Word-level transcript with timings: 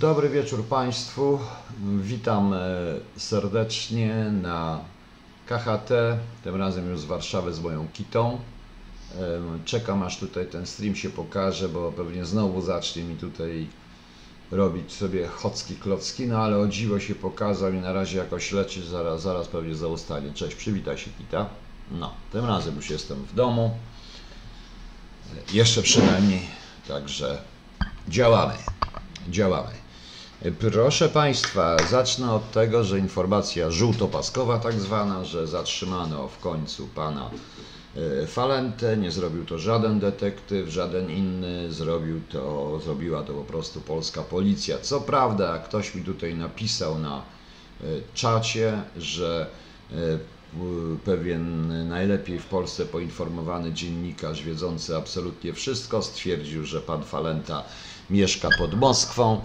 Dobry 0.00 0.28
wieczór 0.28 0.64
Państwu. 0.64 1.38
Witam 2.00 2.54
e, 2.54 2.58
serdecznie 3.16 4.14
na 4.42 4.80
KHT, 5.46 5.90
tym 6.44 6.56
razem 6.56 6.90
już 6.90 7.00
z 7.00 7.04
Warszawy 7.04 7.54
z 7.54 7.60
moją 7.60 7.88
kitą. 7.92 8.38
E, 9.18 9.18
Czekam 9.64 10.02
aż 10.02 10.18
tutaj 10.18 10.46
ten 10.46 10.66
stream 10.66 10.94
się 10.96 11.10
pokaże, 11.10 11.68
bo 11.68 11.92
pewnie 11.92 12.24
znowu 12.24 12.62
zacznie 12.62 13.04
mi 13.04 13.16
tutaj 13.16 13.66
robić 14.50 14.92
sobie 14.92 15.26
chocki 15.28 15.76
klocki, 15.76 16.26
no 16.26 16.38
ale 16.38 16.58
o 16.58 16.68
dziwo 16.68 17.00
się 17.00 17.14
pokazał 17.14 17.72
i 17.72 17.76
na 17.78 17.92
razie 17.92 18.18
jakoś 18.18 18.52
leczy, 18.52 18.86
zaraz, 18.86 19.22
zaraz 19.22 19.48
pewnie 19.48 19.74
zaustanie. 19.74 20.32
Cześć, 20.32 20.56
przywitaj 20.56 20.98
się 20.98 21.10
kita. 21.18 21.46
No, 21.90 22.14
tym 22.32 22.44
razem 22.44 22.76
już 22.76 22.90
jestem 22.90 23.24
w 23.24 23.34
domu. 23.34 23.76
E, 25.36 25.56
Jeszcze 25.56 25.82
przynajmniej, 25.82 26.42
także 26.88 27.42
działamy, 28.08 28.54
działamy. 29.28 29.87
Proszę 30.72 31.08
Państwa, 31.08 31.76
zacznę 31.90 32.32
od 32.32 32.52
tego, 32.52 32.84
że 32.84 32.98
informacja 32.98 33.70
żółtopaskowa 33.70 34.58
tak 34.58 34.80
zwana, 34.80 35.24
że 35.24 35.46
zatrzymano 35.46 36.28
w 36.28 36.38
końcu 36.38 36.86
pana 36.86 37.30
e, 38.22 38.26
Falentę, 38.26 38.96
nie 38.96 39.10
zrobił 39.10 39.44
to 39.44 39.58
żaden 39.58 40.00
detektyw, 40.00 40.68
żaden 40.68 41.10
inny, 41.10 41.72
zrobił 41.72 42.20
to, 42.28 42.80
zrobiła 42.84 43.22
to 43.22 43.34
po 43.34 43.44
prostu 43.44 43.80
polska 43.80 44.22
policja. 44.22 44.78
Co 44.78 45.00
prawda, 45.00 45.58
ktoś 45.58 45.94
mi 45.94 46.02
tutaj 46.02 46.34
napisał 46.34 46.98
na 46.98 47.16
e, 47.16 47.84
czacie, 48.14 48.82
że 48.96 49.46
pewien 51.04 51.68
najlepiej 51.88 52.38
w 52.38 52.46
Polsce 52.46 52.86
poinformowany 52.86 53.72
dziennikarz, 53.72 54.42
wiedzący 54.42 54.96
absolutnie 54.96 55.52
wszystko, 55.52 56.02
stwierdził, 56.02 56.64
że 56.64 56.80
pan 56.80 57.04
Falenta 57.04 57.64
mieszka 58.10 58.48
pod 58.58 58.74
Moskwą. 58.74 59.40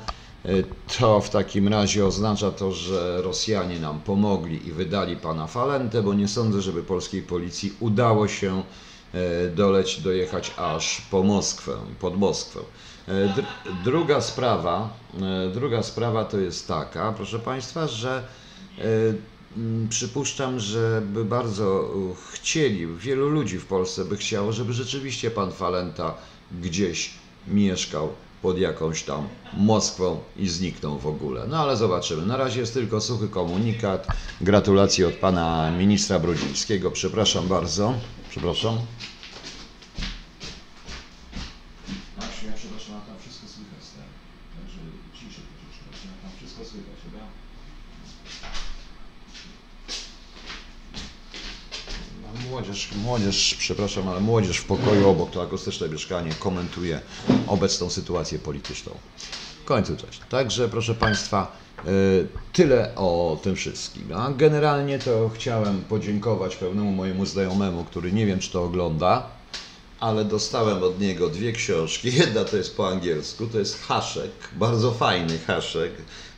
Y, 0.45 0.63
To 0.99 1.21
w 1.21 1.29
takim 1.29 1.67
razie 1.67 2.05
oznacza 2.05 2.51
to, 2.51 2.71
że 2.71 3.21
Rosjanie 3.21 3.79
nam 3.79 3.99
pomogli 4.01 4.67
i 4.67 4.71
wydali 4.71 5.15
pana 5.17 5.47
Falentę, 5.47 6.03
bo 6.03 6.13
nie 6.13 6.27
sądzę, 6.27 6.61
żeby 6.61 6.83
polskiej 6.83 7.21
policji 7.23 7.73
udało 7.79 8.27
się 8.27 8.63
e, 9.13 9.47
doleć, 9.49 10.01
dojechać 10.01 10.51
aż 10.57 11.01
po 11.11 11.23
Moskwę, 11.23 11.73
pod 11.99 12.17
Moskwę. 12.17 12.59
E, 13.07 13.11
dr- 13.29 13.45
Druga 13.83 14.21
sprawa, 14.21 14.89
e, 15.47 15.49
druga 15.53 15.83
sprawa 15.83 16.25
to 16.25 16.37
jest 16.39 16.67
taka, 16.67 17.13
proszę 17.13 17.39
Państwa, 17.39 17.87
że 17.87 18.23
e, 18.79 18.83
przypuszczam, 19.89 20.59
że 20.59 21.01
by 21.13 21.25
bardzo 21.25 21.83
e, 21.83 22.15
chcieli, 22.33 22.87
wielu 22.97 23.29
ludzi 23.29 23.59
w 23.59 23.65
Polsce 23.65 24.05
by 24.05 24.17
chciało, 24.17 24.53
żeby 24.53 24.73
rzeczywiście 24.73 25.31
pan 25.31 25.51
Falenta 25.51 26.13
gdzieś 26.61 27.11
mieszkał 27.47 28.09
pod 28.43 28.57
jakąś 28.57 29.03
tam 29.03 29.27
Moskwą 29.57 30.19
i 30.37 30.47
zniknął 30.47 30.99
w 30.99 31.07
ogóle. 31.07 31.47
No 31.47 31.57
ale 31.57 31.77
zobaczymy. 31.77 32.25
Na 32.25 32.37
razie 32.37 32.59
jest 32.59 32.73
tylko 32.73 33.01
suchy 33.01 33.27
komunikat. 33.27 34.07
Gratulacje 34.41 35.07
od 35.07 35.13
pana 35.13 35.71
ministra 35.71 36.19
Brudzińskiego. 36.19 36.91
Przepraszam 36.91 37.47
bardzo. 37.47 37.93
Przepraszam. 38.29 38.77
Asiu, 42.17 42.45
ja 42.45 42.53
przepraszam, 42.55 42.95
a 42.95 43.07
tam 43.07 43.15
wszystko 43.21 43.47
słychać, 43.47 43.83
stary. 43.89 44.11
Także 44.55 44.79
ciszę 45.13 45.41
troszeczkę, 45.59 46.07
tam 46.21 46.31
wszystko 46.37 46.65
słychać, 46.65 46.97
chyba. 47.03 47.23
No, 52.73 53.01
Młodzież, 53.01 53.55
przepraszam, 53.59 54.07
ale 54.07 54.19
młodzież 54.19 54.57
w 54.57 54.65
pokoju 54.65 55.09
obok, 55.09 55.31
to 55.31 55.41
akustyczne 55.41 55.89
mieszkanie, 55.89 56.31
komentuje 56.39 57.01
obecną 57.47 57.89
sytuację 57.89 58.39
polityczną. 58.39 58.91
Końcu 59.65 59.97
cześć. 59.97 60.19
Także, 60.29 60.69
proszę 60.69 60.95
Państwa, 60.95 61.57
y, 61.87 62.27
tyle 62.53 62.95
o 62.95 63.39
tym 63.43 63.55
wszystkim. 63.55 64.13
A 64.15 64.31
generalnie 64.31 64.99
to 64.99 65.31
chciałem 65.35 65.81
podziękować 65.81 66.55
pewnemu 66.55 66.91
mojemu 66.91 67.25
znajomemu, 67.25 67.83
który 67.83 68.11
nie 68.11 68.25
wiem, 68.25 68.39
czy 68.39 68.51
to 68.51 68.63
ogląda, 68.63 69.27
ale 69.99 70.25
dostałem 70.25 70.83
od 70.83 70.99
niego 70.99 71.29
dwie 71.29 71.51
książki. 71.51 72.13
Jedna 72.17 72.45
to 72.45 72.57
jest 72.57 72.77
po 72.77 72.87
angielsku, 72.87 73.47
to 73.47 73.59
jest 73.59 73.81
haszek, 73.81 74.31
bardzo 74.55 74.91
fajny 74.91 75.39
haszek, 75.39 75.91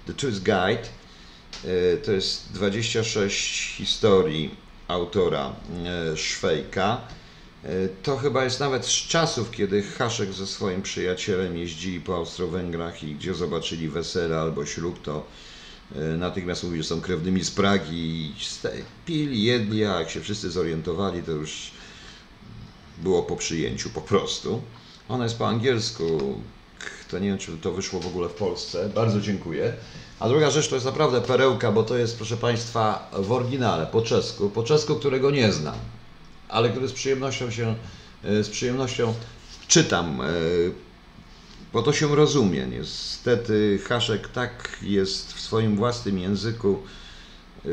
The 0.08 0.14
Truth 0.14 0.38
Guide. 0.38 0.88
E, 1.66 1.98
To 1.98 2.12
jest 2.12 2.52
26 2.54 3.76
historii 3.78 4.65
autora 4.88 5.54
e, 6.14 6.18
Szwejka. 6.18 7.02
E, 7.64 7.68
To 8.04 8.18
chyba 8.18 8.44
jest 8.44 8.60
nawet 8.60 8.86
z 8.86 8.90
czasów, 9.08 9.52
kiedy 9.52 9.84
Haszek 9.84 10.34
ze 10.34 10.48
swoim 10.48 10.82
przyjacielem 10.82 11.58
jeździli 11.58 12.02
po 12.02 12.16
Austro-Węgrach 12.16 13.04
i 13.04 13.16
gdzie 13.16 13.34
zobaczyli 13.34 13.90
wesele 13.90 14.40
albo 14.40 14.66
ślub, 14.66 15.02
to 15.02 15.26
e, 15.96 16.00
natychmiast 16.18 16.64
mówili, 16.64 16.84
że 16.84 16.90
są 16.90 17.02
krewnymi 17.02 17.44
z 17.44 17.52
Pragi 17.52 17.96
i 17.96 18.34
pili, 19.06 19.44
jedli, 19.44 19.86
a 19.86 20.00
jak 20.00 20.10
się 20.10 20.22
wszyscy 20.22 20.52
zorientowali, 20.52 21.24
to 21.24 21.32
już 21.32 21.72
było 22.98 23.24
po 23.24 23.36
przyjęciu 23.36 23.90
po 23.90 24.02
prostu. 24.02 24.62
Ona 25.10 25.24
jest 25.24 25.38
po 25.38 25.48
angielsku, 25.48 26.40
to 27.12 27.20
nie 27.20 27.28
wiem, 27.30 27.38
czy 27.38 27.58
to 27.58 27.72
wyszło 27.72 28.00
w 28.00 28.08
ogóle 28.08 28.30
w 28.30 28.34
Polsce. 28.34 28.90
Bardzo 28.96 29.22
dziękuję. 29.22 29.74
A 30.20 30.30
druga 30.30 30.52
rzecz 30.52 30.68
to 30.68 30.76
jest 30.76 30.86
naprawdę 30.86 31.22
perełka, 31.22 31.72
bo 31.72 31.84
to 31.84 31.98
jest, 31.98 32.18
proszę 32.18 32.38
Państwa, 32.38 33.12
w 33.14 33.32
oryginale, 33.32 33.86
po 33.86 34.02
czesku, 34.02 34.50
po 34.50 34.64
czesku, 34.64 34.96
którego 34.96 35.32
nie 35.32 35.52
znam, 35.52 35.76
ale 36.50 36.70
który 36.70 36.88
z 36.88 36.94
przyjemnością 36.94 37.52
się, 37.52 37.76
e, 38.24 38.44
z 38.44 38.50
przyjemnością 38.50 39.14
czytam, 39.68 40.22
e, 40.22 40.26
bo 41.74 41.82
to 41.82 41.94
się 41.94 42.16
rozumie. 42.16 42.68
Niestety 42.68 43.80
Haszek 43.88 44.28
tak 44.28 44.78
jest 44.82 45.34
w 45.34 45.42
swoim 45.42 45.76
własnym 45.76 46.20
języku, 46.20 46.84
e, 47.66 47.70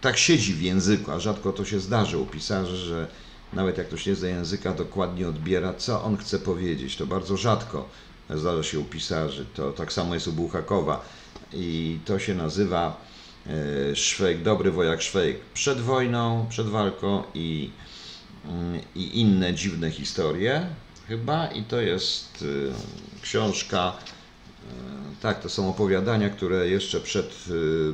tak 0.00 0.18
siedzi 0.18 0.54
w 0.54 0.62
języku, 0.62 1.10
a 1.10 1.20
rzadko 1.20 1.52
to 1.52 1.64
się 1.64 1.80
zdarzy 1.80 2.18
u 2.18 2.26
pisarzy, 2.26 2.76
że 2.76 3.08
nawet 3.52 3.78
jak 3.78 3.86
ktoś 3.86 4.06
nie 4.06 4.14
zna 4.14 4.28
języka, 4.28 4.74
dokładnie 4.74 5.28
odbiera, 5.28 5.74
co 5.74 6.02
on 6.02 6.16
chce 6.16 6.38
powiedzieć. 6.38 6.96
To 6.96 7.06
bardzo 7.06 7.36
rzadko 7.36 7.88
zdarza 8.30 8.62
się 8.62 8.80
u 8.80 8.84
pisarzy. 8.84 9.46
To 9.54 9.72
tak 9.72 9.92
samo 9.92 10.14
jest 10.14 10.28
u 10.28 10.32
Buchakowa. 10.32 11.04
I 11.52 11.98
to 12.04 12.18
się 12.18 12.34
nazywa 12.34 13.00
e, 13.46 13.96
Szwejk, 13.96 14.42
dobry 14.42 14.70
wojak 14.70 15.02
Szwejk 15.02 15.40
przed 15.54 15.80
wojną, 15.80 16.46
przed 16.50 16.66
walką 16.66 17.22
i, 17.34 17.70
mm, 18.44 18.80
i 18.94 19.20
inne 19.20 19.54
dziwne 19.54 19.90
historie 19.90 20.66
chyba. 21.08 21.46
I 21.46 21.62
to 21.62 21.80
jest 21.80 22.44
e, 23.18 23.22
książka 23.22 23.92
E, 24.70 25.14
Tak, 25.20 25.42
to 25.42 25.48
są 25.48 25.70
opowiadania, 25.70 26.30
które 26.30 26.68
jeszcze 26.68 27.00
przed, 27.00 27.44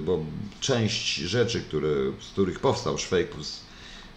bo 0.00 0.24
część 0.60 1.14
rzeczy, 1.16 1.60
które, 1.60 1.88
z 2.20 2.28
których 2.32 2.60
powstał 2.60 2.98
Szwejkus, 2.98 3.60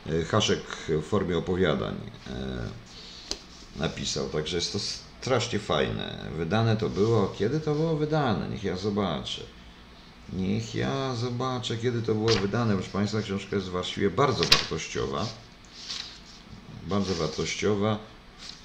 y, 0.10 0.26
Haszek 0.26 0.62
w 0.90 1.02
formie 1.02 1.38
opowiadań 1.38 1.96
napisał, 3.76 4.30
także 4.30 4.56
jest 4.56 4.74
to 4.74 4.80
strasznie 5.24 5.60
fajne. 5.60 6.18
Wydane 6.38 6.78
to 6.78 6.90
było, 6.90 7.34
kiedy 7.38 7.60
to 7.60 7.76
było 7.76 7.96
wydane? 7.96 8.50
Niech 8.50 8.64
ja 8.64 8.78
zobaczę. 8.78 9.42
Niech 10.34 10.76
ja 10.76 11.16
zobaczę, 11.16 11.78
kiedy 11.78 12.02
to 12.02 12.16
było 12.16 12.30
wydane. 12.30 12.74
Proszę 12.74 12.90
Państwa, 12.90 13.22
książka 13.22 13.56
jest 13.56 13.70
właściwie 13.70 14.10
bardzo 14.10 14.44
wartościowa. 14.44 15.26
Bardzo 16.88 17.16
wartościowa. 17.16 17.98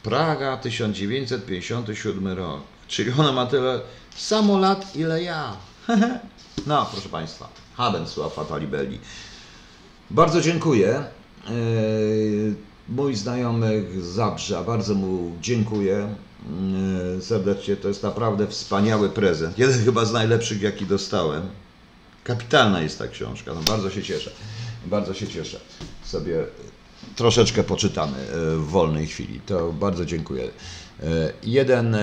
Praga 0.02 0.56
1957 0.56 2.28
rok. 2.28 2.60
Czyli 2.88 3.12
ona 3.18 3.32
ma 3.32 3.46
tyle 3.46 3.80
samo 4.16 4.58
lat, 4.58 4.96
ile 4.96 5.22
ja. 5.22 5.56
No, 6.66 6.86
proszę 6.92 7.08
Państwa. 7.08 7.48
Habensław 7.74 8.34
Fatalibelli. 8.34 8.98
Bardzo 10.10 10.40
dziękuję. 10.40 11.04
Eee, 11.50 12.54
Mój 12.88 13.14
znajomy 13.14 13.84
z 14.00 14.04
Zabrza, 14.04 14.64
bardzo 14.64 14.94
mu 14.94 15.32
dziękuję 15.40 16.14
serdecznie. 17.20 17.76
To 17.76 17.88
jest 17.88 18.02
naprawdę 18.02 18.46
wspaniały 18.46 19.08
prezent. 19.08 19.58
Jeden 19.58 19.84
chyba 19.84 20.04
z 20.04 20.12
najlepszych, 20.12 20.62
jaki 20.62 20.86
dostałem. 20.86 21.42
Kapitalna 22.24 22.80
jest 22.80 22.98
ta 22.98 23.08
książka. 23.08 23.54
No, 23.54 23.60
bardzo 23.62 23.90
się 23.90 24.02
cieszę. 24.02 24.30
Bardzo 24.86 25.14
się 25.14 25.28
cieszę. 25.28 25.60
Sobie 26.04 26.44
troszeczkę 27.16 27.64
poczytamy 27.64 28.16
e, 28.16 28.56
w 28.56 28.64
wolnej 28.66 29.06
chwili. 29.06 29.40
To 29.46 29.72
bardzo 29.72 30.04
dziękuję. 30.04 30.44
E, 31.02 31.32
Jeden, 31.42 31.96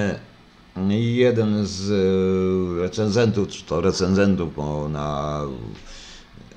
jeden 0.99 1.65
z 1.67 1.91
e, 1.91 2.81
recenzentów, 2.81 3.47
czy 3.47 3.63
to 3.63 3.81
recenzentów, 3.81 4.49
na, 4.89 5.41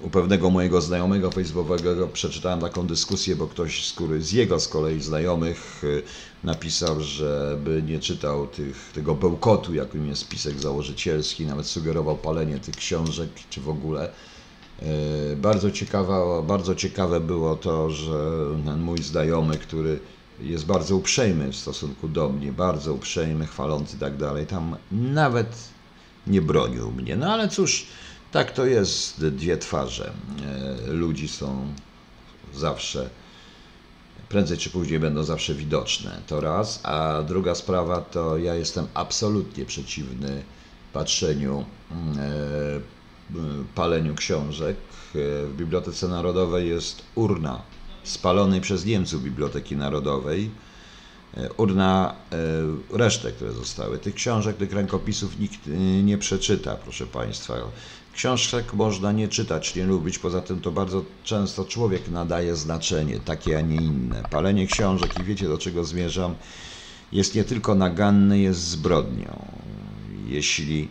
u 0.02 0.10
pewnego 0.10 0.50
mojego 0.50 0.80
znajomego 0.80 1.30
facebookowego 1.30 2.08
przeczytałem 2.08 2.60
taką 2.60 2.86
dyskusję, 2.86 3.36
bo 3.36 3.46
ktoś 3.46 3.86
z, 3.88 3.94
z 4.24 4.32
jego 4.32 4.60
z 4.60 4.68
kolei 4.68 5.00
znajomych 5.00 5.82
e, 5.84 6.46
napisał, 6.46 7.00
żeby 7.00 7.82
nie 7.86 7.98
czytał 7.98 8.46
tych, 8.46 8.90
tego 8.94 9.14
bełkotu, 9.14 9.74
jakim 9.74 10.06
jest 10.06 10.20
spisek 10.20 10.60
założycielski, 10.60 11.46
nawet 11.46 11.66
sugerował 11.66 12.16
palenie 12.16 12.58
tych 12.58 12.76
książek, 12.76 13.28
czy 13.50 13.60
w 13.60 13.68
ogóle. 13.68 14.10
E, 14.82 15.36
Bardzo, 15.36 15.70
ciekawa, 15.70 16.42
bardzo 16.42 16.74
ciekawe 16.74 17.20
było 17.20 17.56
to, 17.56 17.90
że 17.90 18.34
ten 18.64 18.80
mój 18.80 19.02
znajomy, 19.02 19.58
który 19.58 20.00
jest 20.40 20.66
bardzo 20.66 20.96
uprzejmy 20.96 21.52
w 21.52 21.56
stosunku 21.56 22.08
do 22.08 22.28
mnie, 22.28 22.52
bardzo 22.52 22.94
uprzejmy, 22.94 23.46
chwalący 23.46 23.96
i 23.96 23.98
tak 23.98 24.16
dalej. 24.16 24.46
Tam 24.46 24.76
nawet 24.92 25.56
nie 26.26 26.42
bronił 26.42 26.90
mnie. 26.90 27.16
No 27.16 27.32
ale 27.32 27.48
cóż, 27.48 27.86
tak 28.32 28.52
to 28.52 28.66
jest, 28.66 29.26
dwie 29.26 29.56
twarze. 29.56 30.12
E, 30.88 30.92
ludzi 30.92 31.28
są 31.28 31.66
zawsze, 32.54 33.10
prędzej 34.28 34.58
czy 34.58 34.70
później 34.70 35.00
będą 35.00 35.22
zawsze 35.22 35.54
widoczne. 35.54 36.20
To 36.26 36.40
raz. 36.40 36.80
A 36.82 37.22
druga 37.22 37.54
sprawa 37.54 38.00
to 38.00 38.38
ja 38.38 38.54
jestem 38.54 38.86
absolutnie 38.94 39.64
przeciwny 39.64 40.42
patrzeniu, 40.92 41.64
e, 42.16 42.80
paleniu 43.74 44.14
książek. 44.14 44.76
E, 44.76 45.46
w 45.46 45.54
Bibliotece 45.56 46.08
Narodowej 46.08 46.68
jest 46.68 47.02
urna 47.14 47.62
spalonej 48.04 48.60
przez 48.60 48.84
Niemców 48.84 49.22
Biblioteki 49.22 49.76
Narodowej. 49.76 50.50
Urna 51.56 52.14
resztek, 52.92 53.34
które 53.34 53.52
zostały. 53.52 53.98
Tych 53.98 54.14
książek, 54.14 54.56
tych 54.56 54.72
rękopisów 54.72 55.38
nikt 55.38 55.60
nie 56.02 56.18
przeczyta, 56.18 56.76
proszę 56.76 57.06
Państwa. 57.06 57.54
Książek 58.18 58.74
można 58.74 59.12
nie 59.12 59.28
czytać, 59.28 59.74
nie 59.74 59.84
lubić, 59.84 60.18
poza 60.18 60.40
tym 60.40 60.60
to 60.60 60.70
bardzo 60.72 61.04
często 61.24 61.64
człowiek 61.64 62.08
nadaje 62.08 62.56
znaczenie, 62.56 63.20
takie 63.20 63.58
a 63.58 63.60
nie 63.60 63.78
inne. 63.78 64.24
Palenie 64.30 64.66
książek, 64.66 65.18
i 65.18 65.24
wiecie 65.24 65.48
do 65.48 65.58
czego 65.58 65.84
zmierzam, 65.84 66.34
jest 67.12 67.34
nie 67.34 67.44
tylko 67.44 67.74
naganne, 67.74 68.38
jest 68.38 68.60
zbrodnią. 68.60 69.46
Jeśli 70.26 70.88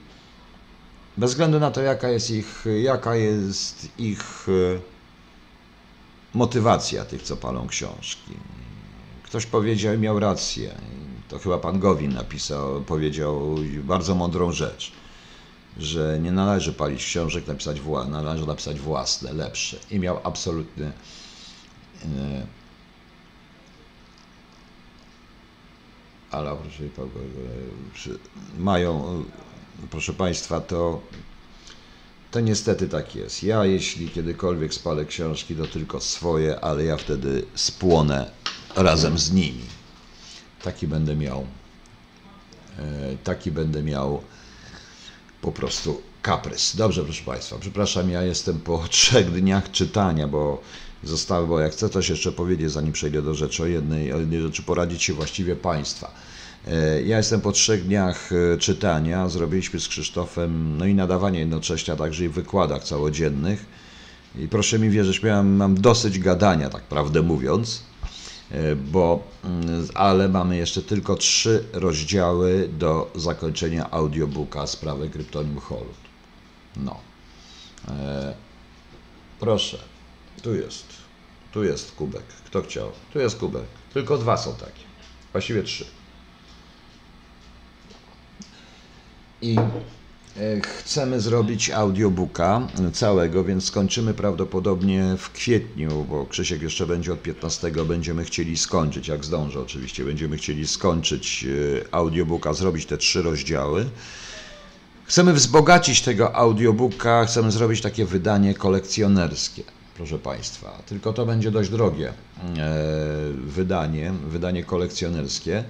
bez 1.18 1.32
względu 1.32 1.60
na 1.60 1.72
to, 1.72 1.82
jaka 1.82 2.10
jest 2.10 2.32
ich, 2.32 2.66
jaka 2.84 3.16
jest 3.16 4.00
ich 4.00 4.48
e, 4.50 4.80
motywacja 6.34 7.06
tych, 7.06 7.22
co 7.22 7.38
palą 7.38 7.68
książki. 7.68 8.34
Ktoś 9.24 9.46
powiedział 9.46 9.96
i 9.96 9.98
miał 9.98 10.20
rację. 10.20 10.76
To 11.30 11.40
chyba 11.40 11.58
pan 11.58 11.80
Gowin 11.80 12.14
napisał, 12.14 12.82
powiedział 12.82 13.56
bardzo 13.84 14.16
mądrą 14.16 14.52
rzecz 14.52 14.92
że 15.80 16.20
nie 16.20 16.32
należy 16.32 16.74
palić 16.74 17.06
książek, 17.06 17.48
napisać 17.48 17.82
własne, 17.82 18.24
należy 18.24 18.48
napisać 18.48 18.80
własne, 18.80 19.34
lepsze. 19.34 19.78
I 19.92 20.00
miał 20.00 20.20
absolutny 20.24 20.92
e, 22.04 22.58
ale 26.32 26.58
proszę, 26.66 26.84
e, 28.12 28.60
mają, 28.60 29.24
proszę 29.90 30.14
Państwa, 30.14 30.62
to, 30.62 31.02
to 32.32 32.40
niestety 32.40 32.88
tak 32.88 33.16
jest. 33.16 33.44
Ja, 33.44 33.66
jeśli 33.66 34.10
kiedykolwiek 34.10 34.74
spalę 34.74 35.06
książki, 35.06 35.56
to 35.56 35.68
tylko 35.68 36.02
swoje, 36.02 36.60
ale 36.60 36.84
ja 36.84 36.98
wtedy 36.98 37.46
spłonę 37.56 38.32
razem 38.76 39.18
z 39.18 39.32
nimi. 39.32 39.66
Taki 40.64 40.88
będę 40.88 41.16
miał, 41.16 41.48
e, 42.80 43.18
taki 43.24 43.52
będę 43.52 43.84
miał 43.84 44.22
po 45.42 45.52
prostu 45.52 46.02
kaprys. 46.22 46.76
Dobrze, 46.76 47.04
proszę 47.04 47.24
Państwa, 47.24 47.58
przepraszam, 47.60 48.10
ja 48.10 48.24
jestem 48.24 48.60
po 48.60 48.84
trzech 48.90 49.32
dniach 49.32 49.72
czytania, 49.72 50.28
bo 50.28 50.62
zostały, 51.04 51.48
bo 51.48 51.60
jak 51.60 51.72
chcę 51.72 51.90
coś 51.90 52.10
jeszcze 52.10 52.32
powiedzieć, 52.32 52.72
zanim 52.72 52.94
przejdę 52.94 53.22
do 53.22 53.36
rzeczy 53.36 53.64
o 53.64 53.66
jednej, 53.66 54.14
o 54.14 54.20
jednej 54.20 54.42
rzeczy, 54.42 54.64
poradzić 54.64 55.04
się 55.04 55.14
właściwie 55.14 55.56
Państwa. 55.56 56.12
E, 56.68 57.02
ja 57.02 57.18
jestem 57.18 57.42
po 57.42 57.52
trzech 57.52 57.86
dniach 57.86 58.30
e, 58.32 58.58
czytania, 58.58 59.30
zrobiliśmy 59.30 59.80
z 59.80 59.88
Krzysztofem, 59.88 60.78
no 60.78 60.86
i 60.86 60.94
nadawanie 60.94 61.40
jednocześnie, 61.40 61.94
a 61.94 61.98
także 61.98 62.26
i 62.26 62.30
wykładach 62.30 62.84
całodziennych. 62.84 63.66
I 64.36 64.48
proszę 64.48 64.80
mi 64.80 64.90
wierzyć, 64.90 65.24
miałem, 65.24 65.56
mam 65.56 65.82
dosyć 65.82 66.20
gadania, 66.20 66.70
tak 66.70 66.84
prawdę 66.84 67.22
mówiąc. 67.22 67.84
E, 68.52 68.76
bo, 68.76 69.24
mm, 69.44 69.88
ale 69.94 70.30
mamy 70.30 70.58
jeszcze 70.58 70.82
tylko 70.82 71.16
trzy 71.16 71.64
rozdziały 71.74 72.70
do 72.70 73.12
zakończenia 73.16 73.92
audiobooka 73.92 74.68
sprawy 74.68 75.10
kryptonim 75.10 75.60
Holut. 75.60 75.98
No. 76.76 77.00
E, 77.88 78.34
proszę, 79.40 79.78
tu 80.44 80.56
jest. 80.56 80.86
Tu 81.52 81.64
jest 81.64 81.92
kubek. 81.92 82.24
Kto 82.46 82.62
chciał? 82.62 82.92
Tu 83.14 83.20
jest 83.20 83.38
kubek. 83.38 83.66
Tylko 83.94 84.18
dwa 84.18 84.38
są 84.38 84.56
takie. 84.56 84.84
Właściwie 85.32 85.64
trzy. 85.64 85.86
I 89.42 89.56
chcemy 90.62 91.22
zrobić 91.22 91.70
audiobooka 91.70 92.68
całego, 92.94 93.44
więc 93.44 93.66
skończymy 93.66 94.14
prawdopodobnie 94.14 95.16
w 95.18 95.32
kwietniu, 95.32 96.06
bo 96.10 96.26
Krzysiek 96.26 96.62
jeszcze 96.62 96.88
będzie 96.88 97.14
od 97.14 97.22
15. 97.22 97.72
Będziemy 97.72 98.24
chcieli 98.24 98.58
skończyć, 98.58 99.08
jak 99.08 99.26
zdążę 99.26 99.60
oczywiście, 99.60 100.06
będziemy 100.06 100.38
chcieli 100.38 100.68
skończyć 100.68 101.46
e, 101.46 101.94
audiobooka, 101.94 102.54
zrobić 102.54 102.86
te 102.86 102.98
trzy 102.98 103.22
rozdziały. 103.22 103.86
Chcemy 105.06 105.34
wzbogacić 105.34 106.02
tego 106.02 106.36
audiobooka, 106.36 107.26
chcemy 107.26 107.52
zrobić 107.52 107.82
takie 107.82 108.06
wydanie 108.06 108.54
kolekcjonerskie, 108.54 109.64
proszę 109.96 110.20
Państwa. 110.20 110.82
Tylko 110.86 111.14
to 111.14 111.26
będzie 111.26 111.52
dość 111.52 111.70
drogie 111.70 112.10
e, 112.10 112.14
wydanie, 113.34 114.14
wydanie 114.28 114.64
kolekcjonerskie. 114.64 115.64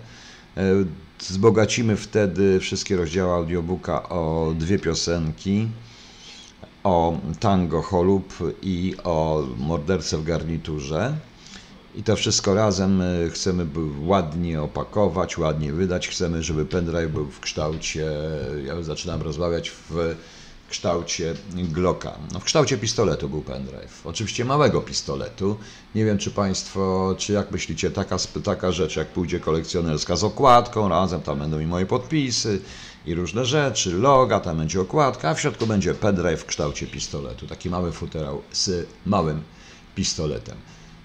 Wzbogacimy 1.19 1.95
wtedy 1.95 2.59
wszystkie 2.59 2.97
rozdziały 2.97 3.33
audiobooka 3.33 4.09
o 4.09 4.53
dwie 4.57 4.79
piosenki, 4.79 5.67
o 6.83 7.19
tango 7.39 7.81
Holub 7.81 8.33
i 8.61 8.95
o 9.03 9.43
morderce 9.57 10.17
w 10.17 10.23
garniturze. 10.23 11.17
I 11.95 12.03
to 12.03 12.15
wszystko 12.15 12.53
razem 12.53 13.01
e, 13.01 13.29
chcemy 13.29 13.65
ładnie 14.05 14.61
opakować, 14.61 15.37
ładnie 15.37 15.73
wydać. 15.73 16.07
Chcemy, 16.07 16.43
żeby 16.43 16.65
pendrive 16.65 17.11
był 17.11 17.25
w 17.25 17.39
kształcie, 17.39 18.11
ja 18.65 18.83
zaczynam 18.83 19.21
rozmawiać 19.21 19.69
w 19.69 20.15
kształcie 20.69 21.33
Glocka. 21.53 22.13
No, 22.33 22.39
w 22.39 22.43
kształcie 22.43 22.77
pistoletu 22.77 23.29
był 23.29 23.41
pendrive. 23.41 24.01
Oczywiście 24.05 24.45
małego 24.45 24.81
pistoletu. 24.81 25.57
Nie 25.95 26.05
wiem, 26.05 26.17
czy 26.17 26.31
Państwo, 26.31 27.15
czy 27.17 27.33
jak 27.33 27.51
myślicie, 27.51 27.91
taka, 27.91 28.17
taka 28.43 28.71
rzecz, 28.71 28.95
jak 28.95 29.07
pójdzie 29.07 29.39
kolekcjonerska 29.39 30.15
z 30.15 30.23
okładką, 30.23 30.89
razem 30.89 31.21
tam 31.21 31.39
będą 31.39 31.59
i 31.59 31.65
moje 31.65 31.85
podpisy 31.85 32.59
i 33.05 33.15
różne 33.15 33.45
rzeczy, 33.45 33.93
loga, 33.93 34.39
tam 34.39 34.57
będzie 34.57 34.81
okładka, 34.81 35.29
a 35.29 35.33
w 35.33 35.41
środku 35.41 35.67
będzie 35.67 35.93
pendrive 35.93 36.41
w 36.41 36.45
kształcie 36.45 36.87
pistoletu. 36.87 37.47
Taki 37.47 37.69
mały 37.69 37.91
futerał 37.91 38.41
z 38.51 38.87
małym 39.05 39.41
pistoletem. 39.95 40.57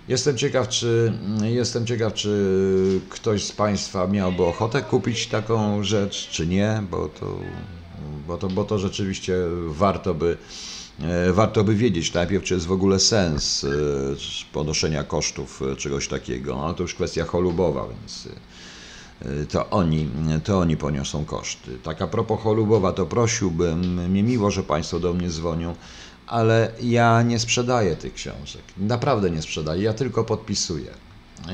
Jestem 0.09 0.39
ciekaw, 0.39 0.69
czy 0.69 1.13
jestem 1.43 1.87
ciekaw, 1.87 2.15
czy 2.15 3.01
ktoś 3.09 3.45
z 3.45 3.53
Państwa 3.53 4.07
miałby 4.07 4.45
ochotę 4.45 4.83
kupić 4.83 5.27
taką 5.27 5.85
rzecz, 5.85 6.29
czy 6.29 6.47
nie, 6.47 6.83
bo 6.91 7.09
to 7.09 7.37
bo 8.33 8.39
to, 8.39 8.49
bo 8.49 8.65
to 8.65 8.79
rzeczywiście 8.79 9.37
warto 9.67 10.15
by, 10.15 10.37
e, 11.01 11.33
warto 11.33 11.65
by 11.65 11.75
wiedzieć 11.75 12.13
najpierw, 12.13 12.45
czy 12.45 12.55
jest 12.55 12.67
w 12.67 12.73
ogóle 12.73 13.01
sens 13.01 13.65
e, 13.65 13.69
ponoszenia 14.53 15.05
kosztów 15.05 15.63
e, 15.73 15.77
czegoś 15.77 16.09
takiego. 16.09 16.57
No 16.57 16.75
to 16.75 16.83
już 16.83 16.95
kwestia 16.95 17.25
cholubowa, 17.25 17.87
więc 17.89 18.29
to 19.51 19.71
oni, 19.71 20.09
to 20.45 20.59
oni 20.59 20.77
poniosą 20.77 21.25
koszty. 21.25 21.79
Tak 21.83 22.03
a 22.03 22.07
propos 22.07 22.41
cholubowa, 22.41 22.93
to 22.93 23.07
prosiłbym, 23.07 24.11
mnie 24.11 24.23
miło, 24.23 24.51
że 24.51 24.63
Państwo 24.63 25.01
do 25.01 25.13
mnie 25.13 25.31
dzwonią, 25.31 25.75
ale 26.27 26.73
ja 26.83 27.23
nie 27.23 27.39
sprzedaję 27.39 27.97
tych 27.97 28.15
książek. 28.15 28.63
Naprawdę 28.79 29.31
nie 29.31 29.43
sprzedaję, 29.43 29.83
ja 29.83 29.93
tylko 29.93 30.25
podpisuję. 30.25 30.91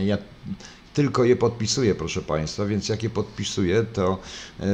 Ja 0.04 0.18
tylko 0.99 1.25
je 1.25 1.37
podpisuję, 1.37 1.95
proszę 1.95 2.23
Państwa, 2.23 2.64
więc 2.64 2.88
jak 2.88 3.02
je 3.02 3.11
podpisuję, 3.11 3.85
to, 3.93 4.19
e, 4.61 4.64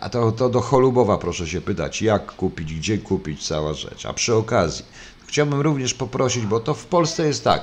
a 0.00 0.08
to, 0.08 0.32
to 0.32 0.48
do 0.48 0.60
Cholubowa 0.60 1.18
proszę 1.18 1.46
się 1.46 1.60
pytać, 1.60 2.02
jak 2.02 2.32
kupić, 2.32 2.74
gdzie 2.74 2.98
kupić, 2.98 3.46
cała 3.46 3.74
rzecz. 3.74 4.06
A 4.06 4.12
przy 4.12 4.34
okazji, 4.34 4.84
chciałbym 5.26 5.60
również 5.60 5.94
poprosić, 5.94 6.46
bo 6.46 6.60
to 6.60 6.74
w 6.74 6.86
Polsce 6.86 7.26
jest 7.26 7.44
tak, 7.44 7.62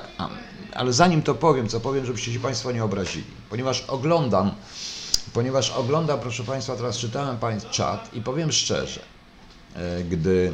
ale 0.72 0.92
zanim 0.92 1.22
to 1.22 1.34
powiem, 1.34 1.68
co 1.68 1.80
powiem, 1.80 2.06
żebyście 2.06 2.32
się 2.32 2.40
Państwo 2.40 2.72
nie 2.72 2.84
obrazili, 2.84 3.24
ponieważ 3.50 3.80
oglądam, 3.80 4.50
ponieważ 5.32 5.70
oglądam, 5.70 6.20
proszę 6.20 6.44
Państwa, 6.44 6.76
teraz 6.76 6.98
czytałem 6.98 7.38
Państwa 7.38 7.70
czat 7.70 8.14
i 8.14 8.20
powiem 8.20 8.52
szczerze, 8.52 9.00
e, 9.74 10.04
gdy 10.04 10.52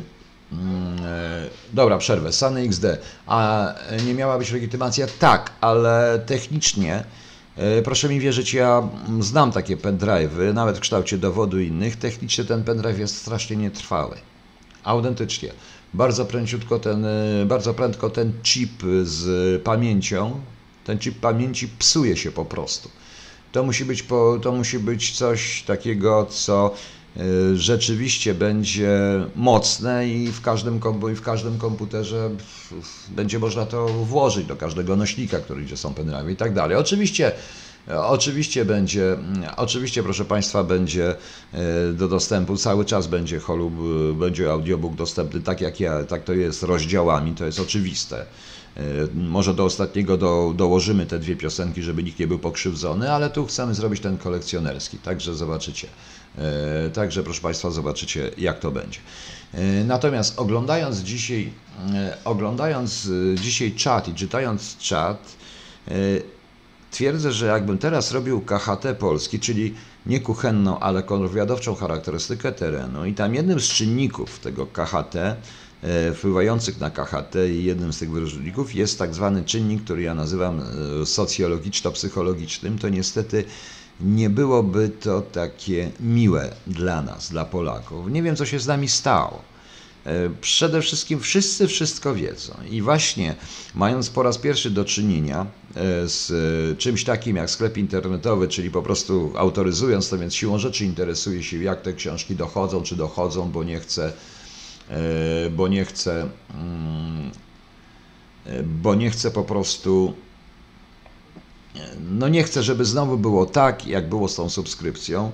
mm, 0.52 0.98
e, 1.06 1.48
Dobra, 1.72 1.98
przerwę. 1.98 2.32
Sany 2.32 2.60
XD. 2.60 2.84
A 3.26 3.66
nie 4.06 4.14
miała 4.14 4.38
być 4.38 4.50
legitymacja? 4.50 5.06
Tak, 5.18 5.50
ale 5.60 6.22
technicznie 6.26 7.04
proszę 7.84 8.08
mi 8.08 8.20
wierzyć, 8.20 8.54
ja 8.54 8.88
znam 9.20 9.52
takie 9.52 9.76
pendrive'y, 9.76 10.54
nawet 10.54 10.76
w 10.76 10.80
kształcie 10.80 11.18
dowodu 11.18 11.60
innych. 11.60 11.96
Technicznie 11.96 12.44
ten 12.44 12.64
pendrive 12.64 12.98
jest 12.98 13.16
strasznie 13.16 13.56
nietrwały. 13.56 14.16
Autentycznie. 14.84 15.52
Bardzo 15.94 16.24
pręciutko 16.24 16.78
ten, 16.78 17.04
e, 17.04 17.46
bardzo 17.46 17.74
prędko 17.74 18.10
ten 18.10 18.32
chip 18.42 18.82
z 19.02 19.62
pamięcią, 19.62 20.40
ten 20.84 20.98
chip 20.98 21.20
pamięci 21.20 21.68
psuje 21.68 22.16
się 22.16 22.32
po 22.32 22.44
prostu. 22.44 22.90
To 23.52 23.62
musi 23.62 23.84
być, 23.84 24.02
po, 24.02 24.38
to 24.42 24.52
musi 24.52 24.78
być 24.78 25.12
coś 25.12 25.62
takiego, 25.62 26.26
co 26.30 26.74
rzeczywiście 27.54 28.34
będzie 28.34 28.90
mocne 29.36 30.08
i 30.08 30.32
w 30.32 30.40
każdym, 30.40 30.80
i 31.12 31.14
w 31.14 31.22
każdym 31.22 31.58
komputerze 31.58 32.30
będzie 33.08 33.38
można 33.38 33.66
to 33.66 33.88
włożyć 33.88 34.46
do 34.46 34.56
każdego 34.56 34.96
nośnika, 34.96 35.38
który 35.38 35.62
gdzie 35.62 35.76
są 35.76 35.94
pendrive 35.94 36.30
i 36.30 36.36
tak 36.36 36.54
dalej. 36.54 36.76
Oczywiście 36.76 37.32
Oczywiście 37.88 38.64
będzie, 38.64 39.16
oczywiście 39.56 40.02
proszę 40.02 40.24
Państwa, 40.24 40.64
będzie 40.64 41.14
e, 41.52 41.92
do 41.92 42.08
dostępu, 42.08 42.56
cały 42.56 42.84
czas 42.84 43.06
będzie 43.06 43.38
holub, 43.38 43.72
będzie 44.14 44.52
audiobook 44.52 44.94
dostępny 44.94 45.40
tak 45.40 45.60
jak 45.60 45.80
ja, 45.80 46.04
tak 46.04 46.24
to 46.24 46.32
jest 46.32 46.62
rozdziałami, 46.62 47.34
to 47.34 47.46
jest 47.46 47.60
oczywiste. 47.60 48.26
Może 49.14 49.54
do 49.54 49.64
ostatniego 49.64 50.16
do, 50.16 50.52
dołożymy 50.56 51.06
te 51.06 51.18
dwie 51.18 51.36
piosenki, 51.36 51.82
żeby 51.82 52.02
nikt 52.02 52.18
nie 52.18 52.26
był 52.26 52.38
pokrzywdzony, 52.38 53.12
ale 53.12 53.30
tu 53.30 53.46
chcemy 53.46 53.74
zrobić 53.74 54.00
ten 54.00 54.18
kolekcjonerski, 54.18 54.98
także 54.98 55.34
zobaczycie. 55.34 55.88
E, 56.38 56.90
także 56.90 57.22
proszę 57.22 57.40
Państwa, 57.40 57.70
zobaczycie 57.70 58.30
jak 58.38 58.58
to 58.58 58.70
będzie. 58.70 58.98
Natomiast 59.84 60.38
oglądając 60.38 60.98
dzisiaj, 60.98 61.52
oglądając 62.24 63.08
dzisiaj 63.34 63.72
czat 63.72 64.08
i 64.08 64.14
czytając 64.14 64.78
czat, 64.78 65.36
Twierdzę, 66.92 67.32
że 67.32 67.46
jakbym 67.46 67.78
teraz 67.78 68.12
robił 68.12 68.40
KHT 68.40 68.94
polski, 68.98 69.40
czyli 69.40 69.74
nie 70.06 70.20
kuchenną, 70.20 70.78
ale 70.78 71.02
kontrwywiadowczą 71.02 71.74
charakterystykę 71.74 72.52
terenu 72.52 73.06
i 73.06 73.14
tam 73.14 73.34
jednym 73.34 73.60
z 73.60 73.68
czynników 73.68 74.38
tego 74.38 74.66
KHT, 74.66 75.16
e, 75.16 75.36
wpływających 76.14 76.80
na 76.80 76.90
KHT 76.90 77.34
i 77.50 77.64
jednym 77.64 77.92
z 77.92 77.98
tych 77.98 78.10
wyróżników 78.10 78.74
jest 78.74 78.98
tak 78.98 79.14
zwany 79.14 79.44
czynnik, 79.44 79.84
który 79.84 80.02
ja 80.02 80.14
nazywam 80.14 80.60
e, 80.60 81.06
socjologiczno-psychologicznym, 81.06 82.78
to 82.78 82.88
niestety 82.88 83.44
nie 84.00 84.30
byłoby 84.30 84.88
to 84.88 85.20
takie 85.20 85.90
miłe 86.00 86.54
dla 86.66 87.02
nas, 87.02 87.30
dla 87.30 87.44
Polaków. 87.44 88.10
Nie 88.10 88.22
wiem, 88.22 88.36
co 88.36 88.46
się 88.46 88.58
z 88.58 88.66
nami 88.66 88.88
stało. 88.88 89.52
E, 90.06 90.30
przede 90.40 90.82
wszystkim 90.82 91.20
wszyscy 91.20 91.66
wszystko 91.68 92.14
wiedzą 92.14 92.54
i 92.70 92.82
właśnie 92.82 93.34
mając 93.74 94.10
po 94.10 94.22
raz 94.22 94.38
pierwszy 94.38 94.70
do 94.70 94.84
czynienia 94.84 95.46
e, 95.74 96.08
z 96.08 96.30
e, 96.30 96.76
czymś 96.76 97.04
takim 97.04 97.36
jak 97.36 97.50
sklep 97.50 97.78
internetowy, 97.78 98.48
czyli 98.48 98.70
po 98.70 98.82
prostu 98.82 99.32
autoryzując 99.36 100.08
to, 100.08 100.18
więc 100.18 100.34
siłą 100.34 100.58
rzeczy 100.58 100.84
interesuje 100.84 101.42
się 101.42 101.62
jak 101.62 101.82
te 101.82 101.92
książki 101.92 102.36
dochodzą, 102.36 102.82
czy 102.82 102.96
dochodzą, 102.96 103.50
bo 103.50 103.64
nie 103.64 103.80
chce, 103.80 104.12
bo 105.50 105.68
nie 105.68 105.84
chce, 105.84 106.28
mm, 106.54 107.30
bo 108.64 108.94
nie 108.94 109.10
chce 109.10 109.30
po 109.30 109.44
prostu 109.44 110.14
no 112.10 112.28
nie 112.28 112.42
chcę, 112.42 112.62
żeby 112.62 112.84
znowu 112.84 113.18
było 113.18 113.46
tak, 113.46 113.86
jak 113.86 114.08
było 114.08 114.28
z 114.28 114.34
tą 114.34 114.48
subskrypcją, 114.48 115.30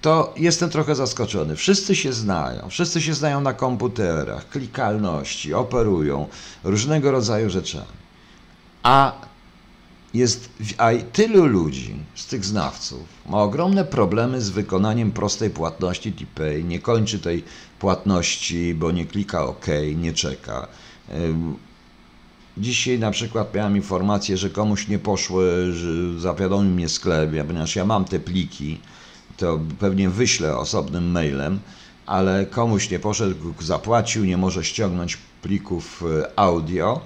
to 0.00 0.34
jestem 0.36 0.70
trochę 0.70 0.94
zaskoczony. 0.94 1.56
Wszyscy 1.56 1.96
się 1.96 2.12
znają, 2.12 2.68
wszyscy 2.68 3.00
się 3.00 3.14
znają 3.14 3.40
na 3.40 3.52
komputerach, 3.52 4.48
klikalności, 4.48 5.54
operują 5.54 6.28
różnego 6.64 7.10
rodzaju 7.10 7.50
rzeczami. 7.50 8.02
A 8.82 9.12
jest 10.14 10.48
a 10.78 10.90
tylu 11.12 11.46
ludzi 11.46 11.96
z 12.14 12.26
tych 12.26 12.44
znawców 12.44 13.00
ma 13.26 13.42
ogromne 13.42 13.84
problemy 13.84 14.40
z 14.40 14.50
wykonaniem 14.50 15.12
prostej 15.12 15.50
płatności 15.50 16.12
TPay, 16.12 16.64
nie 16.64 16.80
kończy 16.80 17.18
tej 17.18 17.44
płatności, 17.78 18.74
bo 18.74 18.90
nie 18.90 19.06
klika 19.06 19.44
OK, 19.44 19.66
nie 19.96 20.12
czeka. 20.12 20.68
Dzisiaj 22.56 22.98
na 22.98 23.10
przykład 23.10 23.54
miałem 23.54 23.76
informację, 23.76 24.36
że 24.36 24.50
komuś 24.50 24.88
nie 24.88 24.98
poszły, 24.98 25.72
że 25.72 26.20
zawiadomił 26.20 26.70
mnie 26.70 26.88
sklep, 26.88 27.30
ponieważ 27.46 27.76
ja 27.76 27.84
mam 27.84 28.04
te 28.04 28.20
pliki, 28.20 28.80
to 29.36 29.60
pewnie 29.78 30.10
wyślę 30.10 30.56
osobnym 30.56 31.10
mailem, 31.10 31.60
ale 32.06 32.46
komuś 32.46 32.90
nie 32.90 32.98
poszedł, 32.98 33.54
zapłacił, 33.60 34.24
nie 34.24 34.36
może 34.36 34.64
ściągnąć 34.64 35.18
plików 35.42 36.04
e, 36.20 36.38
audio, 36.38 37.00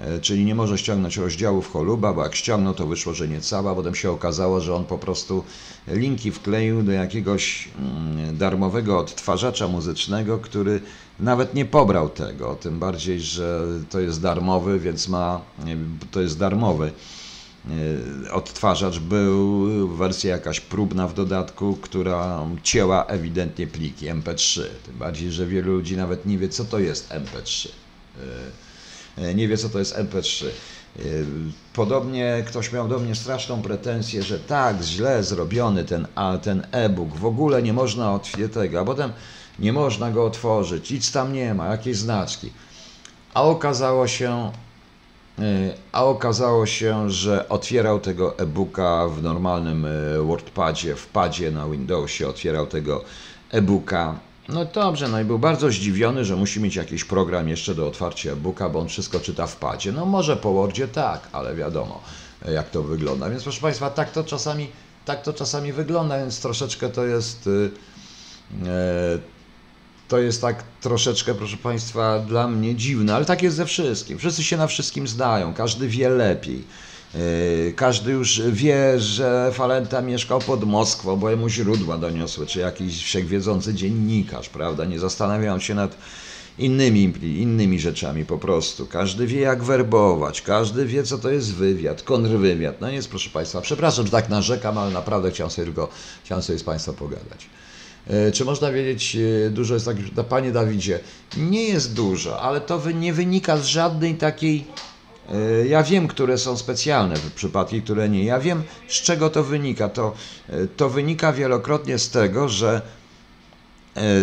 e, 0.00 0.20
czyli 0.20 0.44
nie 0.44 0.54
może 0.54 0.78
ściągnąć 0.78 1.16
rozdziałów 1.16 1.72
Holuba, 1.72 2.12
bo 2.12 2.22
jak 2.22 2.34
ściągnął, 2.34 2.74
to 2.74 2.86
wyszło, 2.86 3.14
że 3.14 3.28
nie 3.28 3.40
cała. 3.40 3.74
Potem 3.74 3.94
się 3.94 4.10
okazało, 4.10 4.60
że 4.60 4.74
on 4.74 4.84
po 4.84 4.98
prostu 4.98 5.44
linki 5.88 6.30
wkleił 6.30 6.82
do 6.82 6.92
jakiegoś 6.92 7.68
mm, 7.78 8.36
darmowego 8.36 8.98
odtwarzacza 8.98 9.68
muzycznego, 9.68 10.38
który 10.38 10.80
nawet 11.20 11.54
nie 11.54 11.64
pobrał 11.64 12.08
tego. 12.08 12.54
Tym 12.54 12.78
bardziej, 12.78 13.20
że 13.20 13.66
to 13.90 14.00
jest 14.00 14.20
darmowy, 14.20 14.78
więc 14.78 15.08
ma, 15.08 15.40
to 16.10 16.20
jest 16.20 16.38
darmowy 16.38 16.92
E, 17.70 18.32
odtwarzacz 18.32 18.98
był 18.98 19.88
wersja 19.88 20.30
jakaś 20.30 20.60
próbna 20.60 21.08
w 21.08 21.14
dodatku, 21.14 21.78
która 21.82 22.46
cięła 22.62 23.06
ewidentnie 23.06 23.66
pliki 23.66 24.06
MP3. 24.06 24.62
Tym 24.86 24.98
bardziej, 24.98 25.32
że 25.32 25.46
wielu 25.46 25.72
ludzi 25.72 25.96
nawet 25.96 26.26
nie 26.26 26.38
wie, 26.38 26.48
co 26.48 26.64
to 26.64 26.78
jest 26.78 27.10
MP3. 27.10 27.68
E, 29.18 29.22
e, 29.22 29.34
nie 29.34 29.48
wie, 29.48 29.56
co 29.56 29.68
to 29.68 29.78
jest 29.78 29.96
MP3. 29.96 30.46
Podobnie 31.72 32.44
ktoś 32.46 32.72
miał 32.72 32.88
do 32.88 32.98
mnie 32.98 33.14
straszną 33.14 33.62
pretensję, 33.62 34.22
że 34.22 34.38
tak 34.38 34.82
źle 34.82 35.24
zrobiony 35.24 35.84
ten, 35.84 36.06
ten 36.42 36.66
e-book, 36.70 37.16
w 37.16 37.26
ogóle 37.26 37.62
nie 37.62 37.72
można 37.72 38.14
otworzyć 38.14 38.52
tego, 38.52 38.80
a 38.80 38.84
potem 38.84 39.12
nie 39.58 39.72
można 39.72 40.10
go 40.10 40.26
otworzyć, 40.26 40.90
nic 40.90 41.12
tam 41.12 41.32
nie 41.32 41.54
ma, 41.54 41.66
jakieś 41.66 41.96
znaczki. 41.96 42.52
A 43.34 43.42
okazało 43.42 44.06
się, 44.06 44.52
E, 45.38 45.74
a 45.92 46.04
okazało 46.04 46.66
się, 46.66 47.10
że 47.10 47.48
otwierał 47.48 48.00
tego 48.00 48.38
e-booka 48.38 49.08
w 49.08 49.22
normalnym 49.22 49.86
e, 49.86 50.22
WordPadzie, 50.22 50.96
w 50.96 51.06
padzie 51.06 51.50
na 51.50 51.68
Windowsie, 51.68 52.28
otwierał 52.28 52.66
tego 52.66 53.04
e-booka. 53.50 54.18
No 54.48 54.64
dobrze, 54.64 55.08
no 55.08 55.20
i 55.20 55.24
był 55.24 55.38
bardzo 55.38 55.70
zdziwiony, 55.70 56.24
że 56.24 56.36
musi 56.36 56.60
mieć 56.60 56.76
jakiś 56.76 57.04
program 57.04 57.48
jeszcze 57.48 57.74
do 57.74 57.88
otwarcia 57.88 58.32
e-booka, 58.32 58.68
bo 58.68 58.78
on 58.78 58.88
wszystko 58.88 59.20
czyta 59.20 59.46
w 59.46 59.56
padzie. 59.56 59.92
No 59.92 60.06
może 60.06 60.36
po 60.36 60.52
Wordzie 60.52 60.88
tak, 60.88 61.28
ale 61.32 61.54
wiadomo 61.54 62.00
e, 62.46 62.52
jak 62.52 62.70
to 62.70 62.82
wygląda. 62.82 63.30
Więc 63.30 63.42
proszę 63.42 63.60
Państwa, 63.60 63.90
tak 63.90 64.12
to 64.12 64.24
czasami, 64.24 64.68
tak 65.04 65.22
to 65.22 65.32
czasami 65.32 65.72
wygląda, 65.72 66.18
więc 66.18 66.40
troszeczkę 66.40 66.88
to 66.88 67.04
jest 67.06 67.48
to 70.08 70.18
jest 70.18 70.40
tak 70.40 70.62
troszeczkę, 70.80 71.34
proszę 71.34 71.56
Państwa, 71.56 72.18
dla 72.18 72.48
mnie 72.48 72.74
dziwne, 72.74 73.14
ale 73.14 73.24
tak 73.24 73.42
jest 73.42 73.56
ze 73.56 73.66
wszystkim. 73.66 74.18
Wszyscy 74.18 74.44
się 74.44 74.56
na 74.56 74.66
wszystkim 74.66 75.08
zdają, 75.08 75.54
każdy 75.54 75.88
wie 75.88 76.08
lepiej. 76.08 76.64
Yy, 77.14 77.72
każdy 77.76 78.12
już 78.12 78.42
wie, 78.42 79.00
że 79.00 79.50
Falenta 79.52 80.02
mieszkał 80.02 80.40
pod 80.40 80.64
Moskwą, 80.64 81.16
bo 81.16 81.30
jemu 81.30 81.48
źródła 81.48 81.98
doniosły, 81.98 82.46
czy 82.46 82.60
jakiś 82.60 83.04
wszechwiedzący 83.04 83.74
dziennikarz, 83.74 84.48
prawda? 84.48 84.84
Nie 84.84 84.98
zastanawiają 84.98 85.60
się 85.60 85.74
nad 85.74 85.96
innymi, 86.58 87.12
innymi 87.22 87.80
rzeczami 87.80 88.24
po 88.24 88.38
prostu. 88.38 88.86
Każdy 88.86 89.26
wie, 89.26 89.40
jak 89.40 89.62
werbować, 89.62 90.42
każdy 90.42 90.86
wie, 90.86 91.02
co 91.02 91.18
to 91.18 91.30
jest 91.30 91.54
wywiad, 91.54 92.02
kontrwywiad. 92.02 92.80
No 92.80 92.90
jest, 92.90 93.08
proszę 93.08 93.30
Państwa, 93.30 93.60
przepraszam, 93.60 94.04
że 94.04 94.10
tak 94.10 94.28
narzekam, 94.28 94.78
ale 94.78 94.90
naprawdę 94.90 95.30
chciałem 95.30 95.50
sobie 95.50 95.66
tylko, 95.66 95.88
chciałem 96.24 96.42
sobie 96.42 96.58
z 96.58 96.64
Państwem 96.64 96.94
pogadać. 96.94 97.46
E, 98.06 98.32
czy 98.32 98.44
można 98.44 98.72
wiedzieć, 98.72 99.16
e, 99.46 99.50
dużo 99.50 99.74
jest 99.74 99.86
tak, 99.86 99.96
Panie 100.28 100.52
Dawidzie, 100.52 101.00
nie 101.36 101.64
jest 101.64 101.94
dużo, 101.94 102.40
ale 102.40 102.60
to 102.60 102.90
nie 102.90 103.12
wynika 103.12 103.56
z 103.56 103.64
żadnej 103.64 104.14
takiej. 104.14 104.64
E, 105.32 105.66
ja 105.66 105.82
wiem, 105.82 106.08
które 106.08 106.38
są 106.38 106.56
specjalne 106.56 107.14
przypadki, 107.34 107.82
które 107.82 108.08
nie. 108.08 108.24
Ja 108.24 108.40
wiem, 108.40 108.62
z 108.88 109.02
czego 109.02 109.30
to 109.30 109.44
wynika. 109.44 109.88
To, 109.88 110.14
to 110.76 110.90
wynika 110.90 111.32
wielokrotnie 111.32 111.98
z 111.98 112.10
tego, 112.10 112.48
że 112.48 112.82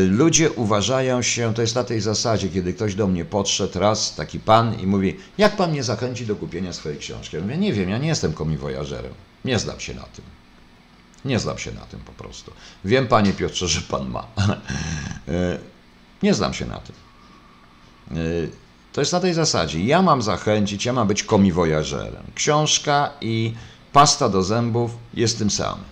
ludzie 0.09 0.51
uważają 0.51 1.21
się, 1.21 1.53
to 1.53 1.61
jest 1.61 1.75
na 1.75 1.83
tej 1.83 2.01
zasadzie, 2.01 2.50
kiedy 2.50 2.73
ktoś 2.73 2.95
do 2.95 3.07
mnie 3.07 3.25
podszedł 3.25 3.79
raz, 3.79 4.15
taki 4.15 4.39
pan 4.39 4.79
i 4.79 4.88
mówi, 4.88 5.17
jak 5.38 5.55
pan 5.55 5.71
mnie 5.71 5.83
zachęci 5.83 6.25
do 6.25 6.35
kupienia 6.35 6.73
swojej 6.73 6.97
książki? 6.97 7.35
Ja 7.35 7.41
mówię, 7.41 7.57
nie 7.57 7.73
wiem, 7.73 7.89
ja 7.89 7.97
nie 7.97 8.07
jestem 8.07 8.33
komiwojażerem, 8.33 9.13
nie 9.45 9.59
znam 9.59 9.79
się 9.79 9.93
na 9.93 10.03
tym. 10.03 10.40
Nie 11.25 11.39
znam 11.39 11.57
się 11.57 11.71
na 11.71 11.81
tym 11.81 11.99
po 11.99 12.11
prostu. 12.11 12.51
Wiem, 12.85 13.07
panie 13.07 13.33
Piotrze, 13.33 13.67
że 13.67 13.81
pan 13.81 14.09
ma. 14.09 14.27
E, 15.27 15.57
nie 16.23 16.33
znam 16.33 16.53
się 16.53 16.65
na 16.65 16.77
tym. 16.77 16.95
E, 18.11 18.15
to 18.93 19.01
jest 19.01 19.13
na 19.13 19.19
tej 19.19 19.33
zasadzie. 19.33 19.79
Ja 19.83 20.01
mam 20.01 20.21
zachęcić, 20.21 20.85
ja 20.85 20.93
mam 20.93 21.07
być 21.07 21.23
komiwojażerem. 21.23 22.23
Książka 22.35 23.09
i 23.21 23.53
pasta 23.93 24.29
do 24.29 24.43
zębów 24.43 24.91
jest 25.13 25.37
tym 25.37 25.51
samym. 25.51 25.85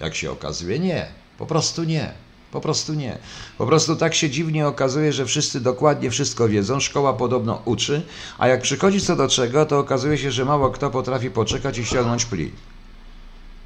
Jak 0.00 0.14
się 0.14 0.30
okazuje, 0.30 0.78
nie. 0.78 1.06
Po 1.38 1.46
prostu 1.46 1.84
nie. 1.84 2.12
Po 2.52 2.60
prostu 2.60 2.94
nie. 2.94 3.18
Po 3.58 3.66
prostu 3.66 3.96
tak 3.96 4.14
się 4.14 4.30
dziwnie 4.30 4.66
okazuje, 4.66 5.12
że 5.12 5.26
wszyscy 5.26 5.60
dokładnie 5.60 6.10
wszystko 6.10 6.48
wiedzą, 6.48 6.80
szkoła 6.80 7.12
podobno 7.12 7.62
uczy, 7.64 8.02
a 8.38 8.48
jak 8.48 8.62
przychodzi 8.62 9.00
co 9.00 9.16
do 9.16 9.28
czego, 9.28 9.66
to 9.66 9.78
okazuje 9.78 10.18
się, 10.18 10.30
że 10.30 10.44
mało 10.44 10.70
kto 10.70 10.90
potrafi 10.90 11.30
poczekać 11.30 11.78
i 11.78 11.84
ściągnąć 11.84 12.24
plik. 12.24 12.52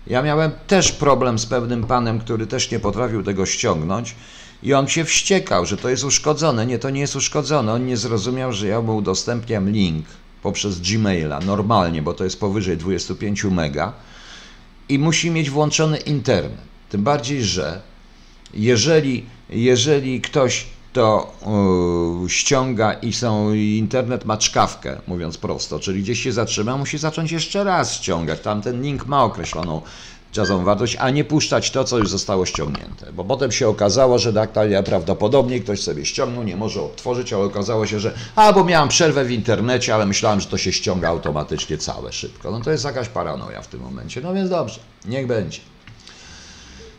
Ja 0.06 0.22
miałem 0.22 0.50
też 0.66 0.92
problem 0.92 1.38
z 1.38 1.46
pewnym 1.46 1.84
panem, 1.84 2.18
który 2.18 2.46
też 2.46 2.70
nie 2.70 2.80
potrafił 2.80 3.22
tego 3.22 3.46
ściągnąć 3.46 4.14
i 4.62 4.74
on 4.74 4.88
się 4.88 5.04
wściekał, 5.04 5.66
że 5.66 5.76
to 5.76 5.88
jest 5.88 6.04
uszkodzone. 6.04 6.66
Nie, 6.66 6.78
to 6.78 6.90
nie 6.90 7.00
jest 7.00 7.16
uszkodzone. 7.16 7.72
On 7.72 7.86
nie 7.86 7.96
zrozumiał, 7.96 8.52
że 8.52 8.66
ja 8.66 8.82
mu 8.82 8.96
udostępniam 8.96 9.70
link 9.70 10.06
poprzez 10.42 10.80
Gmaila 10.80 11.40
normalnie, 11.40 12.02
bo 12.02 12.14
to 12.14 12.24
jest 12.24 12.40
powyżej 12.40 12.76
25 12.76 13.44
mega 13.44 13.92
i 14.88 14.98
musi 14.98 15.30
mieć 15.30 15.50
włączony 15.50 15.96
internet. 15.96 16.60
Tym 16.88 17.02
bardziej, 17.02 17.44
że 17.44 17.80
jeżeli, 18.54 19.24
jeżeli 19.50 20.20
ktoś 20.20 20.66
to 20.96 21.32
yy, 22.22 22.30
ściąga 22.30 22.92
i 22.92 23.12
są 23.12 23.52
i 23.52 23.76
internet 23.78 24.24
ma 24.24 24.36
czkawkę, 24.36 24.96
mówiąc 25.06 25.38
prosto, 25.38 25.78
czyli 25.78 26.02
gdzieś 26.02 26.22
się 26.22 26.32
zatrzyma, 26.32 26.76
musi 26.76 26.98
zacząć 26.98 27.32
jeszcze 27.32 27.64
raz 27.64 27.94
ściągać. 27.94 28.40
Tam 28.40 28.62
ten 28.62 28.82
link 28.82 29.06
ma 29.06 29.24
określoną 29.24 29.82
czasową 30.32 30.64
wartość, 30.64 30.96
a 31.00 31.10
nie 31.10 31.24
puszczać 31.24 31.70
to, 31.70 31.84
co 31.84 31.98
już 31.98 32.08
zostało 32.10 32.46
ściągnięte. 32.46 33.12
Bo 33.12 33.24
potem 33.24 33.52
się 33.52 33.68
okazało, 33.68 34.18
że 34.18 34.32
Daktalia 34.32 34.82
prawdopodobnie 34.82 35.60
ktoś 35.60 35.82
sobie 35.82 36.04
ściągnął, 36.04 36.42
nie 36.42 36.56
może 36.56 36.82
odtworzyć, 36.82 37.32
ale 37.32 37.44
okazało 37.44 37.86
się, 37.86 38.00
że 38.00 38.14
a, 38.36 38.52
bo 38.52 38.64
miałam 38.64 38.88
przerwę 38.88 39.24
w 39.24 39.30
internecie, 39.30 39.94
ale 39.94 40.06
myślałem, 40.06 40.40
że 40.40 40.48
to 40.48 40.58
się 40.58 40.72
ściąga 40.72 41.08
automatycznie 41.08 41.78
całe 41.78 42.12
szybko. 42.12 42.50
No 42.50 42.60
to 42.60 42.70
jest 42.70 42.84
jakaś 42.84 43.08
paranoja 43.08 43.62
w 43.62 43.66
tym 43.66 43.80
momencie. 43.80 44.20
No 44.20 44.34
więc 44.34 44.50
dobrze, 44.50 44.80
niech 45.04 45.26
będzie. 45.26 45.60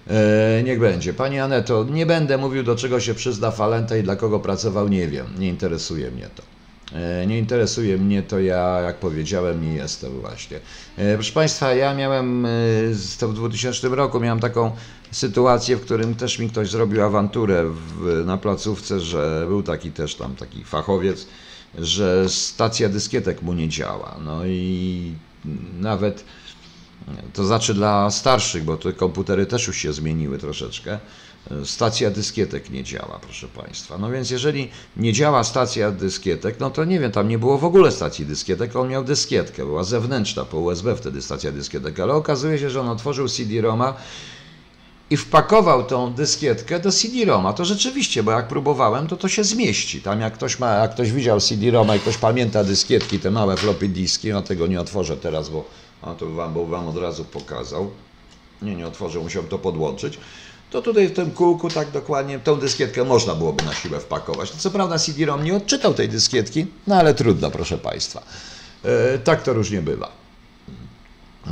E, 0.10 0.64
niech 0.64 0.80
będzie. 0.80 1.14
Pani 1.14 1.40
Aneto, 1.40 1.84
nie 1.84 2.06
będę 2.06 2.38
mówił, 2.38 2.64
do 2.64 2.76
czego 2.76 3.00
się 3.00 3.14
przyzna 3.14 3.52
Falenta 3.52 3.98
i 3.98 4.04
dla 4.04 4.16
kogo 4.16 4.40
pracował, 4.40 4.88
nie 4.88 5.08
wiem. 5.08 5.26
Nie 5.40 5.48
interesuje 5.48 6.12
mnie 6.12 6.30
to. 6.36 6.44
E, 6.98 7.28
nie 7.28 7.40
interesuje 7.40 7.98
mnie 7.98 8.24
to, 8.24 8.40
ja, 8.40 8.82
jak 8.82 8.96
powiedziałem, 8.96 9.62
nie 9.62 9.74
jestem 9.74 10.12
właśnie. 10.22 10.60
E, 10.98 11.14
proszę 11.14 11.34
Państwa, 11.34 11.74
ja 11.74 11.94
miałem 11.94 12.48
to 13.20 13.28
w 13.28 13.34
2000 13.34 13.90
roku, 13.90 14.20
miałem 14.20 14.40
taką 14.40 14.72
sytuację, 15.12 15.76
w 15.76 15.82
którym 15.82 16.16
też 16.16 16.40
mi 16.40 16.50
ktoś 16.50 16.70
zrobił 16.70 17.04
awanturę 17.04 17.66
w, 17.66 18.24
na 18.26 18.38
placówce, 18.38 19.00
że 19.00 19.46
był 19.48 19.64
taki 19.64 19.92
też 19.92 20.16
tam 20.16 20.36
taki 20.36 20.64
fachowiec, 20.64 21.28
że 21.78 22.30
stacja 22.30 22.90
dyskietek 22.90 23.42
mu 23.42 23.54
nie 23.54 23.70
działa. 23.70 24.18
No 24.26 24.46
i 24.46 25.14
nawet 25.80 26.24
to 27.34 27.46
znaczy 27.46 27.74
dla 27.74 28.12
starszych, 28.12 28.64
bo 28.64 28.78
te 28.78 28.94
komputery 28.94 29.46
też 29.46 29.68
już 29.68 29.78
się 29.78 29.94
zmieniły 29.94 30.38
troszeczkę. 30.38 31.00
Stacja 31.66 32.12
dyskietek 32.12 32.70
nie 32.70 32.84
działa, 32.84 33.20
proszę 33.22 33.48
Państwa. 33.48 33.98
No 33.98 34.12
więc 34.12 34.32
jeżeli 34.32 34.70
nie 34.98 35.14
działa 35.14 35.44
stacja 35.44 35.92
dyskietek, 35.92 36.60
no 36.60 36.70
to 36.70 36.86
nie 36.86 37.00
wiem, 37.00 37.12
tam 37.12 37.28
nie 37.28 37.40
było 37.40 37.58
w 37.58 37.66
ogóle 37.66 37.92
stacji 37.92 38.26
dyskietek, 38.26 38.76
on 38.76 38.90
miał 38.90 39.04
dyskietkę, 39.04 39.66
była 39.66 39.84
zewnętrzna, 39.84 40.46
po 40.46 40.58
USB 40.58 40.96
wtedy 40.96 41.22
stacja 41.22 41.52
dyskietek, 41.52 42.00
ale 42.00 42.14
okazuje 42.14 42.60
się, 42.60 42.70
że 42.70 42.82
on 42.82 42.90
otworzył 42.90 43.28
CD-ROMa 43.28 43.94
i 45.10 45.18
wpakował 45.18 45.84
tą 45.84 46.14
dyskietkę 46.14 46.80
do 46.80 46.92
CD-ROMa. 46.92 47.54
To 47.54 47.66
rzeczywiście, 47.66 48.24
bo 48.24 48.32
jak 48.32 48.48
próbowałem, 48.48 49.08
to 49.08 49.18
to 49.18 49.28
się 49.28 49.44
zmieści. 49.44 50.02
Tam 50.02 50.22
jak 50.22 50.34
ktoś, 50.34 50.60
ma, 50.60 50.74
jak 50.74 50.92
ktoś 50.92 51.12
widział 51.12 51.40
CD-ROMa 51.40 51.96
i 51.96 52.00
ktoś 52.00 52.18
pamięta 52.18 52.64
dyskietki, 52.64 53.20
te 53.20 53.32
małe 53.32 53.58
floppy 53.58 53.88
diski, 53.88 54.30
no 54.30 54.42
tego 54.42 54.68
nie 54.68 54.82
otworzę 54.82 55.18
teraz, 55.18 55.50
bo 55.50 55.66
a 56.02 56.14
to 56.14 56.30
wam, 56.30 56.54
bo 56.54 56.66
wam 56.66 56.88
od 56.88 56.98
razu 56.98 57.26
pokazał. 57.26 57.92
Nie, 58.62 58.76
nie 58.76 58.88
otworzył, 58.88 59.24
musiałem 59.24 59.50
to 59.50 59.60
podłączyć. 59.60 60.20
To 60.72 60.82
tutaj 60.82 61.08
w 61.08 61.14
tym 61.14 61.32
kółku 61.32 61.70
tak 61.70 61.92
dokładnie 61.92 62.40
tą 62.40 62.56
dyskietkę 62.56 63.04
można 63.04 63.36
byłoby 63.36 63.66
na 63.66 63.74
siłę 63.74 64.00
wpakować. 64.00 64.52
Co 64.52 64.72
prawda 64.72 65.00
CD-ROM 65.00 65.44
nie 65.44 65.56
odczytał 65.56 65.94
tej 65.94 66.10
dyskietki, 66.10 66.66
no 66.88 66.96
ale 66.96 67.14
trudno, 67.14 67.52
proszę 67.52 67.78
Państwa. 67.78 68.24
E, 68.86 69.18
tak 69.18 69.44
to 69.44 69.54
różnie 69.54 69.82
bywa. 69.82 70.12
E, 71.48 71.52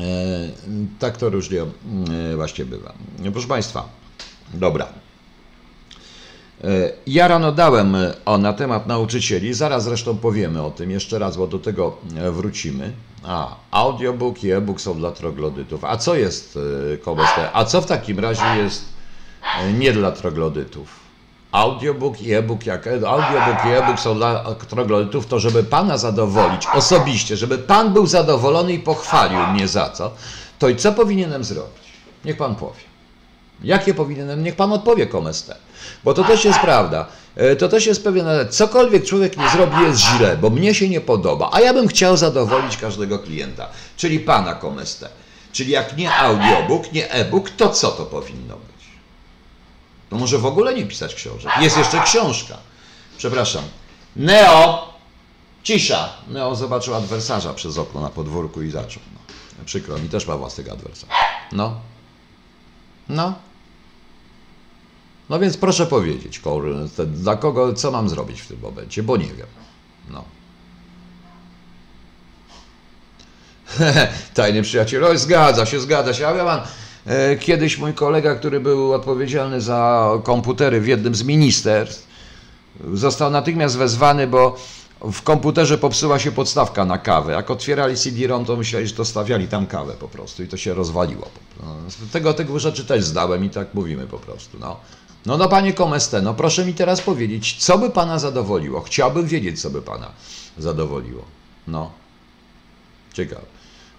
tak 0.99 1.17
to 1.17 1.29
różnie 1.29 1.61
e, 1.61 2.35
właśnie 2.35 2.65
bywa. 2.65 2.93
Proszę 3.33 3.47
Państwa, 3.47 3.89
dobra. 4.53 4.87
E, 6.63 6.91
ja 7.07 7.27
rano 7.27 7.51
dałem 7.51 7.95
e, 7.95 8.13
o, 8.25 8.37
na 8.37 8.53
temat 8.53 8.87
nauczycieli, 8.87 9.53
zaraz 9.53 9.83
zresztą 9.83 10.17
powiemy 10.17 10.61
o 10.61 10.71
tym 10.71 10.91
jeszcze 10.91 11.19
raz, 11.19 11.37
bo 11.37 11.47
do 11.47 11.59
tego 11.59 11.97
e, 12.17 12.31
wrócimy. 12.31 12.93
A, 13.27 13.55
audiobook 13.71 14.43
i 14.43 14.51
e-book 14.51 14.81
są 14.81 14.93
dla 14.93 15.11
troglodytów. 15.11 15.85
A 15.85 15.97
co 15.97 16.15
jest 16.15 16.59
KBST? 17.05 17.39
A 17.53 17.65
co 17.65 17.81
w 17.81 17.85
takim 17.85 18.19
razie 18.19 18.45
jest 18.57 18.85
nie 19.77 19.93
dla 19.93 20.11
troglodytów? 20.11 21.05
Audiobook 21.51 22.21
i 22.21 22.33
e-book, 22.33 22.65
jak 22.65 22.87
audiobook 22.87 23.65
i 23.65 23.69
e-book 23.69 23.99
są 23.99 24.15
dla 24.15 24.55
troglodytów, 24.55 25.27
to 25.27 25.39
żeby 25.39 25.63
Pana 25.63 25.97
zadowolić 25.97 26.67
osobiście, 26.73 27.37
żeby 27.37 27.57
Pan 27.57 27.93
był 27.93 28.07
zadowolony 28.07 28.73
i 28.73 28.79
pochwalił 28.79 29.47
mnie 29.47 29.67
za 29.67 29.89
co, 29.89 30.11
to 30.59 30.69
i 30.69 30.75
co 30.75 30.91
powinienem 30.91 31.43
zrobić? 31.43 31.83
Niech 32.25 32.37
Pan 32.37 32.55
powie. 32.55 32.94
Jakie 33.63 33.93
powinienem? 33.93 34.43
Niech 34.43 34.55
Pan 34.55 34.73
odpowie 34.73 35.07
komestę. 35.07 35.55
Bo 36.03 36.13
to 36.13 36.23
też 36.23 36.45
jest 36.45 36.59
prawda. 36.59 37.07
E, 37.35 37.55
to 37.55 37.69
też 37.69 37.85
jest 37.85 38.03
pewien, 38.03 38.25
cokolwiek 38.49 39.05
człowiek 39.05 39.37
nie 39.37 39.49
zrobi 39.49 39.81
jest 39.81 39.99
źle, 39.99 40.37
bo 40.37 40.49
mnie 40.49 40.73
się 40.73 40.89
nie 40.89 41.01
podoba, 41.01 41.49
a 41.53 41.61
ja 41.61 41.73
bym 41.73 41.87
chciał 41.87 42.17
zadowolić 42.17 42.77
każdego 42.77 43.19
klienta, 43.19 43.69
czyli 43.97 44.19
Pana 44.19 44.53
komestę. 44.53 45.09
Czyli 45.51 45.71
jak 45.71 45.97
nie 45.97 46.15
audiobook, 46.15 46.91
nie 46.91 47.11
e-book, 47.11 47.49
to 47.49 47.69
co 47.69 47.91
to 47.91 48.05
powinno 48.05 48.55
być? 48.55 48.85
To 50.09 50.15
może 50.15 50.37
w 50.37 50.45
ogóle 50.45 50.73
nie 50.73 50.85
pisać 50.85 51.15
książek. 51.15 51.51
Jest 51.61 51.77
jeszcze 51.77 52.01
książka. 52.01 52.57
Przepraszam. 53.17 53.63
Neo! 54.15 54.93
Cisza! 55.63 56.09
Neo 56.27 56.55
zobaczył 56.55 56.95
adwersarza 56.95 57.53
przez 57.53 57.77
okno 57.77 58.01
na 58.01 58.09
podwórku 58.09 58.61
i 58.61 58.71
zaczął. 58.71 59.03
No, 59.59 59.65
przykro 59.65 59.97
mi, 59.97 60.09
też 60.09 60.27
ma 60.27 60.37
własnego 60.37 60.71
adwersarza. 60.71 61.13
No, 61.51 61.79
no. 63.09 63.33
No 65.29 65.39
więc 65.39 65.57
proszę 65.57 65.85
powiedzieć, 65.85 66.41
dla 67.07 67.35
kogo, 67.35 67.73
co 67.73 67.91
mam 67.91 68.09
zrobić 68.09 68.41
w 68.41 68.47
tym 68.47 68.59
momencie, 68.59 69.03
bo 69.03 69.17
nie 69.17 69.33
wiem. 69.33 69.47
No. 70.09 70.23
Tajny 74.33 74.61
przyjaciel, 74.61 75.03
oj, 75.03 75.17
zgadza 75.17 75.65
się, 75.65 75.79
zgadza 75.79 76.13
się. 76.13 76.27
A 76.27 76.31
ja 76.31 76.43
mam, 76.43 76.59
e, 77.05 77.35
kiedyś 77.35 77.77
mój 77.77 77.93
kolega, 77.93 78.35
który 78.35 78.59
był 78.59 78.93
odpowiedzialny 78.93 79.61
za 79.61 80.09
komputery 80.23 80.81
w 80.81 80.87
jednym 80.87 81.15
z 81.15 81.23
ministerstw, 81.23 82.07
został 82.93 83.31
natychmiast 83.31 83.77
wezwany, 83.77 84.27
bo 84.27 84.57
w 85.11 85.21
komputerze 85.21 85.77
popsuła 85.77 86.19
się 86.19 86.31
podstawka 86.31 86.85
na 86.85 86.97
kawę. 86.97 87.33
Jak 87.33 87.51
otwierali 87.51 87.95
CD-ROM, 87.95 88.45
to 88.45 88.55
myśleli, 88.55 88.87
że 88.87 88.93
to 88.93 89.05
stawiali 89.05 89.47
tam 89.47 89.67
kawę 89.67 89.93
po 89.93 90.07
prostu 90.07 90.43
i 90.43 90.47
to 90.47 90.57
się 90.57 90.73
rozwaliło. 90.73 91.29
No, 91.63 91.75
tego, 92.11 92.33
tego 92.33 92.59
rzeczy 92.59 92.85
też 92.85 93.05
zdałem 93.05 93.45
i 93.45 93.49
tak 93.49 93.73
mówimy 93.73 94.07
po 94.07 94.19
prostu. 94.19 94.57
No, 94.59 94.79
no, 95.25 95.37
no 95.37 95.49
panie 95.49 95.73
Komeste, 95.73 96.21
no 96.21 96.33
proszę 96.33 96.65
mi 96.65 96.73
teraz 96.73 97.01
powiedzieć, 97.01 97.55
co 97.59 97.77
by 97.77 97.89
pana 97.89 98.19
zadowoliło? 98.19 98.81
Chciałbym 98.81 99.27
wiedzieć, 99.27 99.61
co 99.61 99.69
by 99.69 99.81
pana 99.81 100.11
zadowoliło. 100.57 101.25
No, 101.67 101.91
ciekaw. 103.13 103.45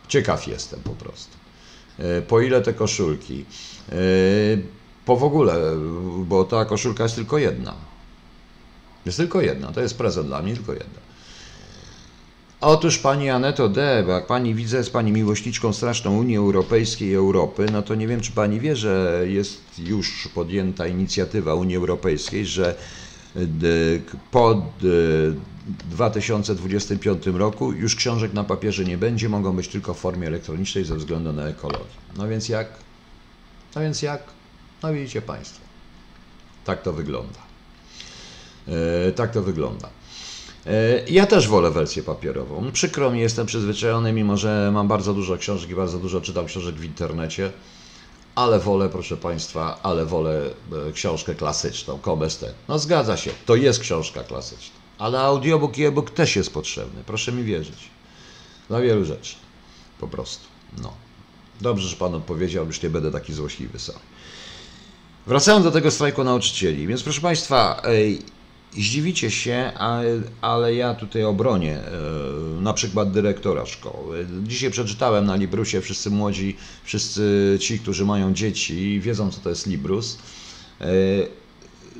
Ciekaw 0.08 0.46
jestem 0.46 0.80
po 0.80 0.90
prostu. 0.90 1.36
E, 1.98 2.22
po 2.22 2.40
ile 2.40 2.60
te 2.60 2.72
koszulki? 2.72 3.44
E, 3.92 3.96
po 5.04 5.16
w 5.16 5.24
ogóle, 5.24 5.54
bo 6.18 6.44
ta 6.44 6.64
koszulka 6.64 7.02
jest 7.02 7.14
tylko 7.14 7.38
jedna. 7.38 7.74
Jest 9.06 9.18
tylko 9.18 9.40
jedna, 9.40 9.72
to 9.72 9.80
jest 9.80 9.98
prezent 9.98 10.26
dla 10.26 10.42
mnie, 10.42 10.54
tylko 10.54 10.72
jedna. 10.72 11.00
Otóż 12.60 12.98
Pani 12.98 13.30
Aneto 13.30 13.68
D., 13.68 14.04
jak 14.08 14.26
Pani 14.26 14.54
widzę, 14.54 14.76
jest 14.76 14.92
Pani 14.92 15.12
miłośniczką 15.12 15.72
straszną 15.72 16.18
Unii 16.18 16.36
Europejskiej 16.36 17.08
i 17.08 17.14
Europy, 17.14 17.66
no 17.72 17.82
to 17.82 17.94
nie 17.94 18.08
wiem, 18.08 18.20
czy 18.20 18.32
Pani 18.32 18.60
wie, 18.60 18.76
że 18.76 19.22
jest 19.26 19.78
już 19.78 20.28
podjęta 20.34 20.86
inicjatywa 20.86 21.54
Unii 21.54 21.76
Europejskiej, 21.76 22.46
że 22.46 22.74
po 24.30 24.66
2025 25.90 27.26
roku 27.26 27.72
już 27.72 27.96
książek 27.96 28.32
na 28.32 28.44
papierze 28.44 28.84
nie 28.84 28.98
będzie, 28.98 29.28
mogą 29.28 29.56
być 29.56 29.68
tylko 29.68 29.94
w 29.94 29.98
formie 29.98 30.26
elektronicznej 30.26 30.84
ze 30.84 30.96
względu 30.96 31.32
na 31.32 31.48
ekologię. 31.48 31.84
No 32.16 32.28
więc 32.28 32.48
jak? 32.48 32.68
No 33.74 33.80
więc 33.80 34.02
jak? 34.02 34.22
No 34.82 34.92
widzicie 34.92 35.22
Państwo. 35.22 35.60
Tak 36.64 36.82
to 36.82 36.92
wygląda. 36.92 37.45
E, 38.68 39.12
tak 39.12 39.32
to 39.32 39.42
wygląda. 39.42 39.88
E, 40.66 41.04
ja 41.08 41.26
też 41.26 41.48
wolę 41.48 41.70
wersję 41.70 42.02
papierową. 42.02 42.72
Przykro 42.72 43.10
mi, 43.10 43.20
jestem 43.20 43.46
przyzwyczajony, 43.46 44.12
mimo 44.12 44.36
że 44.36 44.70
mam 44.74 44.88
bardzo 44.88 45.14
dużo 45.14 45.36
książek 45.36 45.70
i 45.70 45.74
bardzo 45.74 45.98
dużo 45.98 46.20
czytam 46.20 46.46
książek 46.46 46.74
w 46.74 46.84
internecie, 46.84 47.52
ale 48.34 48.58
wolę, 48.58 48.88
proszę 48.88 49.16
Państwa, 49.16 49.78
ale 49.82 50.06
wolę 50.06 50.50
e, 50.88 50.92
książkę 50.92 51.34
klasyczną, 51.34 51.98
Kobeste. 51.98 52.52
No 52.68 52.78
zgadza 52.78 53.16
się, 53.16 53.30
to 53.46 53.56
jest 53.56 53.80
książka 53.80 54.24
klasyczna, 54.24 54.76
ale 54.98 55.20
audiobook 55.20 55.78
i 55.78 55.84
e-book 55.84 56.10
też 56.10 56.36
jest 56.36 56.52
potrzebny, 56.52 57.02
proszę 57.06 57.32
mi 57.32 57.44
wierzyć. 57.44 57.90
Dla 58.68 58.80
wielu 58.80 59.04
rzeczy, 59.04 59.36
po 60.00 60.08
prostu, 60.08 60.44
no. 60.82 60.92
Dobrze, 61.60 61.88
że 61.88 61.96
Pan 61.96 62.14
odpowiedział, 62.14 62.66
już 62.66 62.82
nie 62.82 62.90
będę 62.90 63.12
taki 63.12 63.32
złośliwy 63.32 63.78
sam. 63.78 63.96
Wracając 65.26 65.64
do 65.64 65.70
tego 65.70 65.90
strajku 65.90 66.24
nauczycieli, 66.24 66.86
więc 66.86 67.02
proszę 67.02 67.20
Państwa, 67.20 67.82
Zdziwicie 68.78 69.30
się, 69.30 69.72
ale, 70.40 70.74
ja 70.74 70.94
tutaj 70.94 71.24
obronię 71.24 71.78
e, 71.78 72.60
na 72.60 72.72
przykład 72.72 73.12
dyrektora 73.12 73.66
szkoły. 73.66 74.26
Dzisiaj 74.42 74.70
przeczytałem 74.70 75.26
na 75.26 75.36
Librusie, 75.36 75.80
wszyscy 75.80 76.10
młodzi, 76.10 76.56
wszyscy 76.84 77.56
ci, 77.60 77.78
którzy 77.78 78.04
mają 78.04 78.34
dzieci, 78.34 79.00
wiedzą 79.00 79.30
co 79.30 79.40
to 79.40 79.48
jest 79.48 79.66
Librus. 79.66 80.18
E, 80.80 80.86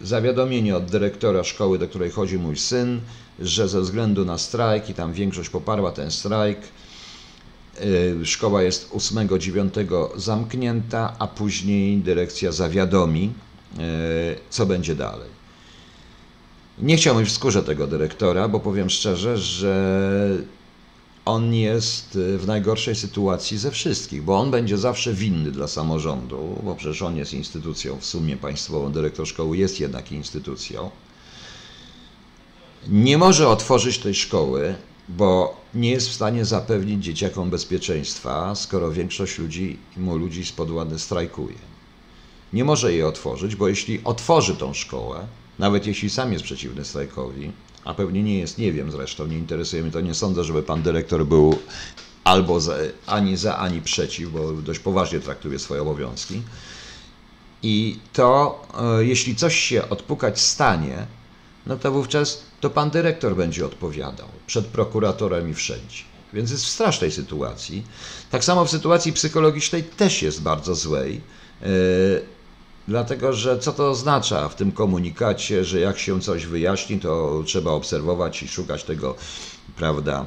zawiadomienie 0.03 0.77
od 0.77 0.85
dyrektora 0.85 1.45
szkoły, 1.45 1.79
do 1.79 1.89
której 1.89 2.11
chodzi 2.11 2.39
mój 2.39 2.57
syn, 2.57 3.01
że 3.39 3.69
ze 3.69 3.81
względu 3.81 4.25
na 4.25 4.39
strajk 4.39 4.91
i 4.91 4.95
tam 4.95 5.13
większość 5.13 5.51
poparła 5.51 5.93
ten 5.93 6.11
strajk, 6.11 6.59
e, 6.61 8.25
szkoła 8.25 8.63
jest 8.63 8.91
8-9 8.93 10.09
zamknięta, 10.17 11.17
a 11.19 11.27
później 11.27 11.97
dyrekcja 11.99 12.53
zawiadomi, 12.53 13.33
co 14.51 14.67
będzie 14.67 14.95
dalej. 14.95 15.36
Nie 16.79 16.97
chciałbym 16.97 17.27
w 17.27 17.33
skórze 17.33 17.63
tego 17.63 17.87
dyrektora, 17.87 18.49
bo 18.49 18.61
powiem 18.61 18.91
szczerze, 18.91 19.39
że 19.39 20.39
on 21.25 21.55
jest 21.55 22.19
w 22.39 22.47
najgorszej 22.47 22.95
sytuacji 22.95 23.59
ze 23.59 23.71
wszystkich, 23.71 24.23
bo 24.23 24.39
on 24.39 24.51
będzie 24.51 24.79
zawsze 24.79 25.15
winny 25.15 25.51
dla 25.51 25.69
samorządu, 25.69 26.59
bo 26.63 26.75
przecież 26.75 27.03
on 27.03 27.17
jest 27.17 27.35
instytucją 27.35 27.99
w 28.01 28.07
sumie 28.07 28.37
państwową, 28.37 28.93
dyrektor 28.93 29.27
szkoły 29.27 29.57
jest 29.57 29.81
jednak 29.81 30.13
instytucją. 30.13 30.91
Nie 32.89 33.19
może 33.19 33.49
otworzyć 33.49 33.99
tej 33.99 34.15
szkoły, 34.15 34.75
bo 35.09 35.61
nie 35.75 35.91
jest 35.91 36.09
w 36.09 36.15
stanie 36.15 36.45
zapewnić 36.45 37.05
dzieciakom 37.05 37.51
bezpieczeństwa, 37.51 38.55
skoro 38.55 38.91
większość 38.91 39.39
ludzi, 39.39 39.79
mu 39.97 40.17
ludzi 40.17 40.45
z 40.45 40.53
podłady 40.53 40.99
strajkuje. 40.99 41.59
Nie 42.53 42.65
może 42.65 42.93
jej 42.93 43.03
otworzyć, 43.03 43.57
bo 43.57 43.69
jeśli 43.69 44.01
otworzy 44.05 44.57
tą 44.57 44.75
szkołę, 44.75 45.27
nawet 45.59 45.87
jeśli 45.87 46.11
sam 46.11 46.33
jest 46.33 46.45
przeciwny 46.45 46.85
strajkowi, 46.85 47.53
a 47.85 47.95
pewnie 47.95 48.23
nie 48.23 48.39
jest, 48.39 48.59
nie 48.59 48.73
wiem 48.73 48.93
zresztą, 48.93 49.27
nie 49.27 49.39
interesuje 49.39 49.83
mnie 49.83 49.93
to, 49.93 50.01
nie 50.01 50.15
sądzę, 50.15 50.45
żeby 50.45 50.63
pan 50.63 50.83
dyrektor 50.83 51.27
był 51.27 51.59
albo 52.25 52.61
za, 52.61 52.75
ani 53.07 53.37
za, 53.37 53.57
ani 53.57 53.81
przeciw, 53.83 54.33
bo 54.33 54.53
dość 54.53 54.81
poważnie 54.81 55.21
traktuje 55.21 55.59
swoje 55.59 55.83
obowiązki. 55.83 56.43
I 57.63 57.99
to, 58.13 58.63
e, 58.99 59.05
jeśli 59.05 59.37
coś 59.37 59.57
się 59.57 59.89
odpukać 59.89 60.41
stanie, 60.41 61.07
no 61.67 61.77
to 61.77 61.93
wówczas 61.93 62.43
to 62.61 62.71
pan 62.71 62.91
dyrektor 62.91 63.37
będzie 63.37 63.67
odpowiadał 63.67 64.29
przed 64.47 64.67
prokuratorem 64.67 65.51
i 65.51 65.55
wszędzie. 65.55 66.03
Więc 66.33 66.51
jest 66.51 66.65
w 66.65 66.69
strasznej 66.69 67.11
sytuacji. 67.11 67.85
Tak 68.31 68.45
samo 68.45 68.65
w 68.65 68.71
sytuacji 68.71 69.13
psychologicznej 69.13 69.85
też 69.85 70.23
jest 70.23 70.43
bardzo 70.43 70.75
złej. 70.75 71.21
Dlatego, 72.89 73.33
że 73.33 73.59
co 73.59 73.73
to 73.73 73.91
oznacza 73.91 74.49
w 74.49 74.55
tym 74.55 74.73
komunikacie, 74.73 75.65
że 75.65 75.81
jak 75.81 75.99
się 75.99 76.21
coś 76.21 76.47
wyjaśni, 76.47 77.01
to 77.01 77.43
trzeba 77.47 77.71
obserwować 77.71 78.43
i 78.43 78.49
szukać 78.49 78.85
tego, 78.85 79.15
prawda, 79.77 80.27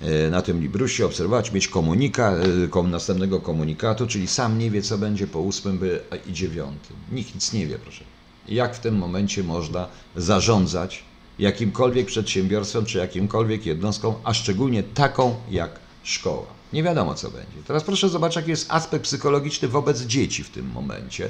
yy, 0.00 0.30
na 0.30 0.42
tym 0.42 0.60
Librusie, 0.60 1.06
obserwować, 1.06 1.52
mieć 1.52 1.68
komunika, 1.68 2.32
yy, 2.74 2.88
następnego 2.88 3.40
komunikatu, 3.40 4.06
czyli 4.06 4.28
sam 4.28 4.58
nie 4.58 4.70
wie, 4.70 4.82
co 4.82 4.98
będzie 4.98 5.26
po 5.26 5.40
ósmym 5.40 5.80
i 6.26 6.32
dziewiątym. 6.32 6.96
Nikt 7.12 7.34
nic 7.34 7.52
nie 7.52 7.66
wie, 7.66 7.78
proszę 7.78 8.04
jak 8.48 8.76
w 8.76 8.78
tym 8.78 8.96
momencie 8.96 9.42
można 9.42 9.88
zarządzać 10.16 11.04
jakimkolwiek 11.38 12.06
przedsiębiorstwem 12.06 12.86
czy 12.86 12.98
jakimkolwiek 12.98 13.66
jednostką, 13.66 14.14
a 14.24 14.34
szczególnie 14.34 14.82
taką 14.82 15.34
jak 15.50 15.70
szkoła. 16.02 16.46
Nie 16.72 16.82
wiadomo 16.82 17.14
co 17.14 17.30
będzie. 17.30 17.62
Teraz 17.66 17.84
proszę 17.84 18.08
zobaczyć, 18.08 18.36
jaki 18.36 18.50
jest 18.50 18.66
aspekt 18.70 19.04
psychologiczny 19.04 19.68
wobec 19.68 20.02
dzieci 20.02 20.44
w 20.44 20.50
tym 20.50 20.70
momencie, 20.70 21.28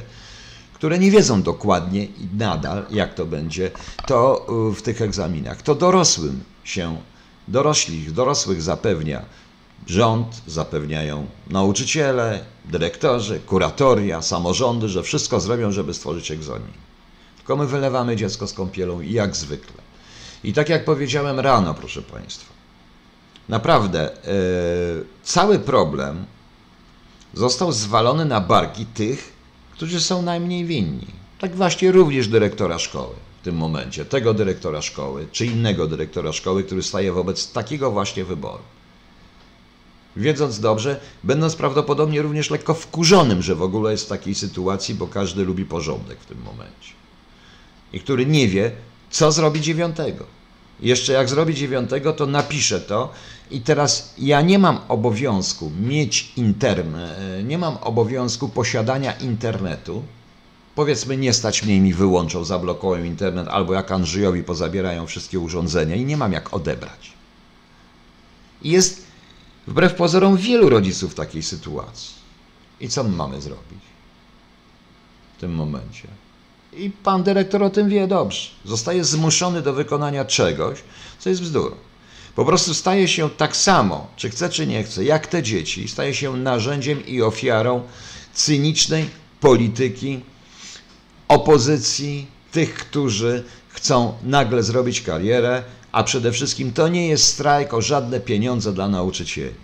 które 0.78 0.98
nie 0.98 1.10
wiedzą 1.10 1.42
dokładnie 1.42 2.04
i 2.04 2.28
nadal, 2.36 2.86
jak 2.90 3.14
to 3.14 3.26
będzie, 3.26 3.70
to 4.06 4.46
y, 4.70 4.74
w 4.74 4.82
tych 4.82 5.02
egzaminach. 5.02 5.62
To 5.62 5.74
dorosłym 5.74 6.44
się, 6.64 6.96
dorośli, 7.48 8.12
dorosłych 8.12 8.62
zapewnia 8.62 9.24
rząd, 9.86 10.42
zapewniają 10.46 11.26
nauczyciele, 11.50 12.44
dyrektorzy, 12.64 13.40
kuratoria, 13.40 14.22
samorządy, 14.22 14.88
że 14.88 15.02
wszystko 15.02 15.40
zrobią, 15.40 15.72
żeby 15.72 15.94
stworzyć 15.94 16.30
egzamin. 16.30 16.72
Tylko 17.36 17.56
my 17.56 17.66
wylewamy 17.66 18.16
dziecko 18.16 18.46
z 18.46 18.52
kąpielą 18.52 19.00
jak 19.00 19.36
zwykle. 19.36 19.82
I 20.44 20.52
tak 20.52 20.68
jak 20.68 20.84
powiedziałem 20.84 21.40
rano, 21.40 21.74
proszę 21.74 22.02
Państwa, 22.02 22.52
naprawdę 23.48 24.10
yy, 24.26 25.04
cały 25.22 25.58
problem 25.58 26.24
został 27.34 27.72
zwalony 27.72 28.24
na 28.24 28.40
barki 28.40 28.86
tych, 28.86 29.37
którzy 29.78 30.00
są 30.00 30.22
najmniej 30.22 30.64
winni. 30.64 31.06
Tak 31.40 31.56
właśnie 31.56 31.92
również 31.92 32.28
dyrektora 32.28 32.78
szkoły 32.78 33.14
w 33.40 33.44
tym 33.44 33.56
momencie, 33.56 34.04
tego 34.04 34.34
dyrektora 34.34 34.82
szkoły, 34.82 35.26
czy 35.32 35.46
innego 35.46 35.86
dyrektora 35.86 36.32
szkoły, 36.32 36.64
który 36.64 36.82
staje 36.82 37.12
wobec 37.12 37.52
takiego 37.52 37.90
właśnie 37.90 38.24
wyboru. 38.24 38.62
Wiedząc 40.16 40.60
dobrze, 40.60 41.00
będąc 41.24 41.56
prawdopodobnie 41.56 42.22
również 42.22 42.50
lekko 42.50 42.74
wkurzonym, 42.74 43.42
że 43.42 43.54
w 43.54 43.62
ogóle 43.62 43.92
jest 43.92 44.04
w 44.04 44.08
takiej 44.08 44.34
sytuacji, 44.34 44.94
bo 44.94 45.06
każdy 45.06 45.44
lubi 45.44 45.64
porządek 45.64 46.18
w 46.20 46.26
tym 46.26 46.42
momencie 46.42 46.92
i 47.92 48.00
który 48.00 48.26
nie 48.26 48.48
wie, 48.48 48.70
co 49.10 49.32
zrobi 49.32 49.60
dziewiątego. 49.60 50.24
Jeszcze 50.80 51.12
jak 51.12 51.28
zrobi 51.28 51.54
dziewiątego, 51.54 52.12
to 52.12 52.26
napiszę 52.26 52.80
to. 52.80 53.12
I 53.50 53.60
teraz 53.60 54.14
ja 54.18 54.40
nie 54.40 54.58
mam 54.58 54.78
obowiązku 54.88 55.70
mieć 55.80 56.32
internet, 56.36 57.44
nie 57.44 57.58
mam 57.58 57.76
obowiązku 57.76 58.48
posiadania 58.48 59.12
internetu. 59.12 60.02
Powiedzmy, 60.74 61.16
nie 61.16 61.32
stać 61.32 61.62
mnie 61.62 61.76
i 61.76 61.80
mi 61.80 61.94
wyłączą, 61.94 62.44
zablokują 62.44 63.04
internet, 63.04 63.48
albo 63.48 63.74
jak 63.74 63.92
Andrzejowi 63.92 64.44
pozabierają 64.44 65.06
wszystkie 65.06 65.38
urządzenia 65.38 65.96
i 65.96 66.04
nie 66.04 66.16
mam 66.16 66.32
jak 66.32 66.54
odebrać. 66.54 67.12
Jest 68.62 69.06
wbrew 69.66 69.94
pozorom 69.94 70.36
wielu 70.36 70.68
rodziców 70.68 71.12
w 71.12 71.14
takiej 71.14 71.42
sytuacji. 71.42 72.14
I 72.80 72.88
co 72.88 73.04
my 73.04 73.16
mamy 73.16 73.40
zrobić 73.40 73.80
w 75.36 75.40
tym 75.40 75.54
momencie? 75.54 76.08
I 76.72 76.90
pan 76.90 77.22
dyrektor 77.22 77.62
o 77.62 77.70
tym 77.70 77.88
wie 77.88 78.06
dobrze. 78.06 78.50
Zostaje 78.64 79.04
zmuszony 79.04 79.62
do 79.62 79.72
wykonania 79.72 80.24
czegoś, 80.24 80.78
co 81.18 81.30
jest 81.30 81.42
bzdurą. 81.42 81.76
Po 82.38 82.44
prostu 82.44 82.74
staje 82.74 83.08
się 83.08 83.30
tak 83.30 83.56
samo, 83.56 84.06
czy 84.16 84.30
chce, 84.30 84.48
czy 84.48 84.66
nie 84.66 84.84
chce, 84.84 85.04
jak 85.04 85.26
te 85.26 85.42
dzieci, 85.42 85.88
staje 85.88 86.14
się 86.14 86.36
narzędziem 86.36 87.06
i 87.06 87.22
ofiarą 87.22 87.82
cynicznej 88.34 89.10
polityki 89.40 90.20
opozycji, 91.28 92.26
tych, 92.52 92.74
którzy 92.74 93.44
chcą 93.68 94.14
nagle 94.22 94.62
zrobić 94.62 95.02
karierę, 95.02 95.62
a 95.92 96.04
przede 96.04 96.32
wszystkim 96.32 96.72
to 96.72 96.88
nie 96.88 97.08
jest 97.08 97.24
strajk 97.24 97.74
o 97.74 97.82
żadne 97.82 98.20
pieniądze 98.20 98.72
dla 98.72 98.88
nauczycieli. 98.88 99.54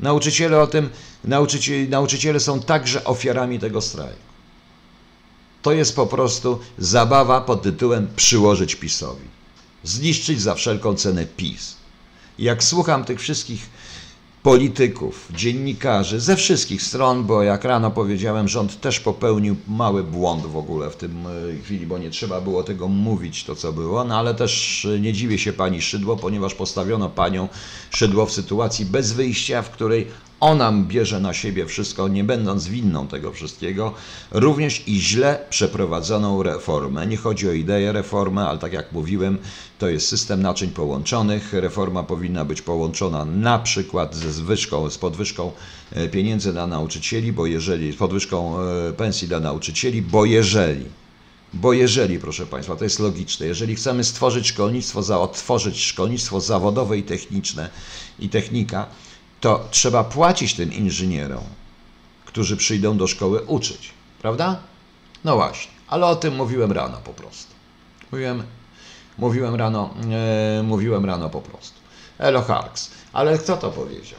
Nauczyciele 0.00 0.60
o 0.60 0.66
tym, 0.66 0.90
nauczyciele, 1.24 1.88
nauczyciele 1.88 2.40
są 2.40 2.60
także 2.60 3.04
ofiarami 3.04 3.58
tego 3.58 3.80
strajku. 3.80 4.26
To 5.62 5.72
jest 5.72 5.96
po 5.96 6.06
prostu 6.06 6.60
zabawa 6.78 7.40
pod 7.40 7.62
tytułem 7.62 8.08
przyłożyć 8.16 8.74
PiSowi. 8.74 9.35
Zniszczyć 9.86 10.40
za 10.40 10.54
wszelką 10.54 10.94
cenę 10.94 11.26
PiS. 11.26 11.76
Jak 12.38 12.64
słucham 12.64 13.04
tych 13.04 13.20
wszystkich 13.20 13.70
polityków, 14.42 15.28
dziennikarzy 15.34 16.20
ze 16.20 16.36
wszystkich 16.36 16.82
stron, 16.82 17.24
bo 17.24 17.42
jak 17.42 17.64
rano 17.64 17.90
powiedziałem, 17.90 18.48
rząd 18.48 18.80
też 18.80 19.00
popełnił 19.00 19.56
mały 19.68 20.04
błąd 20.04 20.46
w 20.46 20.56
ogóle 20.56 20.90
w 20.90 20.96
tym 20.96 21.26
e, 21.26 21.62
chwili, 21.62 21.86
bo 21.86 21.98
nie 21.98 22.10
trzeba 22.10 22.40
było 22.40 22.62
tego 22.62 22.88
mówić, 22.88 23.44
to 23.44 23.56
co 23.56 23.72
było, 23.72 24.04
no 24.04 24.18
ale 24.18 24.34
też 24.34 24.84
e, 24.84 25.00
nie 25.00 25.12
dziwię 25.12 25.38
się 25.38 25.52
pani 25.52 25.82
Szydło, 25.82 26.16
ponieważ 26.16 26.54
postawiono 26.54 27.08
panią 27.08 27.48
Szydło 27.90 28.26
w 28.26 28.32
sytuacji 28.32 28.84
bez 28.84 29.12
wyjścia, 29.12 29.62
w 29.62 29.70
której 29.70 30.06
ona 30.40 30.72
bierze 30.72 31.20
na 31.20 31.34
siebie 31.34 31.66
wszystko, 31.66 32.08
nie 32.08 32.24
będąc 32.24 32.68
winną 32.68 33.08
tego 33.08 33.32
wszystkiego, 33.32 33.94
również 34.30 34.88
i 34.88 35.00
źle 35.00 35.38
przeprowadzoną 35.50 36.42
reformę. 36.42 37.06
Nie 37.06 37.16
chodzi 37.16 37.48
o 37.48 37.52
ideę 37.52 37.92
reformy, 37.92 38.40
ale 38.40 38.58
tak 38.58 38.72
jak 38.72 38.92
mówiłem, 38.92 39.38
to 39.78 39.88
jest 39.88 40.08
system 40.08 40.42
naczyń 40.42 40.70
połączonych. 40.70 41.52
Reforma 41.52 42.02
powinna 42.02 42.44
być 42.44 42.62
połączona 42.62 43.24
na 43.24 43.58
przykład 43.58 44.14
ze 44.14 44.32
zwyżką, 44.32 44.90
z 44.90 44.98
podwyżką 44.98 45.52
e, 45.92 46.08
pieniędzy 46.08 46.52
dla 46.52 46.66
nauczycieli, 46.66 47.32
bo 47.32 47.46
jeżeli, 47.46 47.92
z 47.92 47.96
podwyżką 47.96 48.60
e, 48.60 48.92
pensji 48.92 49.28
dla 49.28 49.40
nauczycieli, 49.40 50.02
bo 50.02 50.24
jeżeli 50.24 50.84
bo 51.54 51.72
jeżeli, 51.72 52.18
proszę 52.18 52.46
Państwa, 52.46 52.76
to 52.76 52.84
jest 52.84 52.98
logiczne, 52.98 53.46
jeżeli 53.46 53.74
chcemy 53.74 54.04
stworzyć 54.04 54.46
szkolnictwo, 54.46 55.02
za, 55.02 55.20
otworzyć 55.20 55.84
szkolnictwo 55.84 56.40
zawodowe 56.40 56.98
i 56.98 57.02
techniczne 57.02 57.70
i 58.18 58.28
technika, 58.28 58.86
to 59.46 59.68
trzeba 59.70 60.04
płacić 60.04 60.54
tym 60.54 60.72
inżynierom, 60.72 61.44
którzy 62.24 62.56
przyjdą 62.56 62.96
do 62.96 63.06
szkoły 63.06 63.42
uczyć, 63.42 63.90
prawda? 64.22 64.56
No 65.24 65.36
właśnie, 65.36 65.72
ale 65.88 66.06
o 66.06 66.16
tym 66.16 66.36
mówiłem 66.36 66.72
rano 66.72 66.96
po 67.04 67.12
prostu. 67.12 67.54
Mówiłem, 68.12 68.42
mówiłem 69.18 69.54
rano, 69.54 69.94
e, 70.58 70.62
mówiłem 70.62 71.04
rano 71.04 71.30
po 71.30 71.40
prostu. 71.40 71.74
Elo 72.18 72.42
Harks, 72.42 72.90
ale 73.12 73.38
kto 73.38 73.56
to 73.56 73.70
powiedział? 73.70 74.18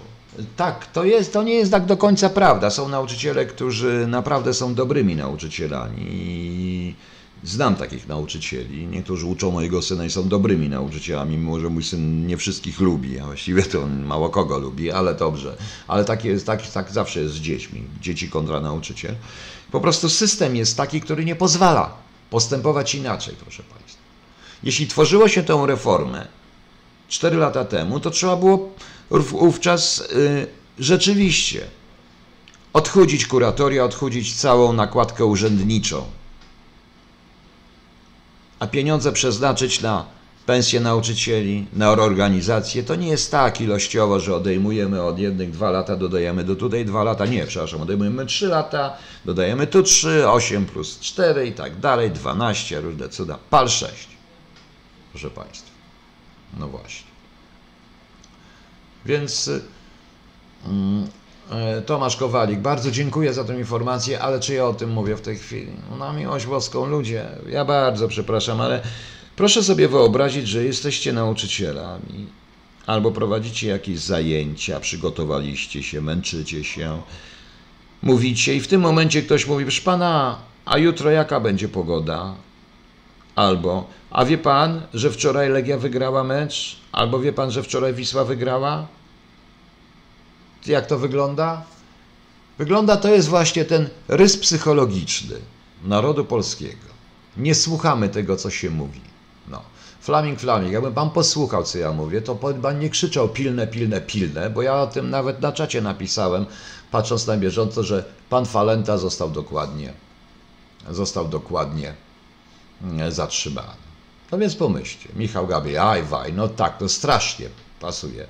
Tak, 0.56 0.88
to, 0.92 1.04
jest, 1.04 1.34
to 1.34 1.44
nie 1.44 1.54
jest 1.54 1.72
tak 1.72 1.86
do 1.86 1.98
końca 1.98 2.30
prawda. 2.30 2.70
Są 2.70 2.90
nauczyciele, 2.90 3.46
którzy 3.46 4.06
naprawdę 4.08 4.54
są 4.54 4.76
dobrymi 4.76 5.16
nauczycielami 5.16 6.96
Znam 7.44 7.76
takich 7.76 8.08
nauczycieli. 8.08 8.88
Niektórzy 8.88 9.26
uczą 9.26 9.52
mojego 9.52 9.82
syna 9.82 10.06
i 10.06 10.10
są 10.10 10.30
dobrymi 10.30 10.70
nauczycielami, 10.70 11.38
mimo 11.38 11.60
że 11.60 11.70
mój 11.70 11.84
syn 11.84 12.28
nie 12.28 12.38
wszystkich 12.38 12.80
lubi, 12.80 13.20
a 13.20 13.26
właściwie 13.26 13.64
to 13.64 13.84
on 13.84 14.06
mało 14.06 14.30
kogo 14.30 14.60
lubi, 14.60 14.92
ale 14.92 15.16
dobrze. 15.16 15.58
Ale 15.88 16.06
tak, 16.06 16.26
jest, 16.26 16.46
tak, 16.46 16.72
tak 16.72 16.92
zawsze 16.92 17.20
jest 17.20 17.36
z 17.36 17.40
dziećmi. 17.40 17.84
Dzieci 18.02 18.30
kontra 18.30 18.60
nauczyciel. 18.60 19.16
Po 19.72 19.82
prostu 19.82 20.10
system 20.10 20.56
jest 20.56 20.78
taki, 20.78 21.02
który 21.02 21.26
nie 21.26 21.36
pozwala 21.36 21.94
postępować 22.30 22.96
inaczej, 22.96 23.36
proszę 23.40 23.64
Państwa. 23.64 24.02
Jeśli 24.64 24.88
tworzyło 24.88 25.28
się 25.28 25.44
tę 25.44 25.64
reformę 25.68 26.28
4 27.08 27.38
lata 27.38 27.66
temu, 27.66 28.00
to 28.00 28.10
trzeba 28.10 28.36
było 28.36 28.70
wówczas 29.10 30.00
y, 30.00 30.48
rzeczywiście 30.80 31.68
odchudzić 32.74 33.28
kuratoria, 33.28 33.84
odchudzić 33.84 34.36
całą 34.36 34.74
nakładkę 34.74 35.26
urzędniczą 35.26 36.17
a 38.60 38.68
pieniądze 38.68 39.12
przeznaczyć 39.12 39.82
na 39.82 40.06
pensje 40.46 40.80
nauczycieli, 40.80 41.66
na 41.74 41.92
organizację, 41.92 42.84
to 42.84 42.96
nie 42.96 43.08
jest 43.08 43.32
tak 43.32 43.62
ilościowo, 43.62 44.20
że 44.20 44.36
odejmujemy 44.36 45.04
od 45.04 45.20
jednych 45.20 45.52
dwa 45.52 45.72
lata, 45.72 45.96
dodajemy 45.96 46.44
do 46.44 46.56
tutaj 46.56 46.86
dwa 46.86 47.04
lata. 47.04 47.26
Nie, 47.26 47.46
przepraszam, 47.46 47.82
odejmujemy 47.82 48.26
trzy 48.26 48.48
lata, 48.48 48.98
dodajemy 49.26 49.68
tu 49.68 49.84
trzy, 49.84 50.30
osiem 50.30 50.66
plus 50.66 51.00
cztery 51.00 51.48
i 51.48 51.52
tak 51.52 51.80
dalej, 51.80 52.12
dwanaście, 52.12 52.82
różne 52.82 53.10
cuda, 53.10 53.38
pal 53.50 53.70
sześć. 53.70 54.08
Proszę 55.12 55.30
Państwa. 55.30 55.72
No 56.60 56.68
właśnie. 56.68 57.08
Więc 59.06 59.50
mm, 60.66 61.08
Tomasz 61.86 62.16
Kowalik, 62.16 62.60
bardzo 62.60 62.92
dziękuję 62.92 63.34
za 63.34 63.44
tę 63.44 63.58
informację, 63.60 64.20
ale 64.20 64.40
czy 64.40 64.54
ja 64.54 64.66
o 64.66 64.74
tym 64.74 64.90
mówię 64.90 65.16
w 65.16 65.22
tej 65.22 65.38
chwili? 65.38 65.72
No, 65.90 65.98
na 65.98 66.14
miłość 66.14 66.46
boską, 66.46 66.86
ludzie, 66.86 67.26
ja 67.50 67.66
bardzo 67.66 68.08
przepraszam, 68.08 68.62
ale 68.62 68.82
proszę 69.36 69.64
sobie 69.64 69.88
wyobrazić, 69.88 70.48
że 70.48 70.64
jesteście 70.64 71.14
nauczycielami 71.14 72.28
albo 72.86 73.12
prowadzicie 73.12 73.68
jakieś 73.68 74.00
zajęcia, 74.00 74.80
przygotowaliście 74.80 75.84
się, 75.84 76.02
męczycie 76.02 76.64
się, 76.64 77.02
mówicie 78.02 78.56
i 78.56 78.60
w 78.60 78.68
tym 78.68 78.82
momencie 78.82 79.22
ktoś 79.22 79.48
mówi, 79.48 79.66
proszę 79.66 79.82
pana, 79.82 80.38
a 80.66 80.78
jutro 80.78 81.12
jaka 81.12 81.40
będzie 81.40 81.68
pogoda? 81.70 82.36
Albo, 83.36 83.88
a 84.12 84.26
wie 84.26 84.38
pan, 84.38 84.82
że 84.94 85.12
wczoraj 85.12 85.50
Legia 85.50 85.78
wygrała 85.78 86.24
mecz? 86.24 86.78
Albo 86.92 87.20
wie 87.20 87.34
pan, 87.34 87.52
że 87.52 87.64
wczoraj 87.64 87.94
Wisła 87.94 88.26
wygrała? 88.26 88.88
Jak 90.68 90.86
to 90.88 90.98
wygląda? 90.98 91.64
Wygląda 92.58 92.98
to 92.98 93.10
jest 93.10 93.28
właśnie 93.28 93.66
ten 93.66 93.90
rys 94.08 94.38
psychologiczny 94.38 95.36
narodu 95.84 96.26
polskiego. 96.26 96.88
Nie 97.38 97.56
słuchamy 97.56 98.10
tego, 98.10 98.38
co 98.38 98.50
się 98.50 98.70
mówi. 98.70 99.02
No. 99.48 99.62
Flaming, 100.02 100.40
flaming, 100.40 100.74
jakby 100.74 100.92
pan 100.92 101.10
posłuchał, 101.10 101.64
co 101.64 101.78
ja 101.78 101.94
mówię, 101.94 102.22
to 102.22 102.36
pan 102.36 102.80
nie 102.80 102.90
krzyczał 102.90 103.30
pilne, 103.30 103.68
pilne, 103.68 104.02
pilne, 104.02 104.50
bo 104.50 104.62
ja 104.62 104.76
o 104.76 104.88
tym 104.88 105.10
nawet 105.10 105.42
na 105.42 105.52
czacie 105.52 105.82
napisałem, 105.82 106.46
patrząc 106.92 107.28
na 107.28 107.38
bieżąco, 107.38 107.84
że 107.84 108.06
pan 108.30 108.46
Falenta 108.46 108.98
został 108.98 109.30
dokładnie, 109.30 109.94
został 110.90 111.28
dokładnie 111.28 111.94
mm, 112.84 113.12
zatrzymany. 113.12 113.88
No 114.32 114.38
więc 114.38 114.56
pomyślcie, 114.56 115.10
Michał 115.16 115.48
Gabi, 115.48 115.78
aj 115.78 116.04
waj, 116.04 116.34
no 116.34 116.48
tak, 116.48 116.78
to 116.78 116.90
strasznie 116.90 117.50
pasuje. 117.80 118.28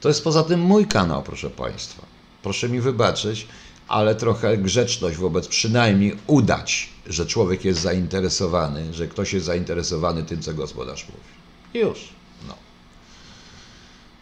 To 0.00 0.08
jest 0.08 0.24
poza 0.24 0.42
tym 0.42 0.60
mój 0.60 0.86
kanał, 0.86 1.22
proszę 1.22 1.50
Państwa. 1.50 2.02
Proszę 2.42 2.68
mi 2.68 2.80
wybaczyć, 2.80 3.46
ale 3.88 4.14
trochę 4.14 4.58
grzeczność 4.58 5.16
wobec 5.16 5.48
przynajmniej 5.48 6.16
udać, 6.26 6.88
że 7.06 7.26
człowiek 7.26 7.64
jest 7.64 7.80
zainteresowany, 7.80 8.94
że 8.94 9.08
ktoś 9.08 9.32
jest 9.32 9.46
zainteresowany 9.46 10.22
tym, 10.22 10.42
co 10.42 10.54
gospodarz 10.54 11.06
mówi. 11.08 11.84
Już. 11.86 12.08
No. 12.48 12.54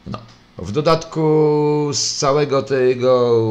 No. 0.07 0.19
W 0.59 0.73
dodatku 0.73 1.91
z 1.93 2.15
całego 2.15 2.63
tego, 2.63 3.43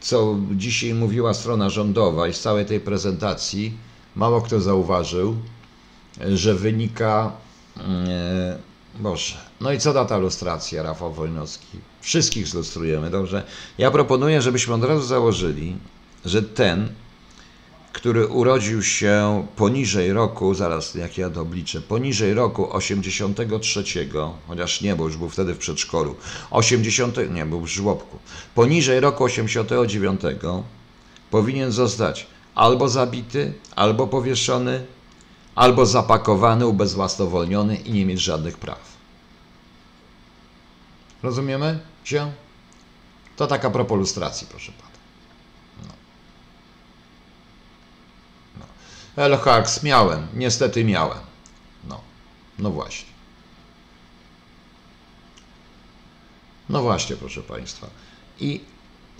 co 0.00 0.36
dzisiaj 0.52 0.94
mówiła 0.94 1.34
strona 1.34 1.70
rządowa 1.70 2.28
i 2.28 2.34
z 2.34 2.40
całej 2.40 2.66
tej 2.66 2.80
prezentacji, 2.80 3.72
mało 4.16 4.40
kto 4.40 4.60
zauważył, 4.60 5.36
że 6.34 6.54
wynika. 6.54 7.32
E, 7.76 8.69
Boże. 9.00 9.34
No 9.60 9.72
i 9.72 9.78
co 9.78 9.92
da 9.92 10.04
ta 10.04 10.18
lustracja, 10.18 10.82
Rafał 10.82 11.12
Wojnowski? 11.12 11.78
Wszystkich 12.00 12.46
zlustrujemy, 12.46 13.10
dobrze? 13.10 13.44
Ja 13.78 13.90
proponuję, 13.90 14.42
żebyśmy 14.42 14.74
od 14.74 14.84
razu 14.84 15.06
założyli, 15.06 15.76
że 16.24 16.42
ten, 16.42 16.88
który 17.92 18.26
urodził 18.26 18.82
się 18.82 19.46
poniżej 19.56 20.12
roku, 20.12 20.54
zaraz 20.54 20.94
jak 20.94 21.18
ja 21.18 21.30
to 21.30 21.40
obliczę, 21.40 21.80
poniżej 21.80 22.34
roku 22.34 22.76
83, 22.76 23.84
chociaż 24.48 24.80
nie, 24.80 24.96
bo 24.96 25.04
już 25.04 25.16
był 25.16 25.28
wtedy 25.28 25.54
w 25.54 25.58
przedszkolu, 25.58 26.16
80, 26.50 27.16
nie, 27.30 27.46
był 27.46 27.60
w 27.60 27.66
żłobku, 27.66 28.18
poniżej 28.54 29.00
roku 29.00 29.24
89 29.24 30.20
powinien 31.30 31.72
zostać 31.72 32.26
albo 32.54 32.88
zabity, 32.88 33.52
albo 33.76 34.06
powieszony, 34.06 34.86
albo 35.54 35.86
zapakowany, 35.86 36.66
ubezwłasnowolniony 36.66 37.76
i 37.76 37.92
nie 37.92 38.06
mieć 38.06 38.20
żadnych 38.20 38.58
praw. 38.58 38.89
Rozumiemy 41.22 41.78
się? 42.04 42.32
To 43.36 43.46
taka 43.46 43.70
propos 43.70 43.98
lustracji, 43.98 44.46
proszę 44.50 44.72
pana. 44.72 44.90
No. 45.78 45.94
No. 49.16 49.62
Miałem, 49.82 50.26
niestety 50.34 50.84
miałem. 50.84 51.18
No, 51.88 52.00
no 52.58 52.70
właśnie. 52.70 53.10
No 56.68 56.82
właśnie, 56.82 57.16
proszę 57.16 57.42
państwa. 57.42 57.86
I 58.40 58.60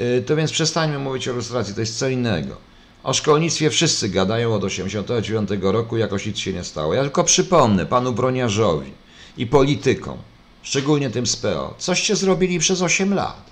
y, 0.01 0.25
to 0.27 0.37
więc 0.37 0.53
przestańmy 0.53 0.99
mówić 0.99 1.29
o 1.29 1.33
lustracji, 1.33 1.75
to 1.75 1.81
jest 1.81 1.99
co 1.99 2.09
innego. 2.09 2.57
O 3.03 3.15
szkolnictwie 3.15 3.71
wszyscy 3.71 4.09
gadają 4.09 4.55
od 4.55 4.63
1989 4.63 5.63
roku, 5.63 5.97
jakoś 5.97 6.27
nic 6.27 6.39
się 6.39 6.53
nie 6.53 6.65
stało. 6.65 6.95
Ja 6.95 7.03
tylko 7.03 7.25
przypomnę 7.25 7.87
panu 7.87 8.13
broniarzowi 8.13 8.93
i 9.37 9.47
politykom, 9.47 10.19
szczególnie 10.63 11.11
tym 11.11 11.27
z 11.27 11.37
PO, 11.37 11.75
coście 11.79 12.17
zrobili 12.17 12.59
przez 12.59 12.83
8 12.83 13.15
lat. 13.15 13.51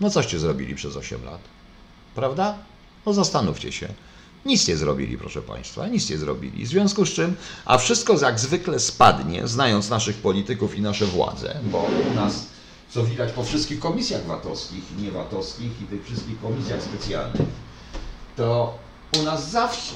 No 0.00 0.10
coście 0.10 0.38
zrobili 0.38 0.74
przez 0.74 0.96
8 0.96 1.24
lat, 1.24 1.40
prawda? 2.14 2.58
No 3.06 3.12
zastanówcie 3.12 3.72
się. 3.72 3.88
Nic 4.46 4.68
nie 4.68 4.76
zrobili, 4.76 5.18
proszę 5.18 5.42
Państwa, 5.42 5.88
nic 5.88 6.10
nie 6.10 6.18
zrobili. 6.18 6.64
W 6.64 6.68
związku 6.68 7.06
z 7.06 7.12
czym, 7.12 7.36
a 7.64 7.78
wszystko 7.78 8.18
jak 8.20 8.40
zwykle 8.40 8.80
spadnie, 8.80 9.48
znając 9.48 9.90
naszych 9.90 10.16
polityków 10.16 10.76
i 10.76 10.80
nasze 10.80 11.06
władze, 11.06 11.60
bo 11.62 11.88
u 12.12 12.14
nas, 12.14 12.46
co 12.90 13.04
widać 13.04 13.32
po 13.32 13.44
wszystkich 13.44 13.78
komisjach 13.78 14.26
VAT-owskich 14.26 14.84
i 14.98 15.02
nie-VAT-owskich 15.02 15.82
i 15.82 15.84
tych 15.84 16.04
wszystkich 16.04 16.40
komisjach 16.40 16.82
specjalnych, 16.82 17.48
to 18.36 18.78
u 19.20 19.22
nas 19.22 19.50
zawsze 19.50 19.94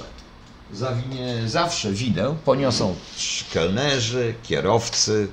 zawinie, 0.72 1.42
zawsze 1.46 1.92
winę 1.92 2.36
poniosą 2.44 2.94
kelnerzy, 3.52 4.34
kierowcy, 4.42 5.28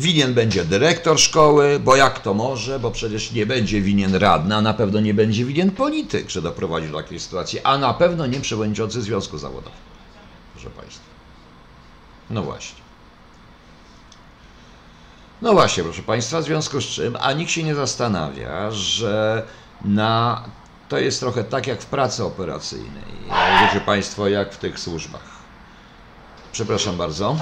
winien 0.00 0.34
będzie 0.34 0.64
dyrektor 0.64 1.20
szkoły, 1.20 1.80
bo 1.80 1.96
jak 1.96 2.18
to 2.18 2.34
może, 2.34 2.78
bo 2.80 2.90
przecież 2.90 3.32
nie 3.32 3.46
będzie 3.46 3.80
winien 3.80 4.14
radny, 4.14 4.56
a 4.56 4.60
na 4.60 4.74
pewno 4.74 5.00
nie 5.00 5.14
będzie 5.14 5.44
winien 5.44 5.70
polityk, 5.70 6.30
że 6.30 6.42
doprowadził 6.42 6.92
do 6.92 7.02
takiej 7.02 7.20
sytuacji, 7.20 7.60
a 7.60 7.78
na 7.78 7.94
pewno 7.94 8.26
nie 8.26 8.40
przewodniczący 8.40 9.02
Związku 9.02 9.38
Zawodowego. 9.38 9.76
Proszę 10.54 10.70
Państwa. 10.70 11.04
No 12.30 12.42
właśnie. 12.42 12.80
No 15.42 15.52
właśnie, 15.52 15.82
proszę 15.82 16.02
Państwa, 16.02 16.40
w 16.40 16.44
związku 16.44 16.80
z 16.80 16.84
czym, 16.84 17.16
a 17.20 17.32
nikt 17.32 17.50
się 17.50 17.62
nie 17.62 17.74
zastanawia, 17.74 18.70
że 18.70 19.46
na 19.84 20.44
to 20.88 20.98
jest 20.98 21.20
trochę 21.20 21.44
tak 21.44 21.66
jak 21.66 21.82
w 21.82 21.86
pracy 21.86 22.24
operacyjnej. 22.24 23.04
Wiecie 23.62 23.80
Państwo, 23.86 24.28
jak 24.28 24.52
w 24.52 24.56
tych 24.56 24.78
służbach. 24.78 25.22
Przepraszam 26.52 26.96
bardzo. 26.96 27.36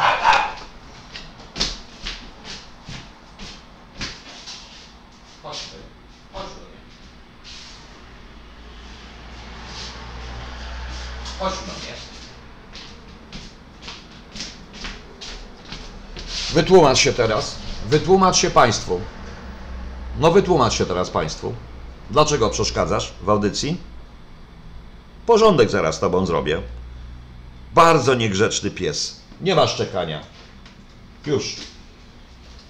Wytłumacz 16.59 16.99
się 16.99 17.12
teraz. 17.12 17.57
Wytłumacz 17.88 18.37
się 18.37 18.51
Państwu. 18.51 19.01
No 20.18 20.31
wytłumacz 20.31 20.73
się 20.73 20.87
teraz 20.87 21.11
Państwu. 21.11 21.55
Dlaczego 22.11 22.51
przeszkadzasz 22.51 23.12
w 23.23 23.31
audycji? 23.31 23.77
Porządek 25.27 25.71
zaraz 25.71 25.97
z 25.97 25.99
tobą 25.99 26.27
zrobię. 26.27 26.62
Bardzo 27.75 28.14
niegrzeczny 28.14 28.71
pies. 28.71 29.21
Nie 29.40 29.55
masz 29.55 29.77
czekania. 29.77 30.21
Już. 31.27 31.57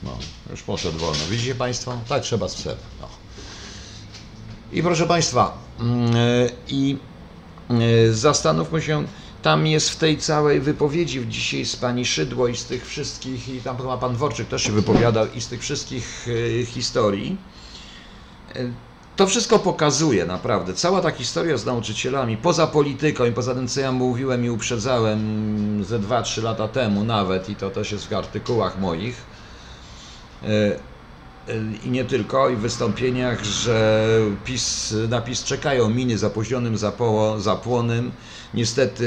No, 0.03 0.18
już 0.51 0.62
poszedł 0.62 0.98
wolno. 0.98 1.24
Widzicie 1.31 1.55
Państwo? 1.55 1.98
Tak 2.09 2.22
trzeba 2.22 2.48
z 2.48 2.64
no. 3.01 3.09
I 4.72 4.83
proszę 4.83 5.07
Państwa, 5.07 5.59
yy, 5.79 6.51
i 6.68 6.98
yy, 7.70 8.14
zastanówmy 8.14 8.83
się, 8.83 9.05
tam 9.49 9.67
jest 9.67 9.91
w 9.91 9.97
tej 9.97 10.19
całej 10.19 10.61
wypowiedzi 10.61 11.29
dzisiaj 11.29 11.65
z 11.65 11.77
pani 11.77 12.05
Szydło 12.05 12.49
i 12.49 12.57
z 12.57 12.65
tych 12.65 12.87
wszystkich, 12.87 13.49
i 13.49 13.61
tam 13.61 13.77
chyba 13.77 13.99
pan 13.99 14.17
Worczyk 14.17 14.49
też 14.49 14.63
się 14.63 14.73
wypowiadał, 14.73 15.27
i 15.35 15.41
z 15.41 15.49
tych 15.49 15.61
wszystkich 15.61 16.27
yy, 16.27 16.67
historii, 16.67 17.37
to 19.17 19.27
wszystko 19.27 19.59
pokazuje 19.59 20.27
naprawdę. 20.27 20.75
Cała 20.75 21.01
ta 21.01 21.11
historia 21.11 21.57
z 21.57 21.67
nauczycielami, 21.67 22.37
poza 22.37 22.67
polityką 22.67 23.25
i 23.25 23.33
poza 23.33 23.55
tym, 23.55 23.69
co 23.69 23.81
ja 23.81 23.93
mówiłem 23.93 24.45
i 24.45 24.51
uprzedzałem 24.51 25.85
ze 25.85 25.99
2-3 25.99 26.43
lata 26.43 26.69
temu 26.69 27.05
nawet, 27.05 27.49
i 27.49 27.57
to 27.57 27.71
też 27.71 27.93
jest 27.93 28.09
w 28.09 28.13
artykułach 28.13 28.79
moich, 28.79 29.17
e, 30.43 30.49
i 31.85 31.91
nie 31.91 32.05
tylko, 32.05 32.49
i 32.49 32.57
w 32.57 32.59
wystąpieniach, 32.59 33.45
że 33.45 34.09
PiS, 34.45 34.95
na 35.09 35.21
PiS 35.21 35.45
czekają 35.45 35.91
miny 35.91 36.19
zapóźnionym 36.19 36.77
zapo- 36.77 37.41
zapłonem. 37.41 38.11
Niestety 38.55 39.07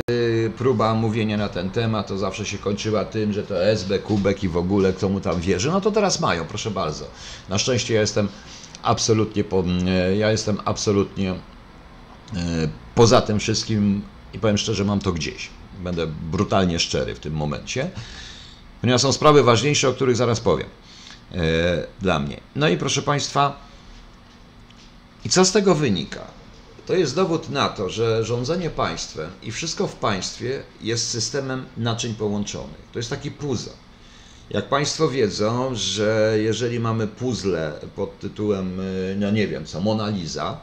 próba 0.58 0.94
mówienia 0.94 1.38
na 1.38 1.50
ten 1.50 1.70
temat 1.70 2.08
to 2.08 2.18
zawsze 2.18 2.46
się 2.46 2.58
kończyła 2.58 3.06
tym, 3.06 3.34
że 3.34 3.44
to 3.44 3.66
SB, 3.66 4.00
Kubek 4.00 4.44
i 4.44 4.48
w 4.48 4.58
ogóle 4.58 4.94
kto 4.94 5.10
mu 5.10 5.20
tam 5.20 5.42
wierzy. 5.42 5.72
No 5.72 5.82
to 5.82 5.92
teraz 5.92 6.20
mają, 6.20 6.46
proszę 6.46 6.72
bardzo. 6.72 7.06
Na 7.50 7.58
szczęście 7.58 7.94
ja 7.94 8.02
jestem 8.02 8.28
absolutnie, 8.84 9.44
po, 9.44 9.64
ja 10.18 10.32
jestem 10.32 10.58
absolutnie 10.66 11.32
e, 11.32 11.36
poza 12.96 13.22
tym 13.22 13.40
wszystkim 13.40 14.02
i 14.34 14.40
powiem 14.40 14.58
szczerze, 14.58 14.86
mam 14.86 15.00
to 15.00 15.12
gdzieś. 15.12 15.50
Będę 15.84 16.08
brutalnie 16.08 16.80
szczery 16.80 17.16
w 17.16 17.20
tym 17.20 17.34
momencie, 17.34 17.90
ponieważ 18.82 19.02
są 19.02 19.12
sprawy 19.12 19.44
ważniejsze, 19.44 19.90
o 19.90 19.94
których 19.94 20.16
zaraz 20.16 20.40
powiem 20.40 20.68
e, 20.68 20.81
dla 22.02 22.20
mnie. 22.20 22.39
No 22.56 22.70
i 22.70 22.78
proszę 22.78 23.02
Państwa, 23.02 23.56
i 25.26 25.30
co 25.30 25.46
z 25.46 25.52
tego 25.52 25.76
wynika? 25.76 26.22
To 26.86 26.94
jest 26.94 27.15
dowód 27.15 27.50
na 27.50 27.70
to, 27.70 27.89
że 27.89 28.24
rządzenie 28.24 28.70
państwem 28.70 29.30
i 29.44 29.52
wszystko 29.52 29.88
w 29.88 29.96
państwie 29.96 30.63
jest 30.82 31.10
systemem 31.10 31.65
naczyń 31.78 32.13
połączonych. 32.13 32.82
To 32.94 33.00
jest 33.00 33.10
taki 33.10 33.32
puzzle. 33.32 33.74
Jak 34.50 34.70
Państwo 34.70 35.10
wiedzą, 35.10 35.76
że 35.76 36.38
jeżeli 36.38 36.80
mamy 36.80 37.08
puzzle 37.08 37.74
pod 37.96 38.20
tytułem, 38.20 38.80
y, 38.80 39.15
no 39.20 39.32
nie 39.32 39.48
wiem 39.48 39.65
co, 39.65 39.82
Mona 39.82 40.10
Lisa, 40.10 40.58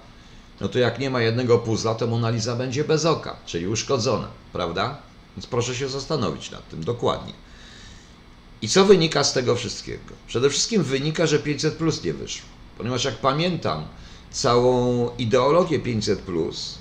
no 0.61 0.69
to 0.69 0.79
jak 0.79 0.99
nie 0.99 1.11
ma 1.11 1.21
jednego 1.21 1.59
puzzla, 1.59 1.95
to 1.95 2.07
Mona 2.07 2.31
Lisa 2.31 2.57
będzie 2.57 2.85
bez 2.85 3.05
oka, 3.05 3.37
czyli 3.47 3.69
uszkodzona, 3.69 4.29
prawda? 4.53 4.99
Więc 5.37 5.47
proszę 5.47 5.75
się 5.75 5.89
zastanowić 5.89 6.51
nad 6.51 6.69
tym 6.69 6.85
dokładnie. 6.85 7.33
I 8.63 8.69
co 8.69 8.85
wynika 8.85 9.25
z 9.25 9.33
tego 9.33 9.57
wszystkiego? 9.57 10.15
Przede 10.27 10.51
wszystkim 10.51 10.83
wynika, 10.83 11.27
że 11.27 11.39
500 11.39 11.75
plus 11.75 12.05
nie 12.05 12.13
wyszło. 12.13 12.49
Ponieważ 12.79 13.05
jak 13.05 13.15
pamiętam 13.15 13.85
całą 14.31 15.09
ideologię 15.19 15.79
500 15.79 16.19
plus, 16.19 16.79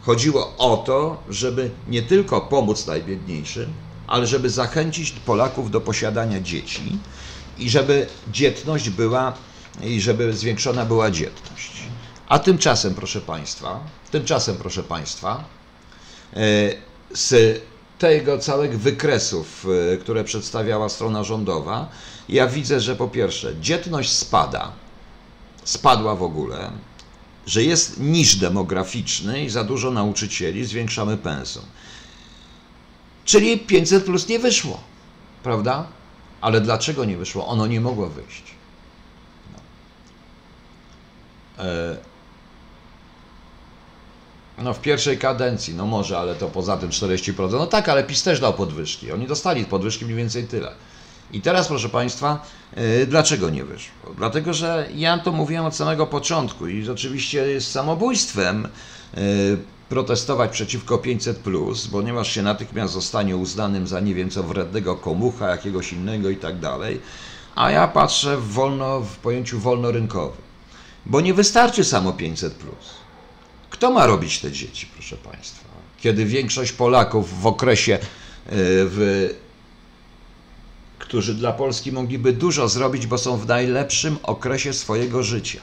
chodziło 0.00 0.56
o 0.58 0.76
to, 0.76 1.22
żeby 1.28 1.70
nie 1.88 2.02
tylko 2.02 2.40
pomóc 2.40 2.86
najbiedniejszym, 2.86 3.72
ale 4.06 4.26
żeby 4.26 4.50
zachęcić 4.50 5.10
Polaków 5.10 5.70
do 5.70 5.80
posiadania 5.80 6.40
dzieci 6.40 6.98
i 7.58 7.70
żeby 7.70 8.06
dzietność 8.32 8.90
była 8.90 9.32
i 9.82 10.00
żeby 10.00 10.32
zwiększona 10.32 10.84
była 10.84 11.10
dzietność. 11.10 11.72
A 12.28 12.38
tymczasem, 12.38 12.94
proszę 12.94 13.20
Państwa, 13.20 13.80
tymczasem, 14.10 14.56
proszę 14.56 14.82
Państwa, 14.82 15.44
e, 16.32 16.38
z 17.14 17.60
tego 18.00 18.38
całych 18.38 18.80
wykresów, 18.80 19.66
e, 19.92 19.96
które 19.96 20.24
przedstawiała 20.24 20.88
strona 20.88 21.24
rządowa, 21.24 21.88
ja 22.28 22.46
widzę, 22.46 22.80
że 22.80 22.96
po 22.96 23.08
pierwsze 23.08 23.60
dzietność 23.60 24.12
spada, 24.12 24.72
spadła 25.64 26.16
w 26.16 26.22
ogóle, 26.22 26.70
że 27.46 27.64
jest 27.64 28.00
niż 28.00 28.36
demograficzny 28.36 29.44
i 29.44 29.50
za 29.50 29.64
dużo 29.64 29.90
nauczycieli, 29.90 30.64
zwiększamy 30.64 31.16
pensum. 31.16 31.62
Czyli 33.24 33.58
500 33.58 34.04
plus 34.04 34.28
nie 34.28 34.38
wyszło, 34.38 34.80
prawda? 35.42 35.86
Ale 36.40 36.60
dlaczego 36.60 37.04
nie 37.04 37.16
wyszło? 37.16 37.46
Ono 37.46 37.66
nie 37.66 37.80
mogło 37.80 38.08
wyjść. 38.08 38.42
No. 39.52 39.58
E... 41.64 42.09
No 44.62 44.74
w 44.74 44.80
pierwszej 44.80 45.18
kadencji, 45.18 45.74
no 45.74 45.86
może, 45.86 46.18
ale 46.18 46.34
to 46.34 46.48
poza 46.48 46.76
tym 46.76 46.90
40%. 46.90 47.52
No 47.52 47.66
tak, 47.66 47.88
ale 47.88 48.04
PiS 48.04 48.22
też 48.22 48.40
dał 48.40 48.52
podwyżki. 48.52 49.12
Oni 49.12 49.26
dostali 49.26 49.64
podwyżki 49.64 50.04
mniej 50.04 50.16
więcej 50.16 50.44
tyle. 50.44 50.72
I 51.32 51.40
teraz, 51.40 51.68
proszę 51.68 51.88
Państwa, 51.88 52.46
e, 52.74 53.06
dlaczego 53.06 53.50
nie 53.50 53.64
wyszło? 53.64 54.14
Dlatego, 54.16 54.54
że 54.54 54.88
ja 54.94 55.18
to 55.18 55.32
mówiłem 55.32 55.64
od 55.64 55.76
samego 55.76 56.06
początku 56.06 56.66
i 56.66 56.88
oczywiście 56.88 57.38
jest 57.38 57.70
samobójstwem 57.70 58.66
e, 58.66 59.20
protestować 59.88 60.50
przeciwko 60.50 60.98
500, 60.98 61.40
ponieważ 61.92 62.32
się 62.32 62.42
natychmiast 62.42 62.92
zostanie 62.92 63.36
uznanym 63.36 63.86
za 63.86 64.00
nie 64.00 64.14
wiem 64.14 64.30
co 64.30 64.42
wrednego 64.42 64.96
komucha, 64.96 65.48
jakiegoś 65.48 65.92
innego 65.92 66.30
i 66.30 66.36
tak 66.36 66.58
dalej. 66.58 67.00
A 67.54 67.70
ja 67.70 67.88
patrzę 67.88 68.36
w, 68.36 68.52
wolno, 68.52 69.00
w 69.00 69.16
pojęciu 69.16 69.58
wolnorynkowym. 69.58 70.42
Bo 71.06 71.20
nie 71.20 71.34
wystarczy 71.34 71.84
samo 71.84 72.12
500. 72.12 72.54
Kto 73.70 73.90
ma 73.90 74.06
robić 74.06 74.38
te 74.38 74.52
dzieci, 74.52 74.86
proszę 74.94 75.16
Państwa? 75.16 75.64
Kiedy 76.00 76.24
większość 76.24 76.72
Polaków 76.72 77.40
w 77.40 77.46
okresie, 77.46 77.94
e, 77.94 77.98
w, 78.50 79.28
którzy 80.98 81.34
dla 81.34 81.52
Polski 81.52 81.92
mogliby 81.92 82.32
dużo 82.32 82.68
zrobić, 82.68 83.06
bo 83.06 83.18
są 83.18 83.36
w 83.36 83.46
najlepszym 83.46 84.18
okresie 84.22 84.72
swojego 84.72 85.22
życia 85.22 85.60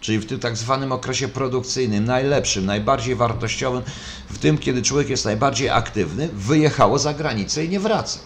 czyli 0.00 0.18
w 0.18 0.26
tym 0.26 0.40
tak 0.40 0.56
zwanym 0.56 0.92
okresie 0.92 1.28
produkcyjnym, 1.28 2.04
najlepszym, 2.04 2.66
najbardziej 2.66 3.14
wartościowym, 3.14 3.82
w 4.30 4.38
tym, 4.38 4.58
kiedy 4.58 4.82
człowiek 4.82 5.08
jest 5.08 5.24
najbardziej 5.24 5.68
aktywny, 5.70 6.28
wyjechało 6.28 6.98
za 6.98 7.14
granicę 7.14 7.64
i 7.64 7.68
nie 7.68 7.80
wraca. 7.80 8.18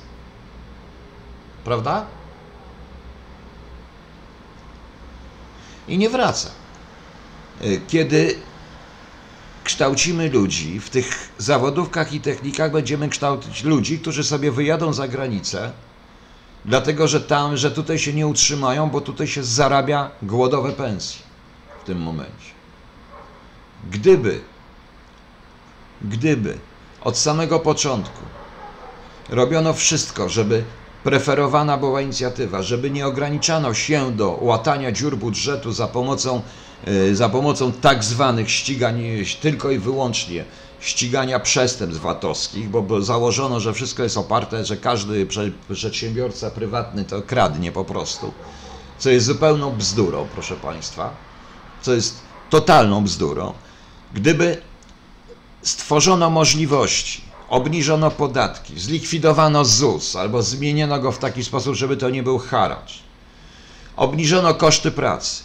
Prawda? 1.64 2.06
I 5.88 5.98
nie 5.98 6.10
wraca. 6.10 6.50
Y, 7.62 7.80
kiedy 7.88 8.36
kształcimy 9.64 10.30
ludzi, 10.30 10.80
w 10.80 10.90
tych 10.90 11.28
zawodówkach 11.38 12.12
i 12.12 12.20
technikach 12.20 12.72
będziemy 12.72 13.08
kształcić 13.08 13.64
ludzi, 13.64 13.98
którzy 13.98 14.24
sobie 14.24 14.52
wyjadą 14.52 14.92
za 14.92 15.08
granicę, 15.08 15.72
dlatego 16.64 17.08
że 17.08 17.20
tam, 17.20 17.56
że 17.56 17.70
tutaj 17.70 17.98
się 17.98 18.12
nie 18.12 18.26
utrzymają, 18.26 18.90
bo 18.90 19.00
tutaj 19.00 19.26
się 19.26 19.44
zarabia 19.44 20.10
głodowe 20.22 20.72
pensje 20.72 21.22
w 21.82 21.86
tym 21.86 22.00
momencie. 22.00 22.54
Gdyby, 23.90 24.40
gdyby 26.02 26.58
od 27.00 27.18
samego 27.18 27.60
początku 27.60 28.22
robiono 29.28 29.74
wszystko, 29.74 30.28
żeby 30.28 30.64
preferowana 31.04 31.76
była 31.76 32.00
inicjatywa, 32.00 32.62
żeby 32.62 32.90
nie 32.90 33.06
ograniczano 33.06 33.74
się 33.74 34.12
do 34.12 34.38
łatania 34.40 34.92
dziur 34.92 35.16
budżetu 35.16 35.72
za 35.72 35.88
pomocą, 35.88 36.42
za 37.12 37.28
pomocą 37.28 37.72
tak 37.72 38.04
zwanych 38.04 38.50
ścigań 38.50 39.02
tylko 39.40 39.70
i 39.70 39.78
wyłącznie 39.78 40.44
ścigania 40.80 41.40
przestępstw 41.40 42.02
VAT-owskich, 42.02 42.68
bo 42.68 43.02
założono, 43.02 43.60
że 43.60 43.72
wszystko 43.72 44.02
jest 44.02 44.18
oparte, 44.18 44.64
że 44.64 44.76
każdy 44.76 45.26
przedsiębiorca 45.74 46.50
prywatny 46.50 47.04
to 47.04 47.22
kradnie 47.22 47.72
po 47.72 47.84
prostu, 47.84 48.32
co 48.98 49.10
jest 49.10 49.26
zupełną 49.26 49.70
bzdurą, 49.70 50.26
proszę 50.34 50.56
Państwa 50.56 51.14
co 51.84 51.94
jest 51.94 52.16
totalną 52.50 53.04
bzdurą, 53.04 53.52
gdyby 54.14 54.62
stworzono 55.62 56.30
możliwości, 56.30 57.20
obniżono 57.48 58.10
podatki, 58.10 58.80
zlikwidowano 58.80 59.64
ZUS 59.64 60.16
albo 60.16 60.42
zmieniono 60.42 60.98
go 60.98 61.12
w 61.12 61.18
taki 61.18 61.44
sposób, 61.44 61.74
żeby 61.74 61.96
to 61.96 62.10
nie 62.10 62.22
był 62.22 62.38
haracz, 62.38 63.02
obniżono 63.96 64.54
koszty 64.54 64.90
pracy. 64.90 65.42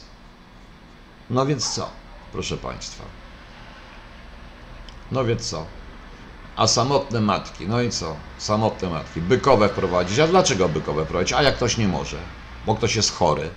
No 1.30 1.46
więc 1.46 1.70
co, 1.70 1.90
proszę 2.32 2.58
Państwa? 2.58 3.04
No 5.12 5.26
więc 5.26 5.50
co? 5.50 5.66
A 6.56 6.68
samotne 6.68 7.22
matki, 7.22 7.68
no 7.68 7.82
i 7.82 7.90
co? 7.90 8.16
Samotne 8.38 8.90
matki, 8.90 9.22
bykowe 9.22 9.70
wprowadzić. 9.70 10.20
A 10.20 10.28
dlaczego 10.28 10.70
bykowe 10.70 11.06
wprowadzić? 11.06 11.34
A 11.34 11.44
jak 11.44 11.56
ktoś 11.56 11.78
nie 11.78 11.88
może? 11.88 12.18
Bo 12.66 12.76
ktoś 12.76 12.96
jest 12.96 13.12
chory, 13.12 13.50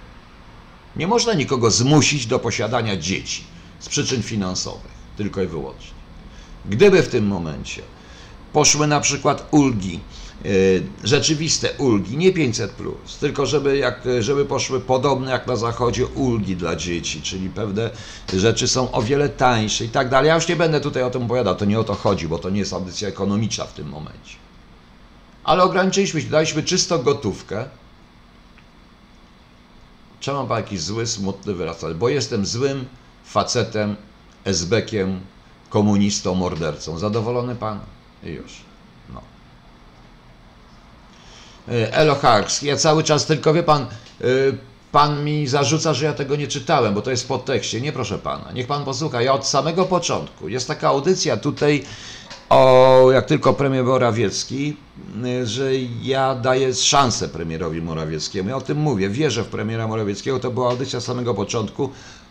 nie 0.96 1.06
można 1.06 1.34
nikogo 1.34 1.70
zmusić 1.70 2.26
do 2.26 2.38
posiadania 2.38 2.96
dzieci 2.96 3.44
z 3.80 3.88
przyczyn 3.88 4.22
finansowych, 4.22 4.92
tylko 5.16 5.42
i 5.42 5.46
wyłącznie. 5.46 5.92
Gdyby 6.64 7.02
w 7.02 7.08
tym 7.08 7.26
momencie 7.26 7.82
poszły 8.52 8.86
na 8.86 9.00
przykład 9.00 9.48
ulgi, 9.50 10.00
rzeczywiste 11.04 11.72
ulgi, 11.78 12.16
nie 12.16 12.32
500, 12.32 12.70
plus, 12.70 13.16
tylko 13.20 13.46
żeby, 13.46 13.76
jak, 13.76 14.02
żeby 14.20 14.44
poszły 14.44 14.80
podobne 14.80 15.30
jak 15.30 15.46
na 15.46 15.56
zachodzie 15.56 16.06
ulgi 16.06 16.56
dla 16.56 16.76
dzieci, 16.76 17.22
czyli 17.22 17.50
pewne 17.50 17.90
rzeczy 18.34 18.68
są 18.68 18.92
o 18.92 19.02
wiele 19.02 19.28
tańsze 19.28 19.84
i 19.84 19.88
tak 19.88 20.08
dalej. 20.08 20.28
Ja 20.28 20.34
już 20.34 20.48
nie 20.48 20.56
będę 20.56 20.80
tutaj 20.80 21.02
o 21.02 21.10
tym 21.10 21.22
opowiadał, 21.22 21.54
to 21.54 21.64
nie 21.64 21.80
o 21.80 21.84
to 21.84 21.94
chodzi, 21.94 22.28
bo 22.28 22.38
to 22.38 22.50
nie 22.50 22.58
jest 22.58 22.72
audycja 22.72 23.08
ekonomiczna 23.08 23.64
w 23.64 23.72
tym 23.72 23.88
momencie. 23.88 24.36
Ale 25.44 25.62
ograniczyliśmy, 25.62 26.22
daliśmy 26.22 26.62
czysto 26.62 26.98
gotówkę, 26.98 27.64
Czemu 30.22 30.46
mam 30.46 30.58
jakiś 30.58 30.80
zły, 30.80 31.06
smutny 31.06 31.54
wyraz? 31.54 31.84
Bo 31.94 32.08
jestem 32.08 32.46
złym 32.46 32.84
facetem, 33.24 33.96
esbekiem, 34.44 35.20
komunistą, 35.68 36.34
mordercą. 36.34 36.98
Zadowolony 36.98 37.56
pan? 37.56 37.80
I 38.24 38.28
już. 38.28 38.71
E, 41.68 41.94
Elo 41.94 42.14
Harks, 42.14 42.62
ja 42.62 42.76
cały 42.76 43.04
czas 43.04 43.26
tylko, 43.26 43.54
wie 43.54 43.62
pan, 43.62 43.82
e, 43.82 43.86
pan 44.92 45.24
mi 45.24 45.46
zarzuca, 45.46 45.94
że 45.94 46.04
ja 46.04 46.12
tego 46.12 46.36
nie 46.36 46.48
czytałem, 46.48 46.94
bo 46.94 47.02
to 47.02 47.10
jest 47.10 47.22
w 47.22 47.26
podtekście. 47.26 47.80
Nie, 47.80 47.92
proszę 47.92 48.18
pana, 48.18 48.52
niech 48.52 48.66
pan 48.66 48.84
posłucha. 48.84 49.22
Ja 49.22 49.32
od 49.32 49.46
samego 49.46 49.84
początku, 49.84 50.48
jest 50.48 50.68
taka 50.68 50.88
audycja 50.88 51.36
tutaj 51.36 51.84
o, 52.48 53.08
jak 53.12 53.26
tylko 53.26 53.54
premier 53.54 53.84
Morawiecki, 53.84 54.76
y, 55.24 55.46
że 55.46 55.74
ja 56.02 56.34
daję 56.34 56.74
szansę 56.74 57.28
premierowi 57.28 57.82
Morawieckiemu. 57.82 58.48
Ja 58.48 58.56
o 58.56 58.60
tym 58.60 58.78
mówię. 58.78 59.08
Wierzę 59.08 59.44
w 59.44 59.48
premiera 59.48 59.88
Morawieckiego. 59.88 60.38
To 60.38 60.50
była 60.50 60.70
audycja 60.70 61.00
z 61.00 61.04
samego 61.04 61.34
początku 61.34 61.90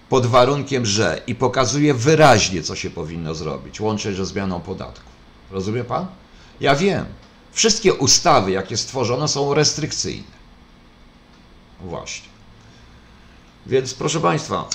pod 0.09 0.25
warunkiem, 0.25 0.85
że 0.85 1.21
i 1.27 1.35
pokazuje 1.35 1.93
wyraźnie, 1.93 2.63
co 2.63 2.75
się 2.75 2.89
powinno 2.89 3.35
zrobić, 3.35 3.81
łącznie 3.81 4.13
ze 4.13 4.25
zmianą 4.25 4.59
podatku. 4.59 5.09
Rozumie 5.51 5.83
pan? 5.83 6.05
Ja 6.59 6.75
wiem. 6.75 7.05
Wszystkie 7.51 7.93
ustawy, 7.93 8.51
jakie 8.51 8.77
stworzono, 8.77 9.27
są 9.27 9.53
restrykcyjne. 9.53 10.41
Właśnie. 11.81 12.29
Więc 13.65 13.93
proszę 13.93 14.19
Państwa, 14.19 14.69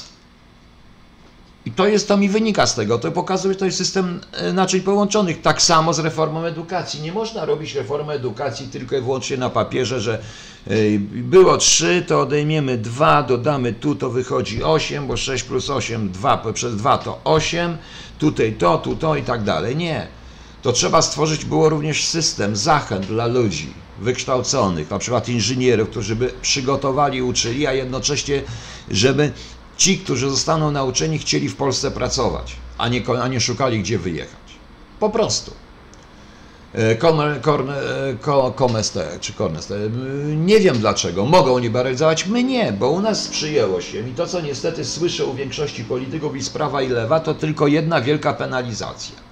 i 1.66 1.70
to 1.70 1.86
jest, 1.86 2.08
to 2.08 2.16
mi 2.16 2.28
wynika 2.28 2.66
z 2.66 2.74
tego, 2.74 2.98
to 2.98 3.12
pokazuje, 3.12 3.54
że 3.54 3.58
to 3.58 3.64
jest 3.64 3.78
system 3.78 4.20
e, 4.32 4.52
naczyń 4.52 4.80
połączonych. 4.80 5.42
Tak 5.42 5.62
samo 5.62 5.92
z 5.92 5.98
reformą 5.98 6.44
edukacji. 6.44 7.02
Nie 7.02 7.12
można 7.12 7.44
robić 7.44 7.74
reformy 7.74 8.12
edukacji 8.12 8.66
tylko 8.66 8.96
i 8.96 9.00
wyłącznie 9.00 9.36
na 9.36 9.50
papierze, 9.50 10.00
że 10.00 10.18
e, 10.66 10.74
było 11.10 11.56
3, 11.56 12.04
to 12.08 12.20
odejmiemy 12.20 12.78
2, 12.78 13.22
dodamy 13.22 13.72
tu, 13.72 13.94
to 13.94 14.10
wychodzi 14.10 14.62
8, 14.62 15.06
bo 15.06 15.16
6 15.16 15.44
plus 15.44 15.70
8, 15.70 16.12
2 16.12 16.52
przez 16.52 16.76
2 16.76 16.98
to 16.98 17.20
8, 17.24 17.76
tutaj 18.18 18.52
to, 18.52 18.78
tu 18.78 18.96
to 18.96 19.16
i 19.16 19.22
tak 19.22 19.42
dalej. 19.42 19.76
Nie. 19.76 20.06
To 20.66 20.72
trzeba 20.72 21.02
stworzyć 21.02 21.44
było 21.44 21.68
również 21.68 22.04
system 22.04 22.56
zachęt 22.56 23.06
dla 23.06 23.26
ludzi 23.26 23.74
wykształconych, 24.00 24.90
na 24.90 24.98
przykład 24.98 25.28
inżynierów, 25.28 25.88
którzy 25.88 26.16
by 26.16 26.32
przygotowali, 26.42 27.22
uczyli, 27.22 27.66
a 27.66 27.72
jednocześnie, 27.72 28.42
żeby 28.90 29.32
ci, 29.76 29.98
którzy 29.98 30.30
zostaną 30.30 30.70
nauczeni, 30.70 31.18
chcieli 31.18 31.48
w 31.48 31.56
Polsce 31.56 31.90
pracować, 31.90 32.56
a 32.78 32.88
nie, 32.88 33.02
a 33.22 33.28
nie 33.28 33.40
szukali, 33.40 33.80
gdzie 33.80 33.98
wyjechać. 33.98 34.58
Po 35.00 35.10
prostu. 35.10 35.50
Komeste 38.56 39.18
czy 39.20 39.32
Korneste. 39.32 39.74
Nie 40.36 40.60
wiem 40.60 40.78
dlaczego. 40.78 41.26
Mogą 41.26 41.58
liberalizować, 41.58 42.26
my 42.26 42.44
nie, 42.44 42.72
bo 42.72 42.90
u 42.90 43.00
nas 43.00 43.28
przyjęło 43.28 43.80
się. 43.80 44.08
I 44.08 44.12
to, 44.12 44.26
co 44.26 44.40
niestety 44.40 44.84
słyszę 44.84 45.24
u 45.24 45.34
większości 45.34 45.84
polityków 45.84 46.36
i 46.36 46.42
z 46.42 46.50
prawa 46.50 46.82
i 46.82 46.88
lewa, 46.88 47.20
to 47.20 47.34
tylko 47.34 47.66
jedna 47.66 48.00
wielka 48.00 48.34
penalizacja. 48.34 49.25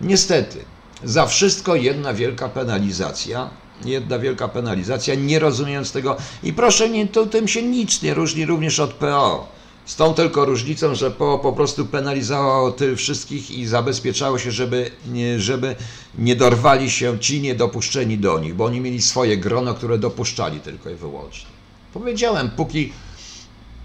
Niestety, 0.00 0.64
za 1.04 1.26
wszystko 1.26 1.74
jedna 1.74 2.14
wielka 2.14 2.48
penalizacja, 2.48 3.50
jedna 3.84 4.18
wielka 4.18 4.48
penalizacja, 4.48 5.14
nie 5.14 5.38
rozumiejąc 5.38 5.92
tego. 5.92 6.16
I 6.42 6.52
proszę, 6.52 6.88
nie, 6.88 7.06
to 7.06 7.26
tym 7.26 7.48
się 7.48 7.62
nic 7.62 8.02
nie 8.02 8.14
różni 8.14 8.46
również 8.46 8.80
od 8.80 8.92
PO. 8.92 9.56
Z 9.86 9.96
tą 9.96 10.14
tylko 10.14 10.44
różnicą, 10.44 10.94
że 10.94 11.10
PO 11.10 11.38
po 11.38 11.52
prostu 11.52 11.86
penalizowało 11.86 12.72
tych 12.72 12.98
wszystkich 12.98 13.50
i 13.50 13.66
zabezpieczało 13.66 14.38
się, 14.38 14.50
żeby 14.50 14.90
nie, 15.08 15.40
żeby 15.40 15.76
nie 16.18 16.36
dorwali 16.36 16.90
się 16.90 17.18
ci 17.18 17.40
niedopuszczeni 17.40 18.18
do 18.18 18.38
nich, 18.38 18.54
bo 18.54 18.64
oni 18.64 18.80
mieli 18.80 19.02
swoje 19.02 19.36
grono, 19.36 19.74
które 19.74 19.98
dopuszczali 19.98 20.60
tylko 20.60 20.90
i 20.90 20.94
wyłącznie. 20.94 21.50
Powiedziałem, 21.94 22.50
póki 22.50 22.92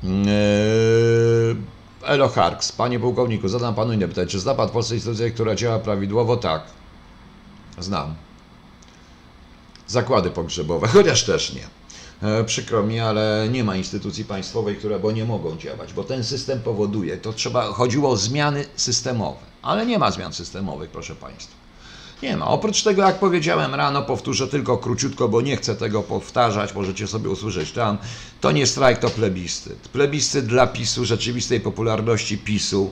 yy, 0.03 0.11
Elo 2.03 2.29
Harks, 2.29 2.71
panie 2.71 2.99
pułkowniku, 2.99 3.47
zadam 3.47 3.75
panu 3.75 3.93
inne 3.93 4.07
pytanie. 4.07 4.27
Czy 4.27 4.39
zna 4.39 4.55
pan 4.55 4.69
polską 4.69 4.95
instytucję, 4.95 5.31
która 5.31 5.55
działa 5.55 5.79
prawidłowo? 5.79 6.37
Tak. 6.37 6.63
Znam 7.79 8.15
zakłady 9.91 10.29
pogrzebowe, 10.29 10.87
chociaż 10.87 11.23
też 11.23 11.53
nie. 11.53 11.67
E, 12.29 12.43
przykro 12.43 12.83
mi, 12.83 12.99
ale 12.99 13.47
nie 13.51 13.63
ma 13.63 13.75
instytucji 13.75 14.25
państwowej, 14.25 14.75
które 14.75 14.99
bo 14.99 15.11
nie 15.11 15.25
mogą 15.25 15.57
działać, 15.57 15.93
bo 15.93 16.03
ten 16.03 16.23
system 16.23 16.59
powoduje, 16.59 17.17
to 17.17 17.33
trzeba, 17.33 17.65
chodziło 17.65 18.09
o 18.09 18.17
zmiany 18.17 18.65
systemowe, 18.75 19.39
ale 19.61 19.85
nie 19.85 19.99
ma 19.99 20.11
zmian 20.11 20.33
systemowych, 20.33 20.89
proszę 20.89 21.15
Państwa. 21.15 21.60
Nie 22.23 22.37
ma. 22.37 22.47
Oprócz 22.47 22.83
tego, 22.83 23.01
jak 23.01 23.19
powiedziałem 23.19 23.75
rano, 23.75 24.01
powtórzę 24.01 24.47
tylko 24.47 24.77
króciutko, 24.77 25.29
bo 25.29 25.41
nie 25.41 25.57
chcę 25.57 25.75
tego 25.75 26.03
powtarzać, 26.03 26.75
możecie 26.75 27.07
sobie 27.07 27.29
usłyszeć 27.29 27.71
tam. 27.71 27.97
To 28.41 28.51
nie 28.51 28.67
strajk, 28.67 28.99
to 28.99 29.09
plebiscyt. 29.09 29.87
Plebiscyt 29.87 30.45
dla 30.45 30.67
PiSu, 30.67 31.05
rzeczywistej 31.05 31.59
popularności 31.59 32.37
PiSu, 32.37 32.91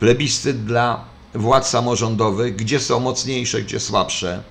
plebiscyt 0.00 0.64
dla 0.64 1.04
władz 1.34 1.68
samorządowych, 1.68 2.56
gdzie 2.56 2.80
są 2.80 3.00
mocniejsze, 3.00 3.62
gdzie 3.62 3.80
słabsze 3.80 4.42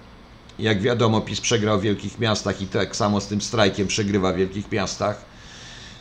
jak 0.60 0.82
wiadomo, 0.82 1.22
PiS 1.22 1.42
przegrał 1.42 1.80
w 1.80 1.82
wielkich 1.82 2.20
miastach 2.20 2.62
i 2.62 2.68
tak 2.68 2.96
samo 2.96 3.22
z 3.22 3.28
tym 3.28 3.42
strajkiem 3.42 3.88
przegrywa 3.88 4.34
w 4.34 4.36
wielkich 4.36 4.72
miastach. 4.72 5.33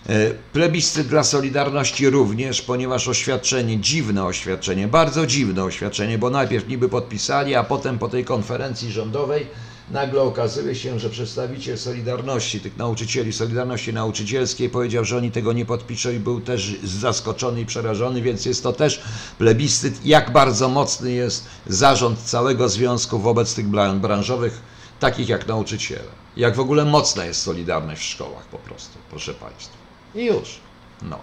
E, 0.09 0.31
plebiscyt 0.53 1.07
dla 1.07 1.25
Solidarności 1.25 2.11
również, 2.11 2.63
ponieważ 2.63 3.09
oświadczenie, 3.09 3.81
dziwne 3.81 4.25
oświadczenie, 4.25 4.89
bardzo 4.89 5.27
dziwne 5.27 5.65
oświadczenie, 5.65 6.19
bo 6.19 6.31
najpierw 6.31 6.69
niby 6.69 6.89
podpisali, 6.89 7.55
a 7.55 7.65
potem 7.65 7.99
po 7.99 8.09
tej 8.09 8.25
konferencji 8.25 8.93
rządowej 8.93 9.47
nagle 9.91 10.23
okazuje 10.23 10.75
się, 10.75 10.99
że 10.99 11.11
przedstawiciel 11.11 11.79
Solidarności, 11.79 12.61
tych 12.61 12.77
nauczycieli, 12.77 13.33
Solidarności 13.33 13.93
Nauczycielskiej 13.93 14.71
powiedział, 14.71 15.05
że 15.05 15.17
oni 15.17 15.31
tego 15.31 15.53
nie 15.53 15.67
podpiszą 15.67 16.11
i 16.11 16.19
był 16.19 16.41
też 16.41 16.77
zaskoczony 16.85 17.61
i 17.61 17.67
przerażony, 17.67 18.23
więc 18.23 18.47
jest 18.47 18.63
to 18.63 18.73
też 18.73 19.03
plebiscyt, 19.39 20.07
jak 20.07 20.33
bardzo 20.33 20.69
mocny 20.69 21.13
jest 21.13 21.49
zarząd 21.67 22.19
całego 22.19 22.69
związku 22.69 23.19
wobec 23.19 23.55
tych 23.55 23.67
branżowych, 24.01 24.61
takich 25.01 25.29
jak 25.29 25.47
nauczyciele. 25.47 26.23
Jak 26.37 26.57
w 26.57 26.61
ogóle 26.61 26.85
mocna 26.85 27.25
jest 27.25 27.43
Solidarność 27.43 28.03
w 28.03 28.11
szkołach 28.11 28.45
po 28.45 28.59
prostu, 28.59 28.99
proszę 29.11 29.35
Państwa. 29.35 29.82
I 30.15 30.25
już. 30.25 30.61
No. 31.03 31.19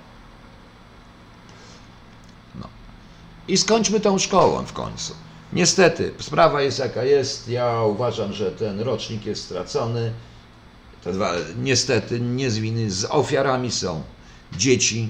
No. 2.60 2.68
I 3.48 3.58
skończmy 3.58 4.00
tą 4.00 4.20
szkołą 4.20 4.66
w 4.66 4.74
końcu. 4.74 5.14
Niestety, 5.54 6.14
sprawa 6.20 6.62
jest 6.62 6.80
jaka 6.80 7.04
jest. 7.04 7.48
Ja 7.48 7.84
uważam, 7.84 8.34
że 8.34 8.52
ten 8.52 8.80
rocznik 8.80 9.26
jest 9.26 9.44
stracony. 9.44 10.14
Te 11.04 11.14
dwa, 11.14 11.34
niestety, 11.58 12.20
nie 12.20 12.52
z 12.52 12.58
winy, 12.58 12.92
z 12.92 13.06
ofiarami 13.06 13.72
są 13.72 14.04
dzieci, 14.58 15.10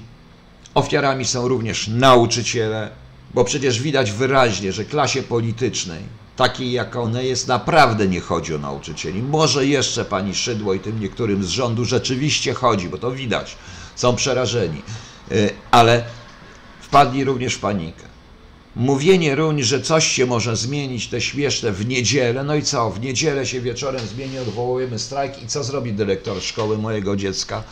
ofiarami 0.74 1.24
są 1.24 1.48
również 1.48 1.88
nauczyciele, 1.88 2.90
bo 3.34 3.44
przecież 3.44 3.80
widać 3.80 4.12
wyraźnie, 4.12 4.72
że 4.72 4.84
klasie 4.84 5.22
politycznej, 5.22 6.02
takiej 6.36 6.72
jak 6.72 6.96
one 6.96 7.24
jest, 7.24 7.48
naprawdę 7.48 8.08
nie 8.08 8.20
chodzi 8.20 8.54
o 8.54 8.58
nauczycieli. 8.58 9.22
Może 9.22 9.66
jeszcze 9.66 10.04
pani 10.04 10.34
Szydło 10.34 10.74
i 10.74 10.80
tym 10.80 11.00
niektórym 11.00 11.44
z 11.44 11.48
rządu 11.48 11.84
rzeczywiście 11.84 12.54
chodzi, 12.54 12.88
bo 12.88 12.98
to 12.98 13.12
widać, 13.12 13.56
są 13.96 14.16
przerażeni, 14.16 14.82
y, 15.32 15.50
ale 15.70 16.04
wpadli 16.80 17.24
również 17.24 17.54
w 17.54 17.60
panikę. 17.60 18.10
Mówienie 18.76 19.34
ruń, 19.34 19.62
że 19.62 19.80
coś 19.80 20.06
się 20.06 20.26
może 20.26 20.56
zmienić, 20.56 21.08
te 21.08 21.20
śmieszne 21.20 21.72
w 21.72 21.86
niedzielę, 21.86 22.44
no 22.44 22.54
i 22.54 22.62
co, 22.62 22.90
w 22.90 23.00
niedzielę 23.00 23.46
się 23.46 23.60
wieczorem 23.60 24.06
zmieni, 24.06 24.38
odwołujemy 24.38 24.98
strajk 24.98 25.42
i 25.42 25.46
co 25.46 25.64
zrobi 25.64 25.92
dyrektor 25.92 26.42
szkoły 26.42 26.78
mojego 26.78 27.16
dziecka? 27.16 27.62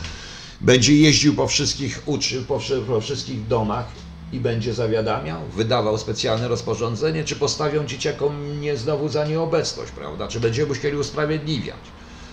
Będzie 0.61 0.95
jeździł 0.95 1.35
po 1.35 1.47
wszystkich 1.47 2.01
uczy, 2.05 2.41
po, 2.41 2.59
po 2.87 3.01
wszystkich 3.01 3.47
domach 3.47 3.85
i 4.33 4.39
będzie 4.39 4.73
zawiadamiał, 4.73 5.41
wydawał 5.55 5.97
specjalne 5.97 6.47
rozporządzenie, 6.47 7.23
czy 7.23 7.35
postawią 7.35 7.85
dzieciakom 7.85 8.61
nie 8.61 8.77
znowu 8.77 9.09
za 9.09 9.25
nieobecność, 9.25 9.91
prawda? 9.91 10.27
Czy 10.27 10.39
będziemy 10.39 10.67
musieli 10.67 10.97
usprawiedliwiać? 10.97 11.79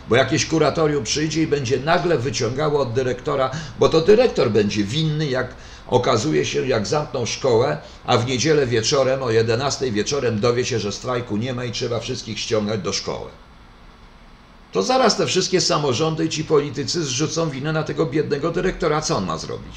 Bo 0.08 0.16
jakieś 0.16 0.46
kuratorium 0.46 1.04
przyjdzie 1.04 1.42
i 1.42 1.46
będzie 1.46 1.80
nagle 1.80 2.18
wyciągało 2.18 2.80
od 2.80 2.92
dyrektora, 2.92 3.50
bo 3.78 3.88
to 3.88 4.00
dyrektor 4.00 4.50
będzie 4.50 4.84
winny, 4.84 5.26
jak 5.26 5.54
Okazuje 5.86 6.44
się, 6.44 6.66
jak 6.66 6.86
zamkną 6.86 7.26
szkołę, 7.26 7.78
a 8.04 8.18
w 8.18 8.26
niedzielę 8.26 8.66
wieczorem 8.66 9.22
o 9.22 9.30
11 9.30 9.92
wieczorem 9.92 10.40
dowie 10.40 10.64
się, 10.64 10.78
że 10.78 10.92
strajku 10.92 11.36
nie 11.36 11.54
ma 11.54 11.64
i 11.64 11.72
trzeba 11.72 12.00
wszystkich 12.00 12.40
ściągać 12.40 12.80
do 12.80 12.92
szkoły. 12.92 13.30
To 14.72 14.82
zaraz 14.82 15.16
te 15.16 15.26
wszystkie 15.26 15.60
samorządy 15.60 16.24
i 16.24 16.28
ci 16.28 16.44
politycy 16.44 17.04
zrzucą 17.04 17.50
winę 17.50 17.72
na 17.72 17.82
tego 17.82 18.06
biednego 18.06 18.50
dyrektora. 18.50 19.00
Co 19.00 19.16
on 19.16 19.26
ma 19.26 19.38
zrobić? 19.38 19.74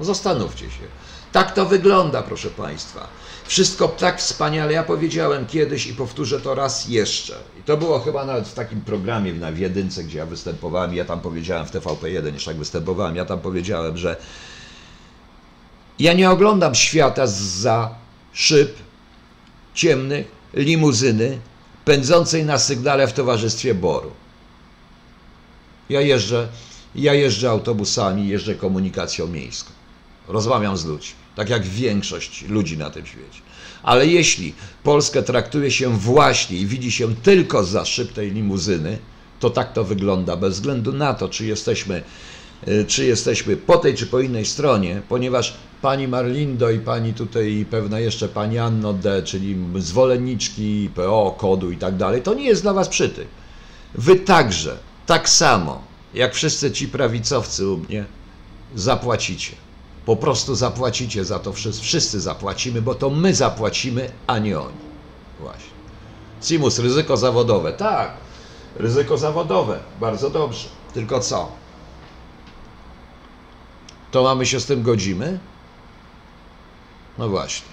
No 0.00 0.04
zastanówcie 0.04 0.64
się. 0.64 0.86
Tak 1.32 1.54
to 1.54 1.66
wygląda, 1.66 2.22
proszę 2.22 2.50
Państwa. 2.50 3.08
Wszystko 3.46 3.88
tak 3.88 4.18
wspaniale. 4.18 4.72
Ja 4.72 4.82
powiedziałem 4.82 5.46
kiedyś 5.46 5.86
i 5.86 5.94
powtórzę 5.94 6.40
to 6.40 6.54
raz 6.54 6.88
jeszcze. 6.88 7.34
I 7.60 7.62
to 7.62 7.76
było 7.76 8.00
chyba 8.00 8.24
nawet 8.24 8.48
w 8.48 8.54
takim 8.54 8.80
programie 8.80 9.32
na 9.32 9.52
Wiedynce, 9.52 10.04
gdzie 10.04 10.18
ja 10.18 10.26
występowałem. 10.26 10.94
Ja 10.94 11.04
tam 11.04 11.20
powiedziałem 11.20 11.66
w 11.66 11.72
TVP1, 11.72 12.32
jeszcze 12.34 12.50
jak 12.50 12.58
występowałem, 12.58 13.16
ja 13.16 13.24
tam 13.24 13.40
powiedziałem, 13.40 13.96
że 13.96 14.16
ja 15.98 16.12
nie 16.12 16.30
oglądam 16.30 16.74
świata 16.74 17.26
za 17.26 17.94
szyb 18.32 18.76
ciemnych 19.74 20.26
limuzyny 20.54 21.38
pędzącej 21.84 22.44
na 22.44 22.58
sygnale 22.58 23.06
w 23.06 23.12
towarzystwie 23.12 23.74
Boru. 23.74 24.10
Ja 25.88 26.00
jeżdżę, 26.00 26.48
ja 26.94 27.14
jeżdżę 27.14 27.50
autobusami, 27.50 28.28
jeżdżę 28.28 28.54
komunikacją 28.54 29.26
miejską. 29.26 29.75
Rozmawiam 30.28 30.76
z 30.76 30.84
ludźmi, 30.84 31.14
tak 31.36 31.50
jak 31.50 31.62
większość 31.62 32.44
ludzi 32.48 32.78
na 32.78 32.90
tym 32.90 33.06
świecie. 33.06 33.40
Ale 33.82 34.06
jeśli 34.06 34.54
Polskę 34.82 35.22
traktuje 35.22 35.70
się 35.70 35.98
właśnie 35.98 36.56
i 36.56 36.66
widzi 36.66 36.92
się 36.92 37.14
tylko 37.14 37.64
za 37.64 37.84
szyb 37.84 38.12
tej 38.12 38.30
limuzyny, 38.30 38.98
to 39.40 39.50
tak 39.50 39.72
to 39.72 39.84
wygląda, 39.84 40.36
bez 40.36 40.54
względu 40.54 40.92
na 40.92 41.14
to, 41.14 41.28
czy 41.28 41.46
jesteśmy 41.46 42.02
y, 42.68 42.84
czy 42.88 43.04
jesteśmy 43.04 43.56
po 43.56 43.76
tej 43.76 43.94
czy 43.94 44.06
po 44.06 44.20
innej 44.20 44.46
stronie, 44.46 45.02
ponieważ 45.08 45.56
pani 45.82 46.08
Marlindo 46.08 46.70
i 46.70 46.78
pani 46.78 47.14
tutaj 47.14 47.52
i 47.52 47.64
pewna 47.64 48.00
jeszcze 48.00 48.28
pani 48.28 48.58
Anno 48.58 48.92
D, 48.92 49.22
czyli 49.22 49.56
zwolenniczki 49.78 50.90
PO, 50.94 51.34
kodu 51.38 51.70
i 51.70 51.76
tak 51.76 51.96
dalej, 51.96 52.22
to 52.22 52.34
nie 52.34 52.44
jest 52.44 52.62
dla 52.62 52.72
was 52.72 52.88
przytyk. 52.88 53.28
Wy 53.94 54.16
także, 54.16 54.76
tak 55.06 55.28
samo, 55.28 55.82
jak 56.14 56.34
wszyscy 56.34 56.72
ci 56.72 56.88
prawicowcy 56.88 57.68
u 57.68 57.76
mnie, 57.76 58.04
zapłacicie. 58.74 59.65
Po 60.06 60.16
prostu 60.16 60.54
zapłacicie 60.54 61.24
za 61.24 61.38
to, 61.38 61.52
wszyscy, 61.52 61.82
wszyscy 61.82 62.20
zapłacimy, 62.20 62.82
bo 62.82 62.94
to 62.94 63.10
my 63.10 63.34
zapłacimy, 63.34 64.12
a 64.26 64.38
nie 64.38 64.60
oni. 64.60 64.76
Właśnie. 65.40 65.70
Simus, 66.42 66.78
ryzyko 66.78 67.16
zawodowe. 67.16 67.72
Tak, 67.72 68.12
ryzyko 68.76 69.18
zawodowe, 69.18 69.80
bardzo 70.00 70.30
dobrze. 70.30 70.68
Tylko 70.94 71.20
co? 71.20 71.52
To 74.10 74.22
mamy 74.22 74.46
się 74.46 74.60
z 74.60 74.66
tym 74.66 74.82
godzimy? 74.82 75.38
No 77.18 77.28
właśnie. 77.28 77.68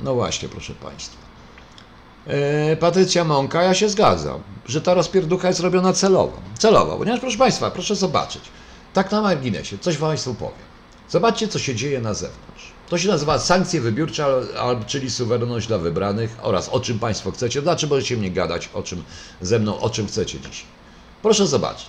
No 0.00 0.14
właśnie, 0.14 0.48
proszę 0.48 0.74
Państwa. 0.74 1.25
E, 2.26 2.76
Patrycja 2.76 3.24
Mąka, 3.24 3.62
ja 3.62 3.74
się 3.74 3.88
zgadzam, 3.88 4.40
że 4.66 4.80
ta 4.80 4.94
rozpierducha 4.94 5.48
jest 5.48 5.60
robiona 5.60 5.92
celowo. 5.92 6.40
Celowo, 6.58 6.96
ponieważ 6.96 7.20
proszę 7.20 7.38
Państwa, 7.38 7.70
proszę 7.70 7.96
zobaczyć, 7.96 8.42
tak 8.92 9.12
na 9.12 9.22
marginesie, 9.22 9.78
coś 9.78 9.96
Państwu 9.96 10.34
powiem. 10.34 10.66
Zobaczcie, 11.08 11.48
co 11.48 11.58
się 11.58 11.74
dzieje 11.74 12.00
na 12.00 12.14
zewnątrz. 12.14 12.72
To 12.88 12.98
się 12.98 13.08
nazywa 13.08 13.38
sankcje 13.38 13.80
wybiórcze, 13.80 14.26
czyli 14.86 15.10
suwerenność 15.10 15.66
dla 15.66 15.78
wybranych 15.78 16.36
oraz 16.42 16.68
o 16.68 16.80
czym 16.80 16.98
Państwo 16.98 17.30
chcecie. 17.30 17.62
Dlaczego 17.62 17.94
możecie 17.94 18.16
mnie 18.16 18.30
gadać 18.30 18.70
o 18.74 18.82
czym 18.82 19.04
ze 19.40 19.58
mną, 19.58 19.80
o 19.80 19.90
czym 19.90 20.06
chcecie 20.06 20.40
dziś? 20.40 20.64
Proszę 21.22 21.46
zobaczyć. 21.46 21.88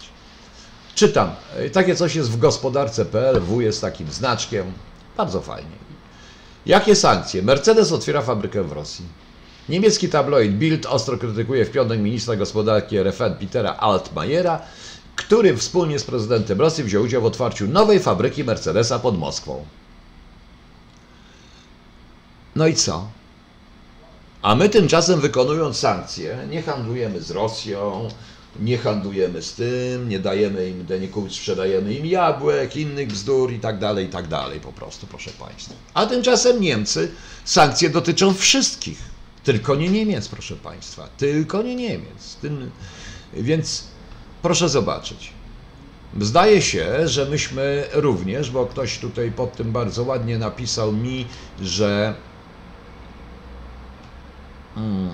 Czytam. 0.96 1.32
E, 1.56 1.70
takie 1.70 1.96
coś 1.96 2.16
jest 2.16 2.32
w 2.32 2.38
gospodarce.pl. 2.38 3.42
W 3.42 3.62
jest 3.62 3.82
takim 3.82 4.12
znaczkiem. 4.12 4.72
Bardzo 5.18 5.42
fajnie. 5.42 5.78
Jakie 6.66 6.96
sankcje? 6.96 7.42
Mercedes 7.42 7.92
otwiera 7.92 8.22
fabrykę 8.22 8.64
w 8.64 8.72
Rosji. 8.72 9.06
Niemiecki 9.70 10.10
tabloid 10.10 10.52
Bild 10.52 10.86
ostro 10.86 11.18
krytykuje 11.18 11.66
w 11.66 11.72
piątek 11.72 12.00
ministra 12.00 12.36
gospodarki 12.36 12.98
RFN 12.98 13.34
Petera 13.40 13.76
Altmajera, 13.76 14.62
który 15.16 15.58
wspólnie 15.58 16.00
z 16.00 16.04
prezydentem 16.04 16.62
Rosji 16.62 16.84
wziął 16.84 17.04
udział 17.04 17.22
w 17.22 17.26
otwarciu 17.26 17.68
nowej 17.68 18.00
fabryki 18.00 18.44
Mercedesa 18.44 19.00
pod 19.00 19.18
Moskwą. 19.18 19.66
No 22.56 22.68
i 22.68 22.76
co? 22.76 23.08
A 24.42 24.56
my 24.56 24.70
tymczasem 24.70 25.22
wykonując 25.22 25.78
sankcje, 25.78 26.38
nie 26.50 26.62
handlujemy 26.62 27.22
z 27.22 27.32
Rosją, 27.32 28.10
nie 28.60 28.78
handlujemy 28.78 29.42
z 29.42 29.54
tym, 29.54 30.10
nie 30.10 30.20
dajemy 30.20 30.70
im 30.70 30.86
deników, 30.86 31.34
sprzedajemy 31.34 31.94
im 31.94 32.06
jabłek, 32.06 32.76
innych 32.76 33.08
bzdur 33.08 33.54
i 33.54 33.60
tak 33.60 33.80
dalej, 33.80 34.06
i 34.06 34.10
tak 34.10 34.28
dalej 34.28 34.60
po 34.60 34.74
prostu, 34.74 35.08
proszę 35.08 35.32
Państwa. 35.40 35.76
A 35.94 36.06
tymczasem 36.06 36.62
Niemcy, 36.62 37.12
sankcje 37.46 37.90
dotyczą 37.90 38.34
wszystkich, 38.34 39.17
tylko 39.48 39.76
nie 39.76 39.90
Niemiec, 39.90 40.28
proszę 40.28 40.56
Państwa, 40.56 41.08
tylko 41.18 41.62
nie 41.62 41.76
Niemiec. 41.76 42.36
Tym, 42.42 42.72
więc 43.34 43.84
proszę 44.42 44.70
zobaczyć. 44.70 45.34
Zdaje 46.20 46.62
się, 46.62 47.08
że 47.08 47.26
myśmy 47.26 47.88
również, 47.94 48.52
bo 48.52 48.66
ktoś 48.66 49.00
tutaj 49.00 49.32
pod 49.32 49.54
tym 49.54 49.72
bardzo 49.72 50.04
ładnie 50.04 50.38
napisał 50.38 50.94
mi, 50.94 51.26
że 51.62 52.16
hmm, 54.76 55.10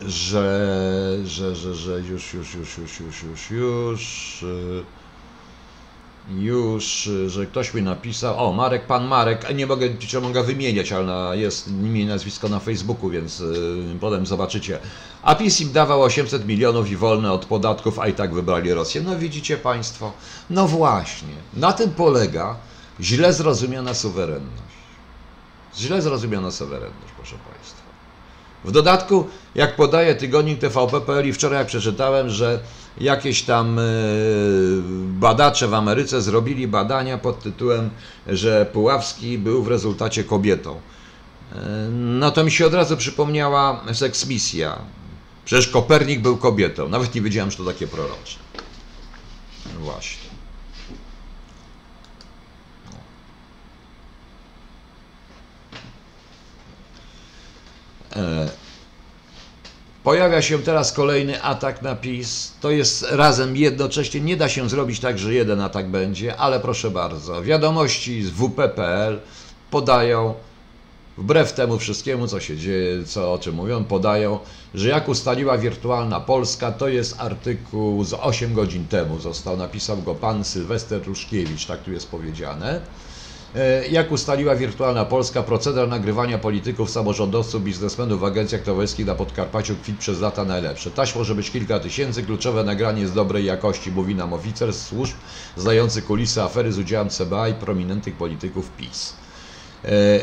że, 0.00 1.18
że, 1.24 1.56
że, 1.56 1.74
że 1.74 2.00
już, 2.00 2.34
już, 2.34 2.54
już, 2.54 2.78
już, 2.78 3.00
już, 3.00 3.22
już, 3.22 3.50
już, 3.50 4.42
y, 4.42 4.84
już, 6.30 7.10
że 7.26 7.46
ktoś 7.46 7.74
mi 7.74 7.82
napisał, 7.82 8.48
o 8.48 8.52
Marek, 8.52 8.86
pan 8.86 9.06
Marek, 9.06 9.54
nie 9.54 9.66
mogę, 9.66 9.88
czy 9.94 10.20
mogę 10.20 10.42
wymieniać, 10.42 10.92
ale 10.92 11.38
jest 11.38 11.68
imię 11.68 12.06
nazwisko 12.06 12.48
na 12.48 12.60
Facebooku, 12.60 13.10
więc 13.10 13.40
y, 13.40 13.96
potem 14.00 14.26
zobaczycie. 14.26 14.78
A 15.22 15.34
PiS 15.34 15.60
im 15.60 15.72
dawał 15.72 16.02
800 16.02 16.46
milionów 16.46 16.90
i 16.90 16.96
wolne 16.96 17.32
od 17.32 17.44
podatków, 17.44 17.98
a 17.98 18.08
i 18.08 18.12
tak 18.12 18.34
wybrali 18.34 18.74
Rosję. 18.74 19.02
No 19.02 19.18
widzicie 19.18 19.56
Państwo, 19.56 20.12
no 20.50 20.68
właśnie, 20.68 21.34
na 21.54 21.72
tym 21.72 21.90
polega 21.90 22.56
źle 23.00 23.32
zrozumiana 23.32 23.94
suwerenność. 23.94 24.74
Źle 25.76 26.02
zrozumiana 26.02 26.50
suwerenność, 26.50 27.12
proszę 27.16 27.36
Państwa. 27.50 27.84
W 28.64 28.70
dodatku, 28.70 29.26
jak 29.54 29.76
podaje 29.76 30.14
tygodnik 30.14 30.58
TVP.pl 30.58 31.28
i 31.28 31.32
wczoraj 31.32 31.66
przeczytałem, 31.66 32.30
że 32.30 32.60
jakieś 32.98 33.42
tam 33.42 33.78
e, 33.78 33.82
badacze 35.06 35.68
w 35.68 35.74
Ameryce 35.74 36.22
zrobili 36.22 36.68
badania 36.68 37.18
pod 37.18 37.42
tytułem, 37.42 37.90
że 38.26 38.66
Puławski 38.72 39.38
był 39.38 39.62
w 39.62 39.68
rezultacie 39.68 40.24
kobietą. 40.24 40.80
E, 41.52 41.88
no 41.90 42.30
to 42.30 42.44
mi 42.44 42.50
się 42.50 42.66
od 42.66 42.74
razu 42.74 42.96
przypomniała 42.96 43.84
seksmisja. 43.92 44.78
Przecież 45.44 45.68
Kopernik 45.68 46.20
był 46.20 46.36
kobietą. 46.36 46.88
Nawet 46.88 47.14
nie 47.14 47.20
wiedziałem, 47.20 47.50
że 47.50 47.56
to 47.56 47.64
takie 47.64 47.86
prorocze. 47.86 48.38
Właśnie. 49.80 50.30
E, 58.16 58.63
pojawia 60.04 60.42
się 60.42 60.58
teraz 60.58 60.92
kolejny 60.92 61.42
atak 61.42 61.82
na 61.82 61.96
PiS. 61.96 62.52
To 62.60 62.70
jest 62.70 63.06
razem 63.10 63.56
jednocześnie. 63.56 64.20
Nie 64.20 64.36
da 64.36 64.48
się 64.48 64.68
zrobić 64.68 65.00
tak, 65.00 65.18
że 65.18 65.34
jeden 65.34 65.60
atak 65.60 65.88
będzie, 65.88 66.36
ale 66.36 66.60
proszę 66.60 66.90
bardzo. 66.90 67.42
Wiadomości 67.42 68.22
z 68.22 68.30
WP.pl 68.30 69.20
podają, 69.70 70.34
wbrew 71.18 71.52
temu 71.52 71.78
wszystkiemu, 71.78 72.26
co 72.26 72.40
się 72.40 72.56
dzieje, 72.56 73.04
co 73.04 73.32
o 73.32 73.38
czym 73.38 73.54
mówią, 73.54 73.84
podają, 73.84 74.38
że 74.74 74.88
jak 74.88 75.08
ustaliła 75.08 75.58
wirtualna 75.58 76.20
Polska, 76.20 76.72
to 76.72 76.88
jest 76.88 77.20
artykuł 77.20 78.04
z 78.04 78.12
8 78.12 78.54
godzin 78.54 78.86
temu. 78.86 79.20
Został, 79.20 79.56
napisał 79.56 80.02
go 80.02 80.14
pan 80.14 80.44
Sylwester 80.44 81.06
Ruszkiewicz, 81.06 81.66
tak 81.66 81.82
tu 81.82 81.92
jest 81.92 82.10
powiedziane. 82.10 82.80
E, 83.54 83.88
jak 83.88 84.12
ustaliła 84.12 84.56
Wirtualna 84.56 85.04
Polska, 85.04 85.42
proceder 85.42 85.88
nagrywania 85.88 86.38
polityków, 86.38 86.90
samorządowców, 86.90 87.64
biznesmenów 87.64 88.20
w 88.20 88.24
agencjach 88.24 88.62
towarzyskich 88.62 89.06
na 89.06 89.14
Podkarpaciu 89.14 89.76
kwit 89.76 89.98
przez 89.98 90.20
lata 90.20 90.44
najlepsze. 90.44 90.90
Taś 90.90 91.16
może 91.16 91.34
być 91.34 91.50
kilka 91.50 91.78
tysięcy, 91.80 92.22
kluczowe 92.22 92.64
nagranie 92.64 93.02
jest 93.02 93.14
dobrej 93.14 93.44
jakości, 93.44 93.90
mówi 93.90 94.14
nam 94.14 94.32
oficer 94.32 94.72
z 94.72 94.82
służb 94.82 95.14
znający 95.56 96.02
kulisy 96.02 96.42
afery 96.42 96.72
z 96.72 96.78
udziałem 96.78 97.08
CBA 97.08 97.48
i 97.48 97.54
prominentnych 97.54 98.16
polityków 98.16 98.70
PiS. 98.70 99.12
E, 99.84 100.20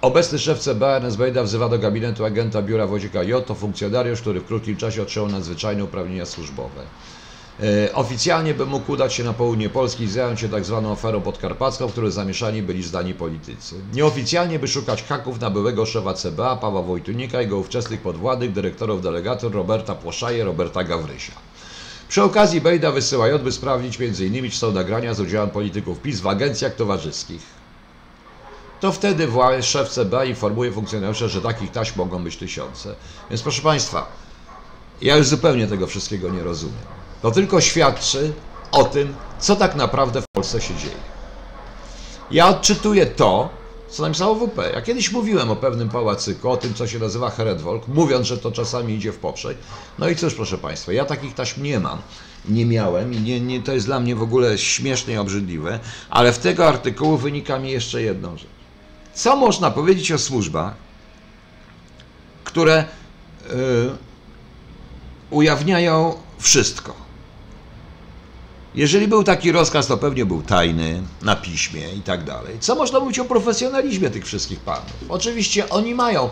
obecny 0.00 0.38
szef 0.38 0.58
CBA 0.58 0.96
Ernest 0.96 1.18
wzywa 1.44 1.68
do 1.68 1.78
gabinetu 1.78 2.24
agenta 2.24 2.62
biura 2.62 2.86
Wojciecha 2.86 3.22
J. 3.22 3.46
To 3.46 3.54
funkcjonariusz, 3.54 4.20
który 4.20 4.40
w 4.40 4.46
krótkim 4.46 4.76
czasie 4.76 5.02
otrzymał 5.02 5.28
nadzwyczajne 5.28 5.84
uprawnienia 5.84 6.26
służbowe. 6.26 6.82
E, 7.62 7.94
oficjalnie 7.94 8.54
by 8.54 8.66
mógł 8.66 8.92
udać 8.92 9.14
się 9.14 9.24
na 9.24 9.32
południe 9.32 9.68
Polski 9.68 10.04
i 10.04 10.08
zająć 10.08 10.40
się 10.40 10.48
tak 10.48 10.64
zwaną 10.64 10.92
aferą 10.92 11.20
podkarpacką, 11.20 11.88
w 11.88 11.92
której 11.92 12.12
zamieszani 12.12 12.62
byli 12.62 12.82
zdani 12.82 13.14
politycy. 13.14 13.74
Nieoficjalnie 13.92 14.58
by 14.58 14.68
szukać 14.68 15.02
haków 15.02 15.40
na 15.40 15.50
byłego 15.50 15.86
szefa 15.86 16.14
CBA, 16.14 16.56
Pawła 16.56 16.82
Wojtunika 16.82 17.40
i 17.40 17.44
jego 17.44 17.58
ówczesnych 17.58 18.00
podwładnych 18.00 18.52
dyrektorów 18.52 19.02
delegatur 19.02 19.52
Roberta 19.52 19.94
Płoszaje, 19.94 20.44
Roberta 20.44 20.84
Gawrysia. 20.84 21.32
Przy 22.08 22.22
okazji 22.22 22.60
Bejda 22.60 22.92
wysyła 22.92 23.28
J, 23.28 23.42
by 23.42 23.52
sprawdzić 23.52 24.00
m.in. 24.00 24.50
czy 24.50 24.58
są 24.58 24.72
nagrania 24.72 25.14
z 25.14 25.20
udziałem 25.20 25.50
polityków 25.50 26.00
PiS 26.00 26.20
w 26.20 26.26
agencjach 26.26 26.74
towarzyskich. 26.74 27.42
To 28.80 28.92
wtedy 28.92 29.28
szef 29.62 29.88
CBA 29.88 30.24
informuje 30.24 30.72
funkcjonariuszy, 30.72 31.28
że 31.28 31.40
takich 31.40 31.72
taśm 31.72 31.98
mogą 31.98 32.24
być 32.24 32.36
tysiące. 32.36 32.94
Więc 33.30 33.42
proszę 33.42 33.62
Państwa, 33.62 34.06
ja 35.02 35.16
już 35.16 35.26
zupełnie 35.26 35.66
tego 35.66 35.86
wszystkiego 35.86 36.30
nie 36.30 36.42
rozumiem. 36.42 36.97
To 37.22 37.30
tylko 37.30 37.60
świadczy 37.60 38.32
o 38.72 38.84
tym, 38.84 39.14
co 39.38 39.56
tak 39.56 39.74
naprawdę 39.74 40.22
w 40.22 40.24
Polsce 40.32 40.60
się 40.60 40.74
dzieje. 40.74 40.96
Ja 42.30 42.48
odczytuję 42.48 43.06
to, 43.06 43.48
co 43.88 44.02
napisało 44.02 44.34
WP. 44.34 44.58
Ja 44.74 44.82
kiedyś 44.82 45.12
mówiłem 45.12 45.50
o 45.50 45.56
pewnym 45.56 45.88
pałacyku, 45.88 46.50
o 46.50 46.56
tym, 46.56 46.74
co 46.74 46.86
się 46.86 46.98
nazywa 46.98 47.30
Heredwolk, 47.30 47.88
mówiąc, 47.88 48.26
że 48.26 48.38
to 48.38 48.52
czasami 48.52 48.94
idzie 48.94 49.12
w 49.12 49.18
poprzek. 49.18 49.56
No 49.98 50.08
i 50.08 50.16
cóż, 50.16 50.34
proszę 50.34 50.58
Państwa, 50.58 50.92
ja 50.92 51.04
takich 51.04 51.34
taśm 51.34 51.62
nie 51.62 51.80
mam. 51.80 51.98
Nie 52.48 52.66
miałem 52.66 53.14
i 53.14 53.20
nie, 53.20 53.40
nie, 53.40 53.62
to 53.62 53.72
jest 53.72 53.86
dla 53.86 54.00
mnie 54.00 54.16
w 54.16 54.22
ogóle 54.22 54.58
śmieszne 54.58 55.12
i 55.12 55.16
obrzydliwe, 55.16 55.80
ale 56.10 56.32
w 56.32 56.38
tego 56.38 56.68
artykułu 56.68 57.16
wynika 57.16 57.58
mi 57.58 57.70
jeszcze 57.70 58.02
jedną 58.02 58.36
rzecz. 58.36 58.50
Co 59.14 59.36
można 59.36 59.70
powiedzieć 59.70 60.12
o 60.12 60.18
służbach, 60.18 60.74
które 62.44 62.84
yy, 63.48 63.96
ujawniają 65.30 66.14
wszystko? 66.38 67.07
Jeżeli 68.78 69.08
był 69.08 69.24
taki 69.24 69.52
rozkaz, 69.52 69.86
to 69.86 69.96
pewnie 69.96 70.26
był 70.26 70.42
tajny, 70.42 71.02
na 71.22 71.36
piśmie 71.36 71.92
i 71.92 72.00
tak 72.00 72.24
dalej. 72.24 72.56
Co 72.60 72.74
można 72.74 73.00
mówić 73.00 73.18
o 73.18 73.24
profesjonalizmie 73.24 74.10
tych 74.10 74.26
wszystkich 74.26 74.60
panów? 74.60 74.92
Oczywiście 75.08 75.68
oni 75.68 75.94
mają, 75.94 76.28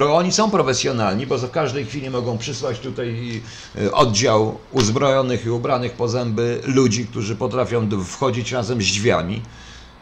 oni 0.00 0.32
są 0.32 0.50
profesjonalni, 0.50 1.26
bo 1.26 1.38
w 1.38 1.50
każdej 1.50 1.86
chwili 1.86 2.10
mogą 2.10 2.38
przysłać 2.38 2.78
tutaj 2.78 3.40
y, 3.78 3.92
oddział 3.92 4.58
uzbrojonych 4.72 5.46
i 5.46 5.50
ubranych 5.50 5.92
po 5.92 6.08
zęby 6.08 6.60
ludzi, 6.64 7.06
którzy 7.06 7.36
potrafią 7.36 7.88
wchodzić 8.04 8.52
razem 8.52 8.82
z 8.82 8.84
drzwiami. 8.84 9.42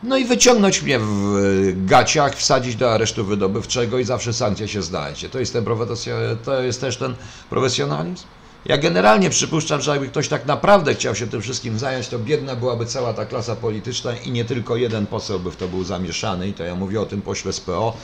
No 0.02 0.16
i 0.16 0.24
wyciągnąć 0.24 0.82
mnie 0.82 0.98
w 0.98 1.86
gaciach, 1.86 2.36
wsadzić 2.36 2.76
do 2.76 2.92
aresztu 2.92 3.24
wydobywczego 3.24 3.98
i 3.98 4.04
zawsze 4.04 4.32
sankcja 4.32 4.68
się 4.68 4.82
znajdzie. 4.82 5.28
To 5.28 5.38
jest, 5.38 5.52
ten 5.52 5.64
to 6.44 6.62
jest 6.62 6.80
też 6.80 6.96
ten 6.96 7.14
profesjonalizm? 7.50 8.24
Ja 8.68 8.78
generalnie 8.78 9.30
przypuszczam, 9.30 9.80
że 9.80 9.90
jakby 9.90 10.08
ktoś 10.08 10.28
tak 10.28 10.46
naprawdę 10.46 10.94
chciał 10.94 11.14
się 11.14 11.26
tym 11.26 11.42
wszystkim 11.42 11.78
zająć, 11.78 12.08
to 12.08 12.18
biedna 12.18 12.56
byłaby 12.56 12.86
cała 12.86 13.14
ta 13.14 13.26
klasa 13.26 13.56
polityczna 13.56 14.16
i 14.16 14.30
nie 14.30 14.44
tylko 14.44 14.76
jeden 14.76 15.06
poseł 15.06 15.40
by 15.40 15.50
w 15.50 15.56
to 15.56 15.68
był 15.68 15.84
zamieszany. 15.84 16.48
I 16.48 16.52
to 16.52 16.64
ja 16.64 16.74
mówię 16.74 17.00
o 17.00 17.06
tym 17.06 17.22
pośle 17.22 17.52
z 17.52 17.60
PO, 17.60 17.96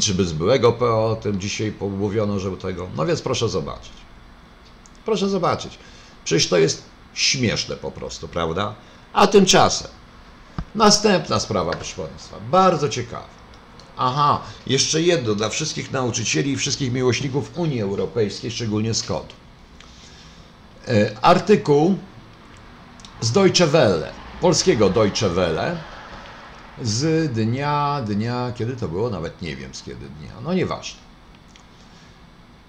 czy 0.00 0.14
bez 0.14 0.32
byłego 0.32 0.72
PO, 0.72 1.06
o 1.10 1.16
tym 1.16 1.40
dzisiaj 1.40 1.72
mówiono, 1.80 2.38
żeby 2.38 2.56
tego. 2.56 2.88
No 2.96 3.06
więc 3.06 3.22
proszę 3.22 3.48
zobaczyć. 3.48 3.92
Proszę 5.04 5.28
zobaczyć. 5.28 5.78
Przecież 6.24 6.48
to 6.48 6.58
jest 6.58 6.82
śmieszne 7.14 7.76
po 7.76 7.90
prostu, 7.90 8.28
prawda? 8.28 8.74
A 9.12 9.26
tymczasem 9.26 9.90
następna 10.74 11.40
sprawa, 11.40 11.72
proszę 11.72 12.02
Państwa, 12.02 12.36
bardzo 12.50 12.88
ciekawa. 12.88 13.38
Aha, 13.96 14.40
jeszcze 14.66 15.02
jedno 15.02 15.34
dla 15.34 15.48
wszystkich 15.48 15.92
nauczycieli 15.92 16.52
i 16.52 16.56
wszystkich 16.56 16.92
miłośników 16.92 17.58
Unii 17.58 17.80
Europejskiej, 17.80 18.50
szczególnie 18.50 18.94
z. 18.94 19.10
E, 19.10 19.37
artykuł 21.22 21.98
z 23.20 23.32
Deutsche 23.32 23.66
Welle, 23.66 24.12
polskiego 24.40 24.90
Deutsche 24.90 25.28
Welle, 25.28 25.76
z 26.82 27.32
dnia, 27.32 28.02
dnia, 28.06 28.52
kiedy 28.56 28.76
to 28.76 28.88
było? 28.88 29.10
Nawet 29.10 29.42
nie 29.42 29.56
wiem 29.56 29.74
z 29.74 29.82
kiedy 29.82 30.06
dnia, 30.08 30.32
no 30.44 30.54
nieważne. 30.54 31.00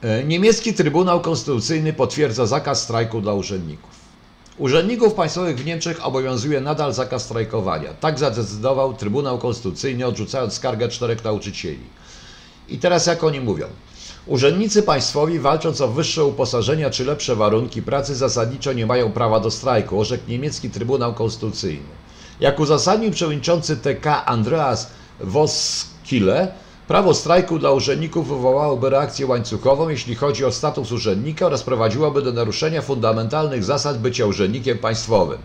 E, 0.01 0.23
niemiecki 0.23 0.73
Trybunał 0.73 1.21
Konstytucyjny 1.21 1.93
potwierdza 1.93 2.45
zakaz 2.45 2.83
strajku 2.83 3.21
dla 3.21 3.33
urzędników. 3.33 3.89
Urzędników 4.57 5.13
państwowych 5.13 5.57
w 5.57 5.65
Niemczech 5.65 6.05
obowiązuje 6.05 6.61
nadal 6.61 6.93
zakaz 6.93 7.23
strajkowania. 7.23 7.93
Tak 7.93 8.19
zadecydował 8.19 8.93
Trybunał 8.93 9.37
Konstytucyjny, 9.37 10.05
odrzucając 10.05 10.53
skargę 10.53 10.89
czterech 10.89 11.23
nauczycieli. 11.23 11.83
I 12.69 12.77
teraz 12.77 13.05
jak 13.05 13.23
oni 13.23 13.39
mówią? 13.39 13.67
Urzędnicy 14.27 14.83
państwowi, 14.83 15.39
walcząc 15.39 15.81
o 15.81 15.87
wyższe 15.87 16.25
uposażenia 16.25 16.89
czy 16.89 17.05
lepsze 17.05 17.35
warunki 17.35 17.81
pracy, 17.81 18.15
zasadniczo 18.15 18.73
nie 18.73 18.85
mają 18.85 19.11
prawa 19.11 19.39
do 19.39 19.51
strajku, 19.51 19.99
orzekł 19.99 20.23
niemiecki 20.27 20.69
Trybunał 20.69 21.13
Konstytucyjny. 21.13 21.89
Jak 22.39 22.59
uzasadnił 22.59 23.11
przewodniczący 23.11 23.77
TK 23.77 24.25
Andreas 24.25 24.89
Voskile, 25.19 26.51
prawo 26.87 27.13
strajku 27.13 27.59
dla 27.59 27.71
urzędników 27.71 28.27
wywołałoby 28.27 28.89
reakcję 28.89 29.27
łańcuchową, 29.27 29.89
jeśli 29.89 30.15
chodzi 30.15 30.45
o 30.45 30.51
status 30.51 30.91
urzędnika 30.91 31.45
oraz 31.45 31.63
prowadziłoby 31.63 32.21
do 32.21 32.31
naruszenia 32.31 32.81
fundamentalnych 32.81 33.63
zasad 33.63 33.99
bycia 34.01 34.25
urzędnikiem 34.25 34.77
państwowym. 34.77 35.39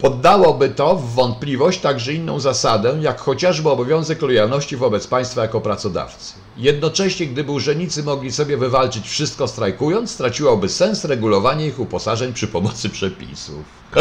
Poddałoby 0.00 0.68
to 0.68 0.96
w 0.96 1.14
wątpliwość 1.14 1.80
także 1.80 2.12
inną 2.12 2.40
zasadę, 2.40 2.98
jak 3.00 3.20
chociażby 3.20 3.70
obowiązek 3.70 4.22
lojalności 4.22 4.76
wobec 4.76 5.06
państwa 5.06 5.42
jako 5.42 5.60
pracodawcy. 5.60 6.34
Jednocześnie, 6.56 7.26
gdyby 7.26 7.52
urzędnicy 7.52 8.02
mogli 8.02 8.32
sobie 8.32 8.56
wywalczyć 8.56 9.08
wszystko 9.08 9.48
strajkując, 9.48 10.10
straciłoby 10.10 10.68
sens 10.68 11.04
regulowanie 11.04 11.66
ich 11.66 11.80
uposażeń 11.80 12.32
przy 12.32 12.48
pomocy 12.48 12.88
przepisów. 12.88 13.64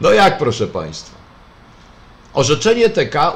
No 0.00 0.10
jak, 0.10 0.38
proszę 0.38 0.66
Państwa? 0.66 1.16
Orzeczenie 2.34 2.90
TK 2.90 3.34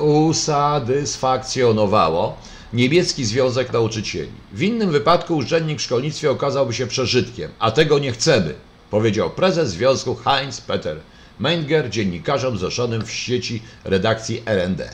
usatysfakcjonowało 0.00 2.36
niemiecki 2.72 3.24
Związek 3.24 3.72
Nauczycieli. 3.72 4.32
W 4.52 4.62
innym 4.62 4.90
wypadku 4.90 5.36
urzędnik 5.36 5.78
w 5.78 5.82
szkolnictwie 5.82 6.30
okazałby 6.30 6.74
się 6.74 6.86
przeżytkiem, 6.86 7.50
a 7.58 7.70
tego 7.70 7.98
nie 7.98 8.12
chcemy 8.12 8.54
powiedział 8.90 9.30
prezes 9.30 9.70
związku 9.70 10.14
Heinz 10.14 10.60
Peter 10.60 11.00
Menger 11.38 11.90
dziennikarzom 11.90 12.58
zrzeszonym 12.58 13.06
w 13.06 13.12
sieci 13.12 13.62
redakcji 13.84 14.42
RND. 14.46 14.90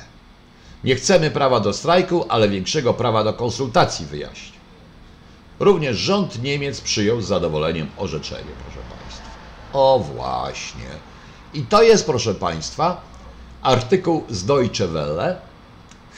Nie 0.84 0.97
chcemy 0.97 1.30
prawa 1.30 1.61
do 1.61 1.72
strajku, 1.72 2.24
ale 2.28 2.49
większego 2.49 2.95
prawa 2.95 3.24
do 3.24 3.34
konsultacji 3.34 4.07
wyjaśnił. 4.07 4.61
Również 5.61 5.97
rząd 5.97 6.42
Niemiec 6.42 6.80
przyjął 6.80 7.20
z 7.20 7.26
zadowoleniem 7.26 7.90
orzeczenie, 7.97 8.53
proszę 8.62 8.80
Państwa. 8.99 9.30
O 9.72 9.99
właśnie. 10.14 10.88
I 11.53 11.62
to 11.62 11.82
jest, 11.82 12.07
proszę 12.07 12.34
Państwa, 12.34 13.03
artykuł 13.62 14.26
z 14.28 14.45
Deutsche 14.45 14.86
Welle, 14.86 15.53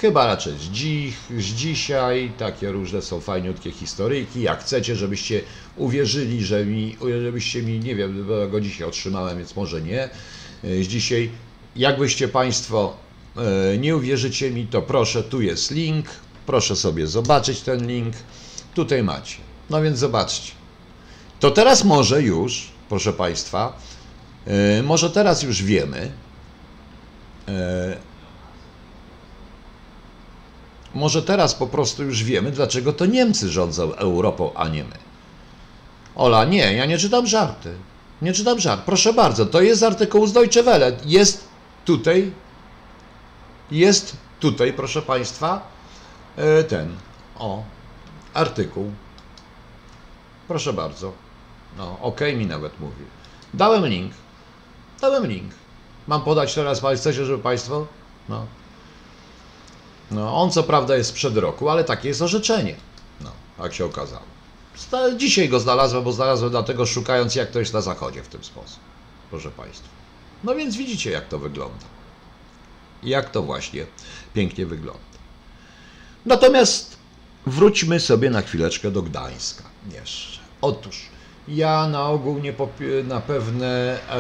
Chyba 0.01 0.27
raczej 0.27 0.59
z, 0.59 0.63
dziś, 0.63 1.15
z 1.39 1.45
dzisiaj, 1.45 2.33
takie 2.39 2.73
różne 2.73 3.03
są 3.03 3.21
fajniutkie 3.21 3.71
historyjki. 3.71 4.43
Jak 4.43 4.61
chcecie, 4.61 4.97
żebyście 4.97 5.41
uwierzyli, 5.77 6.45
że 6.45 6.65
mi, 6.65 6.97
żebyście 7.23 7.63
mi, 7.63 7.81
nie 7.81 7.95
wiem, 7.95 8.29
go 8.51 8.61
dzisiaj 8.61 8.89
otrzymałem, 8.89 9.39
więc 9.39 9.57
może 9.57 9.83
nie, 9.83 10.03
e, 10.03 10.09
z 10.63 10.87
dzisiaj. 10.87 11.31
Jakbyście 11.77 12.29
Państwo 12.29 12.97
e, 13.37 13.79
nie 13.79 13.97
uwierzycie 13.97 14.51
mi, 14.51 14.67
to 14.67 14.83
proszę, 14.83 15.23
tu 15.23 15.41
jest 15.41 15.71
link, 15.71 16.07
proszę 16.47 16.77
sobie 16.77 17.07
zobaczyć 17.07 17.61
ten 17.61 17.87
link, 17.87 18.15
tutaj 18.75 19.03
macie. 19.03 19.37
No 19.71 19.83
więc 19.83 19.99
zobaczcie. 19.99 20.53
To 21.41 21.51
teraz 21.51 21.85
może 21.85 22.23
już, 22.23 22.69
proszę 22.89 23.13
Państwa, 23.13 23.79
e, 24.47 24.83
może 24.83 25.11
teraz 25.11 25.43
już 25.43 25.63
wiemy, 25.63 26.11
może 30.97 31.23
teraz 31.23 31.55
po 31.55 31.67
prostu 31.67 32.05
już 32.05 32.25
wiemy, 32.25 32.51
dlaczego 32.51 32.93
to 32.93 33.07
Niemcy 33.07 33.49
rządzą 33.49 33.95
Europą, 33.95 34.51
a 34.55 34.69
nie 34.69 34.85
my. 34.85 34.97
Ola, 36.15 36.45
nie, 36.45 36.75
ja 36.75 36.87
nie 36.87 36.99
czytam 36.99 37.27
żarty. 37.27 37.75
Nie 38.23 38.33
czytam 38.33 38.61
żart. 38.61 38.83
Proszę 38.87 39.13
bardzo, 39.13 39.47
to 39.47 39.61
jest 39.61 39.83
artykuł 39.83 40.27
z 40.27 40.33
Deutsche 40.33 40.63
Welle. 40.63 40.93
Jest 41.05 41.49
tutaj, 41.85 42.33
jest 43.71 44.17
tutaj, 44.41 44.73
proszę 44.73 45.03
Państwa, 45.03 45.69
e, 46.37 46.65
ten, 46.65 46.97
o, 47.39 47.63
artykuł. 48.35 48.91
Proszę 50.49 50.73
bardzo. 50.73 51.13
No, 51.79 51.99
ok 52.03 52.21
mi 52.37 52.47
nawet 52.47 52.81
mówi. 52.81 53.05
Dałem 53.55 53.87
link. 53.87 54.13
Dałem 55.01 55.27
link. 55.27 55.53
Mam 56.07 56.23
podać 56.23 56.55
teraz, 56.55 56.83
chcecie, 56.97 57.25
żeby 57.25 57.43
Państwo, 57.43 57.87
no, 58.29 58.47
no, 60.11 60.37
on 60.37 60.51
co 60.51 60.63
prawda 60.63 60.97
jest 60.97 61.11
sprzed 61.11 61.37
roku, 61.37 61.69
ale 61.69 61.85
takie 61.85 62.09
jest 62.09 62.23
orzeczenie. 62.23 62.77
No, 63.21 63.31
jak 63.63 63.75
się 63.75 63.85
okazało. 63.85 64.23
Dzisiaj 65.17 65.49
go 65.49 65.61
znalazłem, 65.61 66.05
bo 66.05 66.13
znalazłem 66.13 66.51
dlatego 66.51 66.87
szukając 66.87 67.35
jak 67.35 67.51
to 67.51 67.59
jest 67.59 67.73
na 67.73 67.81
zachodzie 67.81 68.23
w 68.23 68.29
tym 68.29 68.45
sposób. 68.45 68.81
Proszę 69.31 69.51
Państwa. 69.51 69.89
No 70.45 70.55
więc 70.55 70.77
widzicie 70.77 71.11
jak 71.11 71.29
to 71.29 71.39
wygląda. 71.39 71.85
Jak 73.03 73.31
to 73.31 73.43
właśnie 73.43 73.87
pięknie 74.35 74.67
wygląda. 74.67 75.01
Natomiast 76.27 76.97
wróćmy 77.47 78.01
sobie 78.01 78.31
na 78.31 78.43
chwileczkę 78.43 78.91
do 78.91 79.03
Gdańska 79.03 79.65
jeszcze. 79.93 80.41
Otóż 80.61 81.07
ja 81.49 81.89
na 81.89 82.09
ogół 82.09 82.39
nie 82.39 82.55
na 83.05 83.21
pewne 83.21 83.99
e, 84.11 84.19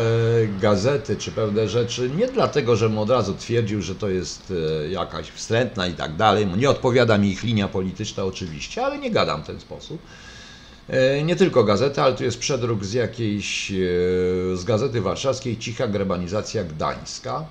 gazety 0.61 1.17
czy 1.17 1.33
pewne 1.33 1.69
rzeczy, 1.69 2.11
nie 2.17 2.27
dlatego, 2.27 2.77
żebym 2.77 2.99
od 2.99 3.11
razu 3.11 3.35
twierdził, 3.35 3.83
że 3.83 3.95
to 3.95 4.09
jest 4.09 4.53
e, 4.85 4.89
jakaś 4.89 5.31
wstrętna 5.31 5.87
i 5.87 5.93
tak 5.93 6.17
dalej, 6.17 6.47
nie 6.47 6.71
odpowiada 6.71 7.19
mi 7.19 7.29
ich 7.29 7.43
linia 7.43 7.69
polityczna 7.69 8.25
oczywiście, 8.25 8.85
ale 8.85 8.99
nie 8.99 9.11
gadam 9.11 9.43
w 9.43 9.47
ten 9.47 9.61
sposób. 9.61 10.03
E, 10.89 11.23
nie 11.23 11.37
tylko 11.37 11.65
gazety, 11.65 12.03
ale 12.03 12.15
tu 12.15 12.25
jest 12.25 12.39
przedruk 12.39 12.85
z 12.85 12.93
jakiejś, 12.93 13.73
z 14.55 14.65
Gazety 14.65 15.01
Warszawskiej, 15.01 15.59
Cicha 15.59 15.87
Grebanizacja 15.87 16.65
Gdańska. 16.65 17.45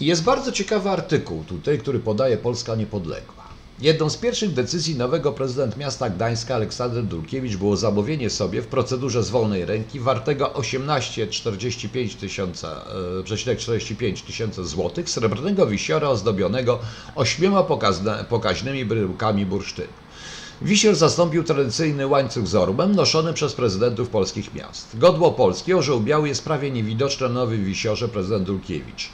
I 0.00 0.06
jest 0.06 0.24
bardzo 0.24 0.52
ciekawy 0.52 0.90
artykuł 0.90 1.44
tutaj, 1.44 1.78
który 1.78 1.98
podaje 1.98 2.36
Polska 2.36 2.74
Niepodległa. 2.74 3.37
Jedną 3.80 4.10
z 4.10 4.16
pierwsztych 4.16 4.52
decyzji 4.52 4.96
nowego 4.96 5.32
prezydent 5.32 5.76
miasta 5.76 6.10
Gdańska 6.10 6.54
Aleksander 6.54 7.04
Dulkiewicz 7.04 7.56
było 7.56 7.76
zamówienie 7.76 8.30
sobie 8.30 8.62
w 8.62 8.66
procedurze 8.66 9.22
z 9.22 9.30
wolnej 9.30 9.64
ręki 9.64 10.00
wartego 10.00 10.46
18,45 10.54 12.16
tysiąca, 12.20 12.84
45 13.24 14.22
tysięcy 14.22 14.64
złotych 14.64 15.10
srebrnego 15.10 15.66
wisiora 15.66 16.08
ozdobionego 16.08 16.78
ośmioma 17.14 17.62
pokaźnymi 18.28 18.84
bryłkami 18.84 19.46
bursztynu. 19.46 19.92
Wisior 20.62 20.94
zastąpił 20.94 21.44
tradycyjny 21.44 22.06
łańcuch 22.06 22.46
z 22.46 22.54
orbem 22.54 22.94
noszony 22.94 23.32
przez 23.32 23.52
prezydentów 23.52 24.08
polskich 24.08 24.54
miast. 24.54 24.98
Godło 24.98 25.32
polskie, 25.32 25.76
orzeł 25.76 26.00
biały 26.00 26.28
jest 26.28 26.44
prawie 26.44 26.70
niewidoczne 26.70 27.28
na 27.28 27.34
nowym 27.34 27.64
wisiorze 27.64 28.08
prezydent 28.08 28.46
Dulkiewicz. 28.46 29.10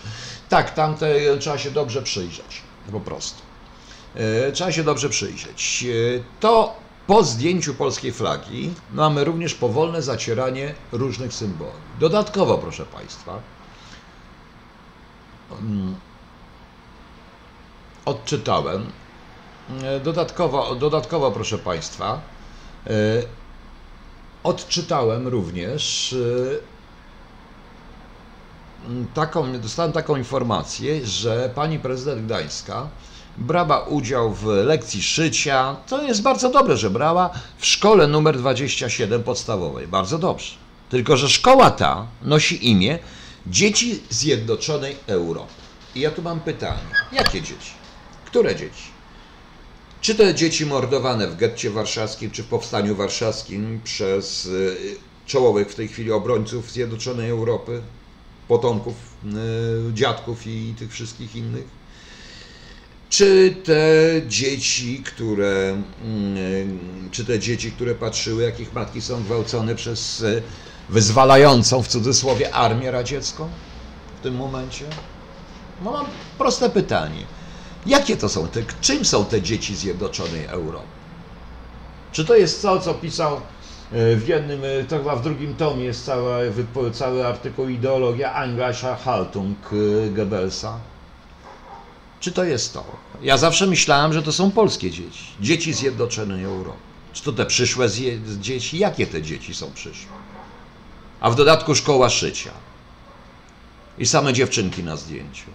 Tak, 0.49 0.75
tamte 0.75 1.39
trzeba 1.39 1.59
się 1.59 1.71
dobrze 1.71 2.03
przyjrzeć, 2.03 2.63
po 2.93 3.01
prostu. 3.01 3.54
E, 4.15 4.53
trzeba 4.53 4.73
się 4.73 4.85
dobrze 4.85 5.09
przyjrzeć. 5.09 5.85
E, 6.19 6.25
to 6.41 6.75
po 7.07 7.23
zdjęciu 7.25 7.75
polskiej 7.75 8.13
flagi 8.13 8.75
mamy 8.93 9.25
również 9.25 9.55
powolne 9.55 10.03
zacieranie 10.03 10.75
różnych 10.93 11.35
symboli. 11.35 11.73
Dodatkowo, 12.01 12.59
proszę 12.59 12.87
Państwa, 12.87 13.39
mm, 15.61 15.95
odczytałem, 18.05 18.87
e, 19.83 20.01
dodatkowo, 20.01 20.75
dodatkowo 20.75 21.31
proszę 21.31 21.59
Państwa, 21.59 22.21
odczytałem 24.45 25.29
również 25.29 26.15
taką, 29.15 29.61
dostałem 29.61 29.93
taką 29.93 30.17
informację, 30.17 31.07
że 31.07 31.51
pani 31.55 31.79
prezydent 31.79 32.27
Gdańska 32.27 32.89
brała 33.39 33.81
udział 33.81 34.33
w 34.33 34.45
lekcji 34.45 35.03
szycia. 35.03 35.77
To 35.87 36.03
jest 36.03 36.23
bardzo 36.23 36.51
dobre, 36.51 36.77
że 36.77 36.91
brała 36.91 37.31
w 37.59 37.67
szkole 37.67 38.07
numer 38.07 38.39
27 38.39 39.23
podstawowej. 39.23 39.89
Bardzo 39.89 40.19
dobrze. 40.19 40.55
Tylko, 40.91 41.17
że 41.17 41.29
szkoła 41.29 41.71
ta 41.71 42.07
nosi 42.23 42.71
imię 42.71 42.99
Dzieci 43.47 44.03
Zjednoczonej 44.11 44.97
Europy. 45.07 45.53
I 45.95 46.01
ja 46.01 46.11
tu 46.11 46.23
mam 46.23 46.41
pytanie. 46.41 46.81
Jakie 47.13 47.43
dzieci? 47.43 47.71
Które 48.25 48.57
dzieci? 48.57 48.95
Czy 50.01 50.15
te 50.15 50.35
dzieci 50.35 50.67
mordowane 50.67 51.29
w 51.29 51.37
getcie 51.37 51.71
warszawskim, 51.71 52.31
czy 52.31 52.43
w 52.43 52.47
powstaniu 52.47 52.97
warszawskim 52.97 53.81
przez 53.85 54.47
y, 54.47 54.77
czołowych 55.27 55.69
w 55.69 55.75
tej 55.75 55.89
chwili 55.89 56.13
obrońców 56.13 56.71
Zjednoczonej 56.73 57.31
Europy, 57.31 57.83
potomków, 58.49 58.95
y, 59.91 59.95
dziadków 59.95 60.47
i 60.47 60.75
tych 60.79 60.93
wszystkich 60.93 61.37
innych? 61.37 61.65
Czy 63.11 63.57
te 63.65 63.83
dzieci, 64.29 65.03
które, 65.03 65.77
mm, 66.05 67.09
czy 67.11 67.25
te 67.25 67.39
dzieci, 67.39 67.73
które 67.73 67.95
patrzyły, 67.95 68.43
jak 68.43 68.61
ich 68.61 68.73
matki 68.73 69.01
są 69.01 69.23
gwałcone 69.23 69.75
przez 69.75 70.21
y, 70.21 70.43
wyzwalającą 70.89 71.83
w 71.83 71.89
cudzysłowie 71.89 72.55
armię 72.55 72.91
radziecką 72.91 73.49
w 74.19 74.23
tym 74.23 74.35
momencie? 74.35 74.85
No 75.85 75.93
mam 75.93 76.07
proste 76.39 76.71
pytanie. 76.71 77.27
Jakie 77.87 78.17
to 78.17 78.29
są 78.29 78.49
te, 78.49 78.63
czym 78.81 79.05
są 79.05 79.25
te 79.25 79.43
dzieci 79.43 79.77
Zjednoczonej 79.77 80.45
Europy? 80.47 80.87
Czy 82.13 82.25
to 82.25 82.37
jest 82.37 82.63
to, 82.63 82.81
co 82.81 82.95
pisał 82.95 83.37
e, 83.37 84.17
w 84.17 84.29
jednym, 84.29 84.65
e, 84.65 84.85
to 84.85 84.99
chyba 84.99 85.17
w 85.17 85.23
drugim 85.23 85.55
tomie 85.57 85.85
jest 85.85 86.05
cały, 86.05 86.53
cały 86.93 87.27
artykuł 87.27 87.69
Ideologia 87.69 88.33
Anglischer 88.35 88.97
Haltung 88.97 89.59
e, 89.73 90.11
Goebbelsa? 90.11 90.94
Czy 92.25 92.33
to 92.33 92.45
jest 92.45 92.73
to? 92.73 92.85
Ja 93.23 93.39
zawsze 93.39 93.67
myślałem, 93.67 94.13
że 94.13 94.23
to 94.23 94.33
są 94.33 94.51
polskie 94.51 94.91
dzieci. 94.91 95.25
Dzieci 95.41 95.73
Zjednoczonej 95.73 96.45
Europy. 96.45 96.79
Czy 97.13 97.23
to 97.23 97.33
te 97.33 97.47
przyszłe 97.47 97.89
dzieci? 98.41 98.79
Jakie 98.79 99.07
te 99.07 99.23
dzieci 99.23 99.55
są 99.55 99.73
przyszłe? 99.73 100.13
A 101.21 101.31
w 101.31 101.35
dodatku 101.35 101.75
szkoła 101.75 102.11
szycia. 102.11 102.51
I 103.99 104.07
same 104.07 104.33
dziewczynki 104.33 104.85
na 104.85 104.97
zdjęciu. 104.97 105.51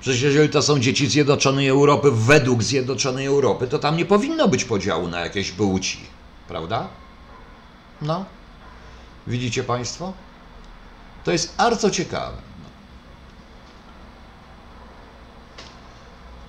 Przecież 0.00 0.22
jeżeli 0.22 0.48
to 0.48 0.62
są 0.62 0.80
dzieci 0.80 1.06
Zjednoczonej 1.06 1.68
Europy 1.68 2.10
według 2.12 2.62
Zjednoczonej 2.62 3.26
Europy, 3.26 3.66
to 3.66 3.78
tam 3.78 3.96
nie 3.96 4.04
powinno 4.04 4.48
być 4.48 4.64
podziału 4.64 5.08
na 5.08 5.20
jakieś 5.20 5.50
płci. 5.50 5.98
Prawda? 6.48 6.88
No. 8.02 8.24
Widzicie 9.26 9.64
Państwo? 9.64 10.12
To 11.24 11.32
jest 11.32 11.56
bardzo 11.56 11.90
ciekawe. 11.90 12.47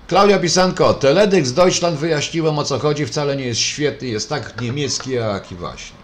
Klaudia 0.10 0.40
Pisanko, 0.40 0.94
Teledyks 0.94 1.52
Deutschland 1.52 2.00
wyjaśniłem 2.00 2.60
o 2.60 2.64
co 2.64 2.80
chodzi, 2.80 3.06
wcale 3.06 3.36
nie 3.36 3.46
jest 3.46 3.62
świetny, 3.62 4.08
jest 4.08 4.30
tak 4.30 4.62
niemiecki, 4.62 5.12
jak 5.12 5.52
i 5.52 5.56
właśnie. 5.56 5.98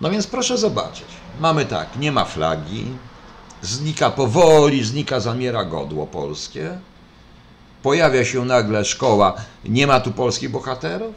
No 0.00 0.10
więc 0.10 0.26
proszę 0.26 0.58
zobaczyć. 0.58 1.06
Mamy 1.40 1.66
tak, 1.66 1.96
nie 1.96 2.12
ma 2.12 2.24
flagi, 2.24 2.86
znika 3.62 4.10
powoli, 4.10 4.84
znika, 4.84 5.20
zamiera 5.20 5.64
godło 5.64 6.06
polskie. 6.06 6.78
Pojawia 7.82 8.24
się 8.24 8.44
nagle 8.44 8.84
szkoła, 8.84 9.34
nie 9.64 9.86
ma 9.86 10.00
tu 10.00 10.12
polskich 10.12 10.50
bohaterów. 10.50 11.14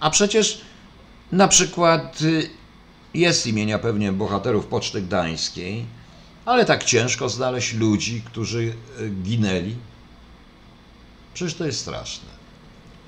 A 0.00 0.10
przecież 0.10 0.60
na 1.32 1.48
przykład 1.48 2.20
y, 2.22 2.50
jest 3.14 3.46
imienia 3.46 3.78
pewnie 3.78 4.12
bohaterów 4.12 4.66
Poczty 4.66 5.02
Gdańskiej, 5.02 5.84
ale 6.44 6.64
tak 6.64 6.84
ciężko 6.84 7.28
znaleźć 7.28 7.74
ludzi, 7.74 8.22
którzy 8.26 8.74
y, 9.00 9.10
ginęli. 9.22 9.89
Przecież 11.34 11.54
to 11.54 11.66
jest 11.66 11.80
straszne. 11.80 12.28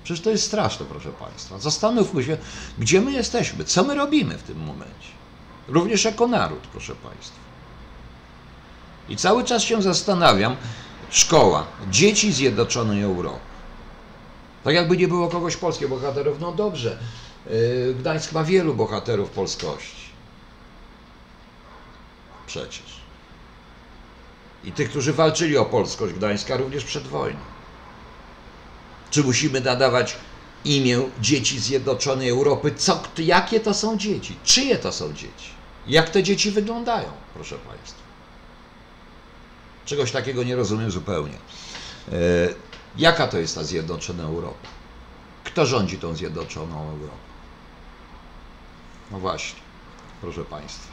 Przecież 0.05 0.25
to 0.25 0.31
jest 0.31 0.47
straszne, 0.47 0.87
proszę 0.87 1.11
Państwa. 1.11 1.59
Zastanówmy 1.59 2.25
się, 2.25 2.37
gdzie 2.79 3.01
my 3.01 3.12
jesteśmy, 3.12 3.64
co 3.64 3.85
my 3.85 3.95
robimy 3.95 4.39
w 4.39 4.43
tym 4.43 4.59
momencie. 4.59 5.09
Również 5.68 6.05
jako 6.05 6.27
naród, 6.27 6.61
proszę 6.73 6.95
Państwa. 6.95 7.37
I 9.09 9.16
cały 9.16 9.45
czas 9.45 9.62
się 9.62 9.83
zastanawiam, 9.83 10.57
szkoła, 11.11 11.66
dzieci 11.91 12.33
Zjednoczonej 12.33 13.03
Europy. 13.03 13.41
Tak 14.64 14.75
jakby 14.75 14.97
nie 14.97 15.09
było 15.09 15.29
kogoś 15.29 15.57
polskiego 15.57 15.97
bohaterów, 15.97 16.41
no 16.41 16.53
dobrze. 16.53 16.99
Y, 17.51 17.95
Gdańsk 17.99 18.33
ma 18.33 18.45
wielu 18.45 18.75
bohaterów 18.75 19.31
polskości. 19.31 20.03
Przecież. 22.47 23.03
I 24.64 24.73
tych, 24.73 24.91
którzy 24.91 25.12
walczyli 25.12 25.57
o 25.57 25.64
polskość 25.64 26.14
Gdańska 26.14 26.57
również 26.57 26.85
przed 26.85 27.07
wojną. 27.07 27.51
Czy 29.13 29.23
musimy 29.25 29.61
nadawać 29.61 30.17
imię 30.65 31.03
dzieci 31.21 31.61
Zjednoczonej 31.61 32.29
Europy? 32.29 32.75
Co, 32.77 33.03
jakie 33.19 33.61
to 33.61 33.75
są 33.75 33.99
dzieci? 33.99 34.37
Czyje 34.45 34.79
to 34.79 34.93
są 34.93 35.13
dzieci? 35.13 35.51
Jak 35.87 36.11
te 36.11 36.23
dzieci 36.23 36.51
wyglądają, 36.51 37.11
proszę 37.35 37.59
Państwa? 37.59 38.03
Czegoś 39.85 40.13
takiego 40.13 40.45
nie 40.45 40.57
rozumiem 40.57 40.91
zupełnie. 40.91 41.35
E, 41.35 42.15
jaka 42.99 43.29
to 43.29 43.39
jest 43.39 43.55
ta 43.55 43.65
zjednoczona 43.65 44.23
Europa? 44.23 44.69
Kto 45.45 45.67
rządzi 45.67 45.99
tą 45.99 46.15
zjednoczoną 46.15 46.91
Europą? 46.91 47.17
No 49.11 49.19
właśnie, 49.19 49.61
proszę 50.21 50.45
Państwa. 50.45 50.93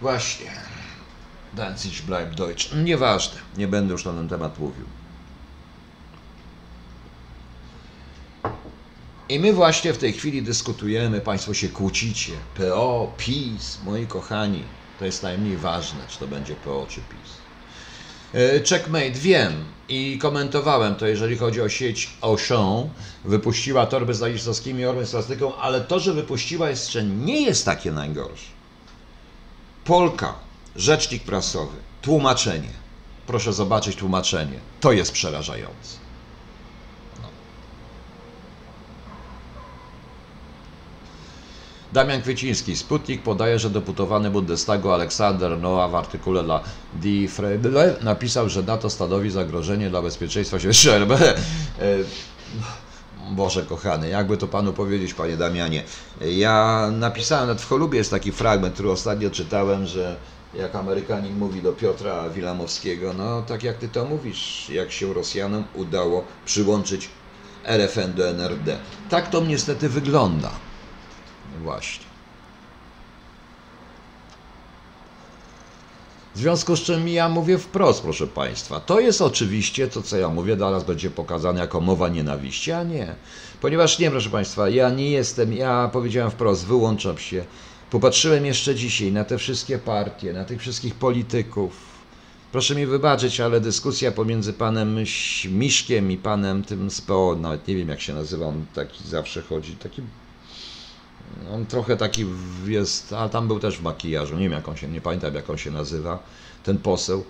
Właśnie. 0.00 0.77
Danzig 1.54 2.02
bleibt 2.02 2.34
Deutsch. 2.34 2.74
Nieważne, 2.84 3.40
nie 3.56 3.68
będę 3.68 3.92
już 3.92 4.04
na 4.04 4.12
ten 4.12 4.28
temat 4.28 4.58
mówił. 4.58 4.84
I 9.28 9.40
my 9.40 9.52
właśnie 9.52 9.92
w 9.92 9.98
tej 9.98 10.12
chwili 10.12 10.42
dyskutujemy, 10.42 11.20
Państwo 11.20 11.54
się 11.54 11.68
kłócicie. 11.68 12.32
PO, 12.54 13.12
PiS, 13.16 13.78
moi 13.84 14.06
kochani, 14.06 14.62
to 14.98 15.04
jest 15.04 15.22
najmniej 15.22 15.56
ważne, 15.56 16.00
czy 16.08 16.18
to 16.18 16.28
będzie 16.28 16.54
PO 16.54 16.86
czy 16.90 17.00
PiS. 17.00 17.30
E, 18.34 18.62
checkmate, 18.62 19.10
wiem 19.10 19.64
i 19.88 20.18
komentowałem 20.18 20.94
to, 20.94 21.06
jeżeli 21.06 21.36
chodzi 21.36 21.60
o 21.60 21.68
sieć 21.68 22.10
Auchan, 22.20 22.88
wypuściła 23.24 23.86
torby 23.86 24.14
z 24.14 24.20
nazistowskimi 24.20 24.84
orłem 24.84 25.06
swastyką, 25.06 25.56
ale 25.56 25.80
to, 25.80 26.00
że 26.00 26.12
wypuściła 26.12 26.70
jeszcze 26.70 27.04
nie 27.04 27.40
jest 27.40 27.64
takie 27.64 27.92
najgorsze. 27.92 28.50
Polka, 29.84 30.34
rzecznik 30.76 31.22
prasowy, 31.22 31.76
tłumaczenie. 32.02 32.70
Proszę 33.26 33.52
zobaczyć 33.52 33.96
tłumaczenie. 33.96 34.58
To 34.80 34.92
jest 34.92 35.12
przerażające. 35.12 36.08
Damian 41.92 42.22
Kwieciński. 42.22 42.76
Sputnik 42.76 43.22
podaje, 43.22 43.58
że 43.58 43.70
deputowany 43.70 44.30
Bundestagu 44.30 44.90
Aleksander 44.90 45.58
Noa 45.58 45.88
w 45.88 45.94
artykule 45.94 46.42
dla 46.42 46.60
Die 46.94 47.28
Freie 47.28 47.58
napisał, 48.02 48.48
że 48.48 48.62
NATO 48.62 48.90
stanowi 48.90 49.30
zagrożenie 49.30 49.90
dla 49.90 50.02
bezpieczeństwa 50.02 50.58
świata. 50.58 51.14
E, 51.80 51.98
Boże 53.30 53.62
kochany, 53.62 54.08
jakby 54.08 54.36
to 54.36 54.48
panu 54.48 54.72
powiedzieć, 54.72 55.14
panie 55.14 55.36
Damianie. 55.36 55.82
Ja 56.20 56.88
napisałem, 56.92 57.46
nawet 57.46 57.62
w 57.62 57.68
Cholubie 57.68 57.98
jest 57.98 58.10
taki 58.10 58.32
fragment, 58.32 58.74
który 58.74 58.90
ostatnio 58.90 59.30
czytałem, 59.30 59.86
że 59.86 60.16
jak 60.54 60.74
Amerykanin 60.74 61.38
mówi 61.38 61.62
do 61.62 61.72
Piotra 61.72 62.30
Wilamowskiego, 62.30 63.12
no 63.12 63.42
tak 63.42 63.62
jak 63.62 63.76
ty 63.76 63.88
to 63.88 64.04
mówisz, 64.04 64.70
jak 64.70 64.92
się 64.92 65.14
Rosjanom 65.14 65.64
udało 65.74 66.24
przyłączyć 66.44 67.08
RFN 67.64 68.14
do 68.14 68.28
NRD. 68.28 68.78
Tak 69.10 69.30
to 69.30 69.40
niestety 69.40 69.88
wygląda. 69.88 70.50
Właśnie. 71.62 72.08
W 76.34 76.40
związku 76.40 76.76
z 76.76 76.80
czym 76.80 77.08
ja 77.08 77.28
mówię 77.28 77.58
wprost, 77.58 78.02
proszę 78.02 78.26
Państwa, 78.26 78.80
to 78.80 79.00
jest 79.00 79.22
oczywiście 79.22 79.88
to, 79.88 80.02
co 80.02 80.16
ja 80.16 80.28
mówię, 80.28 80.56
zaraz 80.56 80.84
będzie 80.84 81.10
pokazane 81.10 81.60
jako 81.60 81.80
mowa 81.80 82.08
nienawiści, 82.08 82.72
a 82.72 82.82
nie. 82.82 83.14
Ponieważ 83.60 83.98
nie, 83.98 84.10
proszę 84.10 84.30
Państwa, 84.30 84.68
ja 84.68 84.90
nie 84.90 85.10
jestem, 85.10 85.52
ja 85.52 85.90
powiedziałem 85.92 86.30
wprost, 86.30 86.66
wyłączam 86.66 87.18
się. 87.18 87.44
Popatrzyłem 87.90 88.46
jeszcze 88.46 88.74
dzisiaj 88.74 89.12
na 89.12 89.24
te 89.24 89.38
wszystkie 89.38 89.78
partie, 89.78 90.32
na 90.32 90.44
tych 90.44 90.60
wszystkich 90.60 90.94
polityków. 90.94 91.88
Proszę 92.52 92.74
mi 92.74 92.86
wybaczyć, 92.86 93.40
ale 93.40 93.60
dyskusja 93.60 94.12
pomiędzy 94.12 94.52
panem 94.52 95.04
Miszkiem 95.50 96.12
i 96.12 96.16
panem 96.16 96.64
tym 96.64 96.90
z 96.90 97.00
PO, 97.00 97.36
nawet 97.40 97.68
nie 97.68 97.76
wiem 97.76 97.88
jak 97.88 98.00
się 98.00 98.14
nazywa, 98.14 98.46
on 98.46 98.66
taki 98.74 99.08
zawsze 99.08 99.42
chodzi, 99.42 99.76
taki 99.76 100.02
on 101.54 101.66
trochę 101.66 101.96
taki 101.96 102.26
jest, 102.66 103.12
a 103.12 103.28
tam 103.28 103.48
był 103.48 103.60
też 103.60 103.78
w 103.78 103.82
makijażu, 103.82 104.34
nie 104.34 104.42
wiem 104.42 104.52
jak 104.52 104.68
on 104.68 104.76
się, 104.76 104.88
nie 104.88 105.00
pamiętam 105.00 105.34
jak 105.34 105.50
on 105.50 105.58
się 105.58 105.70
nazywa, 105.70 106.22
ten 106.64 106.78
poseł. 106.78 107.24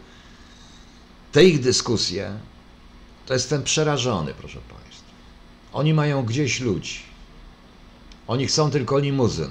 Te 1.32 1.44
ich 1.44 1.60
dyskusje, 1.60 2.32
to 3.26 3.34
jestem 3.34 3.62
przerażony, 3.62 4.34
proszę 4.38 4.58
Państwa. 4.58 5.08
Oni 5.72 5.94
mają 5.94 6.22
gdzieś 6.22 6.60
ludzi. 6.60 6.98
Oni 8.26 8.46
chcą 8.46 8.70
tylko 8.70 8.98
limuzyn, 8.98 9.50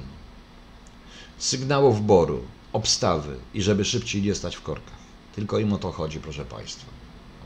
sygnałów 1.38 2.06
boru, 2.06 2.44
obstawy 2.74 3.38
i 3.54 3.62
żeby 3.62 3.86
szybciej 3.86 4.22
nie 4.22 4.36
stać 4.36 4.56
w 4.56 4.62
korkach. 4.62 4.98
Tylko 5.36 5.60
im 5.60 5.74
o 5.74 5.78
to 5.78 5.92
chodzi, 5.92 6.20
proszę 6.20 6.46
Państwa. 6.46 6.86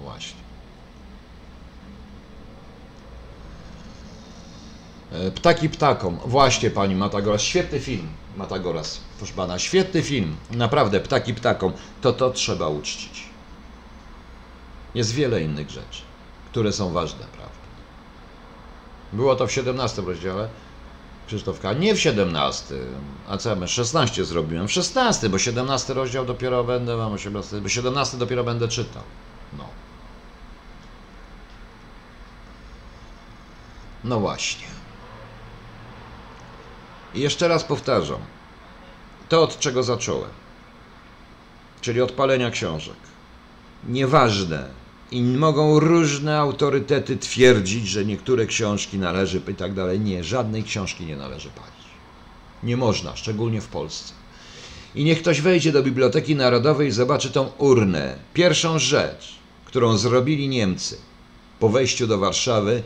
Właśnie. 0.01 0.41
E, 5.11 5.31
Ptaki 5.31 5.69
ptakom. 5.69 6.17
Właśnie 6.25 6.69
pani 6.69 6.95
Matagoras. 6.95 7.41
Świetny 7.41 7.79
film. 7.79 8.07
Matagoras. 8.37 8.99
Proszę 9.17 9.33
pana, 9.33 9.59
świetny 9.59 10.03
film. 10.03 10.35
Naprawdę, 10.51 10.99
ptaki 10.99 11.33
ptakom. 11.33 11.73
To 12.01 12.13
to 12.13 12.31
trzeba 12.31 12.67
uczcić. 12.67 13.25
Jest 14.95 15.13
wiele 15.13 15.41
innych 15.41 15.69
rzeczy, 15.69 16.01
które 16.51 16.73
są 16.73 16.91
ważne, 16.91 17.25
prawda? 17.31 17.51
Było 19.13 19.35
to 19.35 19.47
w 19.47 19.51
17 19.51 20.01
rozdziale 20.01 20.49
Krzysztofka. 21.31 21.73
Nie 21.73 21.95
w 21.95 21.99
17. 21.99 22.75
A 23.27 23.37
co 23.37 23.49
ja 23.49 23.67
16 23.67 24.25
zrobiłem? 24.25 24.67
W 24.67 24.71
16, 24.71 25.29
bo 25.29 25.39
17 25.39 25.93
rozdział 25.93 26.25
dopiero 26.25 26.63
będę, 26.63 26.97
mam 26.97 27.13
18, 27.13 27.61
bo 27.61 27.69
17 27.69 28.17
dopiero 28.17 28.43
będę 28.43 28.67
czytał. 28.67 29.03
No. 29.57 29.65
No 34.03 34.19
właśnie. 34.19 34.67
I 37.13 37.19
jeszcze 37.19 37.47
raz 37.47 37.63
powtarzam. 37.63 38.19
To, 39.29 39.43
od 39.43 39.59
czego 39.59 39.83
zacząłem. 39.83 40.31
Czyli 41.81 42.01
od 42.01 42.11
palenia 42.11 42.51
książek. 42.51 42.97
Nieważne. 43.87 44.80
I 45.11 45.21
mogą 45.21 45.79
różne 45.79 46.37
autorytety 46.39 47.17
twierdzić, 47.17 47.87
że 47.87 48.05
niektóre 48.05 48.45
książki 48.45 48.97
należy 48.97 49.41
i 49.47 49.55
tak 49.55 49.73
dalej. 49.73 49.99
Nie, 49.99 50.23
żadnej 50.23 50.63
książki 50.63 51.05
nie 51.05 51.15
należy 51.15 51.49
palić. 51.49 51.85
Nie 52.63 52.77
można, 52.77 53.15
szczególnie 53.15 53.61
w 53.61 53.67
Polsce. 53.67 54.13
I 54.95 55.03
niech 55.03 55.21
ktoś 55.21 55.41
wejdzie 55.41 55.71
do 55.71 55.83
Biblioteki 55.83 56.35
Narodowej 56.35 56.87
i 56.87 56.91
zobaczy 56.91 57.31
tą 57.31 57.51
urnę. 57.57 58.17
Pierwszą 58.33 58.79
rzecz, 58.79 59.35
którą 59.65 59.97
zrobili 59.97 60.47
Niemcy 60.47 60.97
po 61.59 61.69
wejściu 61.69 62.07
do 62.07 62.17
Warszawy, 62.17 62.83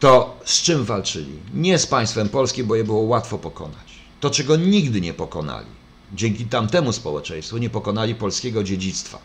to 0.00 0.40
z 0.44 0.62
czym 0.62 0.84
walczyli? 0.84 1.38
Nie 1.54 1.78
z 1.78 1.86
państwem 1.86 2.28
polskim, 2.28 2.66
bo 2.66 2.74
je 2.74 2.84
było 2.84 3.00
łatwo 3.00 3.38
pokonać. 3.38 3.92
To, 4.20 4.30
czego 4.30 4.56
nigdy 4.56 5.00
nie 5.00 5.14
pokonali, 5.14 5.66
dzięki 6.12 6.46
tamtemu 6.46 6.92
społeczeństwu, 6.92 7.58
nie 7.58 7.70
pokonali 7.70 8.14
polskiego 8.14 8.64
dziedzictwa 8.64 9.18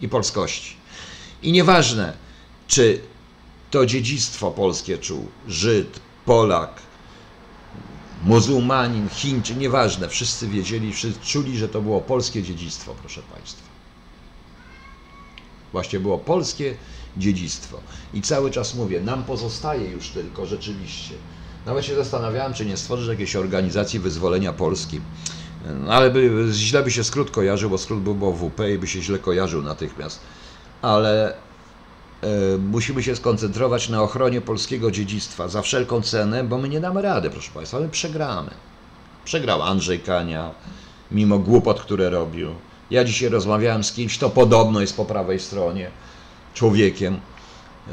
i 0.00 0.08
polskości. 0.08 0.77
I 1.42 1.52
nieważne, 1.52 2.12
czy 2.66 3.00
to 3.70 3.86
dziedzictwo 3.86 4.50
polskie 4.50 4.98
czuł 4.98 5.26
Żyd, 5.48 6.00
Polak, 6.24 6.70
muzułmanin, 8.24 9.08
Chińczyk, 9.08 9.56
nieważne, 9.56 10.08
wszyscy 10.08 10.48
wiedzieli, 10.48 10.92
wszyscy 10.92 11.26
czuli, 11.26 11.58
że 11.58 11.68
to 11.68 11.82
było 11.82 12.00
polskie 12.00 12.42
dziedzictwo, 12.42 12.94
proszę 13.00 13.22
Państwa. 13.34 13.68
Właśnie 15.72 16.00
było 16.00 16.18
polskie 16.18 16.74
dziedzictwo. 17.16 17.80
I 18.14 18.22
cały 18.22 18.50
czas 18.50 18.74
mówię, 18.74 19.00
nam 19.00 19.24
pozostaje 19.24 19.90
już 19.90 20.08
tylko 20.08 20.46
rzeczywiście. 20.46 21.14
Nawet 21.66 21.84
się 21.84 21.94
zastanawiałem, 21.94 22.54
czy 22.54 22.66
nie 22.66 22.76
stworzyć 22.76 23.08
jakiejś 23.08 23.36
organizacji 23.36 23.98
wyzwolenia 23.98 24.52
Polski. 24.52 25.00
No, 25.84 25.92
ale 25.92 26.10
by, 26.10 26.48
źle 26.52 26.82
by 26.82 26.90
się 26.90 27.04
skrót 27.04 27.30
kojarzył, 27.30 27.70
bo 27.70 27.78
skrót 27.78 28.00
był 28.00 28.32
WP 28.32 28.70
i 28.74 28.78
by 28.78 28.86
się 28.86 29.02
źle 29.02 29.18
kojarzył 29.18 29.62
natychmiast. 29.62 30.20
Ale 30.82 31.34
e, 32.22 32.28
musimy 32.58 33.02
się 33.02 33.16
skoncentrować 33.16 33.88
na 33.88 34.02
ochronie 34.02 34.40
polskiego 34.40 34.90
dziedzictwa 34.90 35.48
za 35.48 35.62
wszelką 35.62 36.02
cenę, 36.02 36.44
bo 36.44 36.58
my 36.58 36.68
nie 36.68 36.80
damy 36.80 37.02
rady, 37.02 37.30
proszę 37.30 37.50
Państwa, 37.54 37.80
my 37.80 37.88
przegramy. 37.88 38.50
Przegrał 39.24 39.62
Andrzej 39.62 40.00
Kania, 40.00 40.50
mimo 41.10 41.38
głupot, 41.38 41.80
które 41.80 42.10
robił. 42.10 42.54
Ja 42.90 43.04
dzisiaj 43.04 43.28
rozmawiałem 43.28 43.84
z 43.84 43.92
kimś, 43.92 44.18
to 44.18 44.30
podobno 44.30 44.80
jest 44.80 44.96
po 44.96 45.04
prawej 45.04 45.40
stronie 45.40 45.90
człowiekiem, 46.54 47.14
e, 47.14 47.90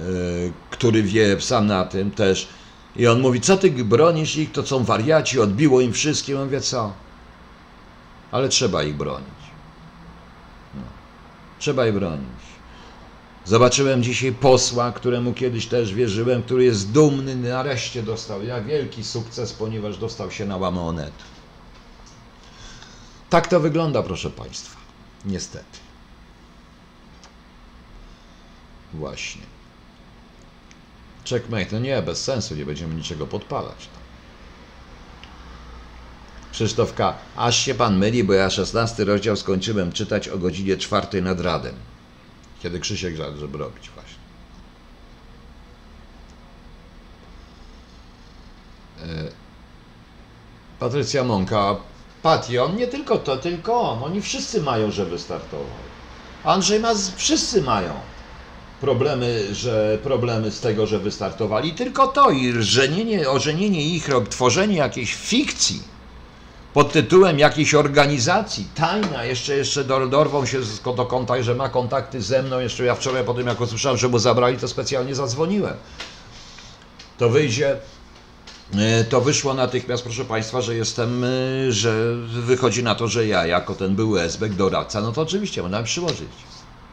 który 0.70 1.04
wie 1.04 1.42
sam 1.42 1.68
na 1.68 1.86
tym 1.86 2.12
też. 2.12 2.48
I 2.96 3.08
on 3.08 3.22
mówi, 3.22 3.42
co 3.42 3.58
ty 3.58 3.72
bronisz 3.72 4.36
ich, 4.36 4.52
to 4.52 4.64
są 4.64 4.84
wariaci, 4.84 5.40
odbiło 5.40 5.82
im 5.82 5.94
wszystkim. 5.94 6.38
On 6.38 6.50
wie 6.50 6.62
co? 6.62 6.94
Ale 8.32 8.50
trzeba 8.50 8.84
ich 8.84 8.96
bronić. 8.96 9.42
No. 10.76 10.82
Trzeba 11.60 11.88
ich 11.88 11.94
bronić. 11.94 12.35
Zobaczyłem 13.46 14.04
dzisiaj 14.04 14.32
posła, 14.32 14.92
któremu 14.92 15.34
kiedyś 15.34 15.68
też 15.68 15.94
wierzyłem, 15.94 16.44
który 16.44 16.64
jest 16.64 16.92
dumny, 16.92 17.36
nareszcie 17.36 18.04
dostał 18.04 18.44
ja 18.44 18.62
wielki 18.62 19.04
sukces, 19.04 19.54
ponieważ 19.54 19.98
dostał 19.98 20.32
się 20.32 20.46
na 20.46 20.58
łamonet. 20.58 21.14
Tak 23.30 23.48
to 23.48 23.60
wygląda, 23.60 24.04
proszę 24.04 24.30
Państwa. 24.30 24.78
Niestety. 25.26 25.80
Właśnie. 28.94 29.42
Checkmate, 31.30 31.68
no 31.72 31.80
nie, 31.80 32.02
bez 32.02 32.24
sensu, 32.24 32.56
nie 32.56 32.66
będziemy 32.66 32.96
niczego 32.96 33.28
podpalać. 33.28 33.88
Krzysztof 36.52 36.94
K. 36.94 37.14
Aż 37.36 37.58
się 37.58 37.76
pan 37.76 37.98
myli, 37.98 38.24
bo 38.24 38.34
ja 38.34 38.50
16 38.50 39.06
rozdział 39.06 39.36
skończyłem 39.36 39.92
czytać 39.92 40.28
o 40.28 40.38
godzinie 40.38 40.78
4 40.78 41.22
nad 41.22 41.40
radem. 41.40 41.76
Kiedy 42.66 42.80
Krzysiek 42.80 43.16
żadł, 43.16 43.40
żeby 43.40 43.58
robić 43.58 43.90
właśnie. 43.90 44.18
E, 49.02 49.32
Patrycja 50.80 51.24
Mąka. 51.24 51.76
Pati, 52.24 52.60
on 52.60 52.76
nie 52.76 52.88
tylko 52.88 53.18
to, 53.18 53.38
tylko 53.38 53.82
on. 53.82 54.04
Oni 54.04 54.22
wszyscy 54.22 54.62
mają, 54.62 54.92
że 54.92 55.06
wystartował. 55.06 55.66
Andrzej 56.44 56.80
ma, 56.80 56.94
wszyscy 57.16 57.62
mają 57.62 57.94
problemy, 58.82 59.56
że 59.56 59.98
problemy 60.04 60.52
z 60.52 60.60
tego, 60.60 60.88
że 60.88 61.00
wystartowali. 61.00 61.74
Tylko 61.74 62.08
to 62.08 62.30
i 62.32 62.54
żenienie, 62.60 63.30
ożenienie 63.30 63.84
ich, 63.84 64.10
tworzenie 64.30 64.78
jakiejś 64.78 65.16
fikcji 65.16 65.95
pod 66.76 66.92
tytułem 66.92 67.40
jakiejś 67.40 67.74
organizacji, 67.74 68.68
tajna, 68.76 69.24
jeszcze, 69.24 69.56
jeszcze 69.56 69.84
dorwą 69.84 70.46
się 70.46 70.60
do 70.96 71.06
kontaktu, 71.06 71.44
że 71.44 71.56
ma 71.56 71.70
kontakty 71.70 72.22
ze 72.22 72.44
mną, 72.44 72.60
jeszcze 72.60 72.86
ja 72.86 72.96
wczoraj 72.96 73.24
po 73.24 73.34
tym 73.34 73.48
jak 73.48 73.62
usłyszałem, 73.62 73.98
że 73.98 74.08
mu 74.08 74.20
zabrali, 74.20 74.58
to 74.58 74.68
specjalnie 74.68 75.16
zadzwoniłem. 75.16 75.74
To 77.18 77.30
wyjdzie, 77.30 77.78
e, 78.74 79.04
to 79.04 79.22
wyszło 79.22 79.54
natychmiast, 79.54 80.04
proszę 80.04 80.26
Państwa, 80.26 80.62
że 80.62 80.76
jestem, 80.76 81.24
e, 81.24 81.28
że 81.72 82.16
wychodzi 82.26 82.84
na 82.84 82.96
to, 82.96 83.08
że 83.08 83.28
ja 83.28 83.46
jako 83.46 83.76
ten 83.76 83.96
były 83.96 84.22
esbek 84.22 84.54
doradca, 84.54 85.02
no 85.02 85.12
to 85.12 85.22
oczywiście 85.22 85.64
będę 85.64 85.84
przyłożyć. 85.84 86.30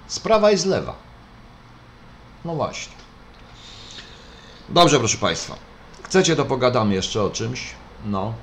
Sprawa 0.06 0.50
jest 0.50 0.66
lewa. 0.66 0.94
No 2.44 2.54
właśnie. 2.54 2.94
Dobrze, 4.68 4.98
proszę 4.98 5.18
Państwa. 5.18 5.56
Chcecie, 6.02 6.36
to 6.36 6.44
pogadamy 6.44 6.94
jeszcze 6.94 7.22
o 7.22 7.30
czymś? 7.30 7.74
No. 8.06 8.34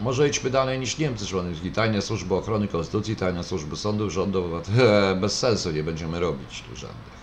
Może 0.00 0.28
idźmy 0.28 0.50
dalej 0.50 0.78
niż 0.78 0.98
Niemcy, 0.98 1.26
członki 1.26 1.72
tajne 1.72 2.02
służby 2.02 2.34
ochrony 2.34 2.68
konstytucji, 2.68 3.16
tajne 3.16 3.44
służby 3.44 3.76
sądów, 3.76 4.12
rządów, 4.12 4.44
bez 5.20 5.38
sensu 5.38 5.70
nie 5.70 5.82
będziemy 5.82 6.20
robić 6.20 6.62
tu 6.68 6.76
żadnych. 6.76 7.14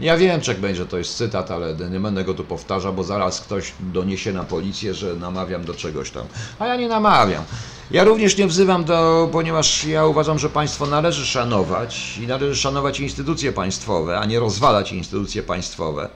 Ja 0.00 0.16
wiem, 0.16 0.40
czek 0.40 0.58
będzie, 0.58 0.86
to 0.86 0.98
jest 0.98 1.16
cytat, 1.16 1.50
ale 1.50 1.74
nie 1.90 2.00
będę 2.00 2.24
go 2.24 2.34
tu 2.34 2.44
powtarzał, 2.44 2.92
bo 2.92 3.04
zaraz 3.04 3.40
ktoś 3.40 3.72
doniesie 3.80 4.32
na 4.32 4.44
policję, 4.44 4.94
że 4.94 5.14
namawiam 5.14 5.64
do 5.64 5.74
czegoś 5.74 6.10
tam. 6.10 6.26
A 6.58 6.66
ja 6.66 6.76
nie 6.76 6.88
namawiam. 6.88 7.44
Ja 7.90 8.04
również 8.04 8.36
nie 8.36 8.46
wzywam 8.46 8.84
do, 8.84 9.28
ponieważ 9.32 9.84
ja 9.84 10.06
uważam, 10.06 10.38
że 10.38 10.50
państwo 10.50 10.86
należy 10.86 11.26
szanować 11.26 12.18
i 12.18 12.26
należy 12.26 12.60
szanować 12.60 13.00
instytucje 13.00 13.52
państwowe, 13.52 14.18
a 14.18 14.24
nie 14.24 14.40
rozwalać 14.40 14.92
instytucje 14.92 15.42
państwowe. 15.42 16.08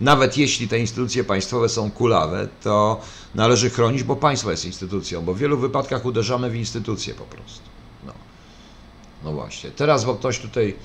Nawet 0.00 0.36
jeśli 0.36 0.68
te 0.68 0.78
instytucje 0.78 1.24
państwowe 1.24 1.68
są 1.68 1.90
kulawe, 1.90 2.48
to 2.62 3.00
należy 3.34 3.70
chronić, 3.70 4.02
bo 4.02 4.16
państwo 4.16 4.50
jest 4.50 4.64
instytucją, 4.64 5.22
bo 5.24 5.34
w 5.34 5.38
wielu 5.38 5.58
wypadkach 5.58 6.04
uderzamy 6.04 6.50
w 6.50 6.56
instytucje 6.56 7.14
po 7.14 7.24
prostu. 7.24 7.70
No, 8.06 8.12
no 9.24 9.32
właśnie. 9.32 9.70
Teraz, 9.70 10.04
bo 10.04 10.14
ktoś 10.14 10.38
tutaj 10.38 10.76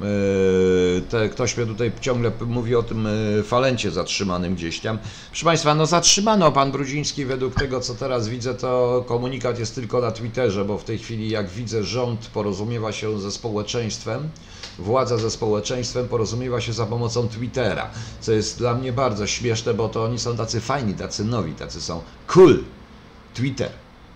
Yy, 0.00 1.02
te, 1.08 1.28
ktoś 1.28 1.56
mnie 1.56 1.66
tutaj 1.66 1.92
ciągle 2.00 2.32
mówi 2.46 2.74
o 2.74 2.82
tym 2.82 3.08
yy, 3.36 3.42
falencie 3.42 3.90
zatrzymanym 3.90 4.54
gdzieś 4.54 4.80
tam. 4.80 4.98
Proszę 5.30 5.44
Państwa, 5.44 5.74
no 5.74 5.86
zatrzymano 5.86 6.52
pan 6.52 6.72
Brudziński 6.72 7.24
według 7.24 7.54
tego, 7.54 7.80
co 7.80 7.94
teraz 7.94 8.28
widzę, 8.28 8.54
to 8.54 9.04
komunikat 9.08 9.58
jest 9.58 9.74
tylko 9.74 10.00
na 10.00 10.10
Twitterze, 10.12 10.64
bo 10.64 10.78
w 10.78 10.84
tej 10.84 10.98
chwili, 10.98 11.30
jak 11.30 11.48
widzę, 11.48 11.84
rząd 11.84 12.26
porozumiewa 12.26 12.92
się 12.92 13.20
ze 13.20 13.32
społeczeństwem, 13.32 14.28
władza 14.78 15.18
ze 15.18 15.30
społeczeństwem 15.30 16.08
porozumiewa 16.08 16.60
się 16.60 16.72
za 16.72 16.86
pomocą 16.86 17.28
Twittera, 17.28 17.90
co 18.20 18.32
jest 18.32 18.58
dla 18.58 18.74
mnie 18.74 18.92
bardzo 18.92 19.26
śmieszne, 19.26 19.74
bo 19.74 19.88
to 19.88 20.04
oni 20.04 20.18
są 20.18 20.36
tacy 20.36 20.60
fajni, 20.60 20.94
tacy 20.94 21.24
nowi, 21.24 21.52
tacy 21.52 21.80
są 21.80 22.02
cool. 22.26 22.64
Twitter. 23.34 23.70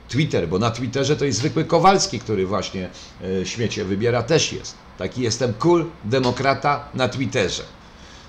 Twitter, 0.09 0.49
bo 0.49 0.59
na 0.59 0.71
Twitterze 0.71 1.17
to 1.17 1.25
jest 1.25 1.39
zwykły 1.39 1.65
Kowalski, 1.65 2.19
który 2.19 2.47
właśnie 2.47 2.91
e, 3.43 3.47
śmiecie 3.47 3.85
wybiera, 3.85 4.23
też 4.23 4.53
jest. 4.53 4.75
Taki 4.99 5.23
jestem 5.23 5.55
cool, 5.55 5.87
demokrata 6.05 6.89
na 6.95 7.09
Twitterze. 7.09 7.63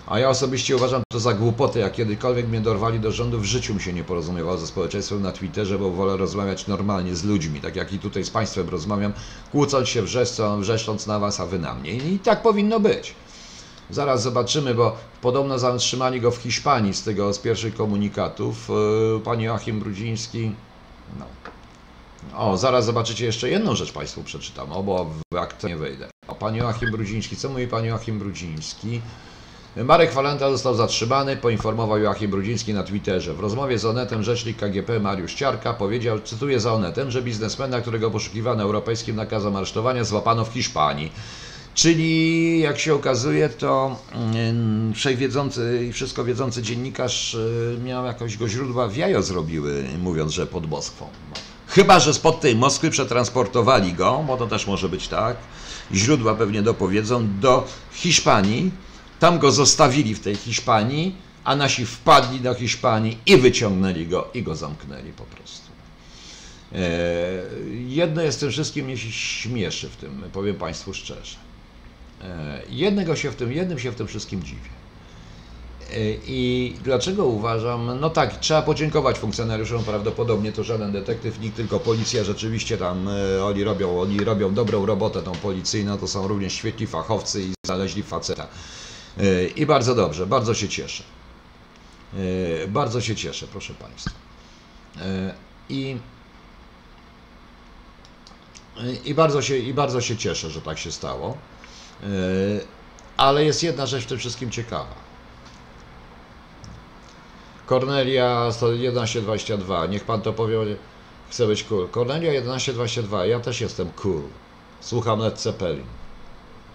A 0.09 0.19
ja 0.19 0.29
osobiście 0.29 0.75
uważam 0.75 1.03
to 1.11 1.19
za 1.19 1.33
głupotę, 1.33 1.79
jak 1.79 1.93
kiedykolwiek 1.93 2.47
mnie 2.47 2.61
dorwali 2.61 2.99
do 2.99 3.11
rządu, 3.11 3.39
w 3.39 3.43
życiu 3.43 3.73
mi 3.73 3.81
się 3.81 3.93
nie 3.93 4.03
porozumiewał 4.03 4.57
ze 4.57 4.67
społeczeństwem 4.67 5.21
na 5.21 5.31
Twitterze, 5.31 5.79
bo 5.79 5.91
wolę 5.91 6.17
rozmawiać 6.17 6.67
normalnie 6.67 7.15
z 7.15 7.23
ludźmi, 7.23 7.61
tak 7.61 7.75
jak 7.75 7.93
i 7.93 7.99
tutaj 7.99 8.23
z 8.23 8.29
Państwem 8.29 8.69
rozmawiam, 8.69 9.13
kłócąc 9.51 9.89
się, 9.89 10.01
wrzeszcząc, 10.01 10.61
wrzeszcząc 10.61 11.07
na 11.07 11.19
Was, 11.19 11.39
a 11.39 11.45
Wy 11.45 11.59
na 11.59 11.75
mnie. 11.75 11.91
I 11.91 12.19
tak 12.19 12.41
powinno 12.41 12.79
być. 12.79 13.15
Zaraz 13.89 14.23
zobaczymy, 14.23 14.75
bo 14.75 14.97
podobno 15.21 15.59
zatrzymali 15.59 16.21
go 16.21 16.31
w 16.31 16.37
Hiszpanii 16.37 16.93
z 16.93 17.03
tego, 17.03 17.33
z 17.33 17.39
pierwszych 17.39 17.75
komunikatów. 17.75 18.69
Yy, 19.13 19.19
Pan 19.19 19.41
Joachim 19.41 19.79
Brudziński, 19.79 20.51
no. 21.19 21.25
O, 22.37 22.57
zaraz 22.57 22.85
zobaczycie 22.85 23.25
jeszcze 23.25 23.49
jedną 23.49 23.75
rzecz 23.75 23.91
Państwu 23.91 24.23
przeczytam, 24.23 24.71
o, 24.71 24.83
bo 24.83 25.09
w 25.33 25.37
akt 25.37 25.63
nie 25.63 25.77
wejdę. 25.77 26.09
O, 26.27 26.35
Pan 26.35 26.55
Joachim 26.55 26.91
Brudziński, 26.91 27.35
co 27.35 27.49
mówi 27.49 27.67
Pan 27.67 27.85
Joachim 27.85 28.19
Brudziński? 28.19 29.01
Marek 29.75 30.13
Walenta 30.13 30.51
został 30.51 30.75
zatrzymany, 30.75 31.37
poinformował 31.37 31.99
Joachim 31.99 32.31
Brudziński 32.31 32.73
na 32.73 32.83
Twitterze. 32.83 33.33
W 33.33 33.39
rozmowie 33.39 33.79
z 33.79 33.85
Onetem 33.85 34.23
rzecznik 34.23 34.57
KGP 34.57 34.99
Mariusz 34.99 35.33
Ciarka 35.33 35.73
powiedział, 35.73 36.19
cytuję 36.19 36.59
za 36.59 36.73
Onetem, 36.73 37.11
że 37.11 37.21
biznesmena, 37.21 37.81
którego 37.81 38.11
poszukiwano 38.11 38.63
europejskim 38.63 39.15
nakazem 39.15 39.55
aresztowania, 39.55 40.03
złapano 40.03 40.45
w 40.45 40.53
Hiszpanii. 40.53 41.11
Czyli, 41.73 42.59
jak 42.59 42.79
się 42.79 42.93
okazuje, 42.93 43.49
to 43.49 43.95
mm, 44.13 44.93
wszechwiedzący 44.93 45.85
i 45.89 45.93
wszystko 45.93 46.23
wiedzący 46.23 46.61
dziennikarz 46.61 47.33
y, 47.33 47.77
miał 47.83 48.05
jakoś 48.05 48.37
go 48.37 48.49
źródła 48.49 48.87
w 48.87 48.95
jajo 48.95 49.21
zrobiły, 49.21 49.83
mówiąc, 50.01 50.31
że 50.31 50.47
pod 50.47 50.69
Moskwą. 50.69 51.07
Chyba, 51.67 51.99
że 51.99 52.13
spod 52.13 52.41
tej 52.41 52.55
Moskwy 52.55 52.89
przetransportowali 52.89 53.93
go, 53.93 54.23
bo 54.27 54.37
to 54.37 54.47
też 54.47 54.67
może 54.67 54.89
być 54.89 55.07
tak, 55.07 55.37
źródła 55.93 56.35
pewnie 56.35 56.61
dopowiedzą, 56.61 57.27
do 57.39 57.67
Hiszpanii, 57.91 58.71
tam 59.19 59.39
go 59.39 59.51
zostawili 59.51 60.15
w 60.15 60.19
tej 60.19 60.35
Hiszpanii, 60.35 61.15
a 61.43 61.55
nasi 61.55 61.85
wpadli 61.85 62.39
do 62.39 62.53
Hiszpanii 62.53 63.17
i 63.25 63.37
wyciągnęli 63.37 64.07
go 64.07 64.27
i 64.33 64.43
go 64.43 64.55
zamknęli 64.55 65.11
po 65.11 65.23
prostu. 65.23 65.69
E, 66.75 66.79
jedno 67.87 68.21
jest 68.21 68.39
tym 68.39 68.51
wszystkim 68.51 68.85
mnie 68.85 68.97
się 68.97 69.11
śmieszy 69.11 69.89
w 69.89 69.95
tym, 69.95 70.23
powiem 70.33 70.55
Państwu 70.55 70.93
szczerze. 70.93 71.35
E, 72.21 72.61
jednego 72.69 73.15
się 73.15 73.31
w 73.31 73.35
tym, 73.35 73.51
jednym 73.51 73.79
się 73.79 73.91
w 73.91 73.95
tym 73.95 74.07
wszystkim 74.07 74.43
dziwię. 74.43 74.69
E, 75.91 75.95
I 76.27 76.73
dlaczego 76.83 77.25
uważam, 77.25 77.99
no 77.99 78.09
tak, 78.09 78.39
trzeba 78.39 78.61
podziękować 78.61 79.19
funkcjonariuszom, 79.19 79.83
prawdopodobnie 79.83 80.51
to 80.51 80.63
żaden 80.63 80.91
detektyw, 80.91 81.39
nikt, 81.39 81.55
tylko 81.55 81.79
policja, 81.79 82.23
rzeczywiście 82.23 82.77
tam 82.77 83.09
oni 83.43 83.63
robią, 83.63 84.01
oni 84.01 84.19
robią 84.19 84.53
dobrą 84.53 84.85
robotę 84.85 85.21
tą 85.21 85.31
policyjną, 85.31 85.97
to 85.97 86.07
są 86.07 86.27
również 86.27 86.53
świetni 86.53 86.87
fachowcy 86.87 87.41
i 87.43 87.53
znaleźli 87.65 88.03
faceta. 88.03 88.47
E, 89.19 89.47
I 89.47 89.65
bardzo 89.65 89.95
dobrze, 89.95 90.25
bardzo 90.25 90.53
się 90.53 90.69
cieszę. 90.69 91.03
Bardzo 92.67 93.01
się 93.01 93.15
cieszę, 93.15 93.47
proszę 93.47 93.73
Państwa. 93.73 94.11
I, 95.69 95.97
i, 99.05 99.13
bardzo 99.13 99.41
się, 99.41 99.57
I 99.57 99.73
bardzo 99.73 100.01
się 100.01 100.17
cieszę, 100.17 100.49
że 100.49 100.61
tak 100.61 100.79
się 100.79 100.91
stało. 100.91 101.37
Ale 103.17 103.45
jest 103.45 103.63
jedna 103.63 103.85
rzecz 103.85 104.03
w 104.03 104.07
tym 104.07 104.17
wszystkim 104.17 104.51
ciekawa. 104.51 104.95
Kornelia 107.65 108.51
1122, 108.51 109.85
niech 109.85 110.03
pan 110.03 110.21
to 110.21 110.33
powie, 110.33 110.57
chcę 111.29 111.47
być 111.47 111.63
cool. 111.63 111.87
Kornelia 111.87 112.41
1122, 112.41 113.25
ja 113.25 113.39
też 113.39 113.61
jestem 113.61 113.91
cool. 113.91 114.21
Słucham 114.81 115.19
Led 115.19 115.39
Zeppelin. 115.39 115.98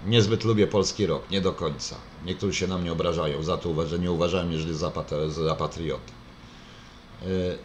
Niezbyt 0.06 0.44
lubię 0.44 0.66
polski 0.66 1.06
rok, 1.06 1.30
nie 1.30 1.40
do 1.40 1.52
końca. 1.52 1.96
Niektórzy 2.24 2.54
się 2.54 2.66
na 2.66 2.78
mnie 2.78 2.92
obrażają 2.92 3.42
za 3.42 3.56
to, 3.56 3.86
że 3.86 3.98
nie 3.98 4.12
uważałem 4.12 4.48
mnie 4.48 4.74
za, 4.74 4.92
za. 5.28 5.56
Yy, 7.22 7.58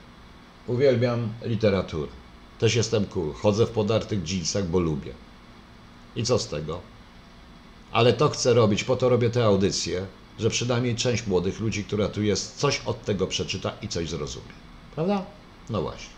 uwielbiam 0.67 1.33
literaturę. 1.41 2.11
Też 2.59 2.75
jestem 2.75 3.05
cool. 3.05 3.33
Chodzę 3.33 3.65
w 3.65 3.69
podartych 3.69 4.31
jeansach, 4.31 4.67
bo 4.67 4.79
lubię. 4.79 5.13
I 6.15 6.23
co 6.23 6.39
z 6.39 6.47
tego? 6.47 6.81
Ale 7.91 8.13
to 8.13 8.29
chcę 8.29 8.53
robić, 8.53 8.83
po 8.83 8.95
to 8.95 9.09
robię 9.09 9.29
te 9.29 9.45
audycje, 9.45 10.05
że 10.39 10.49
przynajmniej 10.49 10.95
część 10.95 11.27
młodych 11.27 11.59
ludzi, 11.59 11.83
która 11.83 12.07
tu 12.07 12.23
jest, 12.23 12.57
coś 12.57 12.81
od 12.85 13.05
tego 13.05 13.27
przeczyta 13.27 13.71
i 13.81 13.87
coś 13.87 14.09
zrozumie. 14.09 14.53
Prawda? 14.95 15.25
No 15.69 15.81
właśnie. 15.81 16.13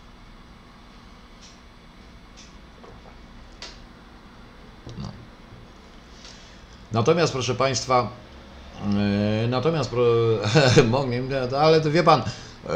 No. 4.97 5.20
Natomiast, 6.91 7.33
proszę 7.33 7.55
Państwa, 7.55 8.09
yy, 9.41 9.47
natomiast, 9.47 9.91
ale 11.59 11.81
wie 11.81 12.03
Pan, 12.03 12.19
yy, 12.19 12.71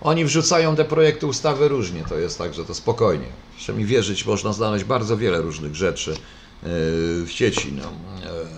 oni 0.00 0.24
wrzucają 0.24 0.76
te 0.76 0.84
projekty 0.84 1.26
ustawy 1.26 1.68
różnie, 1.68 2.04
to 2.08 2.18
jest 2.18 2.38
tak, 2.38 2.54
że 2.54 2.64
to 2.64 2.74
spokojnie. 2.74 3.26
Proszę 3.54 3.72
mi 3.72 3.84
wierzyć, 3.84 4.26
można 4.26 4.52
znaleźć 4.52 4.84
bardzo 4.84 5.16
wiele 5.16 5.40
różnych 5.40 5.74
rzeczy 5.74 6.16
w 6.62 7.26
sieci, 7.28 7.72
no, 7.72 7.82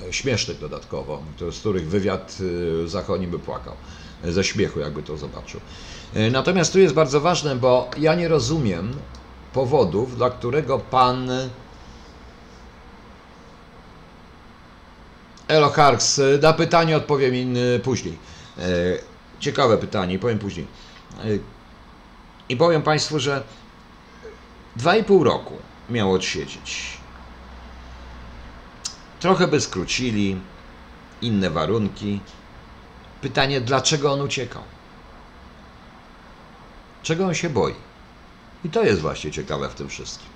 e, 0.09 0.13
śmiesznych 0.13 0.59
dodatkowo, 0.59 1.23
z 1.51 1.59
których 1.59 1.89
wywiad 1.89 2.39
e, 2.85 2.89
zachodni 2.89 3.27
by 3.27 3.39
płakał 3.39 3.75
ze 4.25 4.45
śmiechu, 4.45 4.81
jakby 4.81 5.03
to 5.03 5.17
zobaczył. 5.17 5.61
E, 6.15 6.31
natomiast 6.31 6.73
tu 6.73 6.79
jest 6.79 6.95
bardzo 6.95 7.21
ważne, 7.21 7.57
bo 7.57 7.91
ja 7.99 8.15
nie 8.15 8.29
rozumiem 8.29 8.93
powodów, 9.53 10.17
dla 10.17 10.31
którego 10.31 10.79
pan 10.79 11.31
Elo 15.49 15.71
Harks, 15.71 16.21
na 16.43 16.53
pytanie 16.53 16.97
odpowiem 16.97 17.35
później. 17.83 18.19
Ciekawe 19.41 19.79
pytanie, 19.79 20.19
powiem 20.19 20.39
później. 20.39 20.67
I 22.49 22.57
powiem 22.57 22.83
Państwu, 22.83 23.19
że 23.19 23.43
dwa 24.77 24.97
i 24.97 25.05
pół 25.05 25.25
roku 25.25 25.55
miał 25.91 26.13
odsiedzieć. 26.13 26.99
Trochę 29.21 29.49
by 29.49 29.61
skrócili, 29.61 30.41
inne 31.23 31.51
warunki. 31.51 32.21
Pytanie, 33.21 33.61
dlaczego 33.61 34.13
on 34.13 34.21
uciekał? 34.21 34.63
Czego 37.03 37.27
on 37.27 37.35
się 37.35 37.51
boi? 37.51 37.75
I 38.65 38.69
to 38.71 38.83
jest 38.83 39.01
właśnie 39.01 39.31
ciekawe 39.31 39.69
w 39.69 39.75
tym 39.75 39.89
wszystkim. 39.89 40.28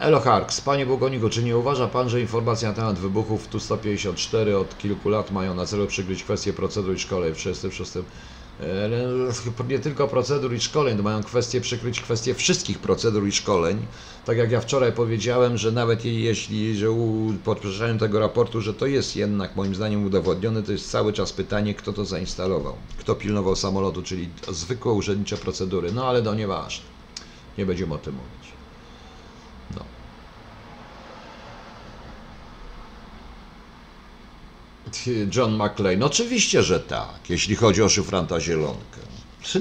Elo 0.00 0.20
Harks, 0.20 0.60
panie 0.60 0.86
Bogoniku, 0.86 1.28
czy 1.28 1.42
nie 1.42 1.56
uważa 1.56 1.88
pan, 1.88 2.08
że 2.08 2.20
informacje 2.20 2.68
na 2.68 2.74
temat 2.74 2.98
wybuchów 2.98 3.48
Tu-154 3.48 4.54
od 4.54 4.78
kilku 4.78 5.08
lat 5.08 5.30
mają 5.30 5.54
na 5.54 5.66
celu 5.66 5.86
przykryć 5.86 6.24
kwestie 6.24 6.52
procedur 6.52 6.94
i 6.94 6.98
szkoleń 6.98 7.34
w 7.34 7.36
36 7.36 7.92
nie 9.68 9.78
tylko 9.78 10.08
procedur 10.08 10.54
i 10.54 10.60
szkoleń, 10.60 10.96
to 10.96 11.02
mają 11.02 11.22
kwestie 11.22 11.60
przykryć 11.60 12.00
kwestie 12.00 12.34
wszystkich 12.34 12.78
procedur 12.78 13.26
i 13.26 13.32
szkoleń. 13.32 13.86
Tak 14.24 14.38
jak 14.38 14.50
ja 14.50 14.60
wczoraj 14.60 14.92
powiedziałem, 14.92 15.58
że 15.58 15.72
nawet 15.72 16.04
jeśli, 16.04 16.76
że 16.76 16.86
podkreślałem 17.44 17.98
tego 17.98 18.20
raportu, 18.20 18.60
że 18.60 18.74
to 18.74 18.86
jest 18.86 19.16
jednak 19.16 19.56
moim 19.56 19.74
zdaniem 19.74 20.06
udowodnione, 20.06 20.62
to 20.62 20.72
jest 20.72 20.90
cały 20.90 21.12
czas 21.12 21.32
pytanie, 21.32 21.74
kto 21.74 21.92
to 21.92 22.04
zainstalował, 22.04 22.74
kto 22.98 23.14
pilnował 23.14 23.56
samolotu, 23.56 24.02
czyli 24.02 24.28
zwykłe 24.48 24.92
urzędnicze 24.92 25.36
procedury. 25.36 25.92
No 25.92 26.06
ale 26.06 26.22
to 26.22 26.34
nieważne. 26.34 26.84
Nie 27.58 27.66
będziemy 27.66 27.94
o 27.94 27.98
tym 27.98 28.14
mówić. 28.14 28.59
John 35.36 35.56
McLean. 35.56 36.02
Oczywiście, 36.02 36.62
że 36.62 36.80
tak, 36.80 37.18
jeśli 37.28 37.56
chodzi 37.56 37.82
o 37.82 37.88
szyfranta 37.88 38.40
zielonkę. 38.40 39.00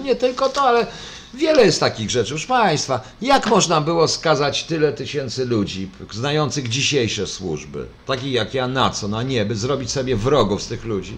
Nie 0.03 0.15
tylko 0.15 0.49
to, 0.49 0.61
ale 0.61 0.87
wiele 1.33 1.65
jest 1.65 1.79
takich 1.79 2.09
rzeczy. 2.09 2.29
Proszę 2.29 2.47
Państwa, 2.47 3.01
jak 3.21 3.47
można 3.47 3.81
było 3.81 4.07
skazać 4.07 4.63
tyle 4.63 4.93
tysięcy 4.93 5.45
ludzi, 5.45 5.89
znających 6.11 6.69
dzisiejsze 6.69 7.27
służby, 7.27 7.85
takich 8.05 8.31
jak 8.31 8.53
ja, 8.53 8.67
na 8.67 8.89
co, 8.89 9.07
na 9.07 9.23
nie, 9.23 9.45
by 9.45 9.55
zrobić 9.55 9.91
sobie 9.91 10.15
wrogów 10.15 10.63
z 10.63 10.67
tych 10.67 10.85
ludzi? 10.85 11.17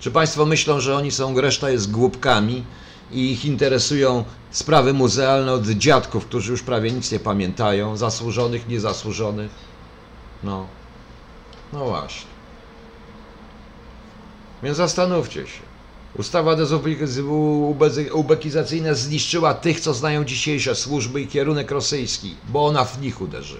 Czy 0.00 0.10
Państwo 0.10 0.46
myślą, 0.46 0.80
że 0.80 0.96
oni 0.96 1.10
są, 1.10 1.40
reszta 1.40 1.70
jest 1.70 1.90
głupkami 1.90 2.64
i 3.12 3.32
ich 3.32 3.44
interesują 3.44 4.24
sprawy 4.50 4.92
muzealne 4.92 5.52
od 5.52 5.66
dziadków, 5.66 6.26
którzy 6.26 6.52
już 6.52 6.62
prawie 6.62 6.92
nic 6.92 7.12
nie 7.12 7.20
pamiętają, 7.20 7.96
zasłużonych, 7.96 8.68
niezasłużonych? 8.68 9.50
No. 10.42 10.66
No 11.72 11.84
właśnie. 11.84 12.30
Więc 14.62 14.76
zastanówcie 14.76 15.46
się. 15.46 15.60
Ustawa 16.18 16.56
dezubekizacyjna 16.56 18.94
zniszczyła 18.94 19.54
tych, 19.54 19.80
co 19.80 19.94
znają 19.94 20.24
dzisiejsze 20.24 20.74
służby 20.74 21.20
i 21.20 21.26
kierunek 21.26 21.70
rosyjski, 21.70 22.34
bo 22.48 22.66
ona 22.66 22.84
w 22.84 23.00
nich 23.00 23.20
uderzy. 23.20 23.58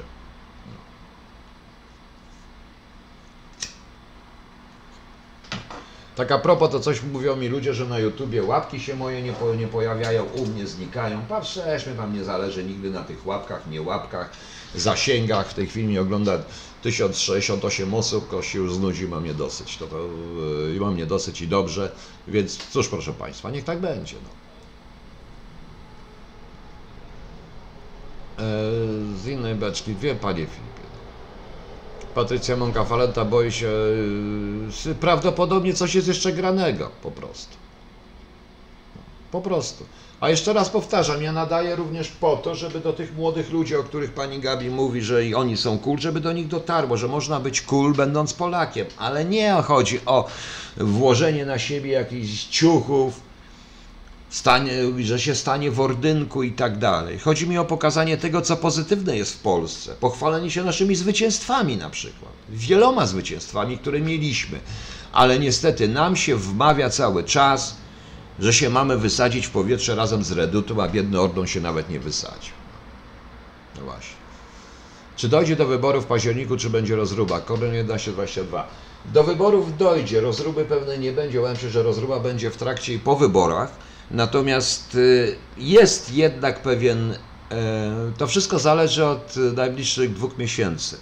Tak 6.16 6.32
a 6.32 6.38
propos, 6.38 6.70
to 6.70 6.80
coś 6.80 7.02
mówią 7.02 7.36
mi 7.36 7.48
ludzie, 7.48 7.74
że 7.74 7.86
na 7.86 7.98
YouTubie 7.98 8.42
łapki 8.42 8.80
się 8.80 8.96
moje 8.96 9.22
nie, 9.22 9.32
po, 9.32 9.54
nie 9.54 9.68
pojawiają, 9.68 10.24
u 10.24 10.46
mnie 10.46 10.66
znikają. 10.66 11.20
Patrzmy, 11.28 11.94
wam 11.96 12.14
nie 12.14 12.24
zależy 12.24 12.64
nigdy 12.64 12.90
na 12.90 13.02
tych 13.02 13.26
łapkach, 13.26 13.66
nie 13.66 13.82
łapkach, 13.82 14.30
zasięgach. 14.74 15.48
W 15.48 15.54
tej 15.54 15.66
chwili 15.66 15.86
mnie 15.86 16.00
ogląda 16.00 16.38
1068 16.82 17.94
osób, 17.94 18.28
kości 18.28 18.58
już 18.58 18.74
znudzi, 18.74 19.08
mam 19.08 19.24
nie 19.24 19.34
dosyć. 19.34 19.76
To, 19.76 19.86
to, 19.86 20.08
yy, 20.72 20.80
mam 20.80 20.96
nie 20.96 21.06
dosyć 21.06 21.40
i 21.40 21.48
dobrze, 21.48 21.92
więc 22.28 22.56
cóż 22.56 22.88
proszę 22.88 23.12
Państwa, 23.12 23.50
niech 23.50 23.64
tak 23.64 23.80
będzie. 23.80 24.16
No. 24.22 24.30
E, 28.44 28.50
z 29.16 29.26
innej 29.26 29.54
beczki, 29.54 29.94
dwie 29.94 30.14
panie 30.14 30.46
Filipie. 30.46 30.80
Patrycja 32.14 32.56
Mąka-Falenta 32.56 33.24
boi 33.24 33.52
się 33.52 33.72
yy, 34.86 34.94
prawdopodobnie 34.94 35.74
coś 35.74 35.94
jest 35.94 36.08
jeszcze 36.08 36.32
granego, 36.32 36.90
po 37.02 37.10
prostu. 37.10 37.56
Po 39.32 39.40
prostu. 39.40 39.84
A 40.20 40.30
jeszcze 40.30 40.52
raz 40.52 40.68
powtarzam, 40.68 41.22
ja 41.22 41.32
nadaję 41.32 41.76
również 41.76 42.08
po 42.08 42.36
to, 42.36 42.54
żeby 42.54 42.80
do 42.80 42.92
tych 42.92 43.16
młodych 43.16 43.50
ludzi, 43.50 43.76
o 43.76 43.82
których 43.82 44.12
pani 44.12 44.38
Gabi 44.38 44.70
mówi, 44.70 45.02
że 45.02 45.26
i 45.26 45.34
oni 45.34 45.56
są 45.56 45.78
cool, 45.78 45.98
żeby 45.98 46.20
do 46.20 46.32
nich 46.32 46.48
dotarło, 46.48 46.96
że 46.96 47.08
można 47.08 47.40
być 47.40 47.60
cool 47.60 47.94
będąc 47.94 48.32
Polakiem, 48.32 48.86
ale 48.98 49.24
nie 49.24 49.52
chodzi 49.52 50.00
o 50.06 50.28
włożenie 50.76 51.46
na 51.46 51.58
siebie 51.58 51.90
jakichś 51.90 52.44
ciuchów, 52.44 53.20
stanie, 54.30 54.72
że 54.98 55.20
się 55.20 55.34
stanie 55.34 55.70
w 55.70 55.80
ordynku 55.80 56.42
i 56.42 56.52
tak 56.52 56.78
dalej. 56.78 57.18
Chodzi 57.18 57.48
mi 57.48 57.58
o 57.58 57.64
pokazanie 57.64 58.16
tego, 58.16 58.42
co 58.42 58.56
pozytywne 58.56 59.16
jest 59.16 59.34
w 59.34 59.38
Polsce, 59.38 59.94
pochwalenie 60.00 60.50
się 60.50 60.64
naszymi 60.64 60.96
zwycięstwami 60.96 61.76
na 61.76 61.90
przykład, 61.90 62.32
wieloma 62.48 63.06
zwycięstwami, 63.06 63.78
które 63.78 64.00
mieliśmy, 64.00 64.58
ale 65.12 65.38
niestety 65.38 65.88
nam 65.88 66.16
się 66.16 66.36
wmawia 66.36 66.90
cały 66.90 67.24
czas, 67.24 67.76
że 68.40 68.52
się 68.52 68.70
mamy 68.70 68.98
wysadzić 68.98 69.46
w 69.46 69.50
powietrze 69.50 69.94
razem 69.94 70.24
z 70.24 70.32
Redutą, 70.32 70.82
a 70.82 70.88
biedny 70.88 71.20
Ordon 71.20 71.46
się 71.46 71.60
nawet 71.60 71.90
nie 71.90 72.00
wysadzi. 72.00 72.50
No 73.78 73.84
właśnie. 73.84 74.16
Czy 75.16 75.28
dojdzie 75.28 75.56
do 75.56 75.66
wyborów 75.66 76.04
w 76.04 76.06
październiku, 76.06 76.56
czy 76.56 76.70
będzie 76.70 76.96
rozruba? 76.96 77.40
Koryn 77.40 77.70
1122. 77.70 78.68
Do 79.04 79.24
wyborów 79.24 79.76
dojdzie, 79.76 80.20
rozruby 80.20 80.64
pewne 80.64 80.98
nie 80.98 81.12
będzie. 81.12 81.40
Łączy, 81.40 81.70
że 81.70 81.82
rozruba 81.82 82.20
będzie 82.20 82.50
w 82.50 82.56
trakcie 82.56 82.94
i 82.94 82.98
po 82.98 83.16
wyborach. 83.16 83.72
Natomiast 84.10 84.94
y, 84.94 85.36
jest 85.58 86.12
jednak 86.12 86.62
pewien, 86.62 87.14
e, 87.50 88.12
to 88.18 88.26
wszystko 88.26 88.58
zależy 88.58 89.06
od 89.06 89.36
najbliższych 89.36 90.14
dwóch 90.14 90.38
miesięcy. 90.38 90.96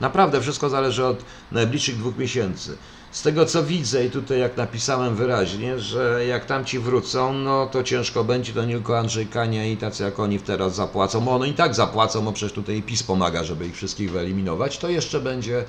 Naprawdę 0.00 0.40
wszystko 0.40 0.70
zależy 0.70 1.06
od 1.06 1.24
najbliższych 1.52 1.96
dwóch 1.96 2.18
miesięcy. 2.18 2.76
Z 3.12 3.22
tego 3.22 3.46
co 3.46 3.62
widzę 3.62 4.04
i 4.04 4.10
tutaj 4.10 4.40
jak 4.40 4.56
napisałem 4.56 5.16
wyraźnie, 5.16 5.78
że 5.78 6.26
jak 6.26 6.44
tamci 6.44 6.78
wrócą, 6.78 7.32
no 7.32 7.66
to 7.66 7.82
ciężko 7.82 8.24
będzie, 8.24 8.52
to 8.52 8.64
nie 8.64 8.74
tylko 8.74 8.98
Andrzej 8.98 9.26
Kania 9.26 9.66
i 9.66 9.76
tacy 9.76 10.02
jak 10.02 10.20
oni 10.20 10.40
teraz 10.40 10.74
zapłacą, 10.74 11.20
bo 11.20 11.34
oni 11.34 11.50
i 11.50 11.54
tak 11.54 11.74
zapłacą, 11.74 12.24
bo 12.24 12.32
przecież 12.32 12.52
tutaj 12.52 12.82
PiS 12.82 13.02
pomaga, 13.02 13.44
żeby 13.44 13.66
ich 13.66 13.76
wszystkich 13.76 14.12
wyeliminować, 14.12 14.78
to 14.78 14.88
jeszcze 14.88 15.20
będzie, 15.20 15.64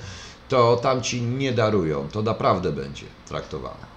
to 0.49 0.75
tamci 0.75 1.21
nie 1.21 1.53
darują, 1.53 2.07
to 2.11 2.21
naprawdę 2.21 2.71
będzie 2.71 3.05
traktowane. 3.27 3.93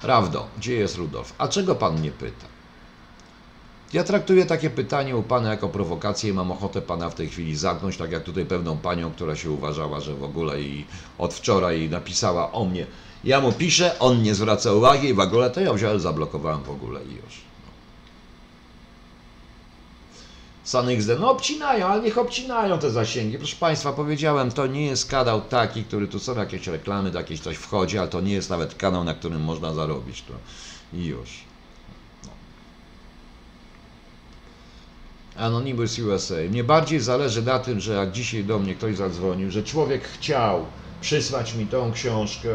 Prawdo, 0.00 0.46
gdzie 0.58 0.74
jest 0.74 0.96
Rudolf? 0.96 1.34
A 1.38 1.48
czego 1.48 1.74
pan 1.74 2.02
nie 2.02 2.10
pyta? 2.10 2.57
Ja 3.92 4.04
traktuję 4.04 4.46
takie 4.46 4.70
pytanie 4.70 5.16
u 5.16 5.22
pana 5.22 5.50
jako 5.50 5.68
prowokację 5.68 6.30
i 6.30 6.32
mam 6.32 6.52
ochotę 6.52 6.82
pana 6.82 7.10
w 7.10 7.14
tej 7.14 7.28
chwili 7.28 7.56
zamknąć, 7.56 7.96
tak 7.96 8.12
jak 8.12 8.22
tutaj 8.22 8.46
pewną 8.46 8.78
panią, 8.78 9.10
która 9.10 9.36
się 9.36 9.50
uważała, 9.50 10.00
że 10.00 10.14
w 10.14 10.24
ogóle 10.24 10.60
i 10.60 10.84
od 11.18 11.34
wczoraj 11.34 11.88
napisała 11.90 12.52
o 12.52 12.64
mnie. 12.64 12.86
Ja 13.24 13.40
mu 13.40 13.52
piszę, 13.52 13.98
on 13.98 14.22
nie 14.22 14.34
zwraca 14.34 14.72
uwagi 14.72 15.08
i 15.08 15.14
w 15.14 15.20
ogóle 15.20 15.50
to 15.50 15.60
ja 15.60 15.72
wziąłem, 15.72 16.00
zablokowałem 16.00 16.62
w 16.62 16.70
ogóle 16.70 17.00
i 17.04 17.14
już. 17.14 17.48
SanXD, 20.64 21.10
no 21.20 21.30
obcinają, 21.30 21.86
ale 21.86 22.02
niech 22.02 22.18
obcinają 22.18 22.78
te 22.78 22.90
zasięgi. 22.90 23.38
Proszę 23.38 23.56
Państwa, 23.56 23.92
powiedziałem, 23.92 24.50
to 24.50 24.66
nie 24.66 24.86
jest 24.86 25.10
kanał 25.10 25.40
taki, 25.40 25.84
który 25.84 26.08
tu 26.08 26.18
są 26.18 26.34
jakieś 26.34 26.66
reklamy, 26.66 27.10
to 27.10 27.18
jakieś 27.18 27.40
coś 27.40 27.56
wchodzi, 27.56 27.98
ale 27.98 28.08
to 28.08 28.20
nie 28.20 28.32
jest 28.32 28.50
nawet 28.50 28.74
kanał, 28.74 29.04
na 29.04 29.14
którym 29.14 29.42
można 29.42 29.74
zarobić. 29.74 30.22
To 30.22 30.34
i 30.98 31.04
już. 31.04 31.47
Anonymous 35.38 35.98
USA. 35.98 36.34
Mnie 36.50 36.64
bardziej 36.64 37.00
zależy 37.00 37.42
na 37.42 37.58
tym, 37.58 37.80
że 37.80 37.94
jak 37.94 38.12
dzisiaj 38.12 38.44
do 38.44 38.58
mnie 38.58 38.74
ktoś 38.74 38.96
zadzwonił, 38.96 39.50
że 39.50 39.62
człowiek 39.62 40.08
chciał 40.08 40.64
przysłać 41.00 41.54
mi 41.54 41.66
tą 41.66 41.92
książkę, 41.92 42.48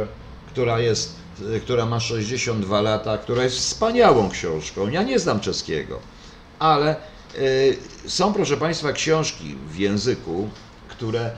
która 0.51 0.79
jest, 0.79 1.15
która 1.61 1.85
ma 1.85 1.99
62 1.99 2.81
lata, 2.81 3.17
która 3.17 3.43
jest 3.43 3.57
wspaniałą 3.57 4.29
książką. 4.29 4.89
Ja 4.89 5.03
nie 5.03 5.19
znam 5.19 5.39
czeskiego, 5.39 5.99
ale 6.59 6.95
Y, 7.37 7.77
są, 8.07 8.33
proszę 8.33 8.57
Państwa, 8.57 8.91
książki 8.91 9.55
w 9.67 9.77
języku, 9.77 10.49
które 10.87 11.31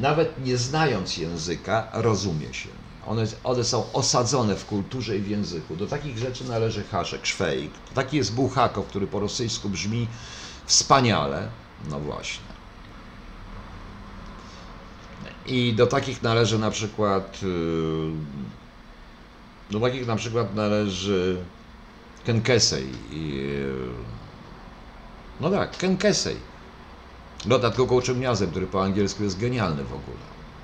nawet 0.00 0.44
nie 0.44 0.56
znając 0.56 1.16
języka, 1.16 1.88
rozumie 1.92 2.54
się. 2.54 2.68
One, 3.06 3.26
one 3.44 3.64
są 3.64 3.92
osadzone 3.92 4.56
w 4.56 4.66
kulturze 4.66 5.16
i 5.16 5.20
w 5.20 5.28
języku. 5.28 5.76
Do 5.76 5.86
takich 5.86 6.18
rzeczy 6.18 6.44
należy 6.44 6.84
Haszek, 6.84 7.26
Szwejk. 7.26 7.70
Taki 7.94 8.16
jest 8.16 8.34
Buchakow, 8.34 8.86
który 8.86 9.06
po 9.06 9.20
rosyjsku 9.20 9.68
brzmi 9.68 10.08
wspaniale. 10.66 11.48
No 11.90 12.00
właśnie. 12.00 12.44
I 15.46 15.74
do 15.74 15.86
takich 15.86 16.22
należy 16.22 16.58
na 16.58 16.70
przykład 16.70 17.40
y, 17.42 17.46
do 19.70 19.80
takich 19.80 20.06
na 20.06 20.16
przykład 20.16 20.54
należy 20.54 21.44
Ken 22.24 22.42
Kesey 22.42 22.88
no 25.42 25.50
tak, 25.50 25.76
Ken 25.76 25.96
Kesey. 25.96 26.36
Dodatkowo 27.44 28.00
gniazdem, 28.14 28.50
który 28.50 28.66
po 28.66 28.82
angielsku 28.82 29.22
jest 29.24 29.40
genialny 29.40 29.84
w 29.84 29.92
ogóle. 29.92 30.16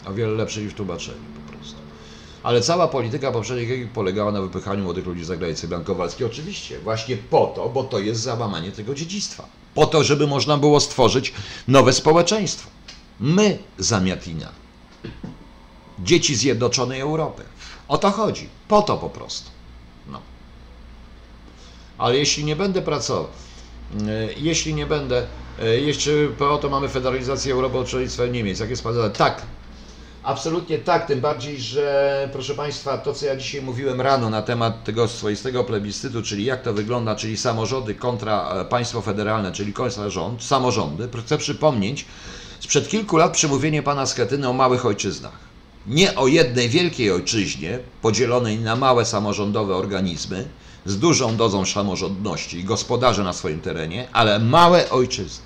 O 0.07 0.15
wiele 0.15 0.33
lepszy 0.33 0.63
niż 0.63 0.73
w 0.73 0.77
tłumaczeniu. 0.77 1.19
Ale 2.43 2.61
cała 2.61 2.89
polityka 2.89 3.33
poprzednich 3.33 3.91
polegała 3.91 4.33
na 4.33 4.43
wypychaniu 4.43 4.85
młodych 4.85 5.07
ludzi 5.07 5.25
z 5.25 5.27
zagranicy. 5.27 5.69
Jan 5.71 5.85
oczywiście, 6.27 6.79
właśnie 6.79 7.17
po 7.17 7.47
to, 7.47 7.69
bo 7.69 7.85
to 7.85 7.99
jest 7.99 8.21
załamanie 8.21 8.73
tego 8.73 8.95
dziedzictwa. 8.95 9.49
Po 9.75 9.87
to, 9.87 10.05
żeby 10.05 10.27
można 10.27 10.57
było 10.57 10.81
stworzyć 10.81 11.33
nowe 11.69 11.93
społeczeństwo. 11.93 12.71
My 13.21 13.59
zamiatina. 13.79 14.49
Dzieci 15.99 16.37
Zjednoczonej 16.37 17.01
Europy. 17.01 17.43
O 17.89 17.99
to 17.99 18.11
chodzi. 18.11 18.49
Po 18.69 18.83
to 18.83 18.97
po 18.97 19.11
prostu. 19.11 19.51
No. 20.07 20.21
Ale 21.99 22.17
jeśli 22.17 22.45
nie 22.45 22.57
będę 22.57 22.83
pracował, 22.83 23.27
E, 23.97 24.33
jeśli 24.37 24.75
nie 24.75 24.87
będę, 24.87 25.27
e, 25.63 25.81
jeszcze 25.81 26.11
po 26.39 26.59
to 26.59 26.69
mamy 26.69 26.89
federalizację 26.89 27.53
Europy 27.53 27.79
od 27.79 27.89
Niemiec. 28.33 28.61
Jak 28.61 28.71
jest 28.71 28.83
pan 28.83 28.95
Tak, 29.13 29.43
absolutnie 30.29 30.79
tak, 30.79 31.07
tym 31.07 31.21
bardziej, 31.21 31.61
że 31.61 32.29
proszę 32.33 32.55
Państwa, 32.55 32.99
to 32.99 33.15
co 33.15 33.27
ja 33.27 33.37
dzisiaj 33.37 33.63
mówiłem 33.63 34.01
rano 34.01 34.31
na 34.31 34.43
temat 34.43 34.85
tego 34.85 35.09
swoistego 35.09 35.65
plebiscytu, 35.65 36.23
czyli 36.23 36.45
jak 36.45 36.63
to 36.63 36.75
wygląda, 36.75 37.17
czyli 37.17 37.37
samorządy 37.37 37.95
kontra 37.95 38.51
e, 38.51 38.65
państwo 38.65 39.01
federalne, 39.03 39.53
czyli 39.53 39.73
kontra 39.73 40.11
rząd, 40.11 40.43
samorządy, 40.43 41.09
chcę 41.25 41.39
przypomnieć 41.39 42.05
sprzed 42.61 42.89
kilku 42.89 43.17
lat 43.17 43.33
przemówienie 43.33 43.83
pana 43.83 44.07
Schetyny 44.07 44.49
o 44.49 44.53
małych 44.53 44.87
ojczyznach. 44.87 45.39
Nie 45.87 46.15
o 46.17 46.27
jednej 46.27 46.69
wielkiej 46.69 47.13
ojczyźnie, 47.13 47.79
podzielonej 48.03 48.59
na 48.59 48.77
małe 48.77 49.05
samorządowe 49.05 49.77
organizmy, 49.77 50.49
z 50.87 50.99
dużą 50.99 51.37
dozą 51.37 51.65
samorządności 51.65 52.59
i 52.59 52.65
gospodarze 52.65 53.25
na 53.25 53.33
swoim 53.33 53.61
terenie, 53.61 54.09
ale 54.13 54.39
małe 54.39 54.91
ojczyzny. 54.91 55.45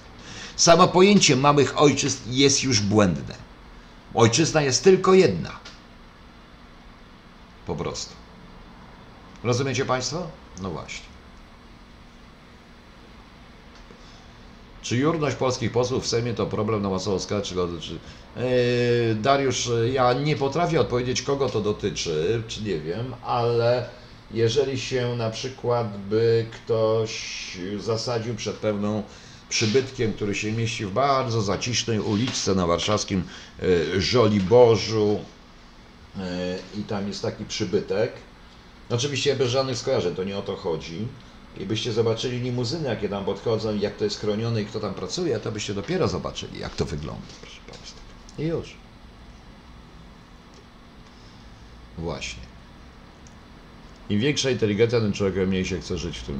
Samo 0.56 0.88
pojęcie 0.88 1.36
małych 1.36 1.80
ojczyzn 1.80 2.18
jest 2.26 2.64
już 2.64 2.80
błędne. 2.80 3.51
Ojczyzna 4.14 4.62
jest 4.62 4.84
tylko 4.84 5.14
jedna. 5.14 5.50
Po 7.66 7.76
prostu. 7.76 8.14
Rozumiecie 9.44 9.84
Państwo? 9.84 10.26
No 10.62 10.70
właśnie. 10.70 11.12
Czy 14.82 14.96
jurność 14.96 15.36
polskich 15.36 15.72
posłów 15.72 16.04
w 16.04 16.08
Sejmie 16.08 16.34
to 16.34 16.46
problem 16.46 16.82
na 16.82 16.90
masową 16.90 17.18
skalę, 17.18 17.42
czy 17.42 17.54
dotyczy? 17.54 17.98
Yy, 18.36 18.42
Dariusz, 19.14 19.70
ja 19.92 20.12
nie 20.12 20.36
potrafię 20.36 20.80
odpowiedzieć, 20.80 21.22
kogo 21.22 21.48
to 21.48 21.60
dotyczy, 21.60 22.42
czy 22.48 22.62
nie 22.62 22.80
wiem, 22.80 23.14
ale 23.24 23.88
jeżeli 24.30 24.80
się 24.80 25.16
na 25.16 25.30
przykład 25.30 25.98
by 25.98 26.46
ktoś 26.52 27.56
zasadził 27.78 28.34
przed 28.34 28.56
pewną 28.56 29.02
przybytkiem, 29.52 30.12
który 30.12 30.34
się 30.34 30.52
mieści 30.52 30.86
w 30.86 30.90
bardzo 30.90 31.42
zacisznej 31.42 32.00
uliczce 32.00 32.54
na 32.54 32.66
warszawskim 32.66 33.24
e, 33.62 34.00
Żoliborzu. 34.00 35.24
E, 36.18 36.58
I 36.74 36.82
tam 36.82 37.08
jest 37.08 37.22
taki 37.22 37.44
przybytek. 37.44 38.12
Oczywiście 38.90 39.36
bez 39.36 39.50
żadnych 39.50 39.78
skojarzeń, 39.78 40.14
to 40.14 40.24
nie 40.24 40.38
o 40.38 40.42
to 40.42 40.56
chodzi. 40.56 41.06
I 41.58 41.66
byście 41.66 41.92
zobaczyli 41.92 42.40
limuzyny, 42.40 42.88
jakie 42.88 43.08
tam 43.08 43.24
podchodzą, 43.24 43.78
jak 43.78 43.96
to 43.96 44.04
jest 44.04 44.20
chronione 44.20 44.62
i 44.62 44.66
kto 44.66 44.80
tam 44.80 44.94
pracuje, 44.94 45.38
to 45.40 45.52
byście 45.52 45.74
dopiero 45.74 46.08
zobaczyli, 46.08 46.58
jak 46.58 46.76
to 46.76 46.84
wygląda, 46.84 47.32
proszę 47.40 47.60
Państwa. 47.70 48.00
I 48.38 48.42
już. 48.42 48.76
Właśnie. 51.98 52.42
Im 54.08 54.20
większa 54.20 54.50
inteligencja 54.50 55.00
ten 55.00 55.12
człowiek, 55.12 55.48
mniej 55.48 55.64
się 55.64 55.80
chce 55.80 55.98
żyć 55.98 56.18
w 56.18 56.22
tym, 56.22 56.36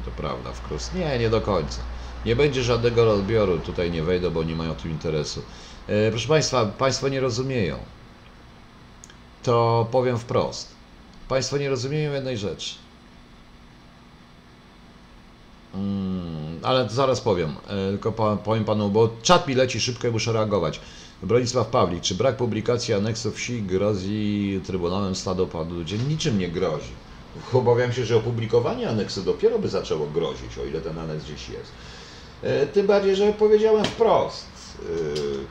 e, 0.00 0.04
to 0.04 0.10
prawda, 0.10 0.52
wprost. 0.52 0.94
Nie, 0.94 1.18
nie 1.18 1.30
do 1.30 1.40
końca. 1.40 1.95
Nie 2.26 2.36
będzie 2.36 2.62
żadnego 2.62 3.12
odbioru, 3.12 3.58
tutaj 3.58 3.90
nie 3.90 4.02
wejdę, 4.02 4.30
bo 4.30 4.42
nie 4.42 4.56
mają 4.56 4.74
tu 4.74 4.88
interesu. 4.88 5.42
E, 5.86 6.10
proszę 6.10 6.28
Państwa, 6.28 6.66
Państwo 6.66 7.08
nie 7.08 7.20
rozumieją. 7.20 7.76
To 9.42 9.86
powiem 9.90 10.18
wprost. 10.18 10.74
Państwo 11.28 11.58
nie 11.58 11.68
rozumieją 11.68 12.12
jednej 12.12 12.38
rzeczy. 12.38 12.74
Mm, 15.74 16.60
ale 16.62 16.88
zaraz 16.88 17.20
powiem, 17.20 17.54
e, 17.68 17.90
tylko 17.90 18.12
powiem 18.44 18.64
Panu, 18.64 18.90
bo 18.90 19.10
czat 19.22 19.48
mi 19.48 19.54
leci 19.54 19.80
szybko 19.80 20.08
i 20.08 20.10
muszę 20.10 20.32
reagować. 20.32 20.80
Bronisław 21.22 21.66
Pawlik, 21.66 22.02
czy 22.02 22.14
brak 22.14 22.36
publikacji 22.36 22.94
aneksu 22.94 23.32
wsi 23.32 23.62
grozi 23.62 24.60
Trybunałem 24.66 25.14
Stanu 25.14 25.46
Panu 25.46 25.74
Niczym 26.08 26.38
nie 26.38 26.48
grozi. 26.48 26.92
Obawiam 27.52 27.92
się, 27.92 28.04
że 28.04 28.16
opublikowanie 28.16 28.88
aneksu 28.88 29.22
dopiero 29.22 29.58
by 29.58 29.68
zaczęło 29.68 30.06
grozić, 30.06 30.58
o 30.58 30.64
ile 30.64 30.80
ten 30.80 30.98
aneks 30.98 31.24
gdzieś 31.24 31.48
jest. 31.48 31.72
E, 32.42 32.66
tym 32.66 32.86
bardziej, 32.86 33.16
że 33.16 33.32
powiedziałem 33.32 33.84
wprost. 33.84 34.46
E, 34.46 34.86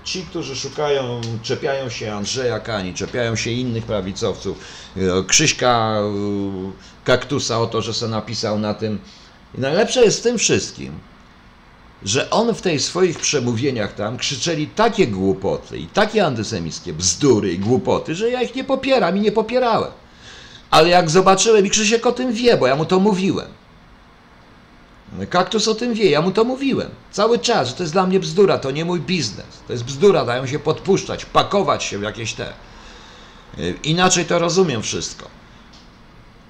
ci, 0.03 0.21
którzy 0.21 0.55
szukają, 0.55 1.21
czepiają 1.41 1.89
się 1.89 2.13
Andrzeja 2.13 2.59
Kani, 2.59 2.93
czepiają 2.93 3.35
się 3.35 3.51
innych 3.51 3.85
prawicowców, 3.85 4.57
e, 4.97 5.01
Krzyśka 5.27 6.01
Kaktusa 7.03 7.59
o 7.59 7.67
to, 7.67 7.81
że 7.81 7.93
se 7.93 8.07
napisał 8.07 8.59
na 8.59 8.73
tym. 8.73 8.99
I 9.57 9.61
najlepsze 9.61 10.05
jest 10.05 10.19
w 10.19 10.23
tym 10.23 10.37
wszystkim, 10.37 10.99
że 12.03 12.29
on 12.29 12.55
w 12.55 12.61
tej 12.61 12.79
swoich 12.79 13.19
przemówieniach 13.19 13.95
tam 13.95 14.17
krzyczeli 14.17 14.67
takie 14.67 15.07
głupoty 15.07 15.77
i 15.77 15.87
takie 15.87 16.25
antysemickie 16.25 16.93
bzdury 16.93 17.53
i 17.53 17.59
głupoty, 17.59 18.15
że 18.15 18.29
ja 18.29 18.41
ich 18.41 18.55
nie 18.55 18.63
popieram 18.63 19.17
i 19.17 19.21
nie 19.21 19.31
popierałem. 19.31 19.91
Ale 20.71 20.89
jak 20.89 21.09
zobaczyłem, 21.09 21.65
i 21.65 21.69
Krzysiek 21.69 22.05
o 22.05 22.11
tym 22.11 22.33
wie, 22.33 22.57
bo 22.57 22.67
ja 22.67 22.75
mu 22.75 22.85
to 22.85 22.99
mówiłem. 22.99 23.47
Kaktus 25.29 25.67
o 25.67 25.75
tym 25.75 25.93
wie, 25.93 26.09
ja 26.09 26.21
mu 26.21 26.31
to 26.31 26.43
mówiłem. 26.43 26.89
Cały 27.11 27.39
czas, 27.39 27.67
że 27.67 27.73
to 27.73 27.83
jest 27.83 27.93
dla 27.93 28.07
mnie 28.07 28.19
bzdura, 28.19 28.57
to 28.57 28.71
nie 28.71 28.85
mój 28.85 28.99
biznes. 28.99 29.45
To 29.67 29.73
jest 29.73 29.85
bzdura, 29.85 30.25
dają 30.25 30.47
się 30.47 30.59
podpuszczać, 30.59 31.25
pakować 31.25 31.83
się 31.83 31.99
w 31.99 32.01
jakieś 32.01 32.33
te. 32.33 32.53
Inaczej 33.83 34.25
to 34.25 34.39
rozumiem 34.39 34.81
wszystko. 34.81 35.27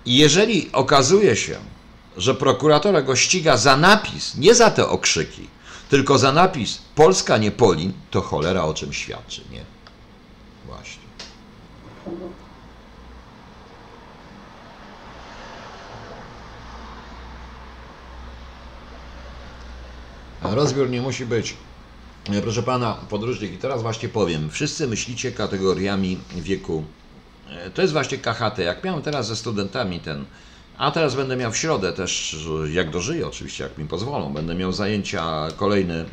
I 0.05 0.15
jeżeli 0.15 0.71
okazuje 0.71 1.35
się, 1.35 1.57
że 2.17 2.35
prokuratora 2.35 3.01
go 3.01 3.15
ściga 3.15 3.57
za 3.57 3.77
napis, 3.77 4.35
nie 4.35 4.55
za 4.55 4.71
te 4.71 4.87
okrzyki, 4.87 5.47
tylko 5.89 6.17
za 6.17 6.31
napis 6.31 6.77
Polska 6.95 7.37
nie 7.37 7.51
Polin, 7.51 7.93
to 8.11 8.21
cholera 8.21 8.63
o 8.63 8.73
czym 8.73 8.93
świadczy, 8.93 9.41
nie? 9.51 9.63
Właśnie. 10.65 11.03
Rozbiór 20.53 20.89
nie 20.89 21.01
musi 21.01 21.25
być. 21.25 21.55
Proszę 22.41 22.63
pana, 22.63 22.97
podróżnik, 23.09 23.53
i 23.53 23.57
teraz 23.57 23.81
właśnie 23.81 24.09
powiem. 24.09 24.49
Wszyscy 24.49 24.87
myślicie 24.87 25.31
kategoriami 25.31 26.17
wieku. 26.35 26.83
E, 27.49 27.69
to 27.69 27.81
jest 27.81 27.93
właśnie 27.93 28.17
KHT. 28.17 28.57
Jak 28.57 28.83
miałem 28.83 29.01
teraz 29.01 29.27
ze 29.27 29.35
studentami 29.35 29.99
ten 29.99 30.25
a 30.77 30.91
teraz 30.91 31.15
będę 31.15 31.37
miał 31.37 31.51
w 31.51 31.57
środę 31.57 31.93
też, 31.93 32.37
jak 32.71 32.89
dożyję 32.89 33.27
oczywiście, 33.27 33.63
jak 33.63 33.77
mi 33.77 33.85
pozwolą, 33.85 34.33
będę 34.33 34.55
miał 34.55 34.71
zajęcia 34.71 35.47
kolejne, 35.57 35.95
e, 36.01 36.05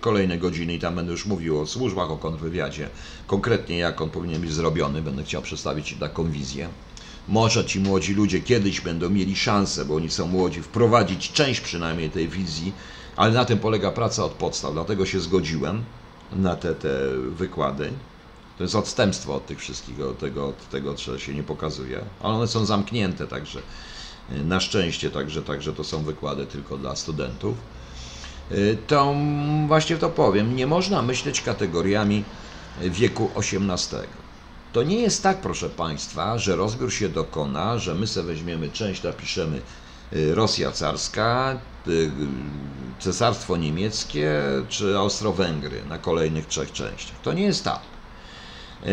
kolejne 0.00 0.38
godziny 0.38 0.74
i 0.74 0.78
tam 0.78 0.94
będę 0.94 1.12
już 1.12 1.26
mówił 1.26 1.60
o 1.60 1.66
służbach, 1.66 2.10
o 2.10 2.16
kontrwywiadzie, 2.16 2.88
konkretnie 3.26 3.78
jak 3.78 4.00
on 4.00 4.10
powinien 4.10 4.40
być 4.40 4.52
zrobiony, 4.52 5.02
będę 5.02 5.24
chciał 5.24 5.42
przedstawić 5.42 5.94
taką 6.00 6.30
wizję. 6.30 6.68
Może 7.28 7.64
ci 7.64 7.80
młodzi 7.80 8.14
ludzie 8.14 8.40
kiedyś 8.40 8.80
będą 8.80 9.10
mieli 9.10 9.36
szansę, 9.36 9.84
bo 9.84 9.94
oni 9.94 10.10
są 10.10 10.26
młodzi, 10.26 10.62
wprowadzić 10.62 11.32
część 11.32 11.60
przynajmniej 11.60 12.10
tej 12.10 12.28
wizji, 12.28 12.72
ale 13.16 13.32
na 13.32 13.44
tym 13.44 13.58
polega 13.58 13.90
praca 13.90 14.24
od 14.24 14.32
podstaw, 14.32 14.72
dlatego 14.72 15.06
się 15.06 15.20
zgodziłem 15.20 15.84
na 16.32 16.56
te, 16.56 16.74
te 16.74 16.88
wykłady. 17.30 17.92
To 18.58 18.64
jest 18.64 18.74
odstępstwo 18.74 19.34
od 19.34 19.46
tych 19.46 19.58
wszystkich, 19.58 20.00
od 20.00 20.18
tego, 20.18 20.48
od 20.48 20.68
tego, 20.68 20.94
co 20.94 21.18
się 21.18 21.34
nie 21.34 21.42
pokazuje, 21.42 22.00
ale 22.20 22.34
one 22.34 22.46
są 22.46 22.64
zamknięte, 22.64 23.26
także 23.26 23.58
y, 24.32 24.44
na 24.44 24.60
szczęście, 24.60 25.10
także, 25.10 25.42
także 25.42 25.72
to 25.72 25.84
są 25.84 26.04
wykłady 26.04 26.46
tylko 26.46 26.78
dla 26.78 26.96
studentów. 26.96 27.56
Y, 28.52 28.78
to 28.86 29.14
właśnie 29.66 29.96
to 29.96 30.10
powiem, 30.10 30.56
nie 30.56 30.66
można 30.66 31.02
myśleć 31.02 31.40
kategoriami 31.40 32.24
wieku 32.80 33.30
XVIII. 33.36 34.24
To 34.72 34.82
nie 34.82 35.00
jest 35.00 35.22
tak, 35.22 35.40
proszę 35.40 35.70
Państwa, 35.70 36.38
że 36.38 36.56
rozbiór 36.56 36.92
się 36.92 37.08
dokona, 37.08 37.78
że 37.78 37.94
my 37.94 38.06
sobie 38.06 38.26
weźmiemy 38.26 38.70
część, 38.70 39.02
napiszemy 39.02 39.56
y, 39.56 39.83
Rosja 40.14 40.72
carska, 40.72 41.58
Cesarstwo 42.98 43.56
Niemieckie 43.56 44.42
czy 44.68 44.98
Austro-Węgry 44.98 45.84
na 45.88 45.98
kolejnych 45.98 46.46
trzech 46.46 46.72
częściach. 46.72 47.20
To 47.22 47.32
nie 47.32 47.42
jest 47.42 47.64
tak. 47.64 47.80
E, 48.82 48.86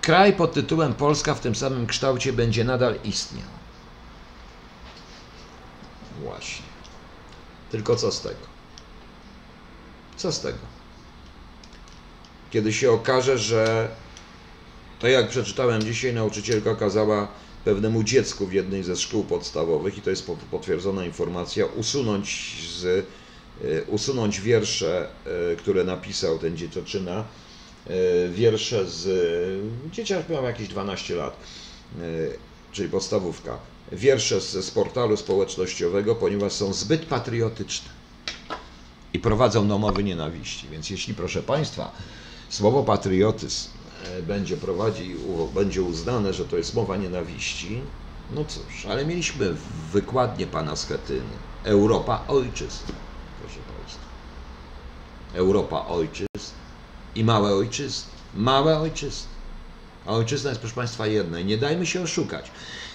kraj 0.00 0.32
pod 0.32 0.52
tytułem 0.52 0.94
Polska 0.94 1.34
w 1.34 1.40
tym 1.40 1.54
samym 1.54 1.86
kształcie 1.86 2.32
będzie 2.32 2.64
nadal 2.64 2.94
istniał. 3.04 3.48
Właśnie. 6.22 6.66
Tylko 7.70 7.96
co 7.96 8.12
z 8.12 8.20
tego? 8.20 8.46
Co 10.16 10.32
z 10.32 10.40
tego? 10.40 10.58
Kiedy 12.50 12.72
się 12.72 12.92
okaże, 12.92 13.38
że 13.38 13.88
to 14.98 15.08
jak 15.08 15.28
przeczytałem 15.28 15.82
dzisiaj, 15.82 16.14
nauczycielka 16.14 16.74
kazała 16.74 17.28
pewnemu 17.64 18.02
dziecku 18.04 18.46
w 18.46 18.52
jednej 18.52 18.82
ze 18.82 18.96
szkół 18.96 19.24
podstawowych, 19.24 19.98
i 19.98 20.02
to 20.02 20.10
jest 20.10 20.30
potwierdzona 20.50 21.04
informacja, 21.04 21.66
usunąć, 21.66 22.56
z, 22.78 23.06
e, 23.64 23.82
usunąć 23.82 24.40
wiersze, 24.40 25.08
e, 25.52 25.56
które 25.56 25.84
napisał 25.84 26.38
ten 26.38 26.56
dzieciaczyna, 26.56 27.24
E, 27.86 28.28
wiersze 28.28 28.86
z. 28.86 29.08
Dzieciak 29.92 30.28
miał 30.28 30.44
jakieś 30.44 30.68
12 30.68 31.14
lat, 31.14 31.36
czyli 32.72 32.88
podstawówka. 32.88 33.58
Wiersze 33.92 34.40
z, 34.40 34.64
z 34.64 34.70
portalu 34.70 35.16
społecznościowego, 35.16 36.14
ponieważ 36.14 36.52
są 36.52 36.72
zbyt 36.72 37.06
patriotyczne 37.06 37.88
i 39.12 39.18
prowadzą 39.18 39.68
do 39.68 39.78
mowy 39.78 40.04
nienawiści. 40.04 40.66
Więc 40.70 40.90
jeśli, 40.90 41.14
proszę 41.14 41.42
Państwa, 41.42 41.92
słowo 42.48 42.82
patriotyzm 42.82 43.68
będzie 44.22 44.56
prowadzić, 44.56 45.12
będzie 45.54 45.82
uznane, 45.82 46.32
że 46.32 46.44
to 46.44 46.56
jest 46.56 46.74
mowa 46.74 46.96
nienawiści, 46.96 47.80
no 48.34 48.44
cóż, 48.44 48.86
ale 48.90 49.04
mieliśmy 49.04 49.54
wykładnie 49.92 50.46
pana 50.46 50.76
Schetyny. 50.76 51.36
Europa 51.64 52.24
ojczyzn, 52.28 52.84
proszę 53.40 53.58
Państwa. 53.76 54.04
Europa 55.34 55.86
ojczyzn 55.86 56.54
i 57.14 57.24
małe 57.24 57.54
ojczyzny. 57.54 58.10
Małe 58.34 58.78
ojczyzny. 58.78 59.28
A 60.06 60.12
ojczyzna 60.12 60.50
jest, 60.50 60.60
proszę 60.60 60.76
Państwa, 60.76 61.06
jedna. 61.06 61.40
I 61.40 61.44
nie 61.44 61.58
dajmy 61.58 61.86
się 61.86 62.02
oszukać. 62.02 62.50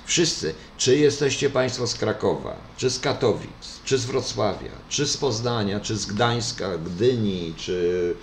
Wszyscy, 0.06 0.54
czy 0.78 0.98
jesteście 0.98 1.50
Państwo 1.50 1.88
z 1.88 1.94
Krakowa, 1.94 2.56
czy 2.78 2.90
z 2.90 3.00
Katowic, 3.00 3.80
czy 3.86 3.98
z 3.98 4.06
Wrocławia, 4.06 4.72
czy 4.90 5.08
z 5.08 5.18
Poznania, 5.18 5.80
czy 5.80 5.96
z 5.98 6.06
Gdańska, 6.06 6.78
Gdyni, 6.78 7.54
czy 7.58 8.16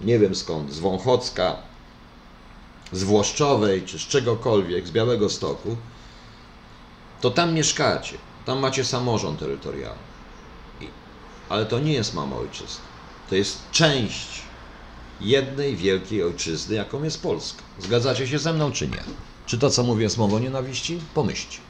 nie 0.00 0.18
wiem 0.18 0.34
skąd, 0.34 0.72
z 0.72 0.78
Wąchocka, 0.78 1.56
z 2.92 3.02
Włoszczowej, 3.02 3.82
czy 3.82 3.98
z 3.98 4.02
czegokolwiek, 4.02 4.86
z 4.86 4.90
Białego 4.90 5.28
Stoku, 5.28 5.76
to 7.20 7.30
tam 7.30 7.54
mieszkacie. 7.54 8.18
Tam 8.46 8.58
macie 8.58 8.84
samorząd 8.84 9.40
terytorialny. 9.40 9.98
Ale 11.48 11.66
to 11.66 11.78
nie 11.78 11.92
jest 11.92 12.14
mama 12.14 12.36
ojczyzna. 12.36 12.84
To 13.30 13.34
jest 13.34 13.70
część 13.70 14.42
jednej 15.20 15.76
wielkiej 15.76 16.22
ojczyzny, 16.22 16.76
jaką 16.76 17.02
jest 17.02 17.22
Polska. 17.22 17.62
Zgadzacie 17.78 18.28
się 18.28 18.38
ze 18.38 18.52
mną, 18.52 18.72
czy 18.72 18.88
nie? 18.88 19.02
Czy 19.46 19.58
to, 19.58 19.70
co 19.70 19.82
mówię, 19.82 20.02
jest 20.02 20.18
mową 20.18 20.38
nienawiści? 20.38 21.00
Pomyślcie. 21.14 21.67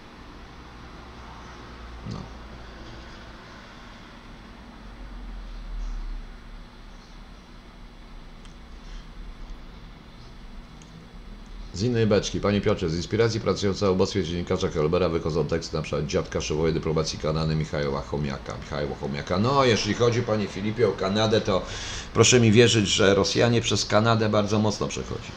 Z 11.78 11.82
innej 11.82 12.06
beczki. 12.06 12.40
Panie 12.40 12.60
Piotrze, 12.60 12.90
z 12.90 12.96
inspiracji 12.96 13.40
pracującego 13.40 13.94
w 13.94 14.00
obecnie 14.00 14.24
dziennikarza 14.24 14.68
Helbera 14.68 15.09
wychodzą 15.09 15.46
teksty 15.46 15.76
na 15.76 15.82
przykład 15.82 16.06
dziadka 16.06 16.40
szefowej 16.40 16.72
dyplomacji 16.72 17.18
Kanady 17.18 17.55
Michała 17.55 18.02
Chomiaka. 18.02 18.59
Michała 18.59 18.96
Chomiaka. 19.00 19.38
No, 19.38 19.64
jeśli 19.64 19.94
chodzi 19.94 20.22
Panie 20.22 20.48
Filipie 20.48 20.88
o 20.88 20.92
Kanadę, 20.92 21.40
to 21.40 21.66
proszę 22.12 22.40
mi 22.40 22.52
wierzyć, 22.52 22.88
że 22.88 23.14
Rosjanie 23.14 23.60
przez 23.60 23.84
Kanadę 23.84 24.28
bardzo 24.28 24.59
mocno 24.59 24.88
przechodzi. 24.88 25.32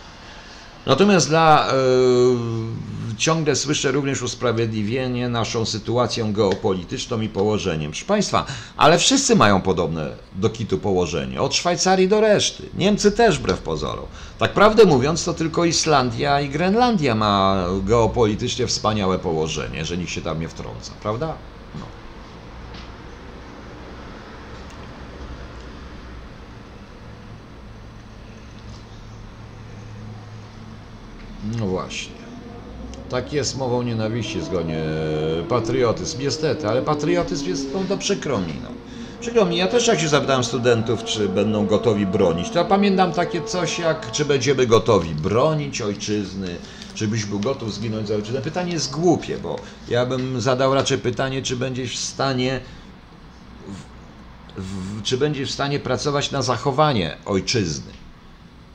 Natomiast 0.85 1.29
dla 1.29 1.67
yy, 1.73 3.15
ciągle 3.17 3.55
słyszę 3.55 3.91
również 3.91 4.21
usprawiedliwienie 4.21 5.29
naszą 5.29 5.65
sytuacją 5.65 6.33
geopolityczną 6.33 7.21
i 7.21 7.29
położeniem. 7.29 7.91
Proszę 7.91 8.05
Państwa, 8.05 8.45
ale 8.77 8.97
wszyscy 8.97 9.35
mają 9.35 9.61
podobne 9.61 10.09
do 10.35 10.49
kitu 10.49 10.77
położenie, 10.77 11.41
od 11.41 11.55
Szwajcarii 11.55 12.07
do 12.07 12.21
reszty. 12.21 12.69
Niemcy 12.73 13.11
też 13.11 13.39
wbrew 13.39 13.59
pozorom. 13.59 14.05
Tak 14.37 14.53
prawdę 14.53 14.85
mówiąc, 14.85 15.25
to 15.25 15.33
tylko 15.33 15.65
Islandia 15.65 16.41
i 16.41 16.49
Grenlandia 16.49 17.15
ma 17.15 17.65
geopolitycznie 17.83 18.67
wspaniałe 18.67 19.19
położenie, 19.19 19.85
że 19.85 19.97
nikt 19.97 20.11
się 20.11 20.21
tam 20.21 20.39
nie 20.39 20.49
wtrąca, 20.49 20.93
prawda? 21.01 21.50
No. 31.59 31.65
Właśnie. 31.67 32.21
Tak 33.09 33.33
jest 33.33 33.57
mową 33.57 33.81
nienawiści 33.81 34.41
zgodnie 34.41 34.83
patriotyzm. 35.49 36.19
Niestety, 36.19 36.67
ale 36.67 36.81
patriotyzm 36.81 37.47
jest, 37.47 37.67
no 37.73 37.79
to 37.89 37.97
przykro 37.97 38.39
mi. 38.39 38.53
No. 38.63 38.69
Przykro 39.21 39.45
mi, 39.45 39.57
ja 39.57 39.67
też 39.67 39.87
jak 39.87 39.99
się 39.99 40.07
zapytałem 40.07 40.43
studentów, 40.43 41.03
czy 41.03 41.29
będą 41.29 41.65
gotowi 41.65 42.05
bronić, 42.05 42.49
to 42.49 42.59
ja 42.59 42.65
pamiętam 42.65 43.11
takie 43.11 43.41
coś 43.41 43.79
jak, 43.79 44.11
czy 44.11 44.25
będziemy 44.25 44.67
gotowi 44.67 45.15
bronić 45.15 45.81
ojczyzny, 45.81 46.55
czy 46.93 47.07
byś 47.07 47.25
był 47.25 47.39
gotów 47.39 47.73
zginąć 47.73 48.07
za 48.07 48.15
ojczyznę. 48.15 48.41
Pytanie 48.41 48.73
jest 48.73 48.91
głupie, 48.91 49.37
bo 49.37 49.55
ja 49.89 50.05
bym 50.05 50.41
zadał 50.41 50.73
raczej 50.73 50.97
pytanie, 50.97 51.41
czy 51.41 51.55
będziesz 51.55 51.97
w 51.97 51.99
stanie 51.99 52.59
w, 54.57 54.61
w, 54.61 55.03
czy 55.03 55.17
będziesz 55.17 55.49
w 55.49 55.53
stanie 55.53 55.79
pracować 55.79 56.31
na 56.31 56.41
zachowanie 56.41 57.17
ojczyzny. 57.25 58.00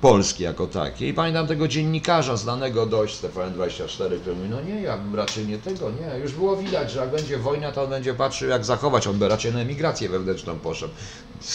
Polski 0.06 0.42
jako 0.42 0.66
takiej. 0.66 1.08
I 1.08 1.14
pamiętam 1.14 1.46
tego 1.46 1.68
dziennikarza 1.68 2.36
znanego 2.36 2.86
dość 2.86 3.14
z 3.14 3.22
TVN24, 3.22 4.20
który 4.20 4.36
mówi, 4.36 4.48
no 4.48 4.62
nie, 4.62 4.82
ja 4.82 4.98
bym 4.98 5.14
raczej 5.14 5.46
nie 5.46 5.58
tego, 5.58 5.90
nie. 5.90 6.18
Już 6.18 6.32
było 6.32 6.56
widać, 6.56 6.90
że 6.90 7.00
jak 7.00 7.10
będzie 7.10 7.38
wojna, 7.38 7.72
to 7.72 7.82
on 7.82 7.90
będzie 7.90 8.14
patrzył 8.14 8.48
jak 8.48 8.64
zachować, 8.64 9.06
on 9.06 9.18
by 9.18 9.28
raczej 9.28 9.52
na 9.52 9.60
emigrację 9.60 10.08
wewnętrzną 10.08 10.58
poszedł. 10.58 10.94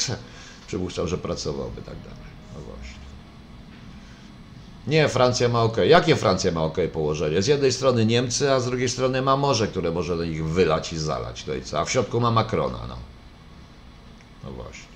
Przypuszczał, 0.68 1.08
że 1.08 1.18
pracowałby 1.18 1.82
tak 1.82 1.96
dalej. 1.96 2.32
No 2.56 2.62
właśnie. 2.62 3.00
Nie, 4.88 5.10
Francja 5.10 5.50
ma 5.50 5.64
ok. 5.64 5.78
Jakie 5.78 6.16
Francja 6.16 6.52
ma 6.52 6.64
ok 6.64 6.78
położenie? 6.94 7.42
Z 7.42 7.48
jednej 7.48 7.72
strony 7.72 8.06
Niemcy, 8.06 8.52
a 8.52 8.60
z 8.60 8.66
drugiej 8.66 8.90
strony 8.90 9.22
ma 9.22 9.38
morze, 9.38 9.68
które 9.68 9.92
może 9.92 10.18
do 10.18 10.26
nich 10.26 10.46
wylać 10.46 10.94
i 10.94 10.98
zalać. 10.98 11.46
No 11.46 11.54
i 11.54 11.62
co? 11.62 11.80
A 11.80 11.86
w 11.86 11.92
środku 11.92 12.20
ma 12.20 12.32
Macrona, 12.32 12.80
no. 12.88 12.98
No 14.44 14.52
właśnie. 14.52 14.91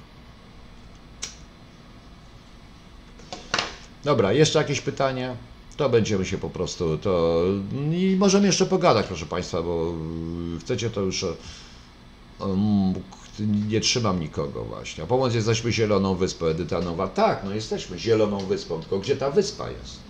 Dobra, 4.06 4.34
jeszcze 4.34 4.60
jakieś 4.60 4.82
pytania? 4.82 5.36
To 5.78 5.90
będziemy 5.90 6.26
się 6.26 6.38
po 6.38 6.50
prostu 6.50 6.98
to. 6.98 7.44
I 7.92 8.16
możemy 8.20 8.48
jeszcze 8.48 8.66
pogadać, 8.66 9.08
proszę 9.08 9.26
Państwa, 9.26 9.62
bo 9.62 9.94
chcecie 10.60 10.90
to 10.90 11.02
już. 11.02 11.26
Um, 12.40 12.94
nie 13.70 13.80
trzymam 13.80 14.20
nikogo 14.20 14.66
właśnie. 14.66 15.04
A 15.04 15.08
pomoc 15.08 15.34
jesteśmy 15.34 15.72
Zieloną 15.72 16.16
Wyspą, 16.16 16.46
Edyta 16.46 16.82
Nowa. 16.82 17.08
Tak, 17.08 17.44
no 17.44 17.56
jesteśmy 17.56 18.00
Zieloną 18.00 18.38
Wyspą, 18.38 18.80
tylko 18.82 19.00
gdzie 19.00 19.16
ta 19.16 19.32
wyspa 19.32 19.70
jest? 19.70 20.05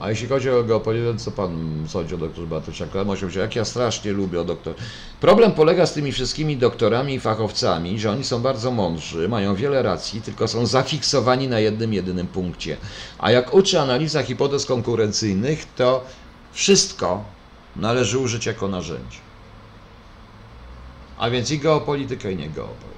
A 0.00 0.10
jeśli 0.10 0.28
chodzi 0.28 0.50
o 0.50 0.64
geopolitykę, 0.64 1.18
co 1.18 1.30
pan 1.30 1.84
sądzi 1.88 2.14
o 2.14 2.18
doktorze 2.18 2.46
Bartosiaku? 2.46 2.98
Jak 3.36 3.56
ja 3.56 3.64
strasznie 3.64 4.12
lubię 4.12 4.40
o 4.40 4.44
doktor. 4.44 4.74
Problem 5.20 5.52
polega 5.52 5.86
z 5.86 5.92
tymi 5.92 6.12
wszystkimi 6.12 6.56
doktorami 6.56 7.14
i 7.14 7.20
fachowcami, 7.20 7.98
że 7.98 8.10
oni 8.10 8.24
są 8.24 8.42
bardzo 8.42 8.70
mądrzy, 8.70 9.28
mają 9.28 9.54
wiele 9.54 9.82
racji, 9.82 10.22
tylko 10.22 10.48
są 10.48 10.66
zafiksowani 10.66 11.48
na 11.48 11.60
jednym, 11.60 11.92
jedynym 11.92 12.26
punkcie. 12.26 12.76
A 13.18 13.30
jak 13.30 13.54
uczy 13.54 13.80
analiza 13.80 14.22
hipotez 14.22 14.66
konkurencyjnych, 14.66 15.66
to 15.76 16.04
wszystko 16.52 17.24
należy 17.76 18.18
użyć 18.18 18.46
jako 18.46 18.68
narzędzie. 18.68 19.18
A 21.18 21.30
więc 21.30 21.50
i 21.50 21.58
geopolitykę, 21.58 22.32
i 22.32 22.36
nie 22.36 22.48
geopolitykę. 22.50 22.97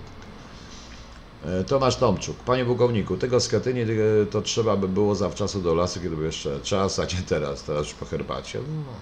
Tomasz 1.67 1.97
Tomczuk, 1.97 2.37
panie 2.37 2.65
pułkowniku, 2.65 3.17
tego 3.17 3.41
skatynie 3.41 3.87
to 4.31 4.43
trzeba 4.43 4.77
by 4.77 4.89
było 4.89 5.15
zawczasu 5.15 5.63
do 5.63 5.75
lasu, 5.75 6.01
kiedy 6.01 6.17
by 6.17 6.25
jeszcze 6.25 6.61
czas, 6.61 6.99
a 6.99 7.05
nie 7.05 7.23
teraz, 7.29 7.63
teraz 7.63 7.87
już 7.87 7.95
po 7.95 8.05
herbacie. 8.05 8.59
No, 8.59 8.93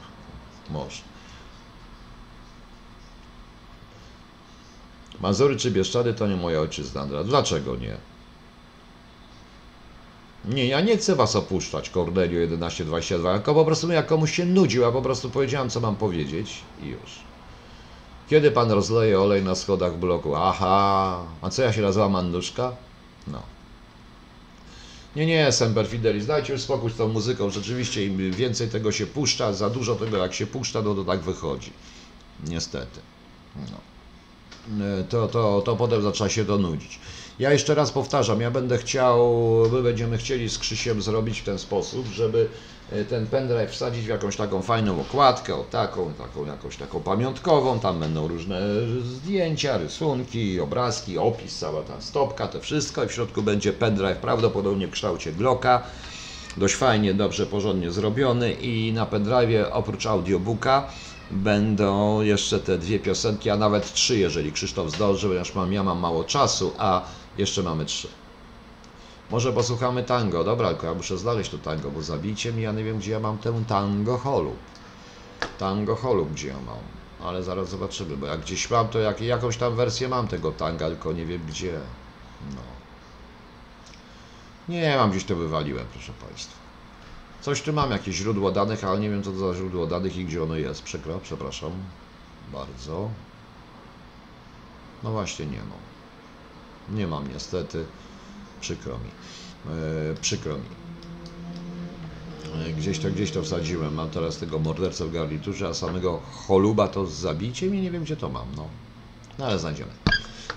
może. 0.71 1.03
Mazury 5.21 5.57
czy 5.57 5.71
Bieszczady 5.71 6.15
to 6.15 6.27
nie 6.27 6.37
moja 6.37 6.61
ojczyzna. 6.61 7.07
Dlaczego 7.25 7.77
nie? 7.77 7.97
Nie, 10.45 10.67
ja 10.67 10.81
nie 10.81 10.97
chcę 10.97 11.17
was 11.17 11.37
opuszczać, 11.37 11.91
Cornelio 11.91 12.47
1122, 12.47 13.35
tylko 13.35 13.55
po 13.55 13.65
prostu 13.65 13.93
jak 13.93 14.07
komuś 14.07 14.33
się 14.33 14.47
nudził, 14.47 14.83
ja 14.83 14.93
po 14.93 15.03
prostu 15.03 15.31
powiedziałem, 15.31 15.71
co 15.71 15.81
mam 15.81 15.97
powiedzieć 15.97 16.61
i 16.83 16.87
już. 16.87 17.29
Kiedy 18.29 18.51
pan 18.51 18.71
rozleje 18.71 19.21
olej 19.21 19.43
na 19.43 19.55
schodach 19.55 19.99
bloku? 19.99 20.35
Aha, 20.37 21.25
a 21.43 21.51
co 21.51 21.63
ja 21.63 21.73
się 21.73 21.83
nazywam 21.83 22.13
Manduszka? 22.13 22.73
No. 23.27 23.43
Nie, 25.17 25.27
nie, 25.27 25.53
Semper 25.53 25.87
Fidelis, 25.87 26.27
dajcie 26.27 26.53
już 26.53 26.63
spokój 26.63 26.91
z 26.91 26.97
tą 26.97 27.09
muzyką. 27.09 27.51
Rzeczywiście 27.51 28.07
im 28.07 28.33
więcej 28.33 28.69
tego 28.69 28.93
się 28.93 29.07
puszcza, 29.07 29.53
za 29.53 29.71
dużo 29.71 29.95
tego 29.95 30.17
jak 30.17 30.35
się 30.35 30.47
puszcza, 30.47 30.83
no 30.83 30.95
to 30.95 31.05
tak 31.05 31.21
wychodzi. 31.21 31.73
Niestety. 32.47 33.01
No. 33.57 33.79
To, 35.09 35.29
to, 35.29 35.63
to 35.65 35.77
potem 35.77 36.03
zaczyna 36.03 36.29
się 36.29 36.45
to 36.45 36.59
nudzić. 36.59 37.01
Ja 37.39 37.53
jeszcze 37.53 37.75
raz 37.75 37.91
powtarzam, 37.91 38.41
ja 38.41 38.51
będę 38.51 38.79
chciał, 38.79 39.37
my 39.73 39.83
będziemy 39.83 40.19
chcieli 40.19 40.49
z 40.49 40.59
Krzysiem 40.59 41.03
zrobić 41.03 41.41
w 41.41 41.45
ten 41.45 41.59
sposób, 41.59 42.07
żeby 42.07 42.49
ten 43.09 43.27
pendrive 43.27 43.71
wsadzić 43.71 44.05
w 44.05 44.09
jakąś 44.09 44.37
taką 44.37 44.63
fajną 44.63 45.01
okładkę, 45.01 45.55
o 45.55 45.65
taką, 45.65 46.13
taką 46.13 46.47
jakąś 46.47 46.77
taką 46.77 47.01
pamiątkową, 47.01 47.81
tam 47.81 48.01
będą 48.01 48.29
różne 48.29 48.61
zdjęcia, 49.03 49.79
rysunki, 49.79 50.61
obrazki, 50.61 51.19
opis, 51.19 51.59
cała 51.59 51.83
ta 51.83 52.01
stopka, 52.01 52.47
to 52.47 52.61
wszystko. 52.61 53.05
I 53.05 53.09
w 53.09 53.13
środku 53.13 53.43
będzie 53.43 53.73
pendrive 53.73 54.19
prawdopodobnie 54.19 54.87
w 54.87 54.91
kształcie 54.91 55.33
Glocka, 55.33 55.83
dość 56.57 56.75
fajnie, 56.75 57.15
dobrze, 57.15 57.47
porządnie 57.47 57.91
zrobiony. 57.91 58.53
I 58.53 58.93
na 58.93 59.07
pendrive 59.07 59.67
oprócz 59.73 60.07
audiobooka 60.07 60.89
będą 61.31 62.21
jeszcze 62.21 62.61
te 62.61 62.79
dwie 62.79 62.99
piosenki, 62.99 63.51
a 63.51 63.57
nawet 63.57 63.93
trzy, 63.93 64.19
jeżeli 64.19 64.53
Krzysztof 64.53 64.91
zdąży, 64.91 65.27
ponieważ 65.27 65.55
mam, 65.55 65.73
ja 65.73 65.83
mam 65.83 65.99
mało 65.99 66.25
czasu, 66.25 66.73
a 66.79 67.03
jeszcze 67.39 67.63
mamy 67.63 67.85
trzy. 67.85 68.09
Może 69.31 69.53
posłuchamy 69.53 70.03
tango. 70.03 70.45
Dobra, 70.45 70.69
tylko 70.69 70.87
ja 70.87 70.95
muszę 70.95 71.19
znaleźć 71.19 71.51
to 71.51 71.59
tango, 71.59 71.91
bo 71.91 72.03
zabijcie 72.03 72.53
mi, 72.53 72.63
ja 72.63 72.73
nie 72.73 72.85
wiem, 72.85 72.99
gdzie 72.99 73.13
ja 73.13 73.21
mam 73.21 73.39
tę 73.39 73.63
tango 73.69 74.19
holub. 74.19 74.57
Tango 75.59 75.97
holub, 75.97 76.33
gdzie 76.33 76.49
ja 76.49 76.61
mam. 76.67 76.79
Ale 77.29 77.43
zaraz 77.43 77.69
zobaczymy, 77.69 78.17
bo 78.17 78.27
jak 78.27 78.41
gdzieś 78.41 78.71
mam, 78.71 78.89
to 78.89 78.99
jak, 78.99 79.21
jakąś 79.21 79.57
tam 79.57 79.77
wersję 79.77 80.09
mam 80.09 80.29
tego 80.29 80.53
tanga, 80.53 80.89
tylko 80.89 81.13
nie 81.13 81.27
wiem 81.27 81.43
gdzie. 81.49 81.81
No. 82.51 82.63
Nie, 84.69 84.97
mam 84.97 85.11
gdzieś 85.11 85.25
to 85.25 85.37
wywaliłem, 85.37 85.87
proszę 85.93 86.13
Państwa. 86.27 86.57
Coś 87.41 87.63
tu 87.63 87.73
mam, 87.73 87.91
jakieś 87.91 88.17
źródło 88.17 88.51
danych, 88.51 88.85
ale 88.85 89.01
nie 89.01 89.11
wiem, 89.11 89.23
co 89.23 89.33
to 89.33 89.39
za 89.39 89.59
źródło 89.59 89.87
danych 89.87 90.17
i 90.17 90.25
gdzie 90.25 90.43
ono 90.43 90.57
jest. 90.57 90.83
Przykro, 90.83 91.19
przepraszam. 91.23 91.73
Bardzo. 92.53 93.09
No 95.03 95.11
właśnie, 95.11 95.47
nie 95.47 95.59
mam. 95.59 96.97
Nie 96.99 97.07
mam 97.07 97.33
niestety. 97.33 97.85
Przykro 98.61 98.99
mi. 98.99 99.11
E, 99.75 100.15
przykro 100.21 100.55
mi. 100.55 100.69
E, 102.67 102.73
gdzieś 102.73 102.99
to, 102.99 103.11
gdzieś 103.11 103.31
to 103.31 103.43
wsadziłem. 103.43 103.95
Mam 103.95 104.11
teraz 104.11 104.39
tego 104.39 104.59
mordercę 104.59 105.05
w 105.05 105.13
garniturze, 105.13 105.69
a 105.69 105.75
samego 105.75 106.21
choluba 106.47 106.89
to 106.89 107.07
z 107.07 107.13
zabiciem 107.13 107.75
i 107.75 107.81
nie 107.81 107.91
wiem, 107.91 108.03
gdzie 108.05 108.17
to 108.17 108.29
mam. 108.29 108.47
No, 108.57 108.69
no 109.39 109.47
ale 109.47 109.59
znajdziemy. 109.59 109.91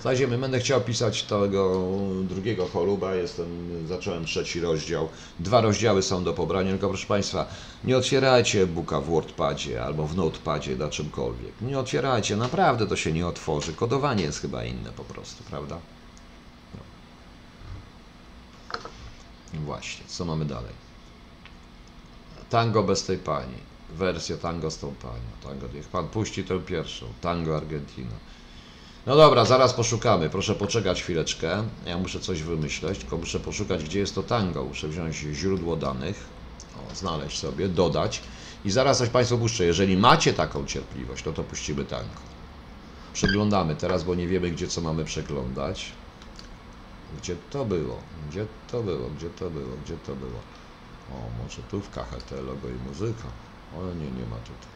Znajdziemy. 0.02 0.38
Będę 0.38 0.60
chciał 0.60 0.82
pisać 0.82 1.24
tego 1.24 1.82
drugiego 2.30 2.66
choluba. 2.68 3.16
Jestem, 3.16 3.48
zacząłem 3.88 4.26
trzeci 4.26 4.60
rozdział. 4.60 5.10
Dwa 5.40 5.62
rozdziały 5.62 6.02
są 6.02 6.24
do 6.24 6.34
pobrania, 6.34 6.72
tylko 6.72 6.88
proszę 6.90 7.08
Państwa, 7.08 7.46
nie 7.84 7.98
otwierajcie 7.98 8.68
booka 8.68 9.02
w 9.02 9.06
WordPadzie 9.06 9.84
albo 9.84 10.08
w 10.08 10.16
Notepadzie 10.16 10.76
na 10.76 10.90
czymkolwiek. 10.90 11.52
Nie 11.62 11.80
otwierajcie, 11.80 12.36
naprawdę 12.36 12.88
to 12.88 12.96
się 12.96 13.14
nie 13.14 13.28
otworzy. 13.28 13.74
Kodowanie 13.74 14.24
jest 14.24 14.42
chyba 14.42 14.64
inne 14.64 14.92
po 14.92 15.04
prostu, 15.04 15.44
prawda? 15.44 15.78
Właśnie, 19.54 20.06
co 20.08 20.26
mamy 20.26 20.46
dalej? 20.46 20.74
Tango 22.50 22.84
bez 22.84 23.04
tej 23.04 23.18
pani. 23.18 23.72
Wersja 23.90 24.38
tango 24.38 24.72
z 24.72 24.78
tą 24.78 24.96
panią. 24.96 25.32
Tango, 25.44 25.68
niech 25.74 25.88
pan 25.88 26.08
puści 26.08 26.44
tę 26.44 26.60
pierwszą. 26.60 27.06
Tango 27.22 27.58
Argentina. 27.58 28.16
No 29.06 29.16
dobra, 29.16 29.46
zaraz 29.46 29.74
poszukamy. 29.74 30.30
Proszę 30.30 30.56
poczekać 30.56 31.02
chwileczkę. 31.02 31.64
Ja 31.86 31.98
muszę 31.98 32.20
coś 32.20 32.44
wymyśleć, 32.44 33.00
tylko 33.00 33.18
muszę 33.18 33.40
poszukać, 33.40 33.84
gdzie 33.84 34.00
jest 34.00 34.16
to 34.16 34.24
tango. 34.24 34.64
Muszę 34.64 34.88
wziąć 34.88 35.16
źródło 35.16 35.76
danych, 35.76 36.24
o, 36.92 36.96
znaleźć 36.96 37.40
sobie, 37.40 37.70
dodać 37.70 38.22
i 38.66 38.72
zaraz 38.72 38.98
coś 38.98 39.10
Państwu 39.10 39.38
puszczę. 39.38 39.66
Jeżeli 39.66 39.98
macie 39.98 40.34
taką 40.34 40.66
cierpliwość, 40.66 41.26
no 41.26 41.32
to 41.32 41.44
puścimy 41.44 41.86
tango. 41.86 42.22
Przeglądamy 43.14 43.76
teraz, 43.76 44.04
bo 44.04 44.16
nie 44.16 44.28
wiemy, 44.28 44.52
gdzie 44.52 44.68
co 44.68 44.82
mamy 44.82 45.06
przeglądać. 45.06 45.92
Gdzie 47.18 47.36
to 47.50 47.66
było? 47.66 47.98
Gdzie 48.30 48.46
to 48.72 48.84
było? 48.84 49.10
Gdzie 49.10 49.30
to 49.30 49.50
było? 49.50 49.78
Gdzie 49.86 49.98
to 49.98 50.16
było? 50.16 50.40
O, 51.12 51.44
może 51.44 51.62
tu 51.62 51.82
w 51.82 51.90
KHT 51.90 52.32
logo 52.32 52.70
i 52.70 52.88
muzyka. 52.90 53.28
Ale 53.78 53.96
nie, 53.96 54.12
nie 54.12 54.26
ma 54.26 54.38
tutaj. 54.38 54.72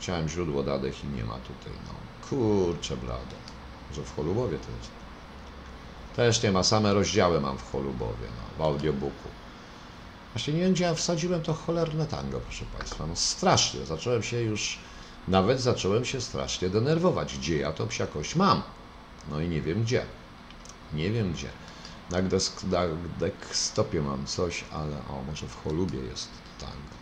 Chciałem 0.00 0.28
źródło 0.28 0.62
danych 0.62 1.04
i 1.04 1.06
nie 1.06 1.24
ma 1.24 1.34
tutaj. 1.34 1.72
No, 1.86 1.94
kurczę 2.28 2.96
blade. 2.96 3.36
Może 3.90 4.02
w 4.02 4.16
Holubowie 4.16 4.58
to 4.58 4.70
jest. 4.78 4.90
Też 6.16 6.42
nie 6.42 6.52
ma, 6.52 6.62
same 6.62 6.94
rozdziały 6.94 7.40
mam 7.40 7.58
w 7.58 7.72
Holubowie, 7.72 8.26
no, 8.36 8.64
w 8.64 8.66
audiobooku. 8.68 9.28
Właśnie 10.34 10.54
nie 10.54 10.60
wiem, 10.60 10.72
gdzie 10.72 10.84
ja 10.84 10.94
wsadziłem 10.94 11.42
to 11.42 11.54
cholerne 11.54 12.06
tango, 12.06 12.40
proszę 12.40 12.64
Państwa. 12.78 13.06
No 13.06 13.16
strasznie, 13.16 13.86
zacząłem 13.86 14.22
się 14.22 14.40
już, 14.40 14.78
nawet 15.28 15.60
zacząłem 15.60 16.04
się 16.04 16.20
strasznie 16.20 16.70
denerwować, 16.70 17.38
gdzie 17.38 17.58
ja 17.58 17.72
to 17.72 17.86
psiakość 17.86 18.36
mam. 18.36 18.62
No 19.30 19.40
i 19.40 19.48
nie 19.48 19.62
wiem 19.62 19.82
gdzie. 19.82 20.04
Nie 20.92 21.10
wiem 21.10 21.32
gdzie. 21.32 21.48
Na, 22.12 22.22
desk, 22.22 22.64
na 22.64 22.80
desktopie 23.18 24.02
mam 24.02 24.26
coś, 24.26 24.64
ale 24.72 24.96
o, 24.96 25.22
może 25.26 25.46
w 25.46 25.64
Holubie 25.64 25.98
jest 25.98 26.28
tango. 26.60 26.94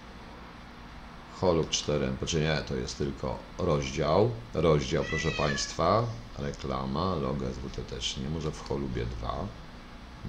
Holub 1.40 1.70
4, 1.70 2.12
znaczy 2.18 2.40
nie, 2.40 2.62
to 2.68 2.74
jest 2.74 2.98
tylko 2.98 3.38
rozdział. 3.58 4.30
Rozdział, 4.54 5.04
proszę 5.04 5.30
Państwa, 5.30 6.06
reklama, 6.38 7.14
logo 7.14 7.46
SWT 7.46 7.90
też 7.90 8.16
nie, 8.16 8.28
może 8.28 8.50
w 8.50 8.68
Holubie 8.68 9.06
2, 9.06 9.46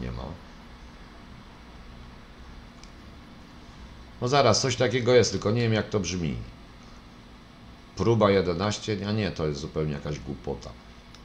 nie 0.01 0.11
ma. 0.11 0.23
No 4.21 4.27
zaraz, 4.27 4.61
coś 4.61 4.75
takiego 4.75 5.13
jest, 5.13 5.31
tylko 5.31 5.51
nie 5.51 5.61
wiem 5.61 5.73
jak 5.73 5.89
to 5.89 5.99
brzmi. 5.99 6.37
Próba 7.95 8.31
11, 8.31 8.97
a 9.07 9.11
nie, 9.11 9.31
to 9.31 9.47
jest 9.47 9.59
zupełnie 9.59 9.93
jakaś 9.93 10.19
głupota. 10.19 10.69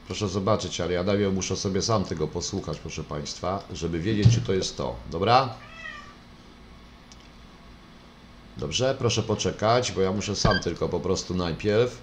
Proszę 0.07 0.27
zobaczyć, 0.27 0.81
ale 0.81 0.93
ja 0.93 1.03
daję, 1.03 1.29
muszę 1.29 1.57
sobie 1.57 1.81
sam 1.81 2.03
tego 2.03 2.27
posłuchać, 2.27 2.79
proszę 2.79 3.03
Państwa, 3.03 3.63
żeby 3.73 3.99
wiedzieć, 3.99 4.33
czy 4.33 4.41
to 4.41 4.53
jest 4.53 4.77
to. 4.77 4.95
Dobra? 5.11 5.53
Dobrze, 8.57 8.95
proszę 8.99 9.23
poczekać, 9.23 9.91
bo 9.91 10.01
ja 10.01 10.11
muszę 10.11 10.35
sam 10.35 10.59
tylko 10.59 10.89
po 10.89 10.99
prostu 10.99 11.35
najpierw. 11.35 12.01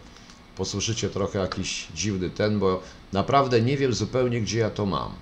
Posłyszycie 0.57 1.11
trochę 1.11 1.39
jakiś 1.39 1.89
dziwny 1.95 2.31
ten, 2.31 2.59
bo 2.59 2.83
naprawdę 3.13 3.61
nie 3.61 3.77
wiem 3.77 3.95
zupełnie, 3.95 4.41
gdzie 4.41 4.59
ja 4.59 4.71
to 4.71 4.87
mam. 4.87 5.13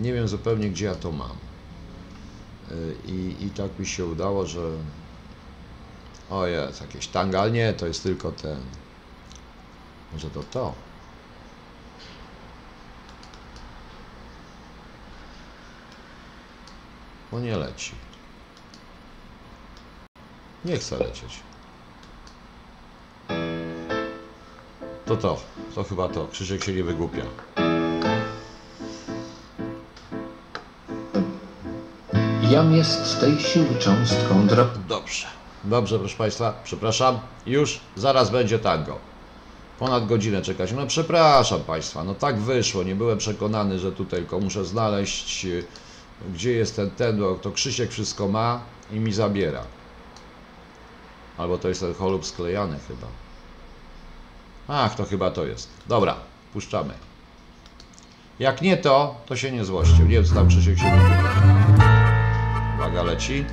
Nie 0.00 0.12
wiem 0.12 0.28
zupełnie, 0.28 0.70
gdzie 0.70 0.84
ja 0.84 0.94
to 0.94 1.12
mam. 1.12 1.36
Y, 2.70 2.94
I, 3.06 3.44
i 3.44 3.50
tak 3.50 3.78
mi 3.78 3.86
się 3.86 4.06
udało, 4.06 4.46
że... 4.46 4.70
O 6.30 6.46
jest, 6.46 6.80
jakieś 6.80 7.06
tanga, 7.06 7.40
ale 7.40 7.50
nie, 7.50 7.72
to 7.72 7.86
jest 7.86 8.02
tylko 8.02 8.32
ten... 8.32 8.56
Może 10.12 10.30
to 10.30 10.42
to? 10.42 10.74
Bo 17.32 17.40
nie 17.40 17.56
leci. 17.56 17.92
Nie 20.64 20.76
chce 20.76 20.98
lecieć. 20.98 21.40
To 25.06 25.16
to, 25.16 25.40
to 25.74 25.84
chyba 25.84 26.08
to. 26.08 26.28
Krzysiek 26.32 26.64
się 26.64 26.72
nie 26.72 26.84
wygłupia. 26.84 27.22
Jam 32.50 32.72
jest 32.72 33.20
tej 33.20 33.40
siły 33.40 33.78
cząstką 33.78 34.46
drobną. 34.46 34.82
Dobrze. 34.88 35.26
Dobrze, 35.64 35.98
proszę 35.98 36.16
Państwa, 36.16 36.60
przepraszam. 36.64 37.20
Już, 37.46 37.80
zaraz 37.96 38.30
będzie 38.30 38.58
tango. 38.58 38.98
Ponad 39.78 40.06
godzinę 40.06 40.42
czekać. 40.42 40.72
No 40.72 40.86
przepraszam 40.86 41.60
Państwa, 41.60 42.04
no 42.04 42.14
tak 42.14 42.38
wyszło. 42.38 42.82
Nie 42.82 42.94
byłem 42.94 43.18
przekonany, 43.18 43.78
że 43.78 43.92
tutaj 43.92 44.20
tylko 44.20 44.40
muszę 44.40 44.64
znaleźć, 44.64 45.44
y, 45.44 45.64
gdzie 46.34 46.52
jest 46.52 46.76
ten 46.76 46.90
ten, 46.90 47.18
bo 47.18 47.34
to 47.34 47.50
Krzysiek 47.50 47.90
wszystko 47.90 48.28
ma 48.28 48.60
i 48.90 49.00
mi 49.00 49.12
zabiera. 49.12 49.62
Albo 51.38 51.58
to 51.58 51.68
jest 51.68 51.80
ten 51.80 51.94
cholub 51.94 52.26
sklejany 52.26 52.78
chyba. 52.88 53.06
Ach, 54.68 54.94
to 54.94 55.04
chyba 55.04 55.30
to 55.30 55.46
jest. 55.46 55.68
Dobra, 55.86 56.16
puszczamy. 56.52 56.94
Jak 58.38 58.62
nie 58.62 58.76
to, 58.76 59.14
to 59.26 59.36
się 59.36 59.52
nie 59.52 59.64
złościł. 59.64 60.04
Nie 60.04 60.14
wiem, 60.14 60.24
co 60.24 60.34
tam 60.34 60.48
Krzysiek 60.48 60.78
się 60.78 60.90
wygłupia. 60.90 61.32
Uwaga, 62.74 63.02
leci. 63.02 63.44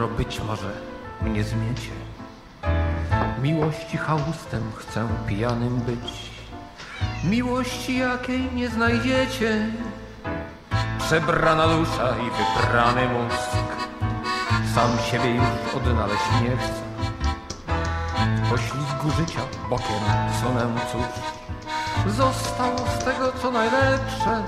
Jutro 0.00 0.16
być 0.16 0.40
może 0.40 0.72
mnie 1.22 1.44
zmiecie. 1.44 1.90
Miłości 3.42 3.96
chałustem 3.96 4.62
chcę 4.76 5.08
pijanym 5.26 5.76
być, 5.80 6.30
miłości 7.24 7.98
jakiej 7.98 8.52
nie 8.54 8.68
znajdziecie. 8.68 9.66
Przebrana 10.98 11.68
dusza 11.68 12.08
i 12.18 12.30
wybrany 12.30 13.08
mózg, 13.08 13.76
sam 14.74 14.90
siebie 15.10 15.34
już 15.34 15.74
odnaleźć 15.76 16.24
nie 16.42 16.56
chcę. 16.56 16.82
W 18.36 18.50
poślizgu 18.50 19.10
życia 19.18 19.40
bokiem 19.70 20.02
sunę 20.40 20.66
cóż, 20.92 22.14
zostało 22.16 22.78
z 22.78 23.04
tego 23.04 23.32
co 23.42 23.50
najlepsze 23.50 24.42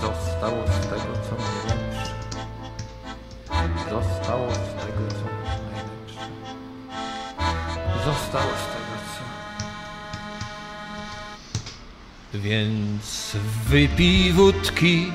zostało 0.00 0.66
z 0.66 0.80
tego, 0.86 1.12
co 1.28 1.36
najlepsze. 1.42 1.75
Zostało 3.90 4.50
z 4.50 4.56
tego, 4.56 5.08
co 5.08 5.24
najlepsze. 5.64 6.20
Zostało 8.04 8.50
z 8.50 8.66
tego, 8.72 8.94
co... 9.12 9.22
Więc 12.38 13.36
wypij 13.68 14.32
wódki, 14.32 15.12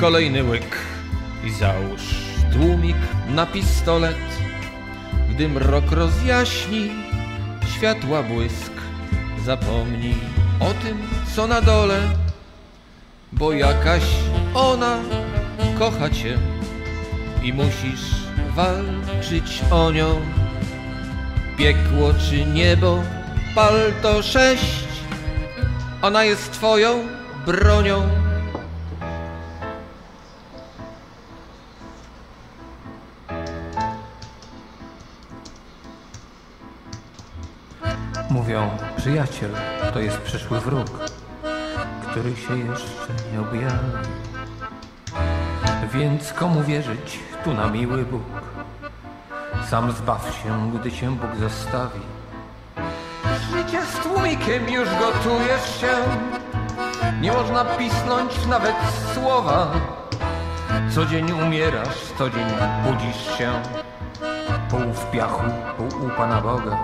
kolejny 0.00 0.44
łyk 0.44 0.76
i 1.44 1.50
załóż 1.50 2.02
tłumik 2.52 2.96
na 3.28 3.46
pistolet. 3.46 4.16
Gdy 5.30 5.48
mrok 5.48 5.90
rozjaśni, 5.90 6.90
światła 7.76 8.22
błysk, 8.22 8.72
zapomnij 9.44 10.14
o 10.60 10.74
tym, 10.84 11.02
co 11.36 11.46
na 11.46 11.60
dole, 11.60 12.00
bo 13.32 13.52
jakaś 13.52 14.02
ona 14.54 14.98
kocha 15.78 16.10
cię 16.10 16.38
i 17.42 17.52
musisz 17.52 18.10
walczyć 18.54 19.62
o 19.70 19.90
nią. 19.90 20.20
Piekło 21.58 22.14
czy 22.14 22.46
niebo, 22.46 23.02
pal 23.54 23.74
to 24.02 24.22
sześć, 24.22 24.88
ona 26.02 26.24
jest 26.24 26.52
twoją 26.52 27.06
bronią. 27.46 28.08
Mówią, 38.30 38.70
przyjaciel 38.96 39.50
to 39.92 40.00
jest 40.00 40.18
przyszły 40.18 40.60
wróg. 40.60 41.12
który 42.12 42.36
się 42.36 42.58
jeszcze 42.58 43.14
nie 43.32 43.40
objawi. 43.40 43.92
Więc 45.90 46.32
komu 46.32 46.62
wierzyć 46.62 47.18
tu 47.44 47.54
na 47.54 47.66
miły 47.66 48.04
Bóg? 48.04 48.22
Sam 49.68 49.92
zbaw 49.92 50.42
się, 50.42 50.70
gdy 50.74 50.92
cię 50.92 51.10
Bóg 51.10 51.36
zostawi. 51.36 52.00
Życie 53.52 53.82
z 53.86 53.98
tłumikiem 53.98 54.68
już 54.68 54.88
gotujesz 54.88 55.80
się. 55.80 55.92
Nie 57.20 57.32
można 57.32 57.64
pisnąć 57.64 58.46
nawet 58.46 58.76
słowa. 59.14 59.72
Co 60.94 61.06
dzień 61.06 61.32
umierasz, 61.32 61.98
co 62.18 62.30
dzień 62.30 62.46
budzisz 62.84 63.38
się. 63.38 63.52
Pół 64.70 64.92
w 64.92 65.10
piachu, 65.10 65.42
pół 65.76 66.06
u 66.06 66.10
Pana 66.10 66.40
Boga. 66.40 66.78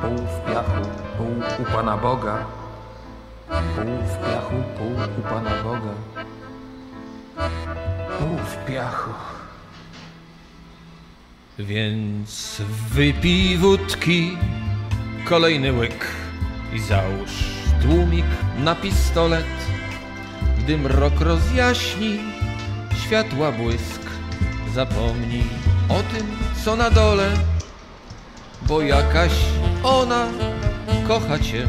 Pół 0.00 0.16
w 0.16 0.50
piachu, 0.50 0.88
pół 1.18 1.64
u 1.66 1.72
Pana 1.72 1.96
Boga. 1.96 2.36
Pół 3.48 3.96
w 3.96 4.18
piachu, 4.18 4.54
pół 4.78 4.92
u 5.18 5.22
Pana 5.22 5.62
Boga. 5.62 5.90
W 7.36 8.66
piachu. 8.66 9.10
Więc 11.58 12.62
wypij 12.90 13.58
wódki, 13.58 14.36
kolejny 15.24 15.72
łyk 15.72 16.06
i 16.72 16.80
załóż 16.80 17.30
tłumik 17.82 18.26
na 18.58 18.74
pistolet. 18.74 19.46
Gdy 20.58 20.78
mrok 20.78 21.20
rozjaśni, 21.20 22.18
światła 23.04 23.52
błysk, 23.52 24.02
zapomnij 24.74 25.44
o 25.88 26.02
tym, 26.14 26.26
co 26.64 26.76
na 26.76 26.90
dole, 26.90 27.30
bo 28.62 28.82
jakaś 28.82 29.32
ona 29.82 30.26
kocha 31.08 31.38
cię 31.38 31.66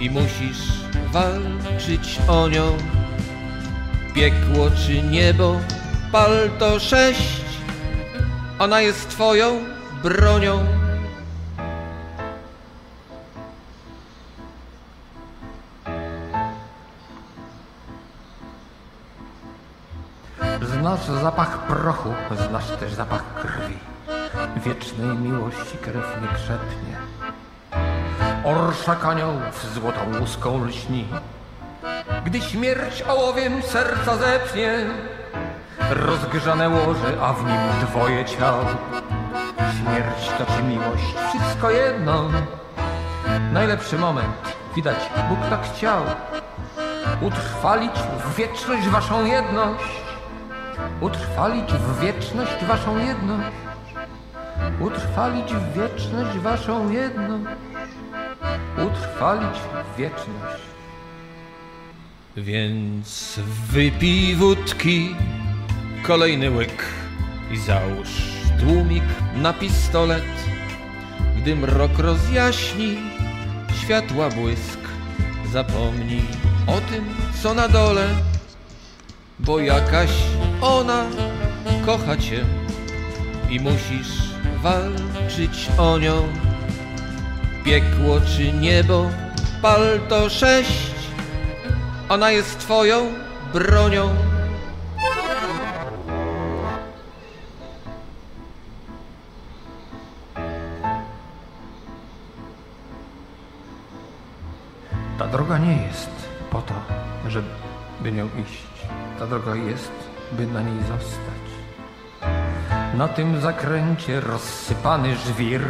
i 0.00 0.10
musisz 0.10 0.62
walczyć 1.12 2.18
o 2.28 2.48
nią. 2.48 2.76
Piekło 4.14 4.70
czy 4.86 5.02
niebo, 5.02 5.60
pal 6.12 6.50
to 6.58 6.78
sześć, 6.78 7.44
ona 8.58 8.80
jest 8.80 9.08
twoją 9.08 9.64
bronią. 10.02 10.66
Znasz 20.62 21.06
zapach 21.22 21.66
prochu, 21.66 22.14
znasz 22.48 22.70
też 22.80 22.92
zapach 22.94 23.34
krwi. 23.34 23.78
Wiecznej 24.64 25.18
miłości 25.18 25.78
krew 25.82 26.04
nie 26.22 26.28
krzepnie. 26.28 26.96
Orszak 28.44 29.04
aniołów 29.04 29.74
złotą 29.74 30.00
łuską 30.20 30.64
lśni. 30.64 31.04
Gdy 32.24 32.40
śmierć 32.40 33.02
ołowiem 33.02 33.62
serca 33.62 34.16
zepnie, 34.16 34.86
rozgrzane 35.90 36.68
łoże, 36.68 37.20
a 37.22 37.32
w 37.32 37.44
nim 37.44 37.88
dwoje 37.88 38.24
ciał. 38.24 38.54
Śmierć 39.58 40.30
to 40.38 40.56
czy 40.56 40.62
miłość, 40.62 41.14
wszystko 41.28 41.70
jedno. 41.70 42.30
Najlepszy 43.52 43.98
moment, 43.98 44.56
widać, 44.76 44.96
Bóg 45.28 45.38
tak 45.50 45.62
chciał. 45.62 46.02
Utrwalić 47.20 47.92
w 48.24 48.34
wieczność 48.34 48.88
waszą 48.88 49.24
jedność. 49.24 49.84
Utrwalić 51.00 51.72
w 51.72 52.00
wieczność 52.00 52.64
waszą 52.64 52.98
jedność. 52.98 53.56
Utrwalić 54.80 55.54
w 55.54 55.72
wieczność 55.72 56.38
waszą 56.38 56.90
jedność. 56.90 57.56
Utrwalić 58.78 59.58
w 59.94 59.96
wieczność. 59.96 60.73
Więc 62.36 63.40
wypij 63.70 64.34
wódki, 64.36 65.16
kolejny 66.02 66.50
łyk 66.50 66.84
i 67.52 67.58
załóż 67.58 68.08
tłumik 68.60 69.04
na 69.36 69.52
pistolet. 69.52 70.24
Gdy 71.38 71.56
mrok 71.56 71.98
rozjaśni, 71.98 72.96
światła 73.82 74.30
błysk, 74.30 74.78
zapomnij 75.52 76.22
o 76.66 76.80
tym, 76.90 77.04
co 77.42 77.54
na 77.54 77.68
dole, 77.68 78.08
bo 79.38 79.60
jakaś 79.60 80.10
ona 80.60 81.06
kocha 81.86 82.16
cię 82.16 82.44
i 83.50 83.60
musisz 83.60 84.12
walczyć 84.62 85.68
o 85.78 85.98
nią. 85.98 86.28
Piekło 87.64 88.20
czy 88.20 88.52
niebo, 88.52 89.10
pal 89.62 90.00
to 90.08 90.30
sześć, 90.30 90.93
ona 92.08 92.30
jest 92.30 92.58
twoją 92.58 93.12
bronią. 93.52 94.14
Ta 105.18 105.26
droga 105.26 105.58
nie 105.58 105.86
jest 105.86 106.10
po 106.50 106.62
to, 106.62 106.74
żeby 107.28 108.12
nią 108.12 108.28
iść. 108.48 108.66
Ta 109.18 109.26
droga 109.26 109.54
jest, 109.54 109.92
by 110.32 110.46
na 110.46 110.62
niej 110.62 110.78
zostać. 110.78 111.44
Na 112.94 113.08
tym 113.08 113.40
zakręcie 113.40 114.20
rozsypany 114.20 115.16
żwir, 115.16 115.60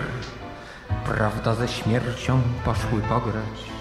prawda 1.04 1.54
ze 1.54 1.68
śmiercią 1.68 2.40
poszły 2.64 3.00
pograć. 3.00 3.73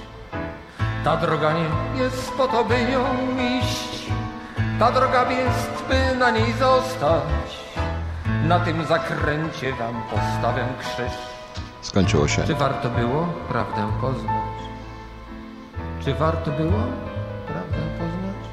Ta 1.03 1.17
droga 1.17 1.53
nie 1.53 2.01
jest 2.03 2.31
po 2.31 2.47
to, 2.47 2.65
by 2.65 2.85
nią 2.85 3.05
iść. 3.59 4.11
Ta 4.79 4.91
droga 4.91 5.31
jest, 5.31 5.83
by 5.89 6.15
na 6.15 6.31
niej 6.31 6.53
zostać. 6.53 7.63
Na 8.43 8.59
tym 8.59 8.85
zakręcie 8.85 9.73
wam 9.73 10.03
postawię 10.03 10.65
krzyż. 10.79 11.13
Skończyło 11.81 12.27
się. 12.27 12.43
Czy 12.43 12.55
warto 12.55 12.89
było 12.89 13.27
prawdę 13.49 13.91
poznać? 14.01 14.59
Czy 16.05 16.13
warto 16.13 16.51
było 16.51 16.79
prawdę 17.47 17.77
poznać? 17.99 18.43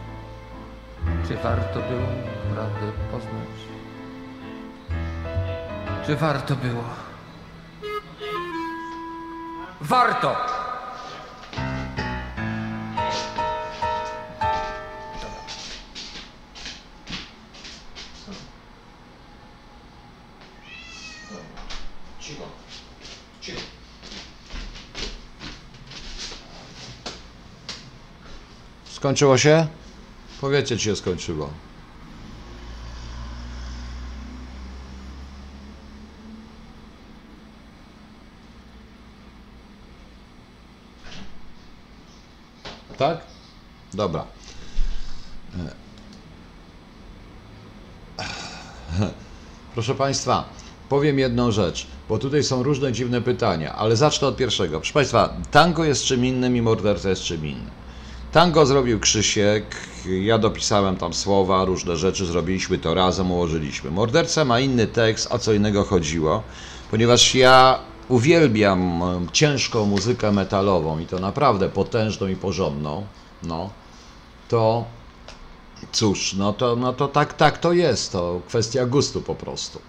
Czy 1.29 1.37
warto 1.37 1.81
było 1.81 2.07
prawdę 2.55 2.93
poznać? 3.13 3.61
Czy 6.07 6.17
warto 6.17 6.57
było? 6.57 6.85
Warto! 9.81 10.60
Skończyło 29.01 29.39
się? 29.39 29.67
Powiedzcie, 30.41 30.77
czy 30.77 30.85
się 30.85 30.97
skończyło. 30.97 31.51
Tak? 42.99 43.19
Dobra. 43.95 44.25
Proszę 49.75 49.95
Państwa, 49.95 50.45
powiem 50.89 51.19
jedną 51.19 51.51
rzecz, 51.51 51.87
bo 52.09 52.19
tutaj 52.19 52.45
są 52.45 52.63
różne 52.63 52.93
dziwne 52.93 53.21
pytania, 53.21 53.75
ale 53.75 53.97
zacznę 53.97 54.29
od 54.29 54.37
pierwszego. 54.37 54.79
Proszę 54.79 54.93
Państwa, 54.93 55.35
tango 55.51 55.85
jest 55.85 56.05
czym 56.05 56.25
innym 56.25 56.57
i 56.57 56.63
morderca 56.63 57.09
jest 57.09 57.23
czym 57.23 57.47
innym. 57.47 57.80
Tango 58.33 58.67
zrobił 58.67 59.01
Krzysiek, 59.01 59.77
ja 60.23 60.39
dopisałem 60.39 60.97
tam 60.97 61.15
słowa, 61.15 61.65
różne 61.65 61.97
rzeczy, 61.97 62.27
zrobiliśmy 62.27 62.79
to 62.79 62.95
razem, 62.95 63.33
ułożyliśmy. 63.33 63.91
Morderca 63.91 64.45
ma 64.45 64.61
inny 64.61 64.87
tekst, 64.87 65.29
a 65.31 65.39
co 65.39 65.53
innego 65.53 65.85
chodziło, 65.85 66.43
ponieważ 66.91 67.35
ja 67.35 67.79
uwielbiam 68.09 69.03
ciężką 69.33 69.87
muzykę 69.87 70.33
metalową 70.33 70.99
i 70.99 71.07
to 71.07 71.19
naprawdę 71.19 71.69
potężną 71.69 72.27
i 72.27 72.37
porządną, 72.37 73.07
no, 73.43 73.71
to 74.49 74.85
Cóż, 75.93 76.35
no 76.35 76.53
to, 76.53 76.77
no 76.77 76.93
to 76.93 77.09
tak, 77.09 77.35
tak 77.35 77.59
to 77.59 77.73
jest, 77.73 78.13
to 78.13 78.41
kwestia 78.49 78.87
gustu 78.87 79.23
po 79.23 79.35
prostu. 79.35 79.81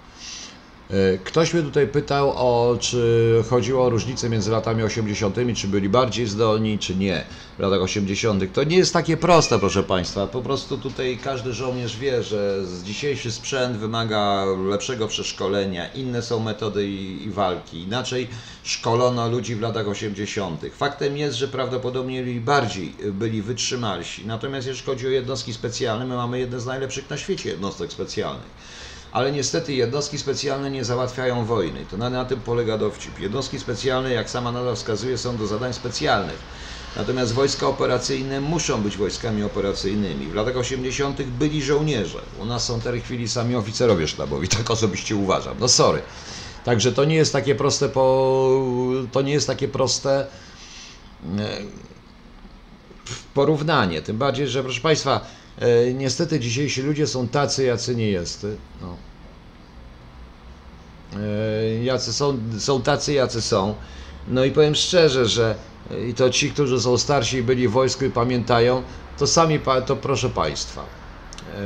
E, 0.92 1.18
Ktoś 1.18 1.54
mnie 1.54 1.64
tutaj 1.64 1.88
pytał 1.88 2.30
o, 2.36 2.78
czy 2.80 3.44
chodziło 3.50 3.86
o 3.86 3.90
różnicę 3.90 4.30
między 4.30 4.52
latami 4.52 4.84
80., 4.84 5.36
czy 5.56 5.68
byli 5.68 5.90
bardziej 5.90 6.28
zdolni, 6.28 6.80
czy 6.80 6.96
nie 6.96 7.24
w 7.58 7.62
latach 7.62 7.82
80. 7.82 8.54
To 8.54 8.64
nie 8.64 8.78
jest 8.78 8.94
takie 8.94 9.18
proste, 9.18 9.60
proszę 9.60 9.84
Państwa. 9.84 10.28
Po 10.28 10.42
prostu 10.42 10.78
tutaj 10.78 11.20
każdy 11.24 11.54
żołnierz 11.54 11.98
wie, 11.98 12.24
że 12.24 12.58
dzisiejszy 12.84 13.32
sprzęt 13.32 13.78
wymaga 13.78 14.46
lepszego 14.70 15.08
przeszkolenia, 15.08 15.88
inne 15.94 16.22
są 16.22 16.40
metody 16.40 16.88
i, 16.88 17.24
i 17.24 17.30
walki. 17.30 17.80
Inaczej 17.82 18.28
szkolono 18.64 19.30
ludzi 19.30 19.56
w 19.56 19.62
latach 19.62 19.88
80. 19.88 20.62
Faktem 20.78 21.18
jest, 21.18 21.38
że 21.38 21.48
prawdopodobnie 21.48 22.24
byli 22.24 22.42
bardziej 22.42 22.94
byli 23.12 23.42
wytrzymalsi. 23.42 24.26
Natomiast 24.26 24.68
jeśli 24.68 24.86
chodzi 24.86 25.08
o 25.08 25.10
jednostki 25.10 25.54
specjalne, 25.54 26.06
my 26.06 26.16
mamy 26.16 26.40
jedne 26.40 26.60
z 26.60 26.66
najlepszych 26.66 27.10
na 27.10 27.18
świecie 27.18 27.50
jednostek 27.50 27.92
specjalnych. 27.92 28.81
Ale 29.12 29.32
niestety 29.32 29.74
jednostki 29.74 30.18
specjalne 30.18 30.72
nie 30.72 30.86
załatwiają 30.86 31.46
wojny. 31.46 31.86
To 31.92 31.98
na, 31.98 32.10
na 32.10 32.26
tym 32.26 32.40
polega 32.40 32.78
dowcip. 32.78 33.20
Jednostki 33.20 33.60
specjalne, 33.60 34.12
jak 34.14 34.30
sama 34.30 34.52
nazwa 34.52 34.76
wskazuje, 34.76 35.18
są 35.18 35.38
do 35.38 35.48
zadań 35.48 35.74
specjalnych. 35.74 36.38
Natomiast 36.96 37.34
wojska 37.34 37.68
operacyjne 37.68 38.42
muszą 38.42 38.82
być 38.82 38.98
wojskami 38.98 39.44
operacyjnymi. 39.44 40.28
W 40.28 40.36
latach 40.36 40.58
80. 40.58 41.22
byli 41.22 41.64
żołnierze. 41.64 42.20
U 42.40 42.46
nas 42.46 42.66
są 42.66 42.80
w 42.80 42.84
tej 42.84 43.02
chwili 43.02 43.30
sami 43.30 43.56
oficerowie 43.56 44.08
sztabowi, 44.08 44.48
tak 44.58 44.72
osobiście 44.72 45.16
uważam. 45.16 45.58
No 45.60 45.68
sorry. 45.68 46.02
Także 46.66 46.92
to 46.92 47.06
nie 47.06 47.16
jest 47.16 47.34
takie 47.34 47.56
proste 47.56 47.90
po... 47.90 48.62
to 49.12 49.22
nie 49.22 49.34
jest 49.34 49.48
takie 49.48 49.68
proste 49.68 50.28
e, 51.38 51.58
porównanie. 53.34 54.02
Tym 54.02 54.18
bardziej, 54.18 54.48
że 54.48 54.64
proszę 54.64 54.82
Państwa, 54.82 55.22
niestety 55.94 56.40
dzisiejsi 56.40 56.82
ludzie 56.82 57.08
są 57.08 57.28
tacy, 57.28 57.64
jacy 57.64 57.96
nie 57.96 58.10
jest. 58.10 58.48
No. 58.82 58.96
E, 61.20 61.84
Jacy 61.84 62.14
są, 62.14 62.38
są 62.60 62.82
tacy, 62.82 63.14
jacy 63.14 63.42
są. 63.42 63.76
No 64.28 64.46
i 64.46 64.52
powiem 64.52 64.76
szczerze, 64.76 65.26
że 65.26 65.56
e, 65.92 66.08
i 66.08 66.14
to 66.14 66.30
ci, 66.30 66.52
którzy 66.52 66.82
są 66.82 66.98
starsi 66.98 67.38
i 67.38 67.44
byli 67.44 67.68
w 67.68 67.72
wojsku 67.72 68.06
i 68.06 68.10
pamiętają, 68.10 68.84
to 69.18 69.28
sami, 69.28 69.60
to 69.86 69.96
proszę 69.96 70.30
Państwa, 70.30 70.82
e, 70.82 71.58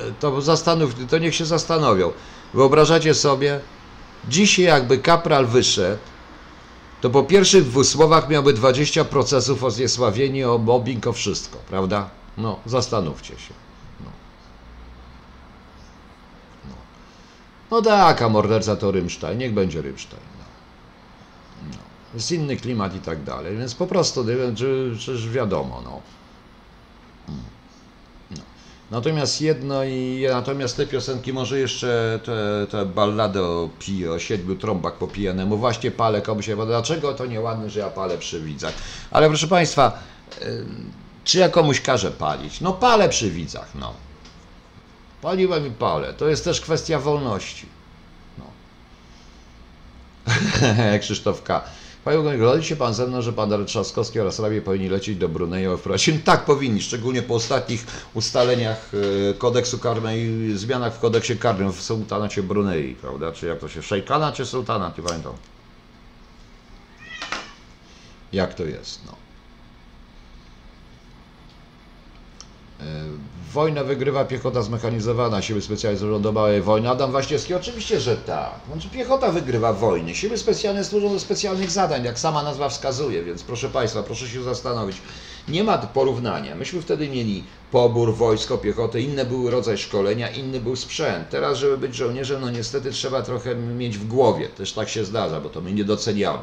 e, 0.00 0.12
to 0.20 0.40
zastanów, 0.40 0.94
to 1.10 1.18
niech 1.18 1.34
się 1.34 1.44
zastanowią. 1.44 2.12
Wyobrażacie 2.54 3.14
sobie, 3.14 3.60
dzisiaj 4.28 4.64
jakby 4.64 4.98
kapral 4.98 5.46
wyszedł, 5.46 5.98
to 7.06 7.10
po 7.10 7.22
pierwszych 7.22 7.64
dwóch 7.64 7.86
słowach 7.86 8.28
miałby 8.28 8.52
20 8.52 9.04
procesów 9.04 9.64
o 9.64 9.70
zniesławienie, 9.70 10.50
o 10.50 10.58
mobbing, 10.58 11.06
o 11.06 11.12
wszystko, 11.12 11.58
prawda? 11.68 12.10
No, 12.38 12.58
zastanówcie 12.66 13.38
się. 13.38 13.54
No, 14.00 14.10
no. 16.68 16.74
no 17.70 17.82
tak, 17.82 18.22
a 18.22 18.28
morderca 18.28 18.76
to 18.76 18.90
Rymsztajn, 18.90 19.38
niech 19.38 19.54
będzie 19.54 19.82
Rymsztajn. 19.82 20.22
No. 20.38 20.44
No. 21.70 21.78
Jest 22.14 22.32
inny 22.32 22.56
klimat 22.56 22.94
i 22.94 23.00
tak 23.00 23.22
dalej, 23.22 23.56
więc 23.56 23.74
po 23.74 23.86
prostu, 23.86 24.24
nie 24.24 24.36
wiem, 24.36 24.56
czy, 24.56 24.96
czyż 24.98 25.28
wiadomo, 25.28 25.82
no. 25.84 26.00
Natomiast 28.90 29.40
jedno 29.40 29.84
i 29.84 30.26
natomiast 30.30 30.76
te 30.76 30.86
piosenki, 30.86 31.32
może 31.32 31.58
jeszcze 31.58 32.20
te, 32.24 32.66
te 32.70 32.86
ballady 32.86 33.42
o, 33.42 33.70
o 34.14 34.18
siedmiu 34.18 34.56
trąbach 34.56 34.94
po 34.94 35.06
pijanemu, 35.06 35.56
właśnie 35.56 35.90
palę 35.90 36.22
komuś 36.22 36.50
bo 36.50 36.66
dlaczego 36.66 37.14
to 37.14 37.26
nieładne, 37.26 37.70
że 37.70 37.80
ja 37.80 37.90
palę 37.90 38.18
przy 38.18 38.40
widzach. 38.40 38.74
Ale 39.10 39.28
proszę 39.28 39.48
Państwa, 39.48 39.98
czy 41.24 41.38
ja 41.38 41.48
komuś 41.48 41.80
każę 41.80 42.10
palić? 42.10 42.60
No 42.60 42.72
palę 42.72 43.08
przy 43.08 43.30
widzach, 43.30 43.68
no. 43.74 43.94
Paliłem 45.22 45.66
i 45.66 45.70
palę. 45.70 46.14
To 46.14 46.28
jest 46.28 46.44
też 46.44 46.60
kwestia 46.60 46.98
wolności. 46.98 47.66
No. 48.38 48.44
Krzysztof 51.00 51.42
K. 51.42 51.64
Panie 52.06 52.36
zgodzi 52.36 52.68
się 52.68 52.76
Pan 52.76 52.94
ze 52.94 53.06
mną, 53.06 53.22
że 53.22 53.32
Pan 53.32 53.66
Trzaskowski 53.66 54.20
oraz 54.20 54.38
Rabie 54.38 54.62
powinni 54.62 54.88
lecieć 54.88 55.16
do 55.16 55.28
Bruneju 55.28 55.78
wprowadzić? 55.78 56.24
Tak 56.24 56.44
powinni, 56.44 56.82
szczególnie 56.82 57.22
po 57.22 57.34
ostatnich 57.34 57.86
ustaleniach 58.14 58.90
e, 59.30 59.34
kodeksu 59.34 59.78
karnego 59.78 60.16
i 60.16 60.52
zmianach 60.56 60.94
w 60.94 60.98
kodeksie 60.98 61.36
karnym 61.36 61.72
w 61.72 61.82
sultanacie 61.82 62.42
Brunei, 62.42 62.94
prawda? 62.94 63.32
Czy 63.32 63.46
jak 63.46 63.58
to 63.58 63.68
się, 63.68 63.82
szejkana 63.82 64.32
czy 64.32 64.46
sultanat, 64.46 64.98
nie 64.98 65.04
pamiętam. 65.04 65.32
Jak 68.32 68.54
to 68.54 68.64
jest, 68.64 69.00
no. 69.06 69.12
Wojnę 73.52 73.84
wygrywa 73.84 74.24
piechota 74.24 74.62
zmechanizowana, 74.62 75.42
siły 75.42 75.62
specjalne 75.62 75.98
służą 75.98 76.22
do 76.22 76.32
małej 76.32 76.62
wojny. 76.62 76.90
Adam 76.90 77.12
Waśniewski, 77.12 77.54
oczywiście, 77.54 78.00
że 78.00 78.16
tak. 78.16 78.60
Znaczy 78.72 78.88
piechota 78.88 79.32
wygrywa 79.32 79.72
wojny. 79.72 80.14
Siły 80.14 80.38
specjalne 80.38 80.84
służą 80.84 81.12
do 81.12 81.20
specjalnych 81.20 81.70
zadań, 81.70 82.04
jak 82.04 82.18
sama 82.18 82.42
nazwa 82.42 82.68
wskazuje, 82.68 83.24
więc 83.24 83.42
proszę 83.42 83.68
Państwa, 83.68 84.02
proszę 84.02 84.28
się 84.28 84.42
zastanowić. 84.42 84.96
Nie 85.48 85.64
ma 85.64 85.78
porównania. 85.78 86.54
Myśmy 86.54 86.82
wtedy 86.82 87.08
mieli 87.08 87.44
pobór, 87.72 88.14
wojsko, 88.14 88.58
piechotę, 88.58 89.00
inny 89.00 89.24
był 89.24 89.50
rodzaj 89.50 89.78
szkolenia, 89.78 90.28
inny 90.30 90.60
był 90.60 90.76
sprzęt. 90.76 91.28
Teraz, 91.30 91.58
żeby 91.58 91.78
być 91.78 91.94
żołnierzem, 91.94 92.40
no 92.40 92.50
niestety 92.50 92.90
trzeba 92.90 93.22
trochę 93.22 93.54
mieć 93.54 93.98
w 93.98 94.06
głowie. 94.06 94.48
Też 94.48 94.72
tak 94.72 94.88
się 94.88 95.04
zdarza, 95.04 95.40
bo 95.40 95.48
to 95.48 95.60
my 95.60 95.72
nie 95.72 95.84
doceniamy. 95.84 96.42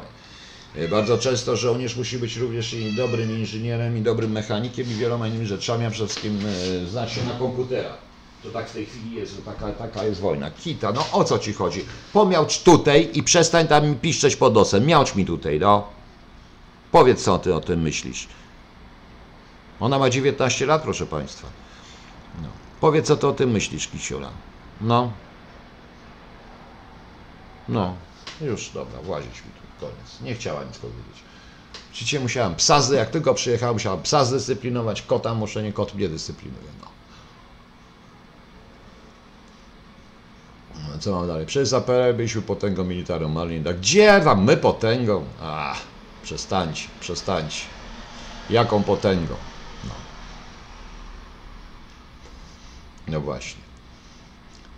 E, 0.76 0.88
Bardzo 0.88 1.18
często 1.18 1.56
żołnierz 1.56 1.96
musi 1.96 2.18
być 2.18 2.36
również 2.36 2.74
i 2.74 2.92
dobrym 2.96 3.30
inżynierem, 3.38 3.98
i 3.98 4.00
dobrym 4.02 4.32
mechanikiem, 4.32 4.86
i 4.90 4.94
wieloma 4.94 5.28
innymi 5.28 5.46
rzeczami, 5.46 5.84
a 5.86 5.90
przede 5.90 6.08
wszystkim 6.08 6.40
e, 6.84 6.86
znać 6.86 7.12
się 7.12 7.24
na 7.24 7.32
komputerach. 7.38 7.98
To 8.42 8.50
tak 8.50 8.68
w 8.68 8.72
tej 8.72 8.86
chwili 8.86 9.16
jest, 9.16 9.36
że 9.36 9.42
taka, 9.42 9.72
taka 9.72 10.04
jest 10.04 10.20
wojna. 10.20 10.50
Kita, 10.50 10.92
no 10.92 11.06
o 11.12 11.24
co 11.24 11.38
ci 11.38 11.52
chodzi? 11.52 11.84
Pomiałcz 12.12 12.58
tutaj 12.58 13.10
i 13.14 13.22
przestań 13.22 13.68
tam 13.68 13.94
piszczeć 13.94 14.36
pod 14.36 14.54
nosem. 14.54 14.86
Miałcz 14.86 15.14
mi 15.14 15.24
tutaj, 15.26 15.60
no. 15.60 15.88
Powiedz, 16.92 17.24
co 17.24 17.38
ty 17.38 17.54
o 17.54 17.60
tym 17.60 17.82
myślisz. 17.82 18.28
Ona 19.80 19.98
ma 19.98 20.10
19 20.10 20.66
lat, 20.66 20.82
proszę 20.82 21.06
Państwa. 21.06 21.46
No. 22.42 22.48
Powiedz, 22.80 23.06
co 23.06 23.16
ty 23.16 23.26
o 23.26 23.32
tym 23.32 23.50
myślisz, 23.50 23.88
Kisiula. 23.88 24.30
No. 24.80 25.12
No. 27.68 27.94
Już, 28.40 28.70
dobra, 28.70 29.02
włazić 29.02 29.34
mi 29.34 29.50
tu. 29.60 29.63
Koniec. 29.84 30.20
Nie 30.20 30.34
chciała 30.34 30.64
nic 30.64 30.78
powiedzieć. 30.78 31.22
Dzisiaj 31.94 32.20
musiałem 32.20 32.54
psa, 32.54 32.80
jak 32.94 33.10
tylko 33.10 33.34
przyjechałem, 33.34 33.74
musiałem 33.74 34.02
psa 34.02 34.24
zdyscyplinować, 34.24 35.02
kota 35.02 35.34
muszę, 35.34 35.62
nie 35.62 35.72
kot 35.72 35.94
mnie 35.94 36.08
dyscyplinuje. 36.08 36.68
No. 36.80 36.88
No, 40.74 40.98
Co 40.98 41.12
mam 41.12 41.26
dalej? 41.26 41.46
Przez 41.46 41.72
APR 41.72 42.14
byliśmy 42.16 42.42
potęgą 42.42 42.84
militarną 42.84 43.28
Marlin. 43.28 43.64
Tak, 43.64 43.78
gdzie 43.78 44.20
tam 44.24 44.44
my 44.44 44.56
potęgą? 44.56 45.24
Ach, 45.42 45.80
przestańcie, 46.22 46.88
przestańcie. 47.00 47.64
Jaką 48.50 48.82
potęgą? 48.82 49.34
No, 49.84 49.94
no 53.08 53.20
właśnie. 53.20 53.63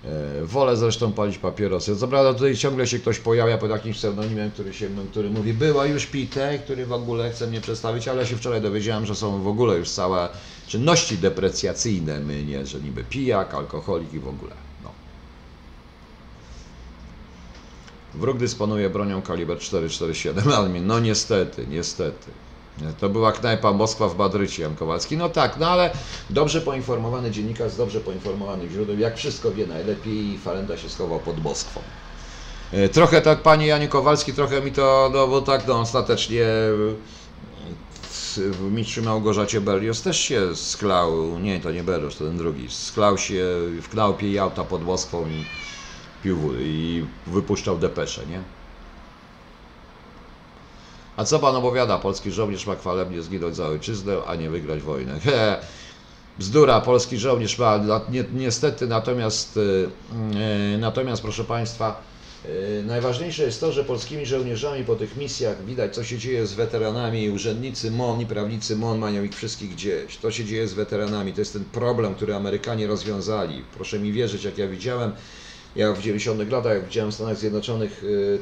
E, 0.04 0.44
Wolę 0.44 0.76
zresztą 0.76 1.12
palić 1.12 1.38
papierosy. 1.38 1.96
Co 1.96 2.08
prawda 2.08 2.34
tutaj 2.34 2.56
ciągle 2.56 2.86
się 2.86 2.98
ktoś 2.98 3.18
pojawia 3.18 3.58
pod 3.58 3.70
jakimś 3.70 3.96
pseudonimem, 3.96 4.50
który, 4.50 4.74
się, 4.74 4.88
który 5.10 5.30
mówi 5.30 5.54
była 5.54 5.86
już 5.86 6.06
Pite, 6.06 6.58
który 6.58 6.86
w 6.86 6.92
ogóle 6.92 7.30
chce 7.30 7.46
mnie 7.46 7.60
przedstawić, 7.60 8.08
ale 8.08 8.26
się 8.26 8.36
wczoraj 8.36 8.62
dowiedziałem, 8.62 9.06
że 9.06 9.14
są 9.14 9.42
w 9.42 9.48
ogóle 9.48 9.76
już 9.76 9.90
całe 9.90 10.28
czynności 10.66 11.18
deprecjacyjne, 11.18 12.20
my 12.20 12.44
nie, 12.44 12.66
że 12.66 12.80
niby 12.80 13.04
pijak, 13.04 13.54
alkoholik 13.54 14.14
i 14.14 14.18
w 14.18 14.28
ogóle. 14.28 14.52
No. 14.84 14.90
Wróg 18.14 18.38
dysponuje 18.38 18.90
bronią 18.90 19.22
kaliber 19.22 19.58
4,47 19.58 20.52
ale 20.58 20.68
no 20.68 21.00
niestety, 21.00 21.66
niestety. 21.70 22.30
To 22.98 23.08
była 23.08 23.32
knajpa 23.32 23.72
Moskwa 23.72 24.08
w 24.08 24.16
Madrycie, 24.18 24.62
Jan 24.62 24.76
Kowalski. 24.76 25.16
No 25.16 25.28
tak, 25.28 25.56
no 25.58 25.68
ale 25.68 25.90
dobrze 26.30 26.60
poinformowany 26.60 27.30
dziennikarz 27.30 27.72
z 27.72 27.76
dobrze 27.76 28.00
poinformowanych 28.00 28.70
źródeł, 28.70 28.98
jak 28.98 29.16
wszystko 29.16 29.52
wie 29.52 29.66
najlepiej 29.66 30.32
i 30.32 30.38
Falenda 30.38 30.76
się 30.76 30.88
schował 30.90 31.20
pod 31.20 31.42
Moskwą. 31.42 31.80
E, 32.72 32.88
Trochę 32.88 33.22
tak, 33.22 33.42
panie 33.42 33.66
Janie 33.66 33.88
Kowalski, 33.88 34.32
trochę 34.32 34.62
mi 34.62 34.72
to, 34.72 35.10
no 35.14 35.28
bo 35.28 35.42
tak, 35.42 35.66
no 35.66 35.80
ostatecznie 35.80 36.42
e, 36.42 36.76
w 38.36 38.60
Mistrzu 38.72 39.02
Małgorzacie 39.02 39.60
Berlioz 39.60 40.02
też 40.02 40.20
się 40.20 40.56
sklał, 40.56 41.38
nie, 41.38 41.60
to 41.60 41.72
nie 41.72 41.82
Berlioz, 41.84 42.16
to 42.16 42.24
ten 42.24 42.36
drugi, 42.38 42.70
sklał 42.70 43.18
się 43.18 43.44
w 43.82 43.88
knałpie 43.88 44.30
i 44.30 44.38
auta 44.38 44.64
pod 44.64 44.84
Moskwą 44.84 45.28
i 45.28 45.44
pił 46.22 46.52
i 46.60 47.04
wypuszczał 47.26 47.78
depesze, 47.78 48.26
nie? 48.26 48.42
A 51.16 51.24
co 51.24 51.38
pan 51.38 51.56
opowiada? 51.56 51.98
Polski 51.98 52.30
żołnierz 52.30 52.66
ma 52.66 52.74
chwalebnie 52.74 53.22
zginąć 53.22 53.56
za 53.56 53.66
ojczyznę, 53.66 54.16
a 54.26 54.34
nie 54.34 54.50
wygrać 54.50 54.82
wojnę. 54.82 55.20
He, 55.24 55.56
bzdura, 56.38 56.80
polski 56.80 57.18
żołnierz 57.18 57.58
ma 57.58 57.80
ni 58.10 58.24
niestety, 58.34 58.86
natomiast, 58.86 59.56
y, 59.56 59.88
y, 60.74 60.78
natomiast 60.78 61.22
proszę 61.22 61.44
państwa, 61.44 62.02
y, 62.44 62.82
najważniejsze 62.86 63.42
jest 63.42 63.60
to, 63.60 63.72
że 63.72 63.84
polskimi 63.84 64.26
żołnierzami 64.26 64.84
po 64.84 64.96
tych 64.96 65.16
misjach 65.16 65.64
widać, 65.64 65.94
co 65.94 66.04
się 66.04 66.18
dzieje 66.18 66.46
z 66.46 66.54
weteranami. 66.54 67.30
Urzędnicy 67.30 67.90
MON 67.90 68.20
i 68.20 68.26
prawnicy 68.26 68.76
MON 68.76 68.98
mają 68.98 69.24
ich 69.24 69.34
wszystkich 69.34 69.70
gdzieś. 69.70 70.16
To 70.16 70.30
się 70.30 70.44
dzieje 70.44 70.68
z 70.68 70.74
weteranami. 70.74 71.32
To 71.32 71.40
jest 71.40 71.52
ten 71.52 71.64
problem, 71.64 72.14
który 72.14 72.34
Amerykanie 72.34 72.86
rozwiązali. 72.86 73.64
Proszę 73.74 73.98
mi 73.98 74.12
wierzyć, 74.12 74.44
jak 74.44 74.58
ja 74.58 74.68
widziałem 74.68 75.12
Ja 75.76 75.92
w 75.92 76.02
90 76.02 76.50
latach, 76.50 76.72
jak 76.72 76.84
widziałem 76.84 77.10
w 77.10 77.14
Stanach 77.14 77.36
Zjednoczonych, 77.36 78.04
y, 78.04 78.40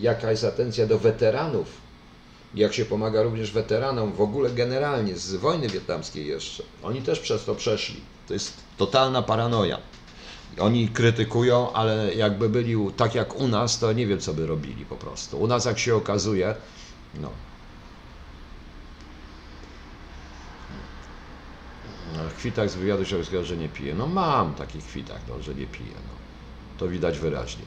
jaka 0.00 0.30
jest 0.30 0.44
atencja 0.44 0.86
do 0.86 0.98
weteranów, 0.98 1.81
jak 2.54 2.74
się 2.74 2.84
pomaga 2.84 3.22
również 3.22 3.52
weteranom, 3.52 4.12
w 4.12 4.20
ogóle 4.20 4.50
generalnie 4.50 5.16
z 5.16 5.34
wojny 5.34 5.68
wietnamskiej 5.68 6.26
jeszcze. 6.26 6.62
Oni 6.82 7.02
też 7.02 7.20
przez 7.20 7.44
to 7.44 7.54
przeszli. 7.54 8.00
To 8.28 8.34
jest 8.34 8.54
totalna 8.76 9.22
paranoja. 9.22 9.78
Oni 10.58 10.88
krytykują, 10.88 11.72
ale 11.72 12.14
jakby 12.14 12.48
byli 12.48 12.76
tak 12.96 13.14
jak 13.14 13.36
u 13.36 13.48
nas, 13.48 13.78
to 13.78 13.92
nie 13.92 14.06
wiem, 14.06 14.20
co 14.20 14.34
by 14.34 14.46
robili 14.46 14.84
po 14.84 14.96
prostu. 14.96 15.38
U 15.40 15.46
nas, 15.46 15.64
jak 15.64 15.78
się 15.78 15.96
okazuje, 15.96 16.54
no. 17.20 17.30
W 22.30 22.34
kwitach 22.34 22.70
z 22.70 22.74
wywiadu 22.74 23.04
się 23.04 23.16
rozkazał, 23.16 23.44
że 23.44 23.56
nie 23.56 23.68
pije. 23.68 23.94
No 23.94 24.06
mam 24.06 24.54
taki 24.54 24.78
kwitach, 24.78 25.20
no, 25.28 25.42
że 25.42 25.54
nie 25.54 25.66
pije. 25.66 25.94
No. 25.94 26.14
To 26.78 26.88
widać 26.88 27.18
wyraźnie. 27.18 27.64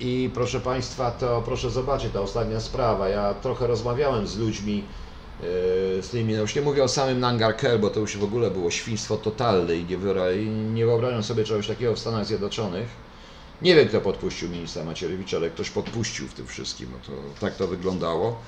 E, 0.00 0.04
I 0.04 0.30
proszę 0.34 0.60
Państwa, 0.60 1.10
to 1.10 1.42
proszę 1.42 1.70
zobaczyć, 1.70 2.12
ta 2.12 2.20
ostatnia 2.20 2.60
sprawa. 2.60 3.08
Ja 3.08 3.34
trochę 3.34 3.66
rozmawiałem 3.66 4.26
z 4.26 4.36
ludźmi, 4.38 4.84
e, 5.40 6.02
z 6.02 6.08
tymi, 6.10 6.34
no 6.34 6.40
już 6.40 6.54
nie 6.54 6.62
mówię 6.62 6.84
o 6.84 6.88
samym 6.88 7.20
Nangar 7.20 7.56
Kerr, 7.56 7.80
bo 7.80 7.90
to 7.90 8.00
już 8.00 8.16
w 8.16 8.24
ogóle 8.24 8.50
było 8.50 8.70
świństwo 8.70 9.16
totalne 9.16 9.76
i 9.76 9.84
nie, 9.84 9.98
nie 10.74 10.86
wyobrażam 10.86 11.22
sobie 11.22 11.44
czegoś 11.44 11.66
takiego 11.66 11.94
w 11.94 11.98
Stanach 11.98 12.26
Zjednoczonych. 12.26 12.88
Nie 13.62 13.74
wiem, 13.74 13.88
kto 13.88 14.00
podpuścił 14.00 14.48
ministra 14.48 14.84
Macierewicza, 14.84 15.36
ale 15.36 15.50
ktoś 15.50 15.70
podpuścił 15.70 16.28
w 16.28 16.34
tym 16.34 16.46
wszystkim. 16.46 16.88
No 16.92 16.98
to, 17.06 17.40
tak 17.40 17.56
to 17.56 17.66
wyglądało. 17.66 18.38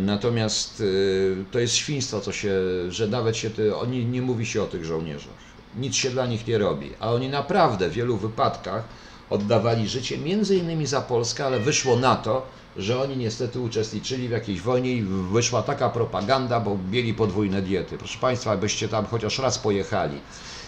Natomiast 0.00 0.80
y, 0.80 1.44
to 1.52 1.58
jest 1.58 1.74
świństwo, 1.74 2.20
co 2.20 2.32
się, 2.32 2.52
że 2.88 3.08
nawet 3.08 3.36
się, 3.36 3.50
oni, 3.80 4.06
nie 4.06 4.22
mówi 4.22 4.46
się 4.46 4.62
o 4.62 4.66
tych 4.66 4.84
żołnierzach. 4.84 5.34
Nic 5.76 5.94
się 5.94 6.10
dla 6.10 6.26
nich 6.26 6.46
nie 6.46 6.58
robi. 6.58 6.90
A 7.00 7.12
oni 7.12 7.28
naprawdę 7.28 7.88
w 7.88 7.92
wielu 7.92 8.16
wypadkach 8.16 8.84
oddawali 9.30 9.88
życie, 9.88 10.18
między 10.18 10.56
innymi 10.56 10.86
za 10.86 11.00
Polskę, 11.00 11.46
ale 11.46 11.60
wyszło 11.60 11.96
na 11.96 12.16
to, 12.16 12.46
że 12.76 13.02
oni 13.02 13.16
niestety 13.16 13.60
uczestniczyli 13.60 14.28
w 14.28 14.30
jakiejś 14.30 14.60
wojnie 14.60 14.92
i 14.92 15.02
wyszła 15.32 15.62
taka 15.62 15.88
propaganda, 15.88 16.60
bo 16.60 16.78
mieli 16.90 17.14
podwójne 17.14 17.62
diety. 17.62 17.98
Proszę 17.98 18.18
Państwa, 18.18 18.52
abyście 18.52 18.88
tam 18.88 19.06
chociaż 19.06 19.38
raz 19.38 19.58
pojechali. 19.58 20.20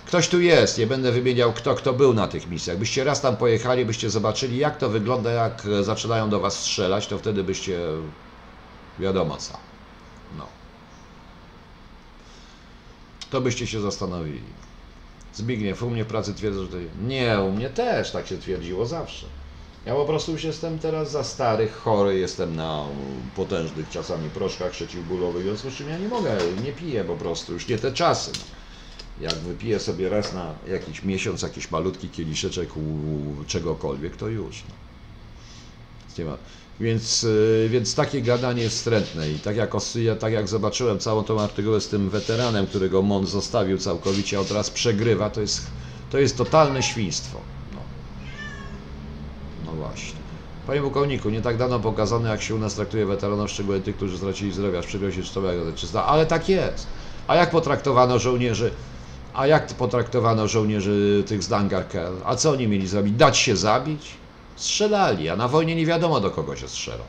Ktoś 0.06 0.28
tu 0.28 0.40
jest, 0.40 0.78
nie 0.78 0.86
będę 0.86 1.12
wymieniał 1.12 1.52
kto, 1.52 1.74
kto 1.74 1.92
był 1.92 2.14
na 2.14 2.28
tych 2.28 2.50
misjach. 2.50 2.78
Byście 2.78 3.04
raz 3.04 3.20
tam 3.20 3.36
pojechali, 3.36 3.84
byście 3.84 4.10
zobaczyli 4.10 4.58
jak 4.58 4.76
to 4.76 4.88
wygląda, 4.88 5.30
jak 5.30 5.66
e, 5.66 5.84
zaczynają 5.84 6.30
do 6.30 6.40
Was 6.40 6.60
strzelać, 6.60 7.06
to 7.06 7.18
wtedy 7.18 7.44
byście 7.44 7.80
wiadomo 8.98 9.36
co. 9.36 9.58
No. 10.38 10.46
To 13.30 13.40
byście 13.40 13.66
się 13.66 13.80
zastanowili. 13.80 14.67
Zbigniew, 15.34 15.82
u 15.82 15.90
mnie 15.90 16.04
w 16.04 16.08
pracy 16.08 16.34
twierdzą, 16.34 16.62
że 16.62 16.68
to... 16.68 16.76
Nie, 17.02 17.38
u 17.40 17.52
mnie 17.52 17.70
też 17.70 18.10
tak 18.10 18.26
się 18.26 18.38
twierdziło 18.38 18.86
zawsze. 18.86 19.26
Ja 19.86 19.94
po 19.94 20.04
prostu 20.04 20.32
już 20.32 20.44
jestem 20.44 20.78
teraz 20.78 21.10
za 21.10 21.24
stary, 21.24 21.68
chory, 21.68 22.18
jestem 22.18 22.56
na 22.56 22.86
potężnych 23.34 23.88
czasami 23.88 24.30
proszkach 24.30 24.70
przeciwbólowych, 24.70 25.42
w 25.42 25.46
związku 25.46 25.70
z 25.70 25.74
czym 25.74 25.88
ja 25.88 25.98
nie 25.98 26.08
mogę, 26.08 26.36
nie 26.64 26.72
piję 26.72 27.04
po 27.04 27.16
prostu, 27.16 27.52
już 27.52 27.68
nie 27.68 27.78
te 27.78 27.92
czasy. 27.92 28.30
Jak 29.20 29.34
wypiję 29.34 29.80
sobie 29.80 30.08
raz 30.08 30.32
na 30.32 30.54
jakiś 30.68 31.04
miesiąc 31.04 31.42
jakiś 31.42 31.70
malutki 31.70 32.08
kieliszeczek 32.08 32.76
u, 32.76 32.80
u 32.80 33.44
czegokolwiek, 33.46 34.16
to 34.16 34.28
już. 34.28 34.62
No. 34.68 34.74
Nie 36.18 36.24
ma. 36.24 36.38
Więc, 36.80 37.24
y, 37.24 37.68
więc 37.70 37.94
takie 37.94 38.22
gadanie 38.22 38.62
jest 38.62 38.76
wstrętne 38.76 39.30
i 39.30 39.38
tak 39.38 39.56
jak, 39.56 39.72
tak 40.18 40.32
jak 40.32 40.48
zobaczyłem 40.48 40.98
całą 40.98 41.24
tą 41.24 41.40
artykułę 41.40 41.80
z 41.80 41.88
tym 41.88 42.10
weteranem, 42.10 42.66
którego 42.66 43.02
MON 43.02 43.26
zostawił 43.26 43.78
całkowicie, 43.78 44.38
a 44.38 44.44
teraz 44.44 44.70
przegrywa, 44.70 45.30
to 45.30 45.40
jest, 45.40 45.66
to 46.10 46.18
jest 46.18 46.36
totalne 46.36 46.82
świństwo. 46.82 47.38
No. 47.74 47.80
no 49.66 49.72
właśnie. 49.72 50.18
Panie 50.66 50.80
pułkowniku, 50.80 51.30
nie 51.30 51.42
tak 51.42 51.56
dawno 51.56 51.80
pokazano, 51.80 52.28
jak 52.28 52.42
się 52.42 52.54
u 52.54 52.58
nas 52.58 52.74
traktuje 52.74 53.06
weteranów, 53.06 53.50
szczególnie 53.50 53.82
tych, 53.82 53.96
którzy 53.96 54.16
stracili 54.16 54.52
zdrowia, 54.52 54.82
szczególnie 54.82 55.14
się 55.14 55.22
czysta, 55.74 56.06
ale 56.06 56.26
tak 56.26 56.48
jest. 56.48 56.86
A 57.28 57.36
jak 57.36 57.50
potraktowano 57.50 58.18
żołnierzy, 58.18 58.70
a 59.34 59.46
jak 59.46 59.66
potraktowano 59.66 60.48
żołnierzy 60.48 61.24
tych 61.26 61.42
z 61.42 61.48
Dangarkel? 61.48 62.12
A 62.24 62.36
co 62.36 62.50
oni 62.50 62.68
mieli 62.68 62.88
zrobić? 62.88 63.14
Dać 63.14 63.38
się 63.38 63.56
zabić? 63.56 64.14
Strzelali, 64.58 65.28
a 65.28 65.36
na 65.36 65.48
wojnie 65.48 65.76
nie 65.76 65.86
wiadomo 65.86 66.20
do 66.20 66.30
kogo 66.30 66.56
się 66.56 66.68
strzela. 66.68 67.04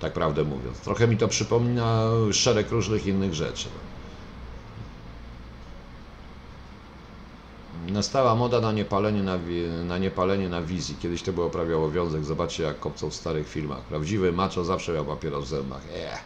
Tak 0.00 0.12
prawdę 0.12 0.44
mówiąc. 0.44 0.78
Trochę 0.78 1.08
mi 1.08 1.16
to 1.16 1.28
przypomina 1.28 2.02
szereg 2.32 2.70
różnych 2.70 3.06
innych 3.06 3.34
rzeczy. 3.34 3.68
Nastała 7.88 8.34
moda 8.34 8.60
na 8.60 8.72
niepalenie 8.72 9.22
na, 9.22 9.38
na 9.84 9.98
niepalenie 9.98 10.48
na 10.48 10.62
wizji. 10.62 10.96
Kiedyś 11.02 11.22
to 11.22 11.32
było 11.32 11.50
prawie 11.50 11.76
obowiązek. 11.76 12.24
Zobaczcie 12.24 12.62
jak 12.62 12.80
kopcą 12.80 13.10
w 13.10 13.14
starych 13.14 13.48
filmach. 13.48 13.80
Prawdziwy 13.80 14.32
macho 14.32 14.64
zawsze 14.64 14.92
miał 14.92 15.04
papieros 15.04 15.44
w 15.44 15.48
zębach. 15.48 15.82
Eee. 15.94 16.18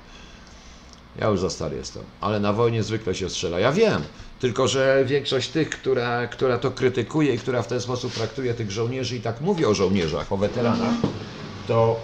Ja 1.17 1.29
już 1.29 1.41
za 1.41 1.51
stary 1.51 1.77
jestem, 1.77 2.03
ale 2.21 2.41
na 2.41 2.53
wojnie 2.53 2.83
zwykle 2.83 3.15
się 3.15 3.29
strzela. 3.29 3.59
Ja 3.59 3.73
wiem, 3.73 4.03
tylko 4.41 4.69
że 4.69 5.05
większość 5.07 5.49
tych, 5.49 5.71
która, 5.71 6.27
która 6.27 6.59
to 6.59 6.71
krytykuje 6.71 7.35
i 7.35 7.39
która 7.39 7.63
w 7.63 7.67
ten 7.67 7.81
sposób 7.81 8.13
traktuje 8.13 8.55
tych 8.55 8.71
żołnierzy 8.71 9.17
i 9.17 9.21
tak 9.21 9.41
mówi 9.41 9.65
o 9.65 9.75
żołnierzach, 9.75 10.33
o 10.33 10.37
weteranach, 10.37 10.95
to 11.67 12.01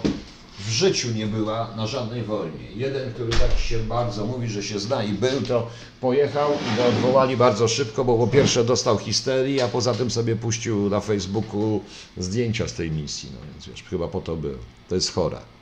w 0.59 0.69
życiu 0.69 1.07
nie 1.15 1.25
była 1.25 1.75
na 1.75 1.87
żadnej 1.87 2.23
wojnie. 2.23 2.71
Jeden, 2.75 3.13
który 3.13 3.31
tak 3.31 3.59
się 3.59 3.79
bardzo 3.79 4.25
mówi, 4.25 4.49
że 4.49 4.63
się 4.63 4.79
zna 4.79 5.03
i 5.03 5.13
był, 5.13 5.41
to 5.41 5.67
pojechał 6.01 6.49
i 6.51 6.77
go 6.77 6.85
odwołali 6.85 7.37
bardzo 7.37 7.67
szybko, 7.67 8.05
bo 8.05 8.17
po 8.17 8.27
pierwsze 8.27 8.63
dostał 8.63 8.97
histerii, 8.97 9.61
a 9.61 9.67
poza 9.67 9.93
tym 9.93 10.11
sobie 10.11 10.35
puścił 10.35 10.89
na 10.89 10.99
Facebooku 10.99 11.81
zdjęcia 12.17 12.67
z 12.67 12.73
tej 12.73 12.91
misji. 12.91 13.29
No 13.33 13.39
więc 13.51 13.67
wiesz, 13.67 13.83
chyba 13.83 14.07
po 14.07 14.21
to 14.21 14.35
był. 14.35 14.57
To 14.89 14.95
jest 14.95 15.13
chore. 15.13 15.56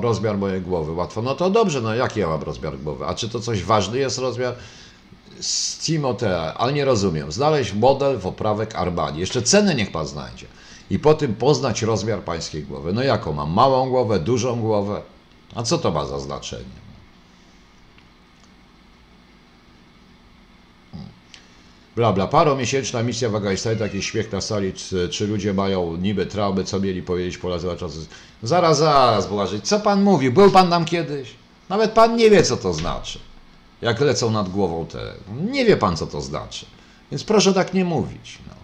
Rozmiar 0.00 0.38
mojej 0.38 0.60
głowy. 0.60 0.92
Łatwo. 0.92 1.22
No 1.22 1.34
to 1.34 1.50
dobrze, 1.50 1.80
no 1.80 1.94
jaki 1.94 2.20
ja 2.20 2.28
mam 2.28 2.42
rozmiar 2.42 2.78
głowy? 2.78 3.06
A 3.06 3.14
czy 3.14 3.28
to 3.28 3.40
coś 3.40 3.62
ważny 3.62 3.98
jest 3.98 4.18
rozmiar? 4.18 4.54
Z 5.40 5.78
Timotea, 5.78 6.54
ale 6.54 6.72
nie 6.72 6.84
rozumiem. 6.84 7.32
Znaleźć 7.32 7.72
model 7.72 8.18
w 8.18 8.26
oprawek 8.26 8.74
Armani. 8.74 9.20
Jeszcze 9.20 9.42
cenę 9.42 9.74
niech 9.74 9.92
pan 9.92 10.06
znajdzie. 10.06 10.46
I 10.90 10.98
po 10.98 11.14
tym 11.14 11.34
poznać 11.34 11.82
rozmiar 11.82 12.20
pańskiej 12.20 12.62
głowy. 12.62 12.92
No 12.92 13.02
jaką 13.02 13.32
mam? 13.32 13.50
Małą 13.50 13.88
głowę, 13.88 14.18
dużą 14.18 14.60
głowę? 14.60 15.02
A 15.54 15.62
co 15.62 15.78
to 15.78 15.90
ma 15.90 16.06
za 16.06 16.20
znaczenie? 16.20 16.81
Bla, 21.96 22.12
bla. 22.12 22.26
Paromiesięczna 22.26 23.02
misja 23.02 23.28
w 23.30 23.34
Afganistanie, 23.36 23.76
taki 23.76 24.02
śmiech 24.02 24.32
na 24.32 24.40
sali, 24.40 24.72
czy, 24.72 25.08
czy 25.08 25.26
ludzie 25.26 25.54
mają 25.54 25.96
niby 25.96 26.26
traumy, 26.26 26.64
co 26.64 26.80
mieli 26.80 27.02
powiedzieć 27.02 27.38
Polacy 27.38 27.66
na 27.66 27.76
czasy. 27.76 28.06
Zaraz, 28.42 28.78
zaraz, 28.78 29.28
Błażej, 29.28 29.62
co 29.62 29.80
pan 29.80 30.02
mówi? 30.02 30.30
Był 30.30 30.50
pan 30.50 30.70
tam 30.70 30.84
kiedyś? 30.84 31.34
Nawet 31.68 31.92
pan 31.92 32.16
nie 32.16 32.30
wie, 32.30 32.42
co 32.42 32.56
to 32.56 32.74
znaczy. 32.74 33.18
Jak 33.82 34.00
lecą 34.00 34.30
nad 34.30 34.48
głową 34.48 34.86
te. 34.86 35.14
Nie 35.50 35.64
wie 35.64 35.76
pan, 35.76 35.96
co 35.96 36.06
to 36.06 36.20
znaczy. 36.20 36.66
Więc 37.10 37.24
proszę 37.24 37.54
tak 37.54 37.74
nie 37.74 37.84
mówić. 37.84 38.38
No. 38.48 38.54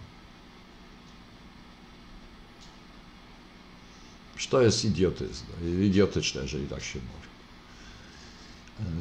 Przecież 4.35 4.51
to 4.51 4.61
jest 4.61 4.85
idiotyzm, 4.85 5.45
idiotyczne, 5.81 6.41
jeżeli 6.41 6.67
tak 6.67 6.83
się 6.83 6.99
mówi. 6.99 7.28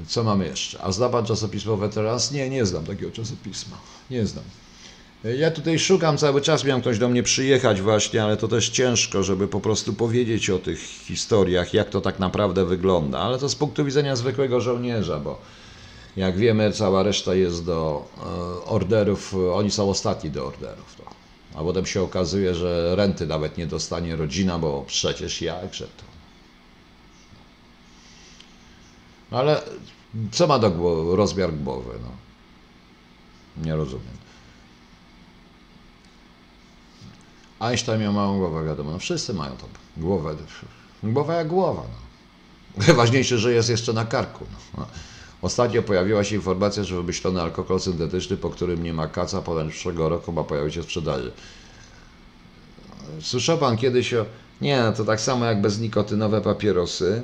Co 0.06 0.24
mamy 0.24 0.46
jeszcze? 0.46 0.82
A 0.82 0.92
zna 0.92 1.08
pan 1.08 1.26
czasopismo 1.26 1.76
Weterans? 1.76 2.32
Nie, 2.32 2.50
nie 2.50 2.66
znam 2.66 2.84
takiego 2.84 3.10
czasopisma. 3.10 3.76
Nie 4.10 4.26
znam. 4.26 4.44
Ja 5.38 5.50
tutaj 5.50 5.78
szukam 5.78 6.18
cały 6.18 6.40
czas, 6.40 6.64
miał 6.64 6.80
ktoś 6.80 6.98
do 6.98 7.08
mnie 7.08 7.22
przyjechać 7.22 7.80
właśnie, 7.80 8.22
ale 8.22 8.36
to 8.36 8.48
też 8.48 8.68
ciężko, 8.68 9.22
żeby 9.22 9.48
po 9.48 9.60
prostu 9.60 9.92
powiedzieć 9.92 10.50
o 10.50 10.58
tych 10.58 10.80
historiach, 10.80 11.74
jak 11.74 11.90
to 11.90 12.00
tak 12.00 12.18
naprawdę 12.18 12.64
wygląda. 12.64 13.18
Ale 13.18 13.38
to 13.38 13.48
z 13.48 13.54
punktu 13.54 13.84
widzenia 13.84 14.16
zwykłego 14.16 14.60
żołnierza, 14.60 15.20
bo 15.20 15.38
jak 16.16 16.36
wiemy, 16.36 16.72
cała 16.72 17.02
reszta 17.02 17.34
jest 17.34 17.64
do 17.64 18.08
e, 18.18 18.64
orderów, 18.64 19.34
oni 19.52 19.70
są 19.70 19.90
ostatni 19.90 20.30
do 20.30 20.46
orderów. 20.46 20.96
A 21.54 21.62
potem 21.62 21.86
się 21.86 22.02
okazuje, 22.02 22.54
że 22.54 22.96
renty 22.96 23.26
nawet 23.26 23.58
nie 23.58 23.66
dostanie 23.66 24.16
rodzina, 24.16 24.58
bo 24.58 24.84
przecież 24.86 25.42
jakże 25.42 25.84
to. 25.84 26.17
Ale 29.30 29.62
co 30.32 30.46
ma 30.46 30.58
do 30.58 30.70
głowy, 30.70 31.16
rozmiar 31.16 31.52
głowy? 31.54 31.90
No. 32.02 32.10
Nie 33.64 33.76
rozumiem. 33.76 34.18
Einstein 37.60 38.00
miał 38.00 38.12
małą 38.12 38.38
głowę, 38.38 38.64
wiadomo. 38.64 38.90
No 38.90 38.98
wszyscy 38.98 39.34
mają 39.34 39.56
tą 39.56 39.66
głowę. 39.96 40.36
Głowa 41.02 41.34
jak 41.34 41.48
głowa. 41.48 41.82
No. 42.76 42.94
Ważniejsze, 42.94 43.38
że 43.38 43.52
jest 43.52 43.68
jeszcze 43.68 43.92
na 43.92 44.04
karku. 44.04 44.46
No. 44.76 44.86
Ostatnio 45.42 45.82
pojawiła 45.82 46.24
się 46.24 46.34
informacja, 46.34 46.84
że 46.84 46.96
wymyślono 46.96 47.42
alkohol 47.42 47.80
syntetyczny, 47.80 48.36
po 48.36 48.50
którym 48.50 48.82
nie 48.82 48.92
ma 48.92 49.08
kaca, 49.08 49.42
potem 49.42 49.68
przyszłego 49.68 50.08
roku 50.08 50.32
ma 50.32 50.44
pojawić 50.44 50.74
się 50.74 50.80
w 50.80 50.84
sprzedaży. 50.84 51.32
Słyszał 53.20 53.58
pan 53.58 53.76
kiedyś 53.76 54.14
o... 54.14 54.24
Nie, 54.60 54.80
no 54.80 54.92
to 54.92 55.04
tak 55.04 55.20
samo 55.20 55.44
jak 55.44 55.60
beznikotynowe 55.60 56.40
papierosy. 56.40 57.22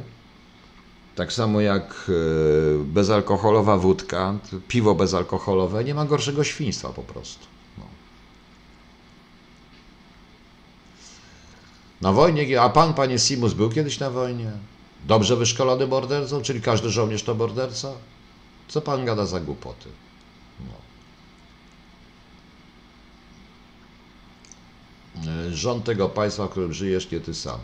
Tak 1.15 1.33
samo 1.33 1.61
jak 1.61 2.11
e, 2.11 2.85
bezalkoholowa 2.85 3.79
wódka, 3.79 4.35
piwo 4.69 4.95
bezalkoholowe 4.95 5.85
nie 5.85 5.95
ma 5.95 6.05
gorszego 6.05 6.45
świństwa 6.45 6.89
po 6.89 7.03
prostu. 7.03 7.47
No. 7.79 7.85
Na 12.01 12.13
wojnie, 12.13 12.61
a 12.61 12.69
pan, 12.69 12.95
panie 12.95 13.19
Simus, 13.19 13.53
był 13.53 13.71
kiedyś 13.71 13.99
na 13.99 14.11
wojnie? 14.11 14.53
Dobrze 15.05 15.37
wyszkolony 15.37 15.87
mordercą, 15.87 16.43
czyli 16.43 16.61
każdy 16.61 16.91
żołnierz 16.91 17.23
to 17.23 17.35
morderca? 17.35 17.93
Co 18.69 18.81
pan 18.81 19.05
gada 19.05 19.27
za 19.27 19.41
głupoty? 19.41 19.89
No. 20.61 20.75
E, 25.33 25.53
Rząd 25.53 25.85
tego 25.85 26.09
państwa, 26.09 26.47
w 26.47 26.51
którym 26.51 26.73
żyjesz, 26.73 27.11
nie 27.11 27.21
ty 27.21 27.35
sam. 27.35 27.59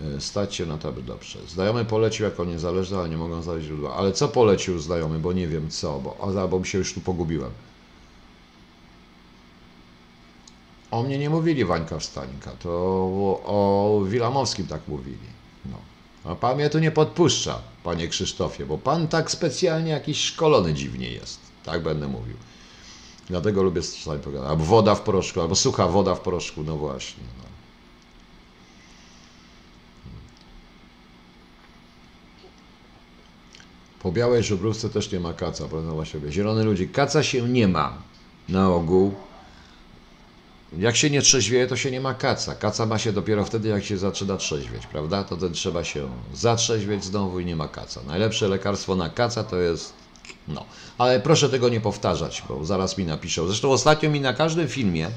E, 0.00 0.20
Stać 0.20 0.54
się 0.54 0.66
na 0.66 0.78
to, 0.78 0.88
aby 0.88 1.02
dobrze. 1.02 1.38
Znajomy 1.48 1.84
polecił 1.84 2.24
jako 2.24 2.44
niezależny, 2.44 2.98
ale 2.98 3.08
nie 3.08 3.16
mogą 3.16 3.42
znaleźć 3.42 3.66
źródła. 3.66 3.94
Ale 3.94 4.12
co 4.12 4.28
polecił 4.28 4.78
znajomy, 4.78 5.18
bo 5.18 5.32
nie 5.32 5.48
wiem 5.48 5.70
co, 5.70 6.00
bo, 6.00 6.16
albo 6.40 6.64
się 6.64 6.78
już 6.78 6.94
tu 6.94 7.00
pogubiłem. 7.00 7.50
O 10.90 11.02
mnie 11.02 11.18
nie 11.18 11.30
mówili 11.30 11.64
Wańka 11.64 11.98
Wstańka, 11.98 12.50
to 12.50 12.70
o, 13.44 14.02
Wilamowskim 14.08 14.66
tak 14.66 14.88
mówili. 14.88 15.28
No. 15.66 15.76
A 16.24 16.34
pan 16.34 16.56
mnie 16.56 16.70
tu 16.70 16.78
nie 16.78 16.90
podpuszcza, 16.90 17.58
panie 17.84 18.08
Krzysztofie, 18.08 18.66
bo 18.66 18.78
pan 18.78 19.08
tak 19.08 19.30
specjalnie 19.30 19.90
jakiś 19.90 20.24
szkolony 20.24 20.74
dziwnie 20.74 21.10
jest. 21.10 21.40
Tak 21.64 21.82
będę 21.82 22.08
mówił. 22.08 22.36
Dlatego 23.28 23.62
lubię 23.62 23.82
z 23.82 23.96
czasami 23.96 24.22
pogadać. 24.22 24.50
Albo 24.50 24.64
woda 24.64 24.94
w 24.94 25.00
proszku, 25.00 25.40
albo 25.40 25.54
sucha 25.54 25.88
woda 25.88 26.14
w 26.14 26.20
proszku, 26.20 26.62
no 26.62 26.76
właśnie. 26.76 27.24
No. 27.38 27.45
Po 34.06 34.12
białej 34.12 34.42
żubrówce 34.42 34.90
też 34.90 35.12
nie 35.12 35.20
ma 35.20 35.32
kaca, 35.32 35.68
powiedzą 35.68 36.04
sobie. 36.04 36.32
Zielony 36.32 36.64
ludzi, 36.64 36.88
kaca 36.88 37.22
się 37.22 37.48
nie 37.48 37.68
ma 37.68 37.98
na 38.48 38.70
ogół. 38.70 39.14
Jak 40.78 40.96
się 40.96 41.10
nie 41.10 41.22
trzeźwieje, 41.22 41.66
to 41.66 41.76
się 41.76 41.90
nie 41.90 42.00
ma 42.00 42.14
kaca. 42.14 42.54
Kaca 42.54 42.86
ma 42.86 42.98
się 42.98 43.12
dopiero 43.12 43.44
wtedy, 43.44 43.68
jak 43.68 43.84
się 43.84 43.98
zaczyna 43.98 44.36
trzeźwieć, 44.36 44.86
prawda? 44.86 45.24
To 45.24 45.36
wtedy 45.36 45.54
trzeba 45.54 45.84
się 45.84 46.08
zatrzeźwieć 46.34 47.04
znowu 47.04 47.40
i 47.40 47.44
nie 47.44 47.56
ma 47.56 47.68
kaca. 47.68 48.00
Najlepsze 48.06 48.48
lekarstwo 48.48 48.96
na 48.96 49.10
kaca 49.10 49.44
to 49.44 49.56
jest. 49.56 49.92
No, 50.48 50.64
ale 50.98 51.20
proszę 51.20 51.48
tego 51.48 51.68
nie 51.68 51.80
powtarzać, 51.80 52.42
bo 52.48 52.64
zaraz 52.64 52.98
mi 52.98 53.04
napiszą. 53.04 53.46
Zresztą 53.46 53.70
ostatnio 53.70 54.10
mi 54.10 54.20
na 54.20 54.32
każdym 54.32 54.68
filmie 54.68 55.10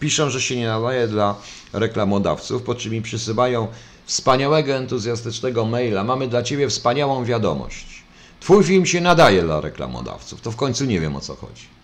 piszą, 0.00 0.30
że 0.30 0.40
się 0.40 0.56
nie 0.56 0.66
nadaje 0.66 1.08
dla 1.08 1.34
reklamodawców, 1.72 2.62
po 2.62 2.74
czym 2.74 2.92
mi 2.92 3.02
przysyłają 3.02 3.68
wspaniałego, 4.06 4.74
entuzjastycznego 4.74 5.64
maila. 5.64 6.04
Mamy 6.04 6.28
dla 6.28 6.42
Ciebie 6.42 6.68
wspaniałą 6.68 7.24
wiadomość. 7.24 7.97
Twój 8.40 8.64
film 8.64 8.86
się 8.86 9.00
nadaje 9.00 9.42
dla 9.42 9.60
reklamodawców. 9.60 10.40
To 10.40 10.50
w 10.50 10.56
końcu 10.56 10.84
nie 10.84 11.00
wiem 11.00 11.16
o 11.16 11.20
co 11.20 11.36
chodzi. 11.36 11.78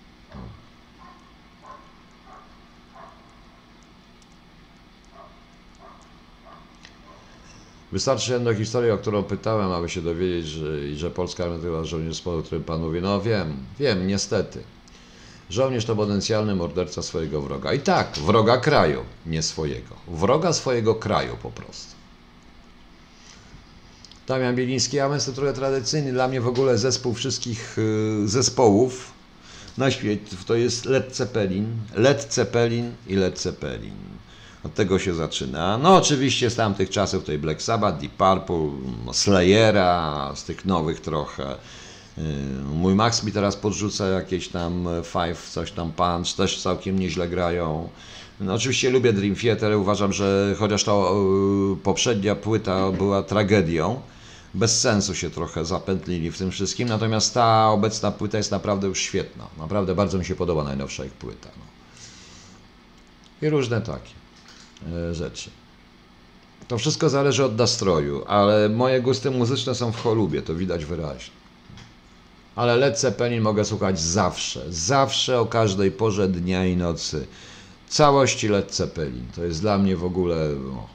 Wystarczy 7.93 8.33
jedna 8.33 8.55
historia, 8.55 8.95
o 8.95 8.99
którą 8.99 9.23
pytałem, 9.23 9.73
aby 9.73 9.89
się 9.89 10.03
dowiedzieć, 10.03 10.47
że, 10.47 10.95
że 10.95 11.11
polska 11.11 11.45
armia 11.45 11.59
to 11.59 11.85
żołnierz, 11.85 12.27
o 12.27 12.43
którym 12.43 12.65
Pan 12.65 12.81
mówi. 12.81 13.03
No 13.03 13.21
wiem, 13.21 13.57
wiem, 13.79 14.07
niestety. 14.07 14.63
Żołnierz 15.51 15.85
to 15.85 15.97
potencjalny 15.97 16.55
morderca 16.55 17.03
swojego 17.03 17.43
wroga. 17.43 17.73
I 17.73 17.81
tak, 17.81 18.13
wroga 18.19 18.57
kraju, 18.57 19.05
nie 19.27 19.43
swojego. 19.43 19.95
Wroga 20.09 20.53
swojego 20.53 20.95
kraju 20.95 21.37
po 21.43 21.51
prostu. 21.51 21.94
Damian 24.27 24.57
Bieliński, 24.57 24.97
ja 24.97 25.15
jestem 25.15 25.35
trochę 25.35 25.53
tradycyjny. 25.53 26.13
Dla 26.13 26.29
mnie 26.29 26.41
w 26.41 26.49
ogóle 26.49 26.79
zespół 26.79 27.15
wszystkich 27.15 27.79
y, 27.79 28.29
zespołów 28.29 29.13
na 29.79 29.91
świecie 29.91 30.37
to 30.47 30.55
jest 30.55 30.85
Led 30.85 31.17
Zeppelin, 31.17 31.67
Led 31.95 32.35
Zeppelin 32.35 32.93
i 33.07 33.15
Led 33.15 33.41
Zeppelin. 33.41 33.95
Od 34.65 34.75
tego 34.75 34.99
się 34.99 35.15
zaczyna. 35.15 35.79
No 35.79 35.97
oczywiście 35.97 36.51
z 36.51 36.55
tamtych 36.55 36.91
czasów 36.91 37.21
tutaj 37.21 37.39
Black 37.39 37.63
Sabbath, 37.63 37.99
Deep 37.99 38.13
Purple, 38.13 38.71
Slayera, 39.13 40.33
z 40.37 40.45
tych 40.45 40.65
nowych 40.65 41.01
trochę. 41.01 41.55
Y, 42.19 42.23
Mój 42.75 42.95
Max 42.95 43.25
mi 43.25 43.33
teraz 43.33 43.57
podrzuca 43.57 44.09
jakieś 44.09 44.49
tam 44.49 44.89
Five, 45.05 45.51
coś 45.51 45.73
tam 45.73 45.93
Punch, 45.93 46.37
też 46.37 46.63
całkiem 46.63 46.99
nieźle 46.99 47.29
grają. 47.29 47.89
No, 48.41 48.55
oczywiście 48.55 48.91
lubię 48.91 49.13
Dream 49.13 49.35
Theater, 49.35 49.77
uważam, 49.77 50.13
że 50.13 50.55
chociaż 50.59 50.85
to 50.85 51.15
y, 51.75 51.83
poprzednia 51.83 52.35
płyta 52.35 52.93
była 52.93 53.23
tragedią, 53.23 54.01
bez 54.55 54.81
sensu 54.81 55.15
się 55.15 55.31
trochę 55.31 55.65
zapętlili 55.65 56.31
w 56.31 56.39
tym 56.39 56.51
wszystkim, 56.51 56.89
natomiast 56.89 57.35
ta 57.35 57.71
obecna 57.71 58.11
płyta 58.11 58.39
jest 58.39 58.51
naprawdę 58.51 58.87
już 58.87 59.01
świetna. 59.01 59.47
Naprawdę 59.59 59.95
bardzo 59.95 60.19
mi 60.19 60.25
się 60.25 60.35
podoba 60.35 60.65
najnowsza 60.65 61.05
ich 61.05 61.13
płyta. 61.13 61.49
No. 61.57 61.65
I 63.49 63.51
różne 63.51 63.81
takie 63.81 64.11
e, 64.93 65.15
rzeczy. 65.15 65.51
To 66.69 66.79
wszystko 66.79 67.11
zależy 67.11 67.45
od 67.45 67.59
nastroju, 67.59 68.25
ale 68.27 68.69
moje 68.69 69.01
gusty 69.01 69.31
muzyczne 69.31 69.75
są 69.75 69.93
w 69.93 70.03
cholubie, 70.03 70.43
to 70.43 70.55
widać 70.55 70.85
wyraźnie. 70.85 71.35
Ale 72.57 72.77
Led 72.77 73.01
Zeppelin 73.01 73.43
mogę 73.43 73.65
słuchać 73.65 74.01
zawsze, 74.01 74.65
zawsze 74.69 75.41
o 75.41 75.47
każdej 75.47 75.91
porze 75.91 76.29
dnia 76.29 76.67
i 76.67 76.77
nocy. 76.77 77.27
Całości 77.89 78.49
Led 78.49 78.75
Zeppelin. 78.75 79.27
To 79.35 79.45
jest 79.45 79.61
dla 79.61 79.79
mnie 79.79 79.97
w 79.97 80.05
ogóle. 80.05 80.49
No. 80.65 80.94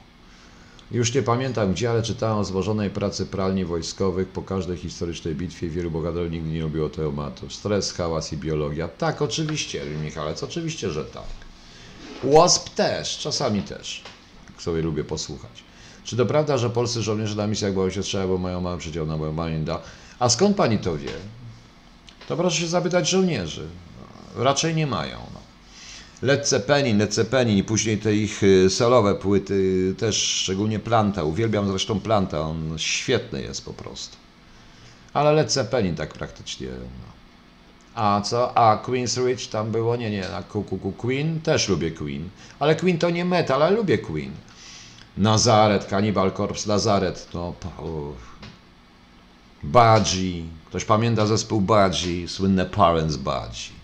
Już 0.90 1.14
nie 1.14 1.22
pamiętam 1.22 1.72
gdzie, 1.72 1.90
ale 1.90 2.02
czytałem 2.02 2.38
o 2.38 2.44
złożonej 2.44 2.90
pracy 2.90 3.26
pralni 3.26 3.64
wojskowych 3.64 4.28
po 4.28 4.42
każdej 4.42 4.76
historycznej 4.76 5.34
bitwie. 5.34 5.68
Wielu 5.68 5.90
bohaterów 5.90 6.30
nigdy 6.30 6.48
nie 6.48 6.62
lubiło 6.62 6.88
tematu. 6.88 7.50
Stres, 7.50 7.92
hałas 7.92 8.32
i 8.32 8.36
biologia. 8.36 8.88
Tak, 8.88 9.22
oczywiście, 9.22 9.84
Michałec, 10.02 10.42
oczywiście, 10.42 10.90
że 10.90 11.04
tak. 11.04 11.22
Wasp 12.24 12.68
też, 12.68 13.18
czasami 13.18 13.62
też. 13.62 14.02
Sobie 14.58 14.82
lubię 14.82 15.04
posłuchać. 15.04 15.64
Czy 16.04 16.16
to 16.16 16.26
prawda, 16.26 16.58
że 16.58 16.70
polscy 16.70 17.02
żołnierze 17.02 17.34
na 17.34 17.46
misjach 17.46 17.74
boją 17.74 17.90
się 17.90 18.02
strzelać, 18.02 18.28
bo 18.28 18.38
mają 18.38 18.60
mały 18.60 18.78
przedział 18.78 19.06
na 19.06 19.18
Boeminda? 19.18 19.80
A 20.18 20.28
skąd 20.28 20.56
pani 20.56 20.78
to 20.78 20.96
wie? 20.96 21.12
To 22.28 22.36
proszę 22.36 22.60
się 22.60 22.66
zapytać 22.66 23.08
żołnierzy. 23.08 23.66
Raczej 24.36 24.74
nie 24.74 24.86
mają. 24.86 25.39
No. 26.22 26.26
Led 26.26 26.48
Zeppelin, 26.48 26.98
Led 26.98 27.14
Zeppelin 27.14 27.56
i 27.58 27.64
później 27.64 27.98
te 27.98 28.14
ich 28.14 28.42
y, 28.42 28.70
solowe 28.70 29.14
płyty, 29.14 29.94
też 29.98 30.16
szczególnie 30.22 30.78
Planta. 30.78 31.24
Uwielbiam 31.24 31.68
zresztą 31.68 32.00
Planta, 32.00 32.40
on 32.40 32.78
świetny 32.78 33.42
jest 33.42 33.64
po 33.64 33.72
prostu. 33.72 34.16
Ale 35.12 35.32
Led 35.32 35.52
Zeppelin 35.52 35.94
tak 35.94 36.12
praktycznie. 36.14 36.66
No. 36.68 37.10
A 37.94 38.20
co? 38.20 38.58
A 38.58 38.82
Queen's 38.86 39.26
Ridge 39.26 39.46
tam 39.46 39.70
było? 39.70 39.96
Nie, 39.96 40.10
nie, 40.10 40.28
a 40.34 40.42
Ku- 40.42 40.62
Ku- 40.62 40.78
Ku- 40.78 40.92
Queen? 40.92 41.40
Też 41.40 41.68
lubię 41.68 41.90
Queen. 41.90 42.28
Ale 42.58 42.76
Queen 42.76 42.98
to 42.98 43.10
nie 43.10 43.24
metal, 43.24 43.62
ale 43.62 43.76
lubię 43.76 43.98
Queen. 43.98 44.30
Nazaret, 45.16 45.84
Cannibal 45.84 46.32
Corpse, 46.32 46.68
Nazaret, 46.68 47.28
uff. 47.34 48.30
Budgie. 49.62 50.42
Ktoś 50.66 50.84
pamięta 50.84 51.26
zespół 51.26 51.60
Budgie, 51.60 52.28
słynne 52.28 52.66
Parents 52.66 53.16
Budgie. 53.16 53.79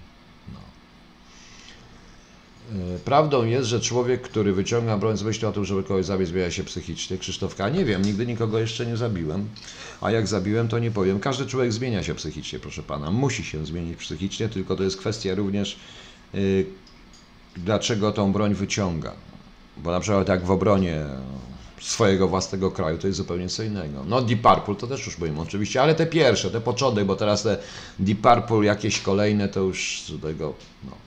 E, 2.72 2.98
Prawdą 2.98 3.44
jest, 3.44 3.68
że 3.68 3.80
człowiek, 3.80 4.22
który 4.22 4.52
wyciąga 4.52 4.96
broń 4.96 5.16
z 5.16 5.22
myślą 5.22 5.48
o 5.48 5.52
tym, 5.52 5.64
żeby 5.64 5.82
kogoś 5.82 6.04
zabić, 6.04 6.28
zmienia 6.28 6.50
się 6.50 6.64
psychicznie. 6.64 7.18
Krzysztofka, 7.18 7.68
nie 7.68 7.84
wiem, 7.84 8.02
nigdy 8.02 8.26
nikogo 8.26 8.58
jeszcze 8.58 8.86
nie 8.86 8.96
zabiłem. 8.96 9.48
A 10.00 10.10
jak 10.10 10.26
zabiłem, 10.26 10.68
to 10.68 10.78
nie 10.78 10.90
powiem. 10.90 11.20
Każdy 11.20 11.46
człowiek 11.46 11.72
zmienia 11.72 12.02
się 12.02 12.14
psychicznie, 12.14 12.58
proszę 12.58 12.82
pana. 12.82 13.10
Musi 13.10 13.44
się 13.44 13.66
zmienić 13.66 13.96
psychicznie, 13.96 14.48
tylko 14.48 14.76
to 14.76 14.82
jest 14.82 14.96
kwestia 14.96 15.34
również, 15.34 15.76
y, 16.34 16.66
dlaczego 17.56 18.12
tą 18.12 18.32
broń 18.32 18.54
wyciąga. 18.54 19.12
Bo 19.76 19.90
na 19.90 20.00
przykład 20.00 20.28
jak 20.28 20.44
w 20.44 20.50
obronie 20.50 21.04
swojego 21.80 22.28
własnego 22.28 22.70
kraju, 22.70 22.98
to 22.98 23.06
jest 23.06 23.16
zupełnie 23.16 23.48
co 23.48 23.62
innego. 23.62 24.04
No 24.08 24.22
Deep 24.22 24.40
Purple 24.40 24.74
to 24.74 24.86
też 24.86 25.06
już 25.06 25.18
mówimy 25.18 25.40
oczywiście, 25.40 25.82
ale 25.82 25.94
te 25.94 26.06
pierwsze, 26.06 26.50
te 26.50 26.60
początek, 26.60 27.04
bo 27.04 27.16
teraz 27.16 27.42
te 27.42 27.58
Deep 27.98 28.20
Purple 28.20 28.66
jakieś 28.66 29.00
kolejne 29.00 29.48
to 29.48 29.60
już 29.60 30.02
tego, 30.22 30.54
no. 30.84 31.05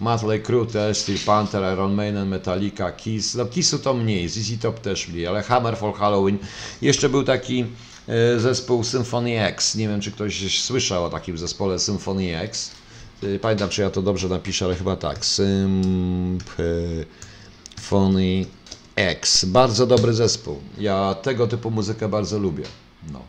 Motley 0.00 0.42
Crue 0.42 0.66
też, 0.66 1.04
Panther, 1.26 1.72
Iron 1.74 1.94
Maiden, 1.94 2.28
Metallica, 2.28 2.92
Kiss, 2.92 3.34
no 3.34 3.46
Kissu 3.46 3.78
to 3.78 3.94
mniej, 3.94 4.28
ZZ 4.28 4.60
Top 4.60 4.80
też 4.80 5.08
mniej, 5.08 5.26
ale 5.26 5.42
Hammer 5.42 5.76
for 5.76 5.94
Halloween. 5.94 6.38
Jeszcze 6.82 7.08
był 7.08 7.22
taki 7.22 7.64
e, 8.08 8.40
zespół 8.40 8.84
Symphony 8.84 9.44
X, 9.44 9.74
nie 9.74 9.88
wiem 9.88 10.00
czy 10.00 10.12
ktoś 10.12 10.60
słyszał 10.60 11.04
o 11.04 11.10
takim 11.10 11.38
zespole 11.38 11.78
Symphony 11.78 12.40
X. 12.40 12.70
E, 13.22 13.38
Pamiętam 13.38 13.68
czy 13.68 13.82
ja 13.82 13.90
to 13.90 14.02
dobrze 14.02 14.28
napiszę, 14.28 14.64
ale 14.64 14.74
chyba 14.74 14.96
tak. 14.96 15.26
Symphony 15.26 16.46
X. 18.96 19.44
Bardzo 19.44 19.86
dobry 19.86 20.12
zespół. 20.12 20.60
Ja 20.78 21.14
tego 21.14 21.46
typu 21.46 21.70
muzykę 21.70 22.08
bardzo 22.08 22.38
lubię. 22.38 22.64
No. 23.12 23.22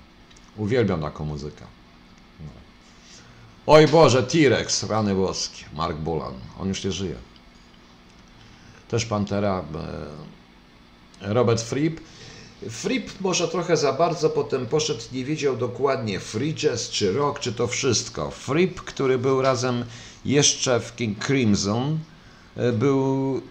Uwielbiam 0.58 1.02
taką 1.02 1.26
muzykę. 1.26 1.66
Oj 3.68 3.88
Boże, 3.88 4.24
T-Rex, 4.24 4.84
rany 4.84 5.16
boskie. 5.16 5.66
Mark 5.74 5.98
Bolan. 5.98 6.34
On 6.60 6.68
już 6.68 6.84
nie 6.84 6.92
żyje. 6.92 7.16
Też 8.88 9.06
Pantera. 9.06 9.64
e, 11.22 11.34
Robert 11.34 11.62
Fripp. 11.62 12.00
Fripp 12.70 13.22
może 13.22 13.48
trochę 13.48 13.78
za 13.78 13.94
bardzo 13.94 14.30
potem 14.30 14.66
poszedł, 14.66 15.02
nie 15.12 15.26
wiedział 15.26 15.58
dokładnie 15.58 16.20
free 16.20 16.54
jazz 16.54 16.90
czy 16.90 17.14
rock, 17.14 17.40
czy 17.40 17.54
to 17.54 17.68
wszystko. 17.68 18.32
Fripp, 18.32 18.82
który 18.82 19.18
był 19.18 19.42
razem 19.42 19.86
jeszcze 20.26 20.80
w 20.80 20.96
King 20.96 21.26
Crimson, 21.26 22.00
e, 22.56 22.72
był, 22.72 23.42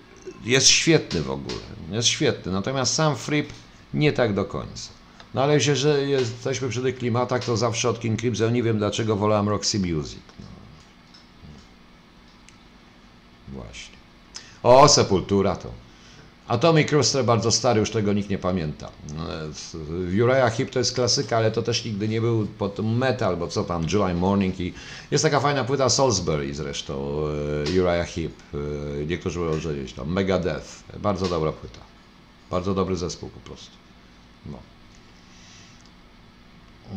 jest 0.45 0.67
świetny 0.67 1.23
w 1.23 1.31
ogóle, 1.31 1.61
jest 1.91 2.09
świetny. 2.09 2.53
Natomiast 2.53 2.95
sam 2.95 3.17
Fripp 3.17 3.53
nie 3.95 4.13
tak 4.13 4.35
do 4.35 4.45
końca. 4.45 5.00
No 5.35 5.43
ale 5.43 5.61
że, 5.61 5.77
że 5.77 6.03
jesteśmy 6.03 6.69
przy 6.69 6.83
tych 6.83 6.99
klimatach, 6.99 7.45
to 7.45 7.57
zawsze 7.57 7.91
od 7.91 8.01
King 8.01 8.21
Crimson 8.21 8.53
nie 8.53 8.63
wiem 8.63 8.79
dlaczego 8.79 9.17
wolałem 9.17 9.49
Roxy 9.49 9.79
Music. 9.79 10.21
No. 10.41 10.47
Właśnie. 13.49 13.97
O, 14.63 14.89
Sepultura 14.89 15.57
to. 15.57 15.69
Atomic 16.51 16.93
Rooster 16.93 17.25
bardzo 17.25 17.51
stary, 17.51 17.81
już 17.81 17.91
tego 17.91 18.13
nikt 18.13 18.31
nie 18.31 18.39
pamięta. 18.39 18.91
Uriah 20.13 20.57
Heep 20.57 20.71
to 20.71 20.79
jest 20.79 20.95
klasyka, 20.95 21.37
ale 21.37 21.51
to 21.51 21.63
też 21.63 21.85
nigdy 21.85 22.09
nie 22.09 22.21
był 22.21 22.47
pod 22.47 22.79
metal, 22.79 23.37
bo 23.37 23.49
co 23.49 23.65
tam, 23.65 23.87
July 23.93 24.15
Morning 24.15 24.61
i 24.61 24.73
jest 25.11 25.25
taka 25.25 25.41
fajna 25.41 25.65
płyta 25.65 25.89
Salisbury 25.89 26.55
zresztą, 26.55 26.95
e, 27.67 27.81
Uriah 27.81 28.09
Heep, 28.09 28.33
e, 28.55 29.07
niektórzy 29.07 29.39
mówią, 29.39 29.61
że 29.61 29.75
gdzieś 29.75 29.93
tam, 29.93 30.13
Megadeth, 30.13 30.85
bardzo 30.99 31.29
dobra 31.29 31.53
płyta, 31.53 31.81
bardzo 32.51 32.75
dobry 32.75 32.97
zespół 32.97 33.29
po 33.29 33.41
prostu. 33.41 33.77
No. 34.47 34.59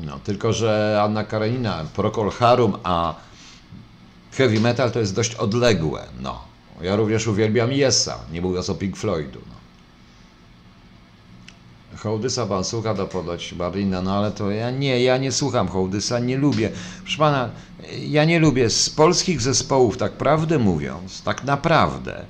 No, 0.01 0.19
tylko, 0.19 0.53
że 0.53 1.01
Anna 1.03 1.23
Karenina, 1.23 1.85
Procol 1.95 2.29
Harum, 2.29 2.77
a 2.83 3.15
heavy 4.31 4.59
metal 4.59 4.91
to 4.91 4.99
jest 4.99 5.15
dość 5.15 5.35
odległe, 5.35 6.05
no. 6.21 6.41
Ja 6.81 6.95
również 6.95 7.27
uwielbiam 7.27 7.71
Yesa, 7.71 8.19
nie 8.31 8.41
mówiąc 8.41 8.69
o 8.69 8.75
Pink 8.75 8.97
Floydu. 8.97 9.39
No. 9.47 9.53
Hołdysa 11.97 12.45
pan 12.45 12.63
słucha 12.63 12.93
to 12.93 13.07
podać 13.07 13.53
Barlina, 13.53 14.01
no 14.01 14.13
ale 14.13 14.31
to 14.31 14.51
ja 14.51 14.71
nie, 14.71 15.03
ja 15.03 15.17
nie 15.17 15.31
słucham 15.31 15.67
Hołdysa, 15.67 16.19
nie 16.19 16.37
lubię. 16.37 16.71
Proszę 17.01 17.17
pana, 17.17 17.49
ja 17.99 18.25
nie 18.25 18.39
lubię 18.39 18.69
z 18.69 18.89
polskich 18.89 19.41
zespołów, 19.41 19.97
tak 19.97 20.11
prawdę 20.11 20.59
mówiąc, 20.59 21.23
tak 21.23 21.43
naprawdę, 21.43 22.25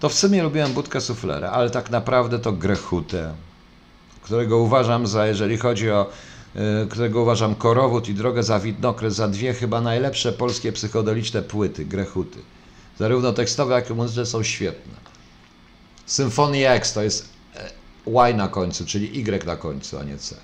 to 0.00 0.08
w 0.08 0.14
sumie 0.14 0.42
lubiłem 0.42 0.72
Budkę 0.72 1.00
Suflera, 1.00 1.50
ale 1.50 1.70
tak 1.70 1.90
naprawdę 1.90 2.38
to 2.38 2.52
Grechutę, 2.52 3.34
którego 4.22 4.58
uważam 4.58 5.06
za, 5.06 5.26
jeżeli 5.26 5.56
chodzi 5.56 5.90
o 5.90 6.06
którego 6.90 7.22
uważam 7.22 7.54
Korowód 7.54 8.08
i 8.08 8.14
Drogę 8.14 8.42
za 8.42 8.60
Widnokres 8.60 9.14
za 9.14 9.28
dwie 9.28 9.54
chyba 9.54 9.80
najlepsze 9.80 10.32
polskie 10.32 10.72
psychodeliczne 10.72 11.42
płyty, 11.42 11.84
Grechuty. 11.84 12.38
Zarówno 12.98 13.32
tekstowe, 13.32 13.74
jak 13.74 13.90
i 13.90 13.94
muzyczne 13.94 14.26
są 14.26 14.42
świetne. 14.42 14.94
Symfonia 16.06 16.74
X 16.74 16.92
to 16.92 17.02
jest 17.02 17.28
e, 17.54 17.70
Y 18.06 18.36
na 18.36 18.48
końcu, 18.48 18.86
czyli 18.86 19.18
Y 19.20 19.46
na 19.46 19.56
końcu, 19.56 19.98
a 19.98 20.04
nie 20.04 20.18
C. 20.18 20.36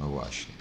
No 0.00 0.08
właśnie. 0.08 0.54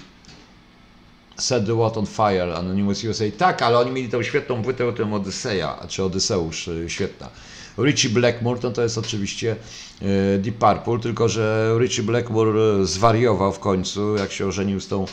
Set 1.38 1.66
the 1.66 1.76
What 1.76 1.98
on 1.98 2.06
Fire, 2.06 2.56
Anonymous 2.56 3.04
USA. 3.04 3.26
Tak, 3.38 3.62
ale 3.62 3.80
oni 3.80 3.92
mieli 3.92 4.10
tą 4.10 4.24
świetną 4.24 4.64
płytę 4.64 4.88
o 4.88 4.92
tym 4.92 5.14
Odyseja, 5.14 5.80
czy 5.88 6.04
Odyseusz, 6.04 6.68
e, 6.68 6.90
świetna. 6.90 7.30
Richie 7.78 8.10
Blackmore 8.10 8.60
to, 8.60 8.72
to 8.72 8.82
jest 8.84 8.98
oczywiście 8.98 9.56
e, 10.02 10.38
Deep 10.38 10.58
Purple, 10.58 11.00
tylko 11.00 11.30
że 11.30 11.76
Richie 11.80 12.04
Blackmore 12.04 12.86
zwariował 12.86 13.54
w 13.54 13.60
końcu, 13.60 14.16
jak 14.16 14.32
się 14.32 14.48
ożenił 14.48 14.80
z 14.80 14.88
tą 14.88 15.06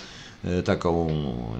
taką, 0.65 1.09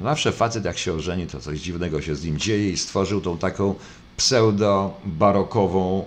zawsze 0.03 0.33
facet 0.33 0.65
jak 0.65 0.79
się 0.79 0.93
ożeni, 0.93 1.27
to 1.27 1.41
coś 1.41 1.61
dziwnego 1.61 2.03
się 2.03 2.15
z 2.15 2.25
nim 2.25 2.39
dzieje 2.39 2.71
i 2.71 2.77
stworzył 2.77 3.21
tą 3.21 3.39
taką 3.39 3.75
pseudo-barokową 4.17 6.05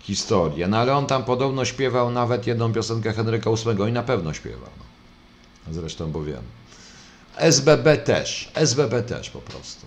historię. 0.00 0.68
No 0.68 0.78
ale 0.78 0.96
on 0.96 1.06
tam 1.06 1.24
podobno 1.24 1.64
śpiewał 1.64 2.10
nawet 2.10 2.46
jedną 2.46 2.72
piosenkę 2.72 3.12
Henryka 3.12 3.50
VIII 3.50 3.88
i 3.88 3.92
na 3.92 4.02
pewno 4.02 4.32
śpiewał. 4.32 4.70
No. 4.78 5.74
Zresztą 5.74 6.10
bo 6.10 6.24
wiem. 6.24 6.42
SBB 7.36 7.96
też. 7.96 8.50
SBB 8.54 9.02
też 9.02 9.30
po 9.30 9.38
prostu. 9.38 9.86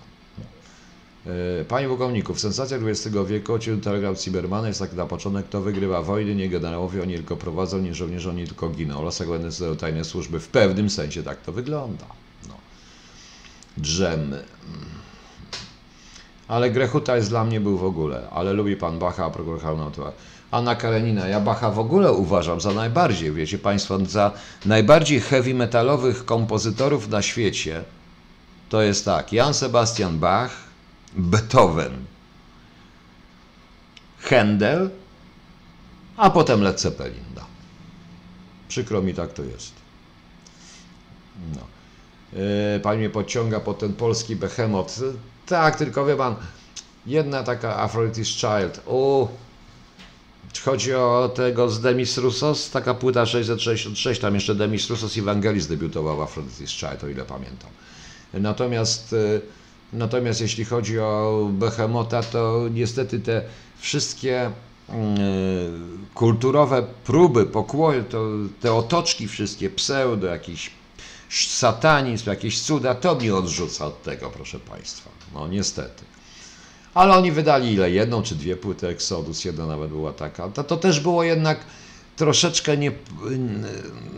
E, 1.28 1.66
panie 1.66 1.88
pułkowniku, 1.88 2.34
w 2.34 2.40
sensacjach 2.40 2.82
XX 2.84 3.18
wieku 3.28 3.54
odcinek 3.54 3.84
telegram 3.84 4.16
Cybermana 4.16 4.68
jest 4.68 4.80
tak 4.80 4.94
na 4.94 5.06
początek, 5.06 5.46
kto 5.46 5.62
wygrywa 5.62 6.02
wojny, 6.02 6.36
nie 6.36 6.50
generałowie, 6.50 7.02
oni 7.02 7.16
tylko 7.16 7.38
prowadzą, 7.38 7.80
nie 7.80 7.94
żołnierze, 7.94 8.30
oni 8.30 8.48
tylko 8.48 8.70
giną. 8.70 9.00
O 9.00 9.02
losach 9.02 9.28
będą 9.28 9.76
tajne 9.76 10.04
służby. 10.04 10.40
W 10.40 10.48
pewnym 10.48 10.90
sensie 10.90 11.24
tak 11.24 11.42
to 11.42 11.52
wygląda. 11.52 12.06
No. 12.48 12.54
Drzem. 13.78 14.36
Ale 16.48 16.70
Grechuta 16.70 17.16
jest 17.16 17.30
dla 17.30 17.44
mnie 17.44 17.60
był 17.60 17.78
w 17.78 17.84
ogóle, 17.84 18.30
ale 18.32 18.54
lubi 18.54 18.76
pan 18.76 19.00
Bacha, 19.00 19.26
a 19.26 19.30
Prokor 19.30 19.60
to 19.96 20.14
Anna 20.52 20.76
Karenina, 20.76 21.28
ja 21.28 21.40
Bacha 21.40 21.72
w 21.72 21.80
ogóle 21.80 22.12
uważam 22.12 22.62
za 22.62 22.74
najbardziej, 22.74 23.32
wiecie 23.32 23.58
Państwo, 23.58 24.06
za 24.06 24.32
najbardziej 24.66 25.22
heavy 25.22 25.54
metalowych 25.54 26.26
kompozytorów 26.26 27.10
na 27.10 27.22
świecie. 27.22 27.84
To 28.70 28.82
jest 28.82 29.06
tak, 29.06 29.34
Jan 29.34 29.54
Sebastian 29.54 30.20
Bach, 30.20 30.71
Beethoven, 31.16 32.06
Händel, 34.24 34.90
a 36.18 36.30
potem 36.30 36.62
Led 36.62 36.80
Zeppelin. 36.80 37.24
No. 37.36 37.42
Przykro 38.68 39.02
mi, 39.02 39.14
tak 39.14 39.34
to 39.34 39.44
jest. 39.44 39.74
No. 41.56 41.62
Yy, 42.40 42.80
pan 42.80 42.98
mnie 42.98 43.10
podciąga 43.10 43.60
pod 43.60 43.80
ten 43.80 43.94
polski 43.94 44.36
behemoth. 44.36 44.94
Tak, 45.46 45.76
tylko 45.76 46.06
wie 46.06 46.16
pan, 46.16 46.36
jedna 47.06 47.44
taka 47.44 47.88
Aphrodite's 47.88 48.26
Child. 48.26 48.82
O, 48.88 49.28
chodzi 50.66 50.94
o 50.94 51.32
tego 51.36 51.70
z 51.70 51.82
Demis 51.82 52.18
Roussos, 52.18 52.72
taka 52.72 52.94
płyta 52.94 53.26
666, 53.26 54.22
tam 54.22 54.36
jeszcze 54.36 54.56
Demis 54.56 54.90
Roussos 54.90 55.18
Evangelis 55.18 55.68
debiutował 55.68 56.18
w 56.18 56.20
Aphrodite's 56.20 56.70
Child, 56.70 57.04
o 57.04 57.08
ile 57.08 57.26
pamiętam. 57.26 57.70
Natomiast, 58.34 59.14
y, 59.14 59.42
natomiast 59.94 60.42
jeśli 60.42 60.66
chodzi 60.66 61.00
o 61.00 61.48
Behemota, 61.52 62.24
to 62.24 62.66
niestety 62.74 63.20
te 63.20 63.42
wszystkie 63.80 64.48
y, 64.48 64.94
kulturowe 66.14 66.84
próby, 67.04 67.46
pokłoju, 67.46 68.04
to 68.04 68.26
te 68.62 68.74
otoczki 68.74 69.28
wszystkie, 69.28 69.70
pseudo, 69.70 70.28
jakiś 70.28 70.72
satanizm, 71.30 72.30
jakieś 72.30 72.62
cuda, 72.62 72.96
to 72.96 73.16
mnie 73.16 73.36
odrzuca 73.36 73.86
od 73.86 74.04
tego, 74.04 74.30
proszę 74.30 74.60
Państwa. 74.60 75.10
No 75.34 75.48
niestety. 75.48 76.04
Ale 76.94 77.14
oni 77.14 77.32
wydali 77.32 77.74
ile? 77.74 77.92
Jedną 77.92 78.24
czy 78.24 78.36
dwie 78.36 78.58
płyty 78.58 78.88
Exodus, 78.88 79.46
jedna 79.46 79.66
nawet 79.66 79.92
była 79.92 80.14
taka. 80.14 80.50
To, 80.50 80.64
to 80.64 80.78
też 80.78 81.00
było 81.00 81.24
jednak 81.24 81.60
troszeczkę 82.16 82.78
nie... 82.78 82.92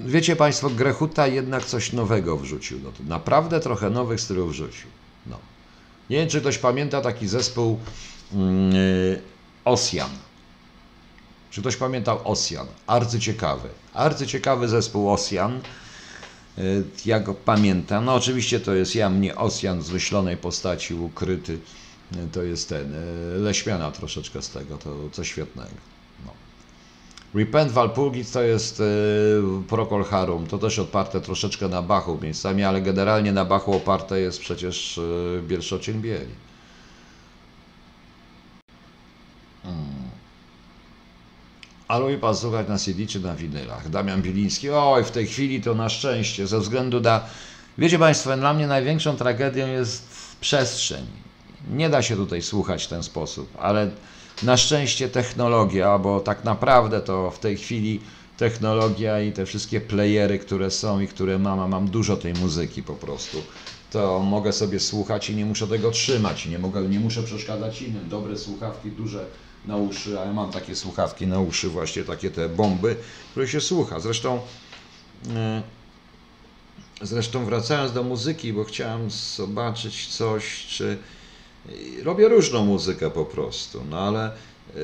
Wiecie 0.06 0.36
Państwo, 0.36 0.70
Grechuta 0.70 1.28
jednak 1.28 1.66
coś 1.66 1.94
nowego 1.94 2.38
wrzucił. 2.38 2.80
No, 2.84 2.91
naprawdę 3.08 3.60
trochę 3.60 3.90
nowych 3.90 4.22
stylów 4.22 4.52
wrzucił. 4.52 4.88
Nie 6.10 6.18
wiem, 6.18 6.30
czy 6.30 6.42
ktoś 6.42 6.58
pamięta 6.58 7.02
taki 7.02 7.28
zespół 7.28 7.80
yy. 8.34 9.22
Czy 11.52 11.62
ktoś 11.62 11.76
pamiętał 11.76 12.20
Osjan? 12.24 12.68
Arcyciekawy. 12.88 13.70
Arcyciekawy 13.94 14.68
zespół 14.68 15.12
Osjan 15.12 15.62
Y, 16.58 16.84
ja 17.06 17.20
go 17.20 17.34
pamiętam. 17.34 18.06
No 18.06 18.16
oczywiście 18.16 18.60
to 18.60 18.74
jest 18.74 18.96
ja, 18.96 19.10
mnie 19.10 19.36
Osjan 19.36 19.82
z 19.82 19.90
wyślonej 19.90 20.38
postaci 20.38 20.94
ukryty. 20.94 21.54
Y, 21.54 22.28
to 22.32 22.44
jest 22.44 22.70
ten, 22.70 22.94
Leśmiana 23.38 23.92
troszeczkę 23.92 24.42
z 24.42 24.50
tego, 24.50 24.78
to 24.78 25.10
coś 25.12 25.30
świetnego. 25.30 25.93
Repent 27.35 27.72
Walpurgis 27.72 28.31
to 28.31 28.41
jest 28.41 28.81
Procol 29.69 30.03
Harum, 30.03 30.47
to 30.47 30.57
też 30.57 30.80
oparte 30.80 31.22
troszeczkę 31.22 31.68
na 31.68 31.81
Bachu 31.81 32.19
miejscami, 32.22 32.64
ale 32.64 32.81
generalnie 32.81 33.31
na 33.31 33.45
Bachu 33.45 33.73
oparte 33.73 34.19
jest 34.19 34.39
przecież 34.39 34.99
Bielszocień 35.47 36.01
Bieli. 36.01 36.34
A 41.88 41.97
lubi 41.97 42.18
pan 42.18 42.35
słuchać 42.35 42.68
na 42.68 42.77
CD 42.77 43.07
czy 43.07 43.19
na 43.19 43.35
winylach? 43.35 43.89
Damian 43.89 44.22
Biliński, 44.22 44.69
oj, 44.69 45.03
w 45.03 45.11
tej 45.11 45.27
chwili 45.27 45.61
to 45.61 45.73
na 45.73 45.89
szczęście, 45.89 46.47
ze 46.47 46.60
względu 46.60 46.99
na... 47.01 47.22
Wiecie 47.77 47.99
Państwo, 47.99 48.38
dla 48.38 48.53
mnie 48.53 48.68
największą 48.68 49.15
tragedią 49.15 49.68
jest 49.68 50.07
przestrzeń. 50.41 51.05
Nie 51.72 51.89
da 51.89 52.01
się 52.01 52.15
tutaj 52.15 52.41
słuchać 52.41 52.84
w 52.84 52.88
ten 52.88 53.03
sposób, 53.03 53.49
ale 53.60 53.91
na 54.44 54.57
szczęście 54.57 55.10
technologia, 55.10 55.99
bo 55.99 56.20
tak 56.20 56.44
naprawdę 56.44 57.02
to 57.02 57.32
w 57.32 57.40
tej 57.40 57.57
chwili 57.57 57.99
technologia 58.38 59.22
i 59.22 59.32
te 59.32 59.45
wszystkie 59.45 59.82
playery, 59.82 60.40
które 60.40 60.72
są 60.72 60.99
i 60.99 61.07
które 61.07 61.40
mam, 61.40 61.60
a 61.60 61.68
mam 61.68 61.88
dużo 61.88 62.18
tej 62.18 62.34
muzyki 62.34 62.84
po 62.84 62.94
prostu, 62.94 63.44
to 63.91 64.20
mogę 64.20 64.53
sobie 64.53 64.80
słuchać 64.80 65.30
i 65.30 65.36
nie 65.36 65.45
muszę 65.45 65.68
tego 65.68 65.91
trzymać, 65.91 66.45
nie, 66.45 66.60
mogę, 66.60 66.82
nie 66.82 66.99
muszę 66.99 67.24
przeszkadzać 67.24 67.82
innym. 67.82 68.10
Dobre 68.10 68.38
słuchawki, 68.38 68.91
duże 68.91 69.26
na 69.65 69.78
uszy, 69.78 70.20
a 70.20 70.26
ja 70.26 70.34
mam 70.34 70.52
takie 70.52 70.76
słuchawki 70.76 71.28
na 71.28 71.40
uszy, 71.40 71.70
właśnie 71.70 72.03
takie 72.03 72.32
te 72.32 72.49
bomby, 72.49 72.95
które 73.32 73.48
się 73.48 73.61
słucha. 73.61 73.99
Zresztą, 73.99 74.40
e, 75.36 75.64
zresztą 77.02 77.45
wracając 77.45 77.91
do 77.94 78.03
muzyki, 78.03 78.53
bo 78.53 78.64
chciałem 78.64 79.11
zobaczyć 79.11 80.07
coś, 80.07 80.65
czy 80.65 80.98
robię 82.03 82.27
różną 82.27 82.65
muzykę 82.65 83.11
po 83.11 83.26
prostu, 83.26 83.84
no 83.90 83.99
ale 83.99 84.26
e, 84.26 84.80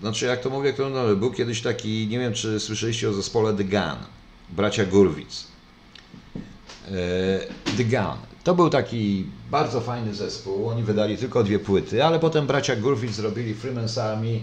znaczy 0.00 0.26
jak 0.26 0.40
to 0.40 0.50
mówię, 0.50 0.72
kto 0.72 0.90
no, 0.90 1.16
był 1.16 1.32
kiedyś 1.32 1.62
taki, 1.62 2.06
nie 2.08 2.18
wiem 2.18 2.34
czy 2.34 2.60
słyszeliście 2.60 3.08
o 3.08 3.12
zespole 3.12 3.54
The 3.54 3.64
Gun. 3.64 4.06
bracia 4.50 4.84
Gurwitz. 4.84 5.46
E, 6.88 6.92
The 7.76 7.84
Gun. 7.84 8.18
To 8.44 8.54
był 8.54 8.70
taki 8.70 9.26
bardzo 9.50 9.80
fajny 9.80 10.14
zespół. 10.14 10.68
Oni 10.68 10.82
wydali 10.82 11.18
tylko 11.18 11.44
dwie 11.44 11.58
płyty, 11.58 12.04
ale 12.04 12.20
potem 12.20 12.46
bracia 12.46 12.76
Gurwitz 12.76 13.14
zrobili 13.14 13.54
Freeman's 13.54 14.00
Army, 14.00 14.40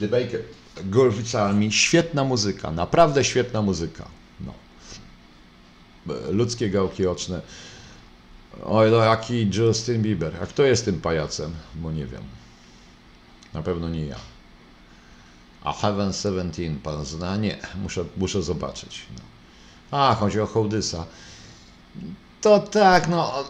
The 0.00 0.08
Baker 0.08 0.40
Gurwitz 0.84 1.34
Army. 1.34 1.72
Świetna 1.72 2.24
muzyka, 2.24 2.70
naprawdę 2.70 3.24
świetna 3.24 3.62
muzyka. 3.62 4.08
No. 4.40 4.54
Ludzkie 6.30 6.70
gałki 6.70 7.06
oczne. 7.06 7.40
Oj, 8.64 8.90
no 8.90 8.96
jaki 8.96 9.50
Justin 9.54 10.02
Bieber. 10.02 10.32
A 10.42 10.46
kto 10.46 10.62
jest 10.62 10.84
tym 10.84 11.00
pajacem? 11.00 11.54
Bo 11.74 11.92
nie 11.92 12.06
wiem. 12.06 12.22
Na 13.54 13.62
pewno 13.62 13.88
nie 13.88 14.06
ja. 14.06 14.16
A 15.64 15.72
Heaven 15.72 16.12
17 16.12 16.74
pan 16.82 17.04
zna? 17.04 17.36
Nie, 17.36 17.58
muszę, 17.82 18.04
muszę 18.16 18.42
zobaczyć. 18.42 19.06
No. 19.16 19.22
A, 19.98 20.14
chodzi 20.14 20.40
o 20.40 20.46
Hołdysa. 20.46 21.04
To 22.40 22.58
tak, 22.58 23.08
no, 23.08 23.44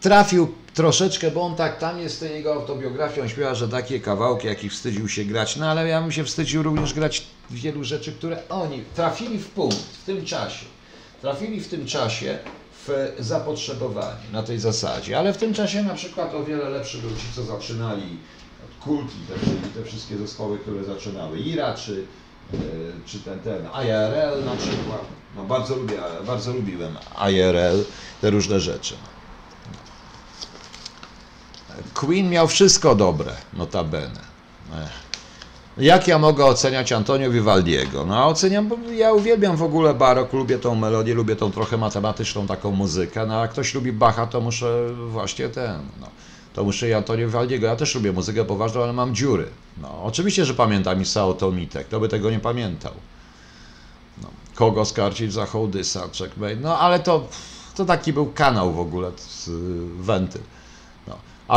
trafił 0.00 0.54
troszeczkę, 0.74 1.30
bo 1.30 1.42
on 1.42 1.56
tak, 1.56 1.78
tam 1.78 1.98
jest 1.98 2.16
w 2.16 2.20
tej 2.20 2.32
jego 2.32 2.52
autobiografii, 2.54 3.20
on 3.20 3.28
śpiewa, 3.28 3.54
że 3.54 3.68
takie 3.68 4.00
kawałki, 4.00 4.46
jakich 4.46 4.72
wstydził 4.72 5.08
się 5.08 5.24
grać, 5.24 5.56
no 5.56 5.70
ale 5.70 5.88
ja 5.88 6.00
bym 6.00 6.12
się 6.12 6.24
wstydził 6.24 6.62
również 6.62 6.94
grać 6.94 7.26
wielu 7.50 7.84
rzeczy, 7.84 8.12
które 8.12 8.48
oni 8.48 8.84
trafili 8.94 9.38
w 9.38 9.48
punkt, 9.48 9.76
w 9.76 10.04
tym 10.04 10.24
czasie. 10.24 10.66
Trafili 11.20 11.60
w 11.60 11.68
tym 11.68 11.86
czasie 11.86 12.38
w 12.86 13.12
zapotrzebowanie 13.18 14.30
na 14.32 14.42
tej 14.42 14.58
zasadzie, 14.58 15.18
ale 15.18 15.32
w 15.32 15.36
tym 15.36 15.54
czasie 15.54 15.82
na 15.82 15.94
przykład 15.94 16.34
o 16.34 16.44
wiele 16.44 16.68
lepszy 16.68 16.98
był 16.98 17.10
ci, 17.10 17.26
co 17.36 17.42
zaczynali 17.42 18.18
Kulki, 18.84 19.16
te, 19.28 19.80
te 19.80 19.86
wszystkie 19.86 20.16
zespoły, 20.16 20.58
które 20.58 20.84
zaczynały, 20.84 21.38
Ira 21.38 21.74
czy, 21.74 22.04
e, 22.52 22.56
czy 23.06 23.20
ten, 23.20 23.40
ten 23.40 23.66
IRL 23.84 24.44
na 24.44 24.56
przykład. 24.56 25.04
No 25.36 25.44
bardzo 25.44 25.76
lubię, 25.76 25.98
bardzo 26.26 26.52
lubiłem 26.52 26.96
IRL, 27.30 27.84
te 28.20 28.30
różne 28.30 28.60
rzeczy. 28.60 28.94
Queen 31.94 32.30
miał 32.30 32.48
wszystko 32.48 32.94
dobre, 32.94 33.32
notabene. 33.52 34.20
Jak 35.78 36.08
ja 36.08 36.18
mogę 36.18 36.44
oceniać 36.44 36.92
Antonio 36.92 37.30
Vivaldiego? 37.30 38.06
No 38.06 38.26
oceniam, 38.26 38.68
bo 38.68 38.76
ja 38.94 39.12
uwielbiam 39.12 39.56
w 39.56 39.62
ogóle 39.62 39.94
barok, 39.94 40.32
lubię 40.32 40.58
tą 40.58 40.74
melodię, 40.74 41.14
lubię 41.14 41.36
tą 41.36 41.52
trochę 41.52 41.76
matematyczną 41.76 42.46
taką 42.46 42.70
muzykę, 42.70 43.26
no 43.26 43.40
a 43.40 43.48
ktoś 43.48 43.74
lubi 43.74 43.92
Bacha, 43.92 44.26
to 44.26 44.40
muszę 44.40 44.88
właśnie 45.08 45.48
ten, 45.48 45.80
no, 46.00 46.06
to 46.54 46.64
muszę 46.64 46.88
i 46.88 46.92
Antonio 46.92 47.26
Vivaldiego. 47.26 47.66
Ja 47.66 47.76
też 47.76 47.94
lubię 47.94 48.12
muzykę 48.12 48.44
poważną, 48.44 48.82
ale 48.82 48.92
mam 48.92 49.14
dziury. 49.14 49.46
No, 49.82 50.04
oczywiście, 50.04 50.44
że 50.44 50.54
pamiętam 50.54 51.02
Isao 51.02 51.34
Tomitek, 51.34 51.86
kto 51.86 52.00
by 52.00 52.08
tego 52.08 52.30
nie 52.30 52.40
pamiętał. 52.40 52.92
No, 54.22 54.28
kogo 54.54 54.84
skarcić 54.84 55.32
za 55.32 55.46
Hołdysa, 55.46 56.08
checkmate, 56.18 56.56
no 56.56 56.78
ale 56.78 57.00
to, 57.00 57.26
to 57.74 57.84
taki 57.84 58.12
był 58.12 58.26
kanał 58.26 58.72
w 58.72 58.80
ogóle, 58.80 59.10
z, 59.16 59.50
wenty. 60.00 60.38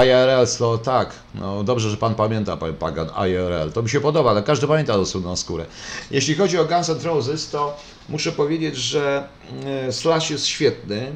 IRL 0.04 0.58
to 0.58 0.78
tak, 0.78 1.14
no 1.36 1.64
dobrze, 1.64 1.90
że 1.90 1.98
pan 1.98 2.16
pamięta, 2.16 2.58
pan 2.58 2.74
Pagan, 2.74 3.10
IRL. 3.28 3.72
To 3.74 3.82
mi 3.84 3.90
się 3.90 4.02
podoba, 4.02 4.30
ale 4.30 4.44
każdy 4.44 4.68
pamięta 4.68 4.94
dosłowną 4.94 5.36
skórę. 5.36 5.66
Jeśli 6.12 6.36
chodzi 6.36 6.58
o 6.58 6.66
Guns 6.66 6.90
N' 6.90 7.02
Roses, 7.04 7.50
to 7.50 7.78
muszę 8.10 8.32
powiedzieć, 8.32 8.76
że 8.76 9.28
e, 9.66 9.92
Slash 9.92 10.30
jest 10.30 10.48
świetny. 10.48 11.12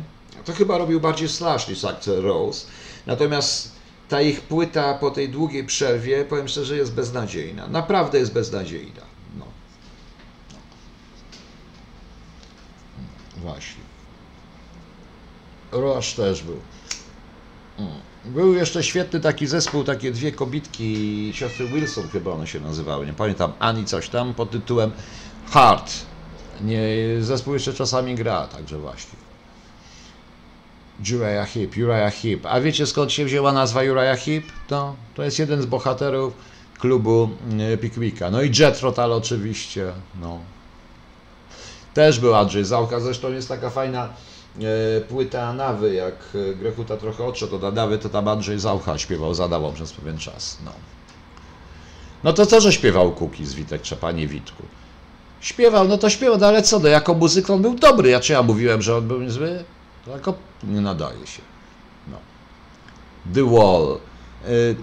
To 0.46 0.54
chyba 0.54 0.78
robił 0.78 1.00
bardziej 1.00 1.30
Slash 1.30 1.68
niż 1.68 1.86
Axl 1.86 2.22
Rose. 2.22 2.68
Natomiast 3.06 3.72
ta 4.10 4.22
ich 4.22 4.42
płyta 4.42 4.94
po 4.94 5.12
tej 5.12 5.30
długiej 5.30 5.64
przerwie, 5.64 6.26
powiem 6.26 6.48
szczerze, 6.48 6.78
jest 6.78 6.94
beznadziejna. 6.94 7.68
Naprawdę 7.68 8.20
jest 8.20 8.34
beznadziejna. 8.34 9.02
No. 9.40 9.46
Właśnie. 13.38 13.84
Rush 15.72 16.14
też 16.14 16.44
był. 16.44 16.58
Mm. 17.78 18.09
Był 18.30 18.54
jeszcze 18.54 18.84
świetny 18.84 19.20
taki 19.20 19.48
zespół, 19.48 19.84
takie 19.84 20.12
dwie 20.12 20.32
kobitki, 20.32 21.32
siostry 21.34 21.68
Wilson 21.68 22.08
chyba 22.08 22.32
one 22.32 22.48
się 22.48 22.60
nazywały, 22.60 23.06
nie 23.06 23.14
pamiętam, 23.14 23.54
Ani 23.60 23.86
coś 23.86 24.10
tam, 24.10 24.34
pod 24.34 24.52
tytułem 24.52 24.92
Heart. 25.52 25.92
Nie, 26.62 26.82
zespół 27.20 27.54
jeszcze 27.54 27.74
czasami 27.74 28.16
gra, 28.16 28.48
także 28.48 28.80
właśnie. 28.80 29.20
Uriah 31.00 31.50
Heep, 31.50 31.72
Uriah 31.78 32.14
Heep. 32.14 32.46
A 32.46 32.62
wiecie 32.62 32.86
skąd 32.86 33.12
się 33.12 33.26
wzięła 33.26 33.52
nazwa 33.52 33.82
Uriah 33.82 34.20
Heep? 34.20 34.44
To, 34.68 34.96
to 35.16 35.24
jest 35.24 35.40
jeden 35.40 35.62
z 35.62 35.66
bohaterów 35.66 36.34
klubu 36.80 37.30
e, 37.60 37.78
Pickwicka. 37.78 38.32
No 38.32 38.42
i 38.42 38.52
Jet 38.60 38.82
Rotal 38.82 39.14
oczywiście, 39.14 39.92
no. 40.22 40.40
Też 41.94 42.20
był 42.20 42.36
Andrzej 42.36 42.66
zresztą 43.00 43.32
jest 43.32 43.48
taka 43.48 43.70
fajna 43.70 44.10
płyta 45.10 45.54
Nawy, 45.54 45.94
jak 45.94 46.16
e, 46.36 46.56
Grechuta 46.56 46.98
trochę 46.98 47.26
odszedł 47.26 47.66
od 47.66 47.76
Nawy, 47.76 47.98
to 47.98 48.10
tam 48.10 48.28
Andrzej 48.28 48.60
Zaucha 48.60 48.98
śpiewał 48.98 49.34
za 49.34 49.48
Nawą 49.48 49.74
przez 49.74 49.94
pewien 49.94 50.18
czas, 50.18 50.58
no. 50.66 50.72
No 52.24 52.34
to 52.34 52.46
co, 52.46 52.62
że 52.62 52.74
śpiewał 52.74 53.12
Kuki 53.12 53.46
z 53.46 53.54
Witek 53.54 53.82
Trzepanie 53.82 54.28
Witku? 54.28 54.64
Śpiewał, 55.42 55.88
no 55.88 55.98
to 55.98 56.10
śpiewał, 56.10 56.38
no 56.38 56.48
ale 56.48 56.62
co, 56.62 56.80
no 56.80 56.88
jako 56.88 57.14
muzyk 57.14 57.50
on 57.50 57.62
był 57.62 57.76
dobry, 57.76 58.10
ja 58.10 58.20
czy 58.20 58.34
ja 58.34 58.44
mówiłem, 58.44 58.82
że 58.82 58.98
on 58.98 59.08
był 59.08 59.22
niezły? 59.22 59.64
Tylko 60.06 60.34
nie 60.64 60.82
nadaje 60.82 61.28
się. 61.28 61.42
No. 62.08 62.18
The 63.34 63.44
Wall. 63.44 63.98
Y, 64.48 64.76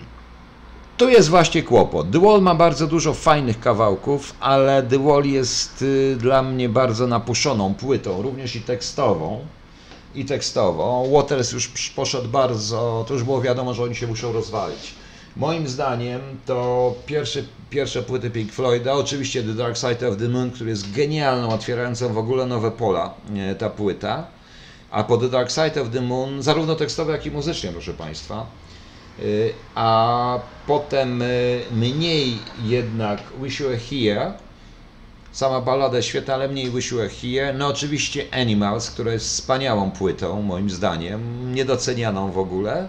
tu 0.97 1.09
jest 1.09 1.29
właśnie 1.29 1.63
kłopot. 1.63 2.11
The 2.11 2.21
Wall 2.21 2.43
ma 2.43 2.55
bardzo 2.55 2.87
dużo 2.87 3.15
fajnych 3.15 3.61
kawałków, 3.61 4.35
ale 4.41 4.83
The 4.83 4.99
Wall 4.99 5.25
jest 5.25 5.83
y, 5.83 6.17
dla 6.19 6.43
mnie 6.43 6.69
bardzo 6.69 7.07
napuszoną 7.07 7.75
płytą, 7.75 8.23
również 8.23 8.57
i 8.57 8.61
tekstową. 8.61 9.47
I 10.17 10.25
tekstową. 10.25 11.11
Waters 11.13 11.53
już 11.53 11.91
poszedł 11.97 12.29
bardzo, 12.29 13.05
to 13.09 13.15
już 13.15 13.23
było 13.25 13.43
wiadomo, 13.43 13.75
że 13.75 13.83
oni 13.83 13.95
się 13.95 14.07
muszą 14.07 14.33
rozwalić. 14.33 14.95
Moim 15.37 15.69
zdaniem 15.69 16.21
to 16.47 16.95
pierwsze, 17.07 17.43
pierwsze 17.71 18.03
płyty 18.03 18.31
Pink 18.31 18.53
Floyda, 18.53 18.93
oczywiście 18.93 19.43
The 19.43 19.55
Dark 19.55 19.77
Side 19.77 20.09
of 20.09 20.17
the 20.19 20.29
Moon, 20.29 20.51
który 20.51 20.71
jest 20.71 20.93
genialną, 20.93 21.49
otwierającą 21.49 22.13
w 22.13 22.19
ogóle 22.19 22.47
nowe 22.47 22.71
pola, 22.71 23.15
ta 23.59 23.71
płyta. 23.71 24.27
A 24.91 25.05
po 25.05 25.17
The 25.17 25.29
Dark 25.29 25.51
Side 25.51 25.83
of 25.83 25.91
the 25.93 26.01
Moon, 26.01 26.43
zarówno 26.43 26.75
tekstowo, 26.75 27.13
jak 27.13 27.27
i 27.27 27.31
muzycznie, 27.31 27.73
proszę 27.73 27.95
Państwa. 27.95 28.47
Y, 29.19 29.53
a 29.75 30.39
potem 30.67 31.23
y, 31.23 31.61
mniej 31.73 32.39
jednak 32.65 33.21
Wish 33.43 33.61
You 33.61 33.67
Were 33.67 33.79
Here. 33.79 34.46
Sama 35.37 35.61
balada 35.61 36.03
świetna, 36.03 36.35
ale 36.35 36.49
mniej 36.49 36.71
Were 36.71 37.09
Here. 37.09 37.53
No 37.53 37.67
oczywiście 37.67 38.25
Animals, 38.33 38.91
która 38.91 39.13
jest 39.13 39.27
wspaniałą 39.27 39.91
płytą, 39.91 40.43
moim 40.43 40.71
zdaniem, 40.71 41.55
niedocenianą 41.55 42.33
w 42.33 42.39
ogóle. 42.39 42.89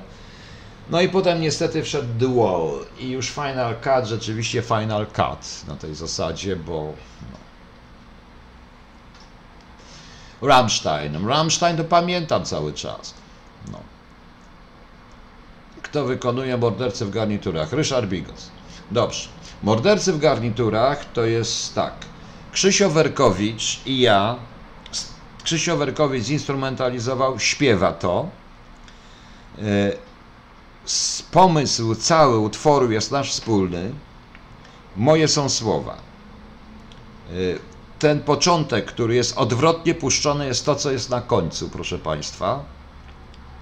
No 0.90 1.02
i 1.02 1.10
potem 1.10 1.42
niestety 1.42 1.84
wszedł 1.84 2.08
The 2.20 2.36
Wall 2.36 2.86
i 3.00 3.10
już 3.10 3.30
Final 3.30 3.76
Cut, 3.76 4.06
rzeczywiście 4.06 4.62
Final 4.62 5.08
Cut 5.08 5.68
na 5.68 5.76
tej 5.76 5.96
zasadzie, 5.96 6.56
bo 6.56 6.94
no, 10.42 10.48
Rammsteinem. 10.48 11.28
Rammstein 11.28 11.78
to 11.78 11.84
pamiętam 11.84 12.46
cały 12.46 12.74
czas. 12.74 13.14
No. 13.72 13.80
Kto 15.82 16.06
wykonuje 16.06 16.58
mordercy 16.58 17.06
w 17.06 17.10
garniturach? 17.10 17.74
Ryszard 17.74 18.08
Bigos. 18.08 18.50
Dobrze. 18.92 19.30
Mordercy 19.64 20.14
w 20.14 20.20
garniturach 20.20 21.12
to 21.12 21.26
jest 21.26 21.76
tak. 21.76 21.94
Krzysio 22.58 22.90
Werkowicz 22.90 23.80
i 23.86 24.00
ja. 24.00 24.36
Krzysio 25.44 25.78
Werkowicz 25.78 26.24
zinstrumentalizował, 26.24 27.40
śpiewa 27.40 27.92
to. 27.92 28.30
E, 29.60 29.92
pomysł 31.32 31.96
cały 31.96 32.38
utworu 32.38 32.92
jest 32.92 33.12
nasz 33.12 33.32
wspólny. 33.32 33.92
Moje 34.96 35.28
są 35.28 35.50
słowa. 35.50 35.94
E, 35.94 37.34
ten 38.00 38.20
początek, 38.22 38.86
który 38.86 39.16
jest 39.16 39.38
odwrotnie 39.38 39.96
puszczony, 39.96 40.46
jest 40.46 40.66
to, 40.66 40.76
co 40.76 40.92
jest 40.92 41.10
na 41.10 41.22
końcu, 41.22 41.70
proszę 41.70 42.00
Państwa. 42.00 42.64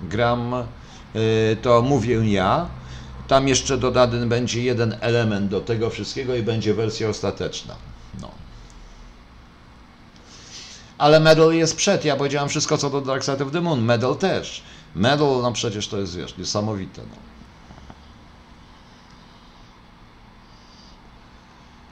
Gram, 0.01 0.53
y, 1.15 1.57
to 1.61 1.81
mówię 1.81 2.31
ja. 2.31 2.67
Tam 3.27 3.47
jeszcze 3.47 3.77
dodany 3.77 4.25
będzie 4.25 4.63
jeden 4.63 4.97
element 5.01 5.51
do 5.51 5.61
tego 5.61 5.89
wszystkiego 5.89 6.35
i 6.35 6.43
będzie 6.43 6.73
wersja 6.73 7.09
ostateczna. 7.09 7.75
No. 8.21 8.44
Ale 10.97 11.19
medal 11.19 11.53
jest 11.53 11.75
przed. 11.75 12.05
Ja 12.05 12.15
powiedziałem 12.15 12.49
wszystko 12.49 12.77
co 12.77 12.89
do 12.89 13.01
Dark 13.01 13.23
Side 13.23 13.45
of 13.45 13.51
the 13.51 13.61
Moon. 13.61 13.81
Medal 13.81 14.15
też. 14.15 14.63
Medal, 14.95 15.41
no 15.41 15.51
przecież 15.51 15.87
to 15.87 15.97
jest, 15.97 16.15
wiesz, 16.17 16.37
niesamowite. 16.37 17.01
No. 17.01 17.15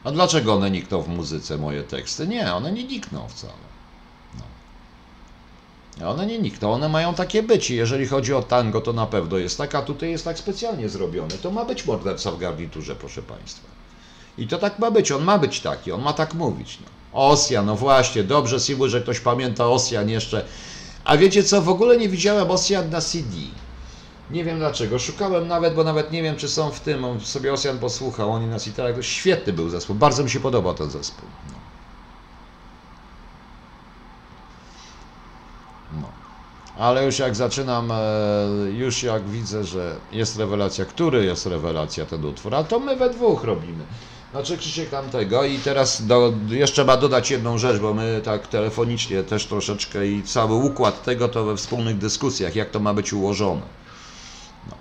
A 0.04 0.12
dlaczego 0.12 0.54
one 0.54 0.72
nikną 0.72 1.02
w 1.02 1.08
muzyce, 1.08 1.58
moje 1.58 1.84
teksty? 1.84 2.28
Nie, 2.28 2.54
one 2.54 2.72
nie 2.72 2.84
nikną 2.84 3.28
wcale. 3.28 3.54
No. 6.00 6.10
One 6.10 6.26
nie 6.26 6.40
nikną, 6.40 6.74
one 6.74 6.90
mają 6.90 7.14
takie 7.14 7.44
być 7.44 7.72
i 7.72 7.76
jeżeli 7.76 8.08
chodzi 8.08 8.34
o 8.34 8.44
tango, 8.44 8.82
to 8.82 8.94
na 8.94 9.06
pewno 9.06 9.38
jest 9.38 9.58
tak, 9.58 9.76
a 9.76 9.82
tutaj 9.82 10.10
jest 10.10 10.26
tak 10.26 10.40
specjalnie 10.40 10.90
zrobione. 10.90 11.32
To 11.32 11.52
ma 11.52 11.66
być 11.66 11.86
morderca 11.86 12.32
w 12.32 12.38
garniturze, 12.38 12.96
proszę 12.96 13.22
Państwa. 13.22 13.68
I 14.38 14.48
to 14.48 14.58
tak 14.58 14.80
ma 14.80 14.92
być, 14.92 15.12
on 15.12 15.24
ma 15.24 15.38
być 15.38 15.60
taki, 15.60 15.92
on 15.92 16.02
ma 16.02 16.14
tak 16.14 16.34
mówić. 16.34 16.78
No. 16.82 17.03
Osjan, 17.14 17.65
no 17.65 17.76
właśnie, 17.76 18.23
dobrze 18.23 18.60
Sibu, 18.60 18.90
że 18.90 19.02
ktoś 19.02 19.19
pamięta 19.19 19.68
Osjan 19.68 20.10
jeszcze. 20.10 20.45
A 21.06 21.18
wiecie 21.18 21.44
co, 21.44 21.61
w 21.61 21.69
ogóle 21.69 21.98
nie 21.98 22.10
widziałem 22.10 22.52
Osjan 22.52 22.90
na 22.90 23.02
CD. 23.02 23.35
Nie 24.31 24.44
wiem 24.44 24.57
dlaczego. 24.57 24.99
Szukałem 24.99 25.48
nawet, 25.48 25.76
bo 25.76 25.84
nawet 25.84 26.11
nie 26.11 26.23
wiem, 26.23 26.35
czy 26.35 26.49
są 26.49 26.72
w 26.72 26.80
tym. 26.80 27.06
On 27.06 27.19
sobie 27.19 27.53
Osjan 27.53 27.80
posłuchał, 27.80 28.31
oni 28.31 28.48
na 28.48 28.60
CD. 28.60 28.94
To 28.94 29.02
świetny 29.02 29.53
był 29.53 29.69
zespół. 29.69 29.95
Bardzo 29.95 30.23
mi 30.23 30.30
się 30.30 30.40
podobał 30.40 30.73
ten 30.73 30.90
zespół. 30.90 31.30
No. 31.49 31.57
No. 36.02 36.07
Ale 36.77 37.06
już 37.06 37.19
jak 37.19 37.35
zaczynam, 37.35 37.91
e, 37.91 37.95
już 38.72 39.03
jak 39.03 39.30
widzę, 39.30 39.64
że 39.64 39.95
jest 40.11 40.38
rewelacja, 40.38 40.85
który 40.85 41.26
jest 41.26 41.45
rewelacja 41.45 42.06
ten 42.06 42.26
utwór, 42.26 42.56
a 42.56 42.64
to 42.64 42.80
my 42.80 42.95
we 42.95 43.10
dwóch 43.10 43.44
robimy. 43.44 43.84
Znaczy 44.34 44.57
Krzysiek 44.57 44.89
tamtego 44.89 45.43
i 45.43 45.57
teraz 45.57 46.05
do, 46.05 46.34
jeszcze 46.49 46.85
ma 46.85 46.97
dodać 46.97 47.31
jedną 47.31 47.57
rzecz, 47.57 47.80
bo 47.80 47.93
my 47.93 48.22
tak 48.23 48.47
telefonicznie 48.47 49.23
też 49.23 49.45
troszeczkę 49.45 50.07
i 50.07 50.23
cały 50.23 50.53
układ 50.53 51.03
tego 51.03 51.27
to 51.27 51.45
we 51.45 51.57
wspólnych 51.57 51.97
dyskusjach, 51.97 52.55
jak 52.55 52.69
to 52.69 52.80
ma 52.80 52.93
być 52.93 53.14
ułożone. 53.14 53.61
No. 54.69 54.76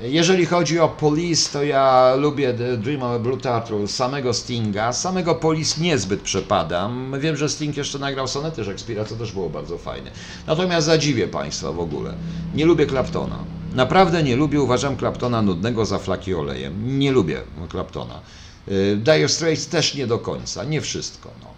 Jeżeli 0.00 0.46
chodzi 0.46 0.80
o 0.80 0.88
Police, 0.88 1.52
to 1.52 1.62
ja 1.62 2.14
lubię 2.14 2.54
The 2.54 2.76
Dream 2.76 3.02
of 3.02 3.22
Blue 3.22 3.36
Turtle, 3.36 3.88
samego 3.88 4.34
Stinga, 4.34 4.92
samego 4.92 5.34
Police 5.34 5.80
niezbyt 5.80 6.20
przepadam. 6.20 7.14
Wiem, 7.20 7.36
że 7.36 7.48
Sting 7.48 7.76
jeszcze 7.76 7.98
nagrał 7.98 8.28
sonety 8.28 8.62
Shakespeare'a, 8.62 9.06
co 9.06 9.16
też 9.16 9.32
było 9.32 9.50
bardzo 9.50 9.78
fajne. 9.78 10.10
Natomiast 10.46 10.86
zadziwię 10.86 11.28
Państwa 11.28 11.72
w 11.72 11.80
ogóle. 11.80 12.14
Nie 12.54 12.66
lubię 12.66 12.86
Claptona. 12.86 13.38
Naprawdę 13.74 14.22
nie 14.22 14.36
lubię, 14.36 14.60
uważam 14.60 14.96
Claptona 14.96 15.42
nudnego 15.42 15.84
za 15.84 15.98
flaki 15.98 16.34
olejem. 16.34 16.98
Nie 16.98 17.12
lubię 17.12 17.42
Claptona. 17.70 18.20
Y, 18.68 18.96
Dire 18.96 19.28
Straits 19.28 19.66
też 19.66 19.94
nie 19.94 20.06
do 20.06 20.18
końca, 20.18 20.64
nie 20.64 20.80
wszystko. 20.80 21.30
No. 21.42 21.48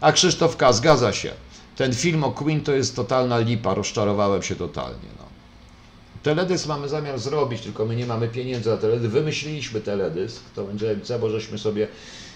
A 0.00 0.12
Krzysztof 0.12 0.56
K. 0.56 0.72
zgadza 0.72 1.12
się. 1.12 1.32
Ten 1.76 1.94
film 1.94 2.24
o 2.24 2.32
Queen 2.32 2.60
to 2.60 2.72
jest 2.72 2.96
totalna 2.96 3.38
lipa, 3.38 3.74
rozczarowałem 3.74 4.42
się 4.42 4.56
totalnie. 4.56 5.08
No. 5.18 5.24
Teledysk 6.22 6.66
mamy 6.66 6.88
zamiar 6.88 7.18
zrobić, 7.18 7.62
tylko 7.62 7.84
my 7.84 7.96
nie 7.96 8.06
mamy 8.06 8.28
pieniędzy 8.28 8.70
na 8.70 8.76
teledysk. 8.76 9.12
Wymyśliliśmy 9.12 9.80
teledysk, 9.80 10.42
to 10.54 10.64
będzie 10.64 10.96
MC, 10.96 11.18
bo 11.20 11.30
żeśmy 11.30 11.58
sobie 11.58 11.88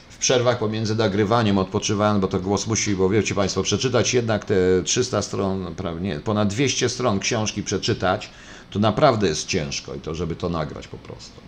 w 0.08 0.18
przerwach 0.18 0.58
pomiędzy 0.58 0.94
nagrywaniem 0.94 1.58
odpoczywałem, 1.58 2.20
bo 2.20 2.28
to 2.28 2.40
głos 2.40 2.66
musi, 2.66 2.96
bo 2.96 3.08
wiecie 3.08 3.34
Państwo, 3.34 3.62
przeczytać 3.62 4.14
jednak 4.14 4.44
te 4.44 4.54
300 4.84 5.22
stron, 5.22 5.74
nie, 6.00 6.20
ponad 6.20 6.48
200 6.48 6.88
stron 6.88 7.20
książki 7.20 7.62
przeczytać, 7.62 8.30
to 8.70 8.78
naprawdę 8.78 9.28
jest 9.28 9.46
ciężko 9.46 9.94
i 9.94 10.00
to, 10.00 10.14
żeby 10.14 10.36
to 10.36 10.48
nagrać 10.48 10.88
po 10.88 10.98
prostu. 10.98 11.47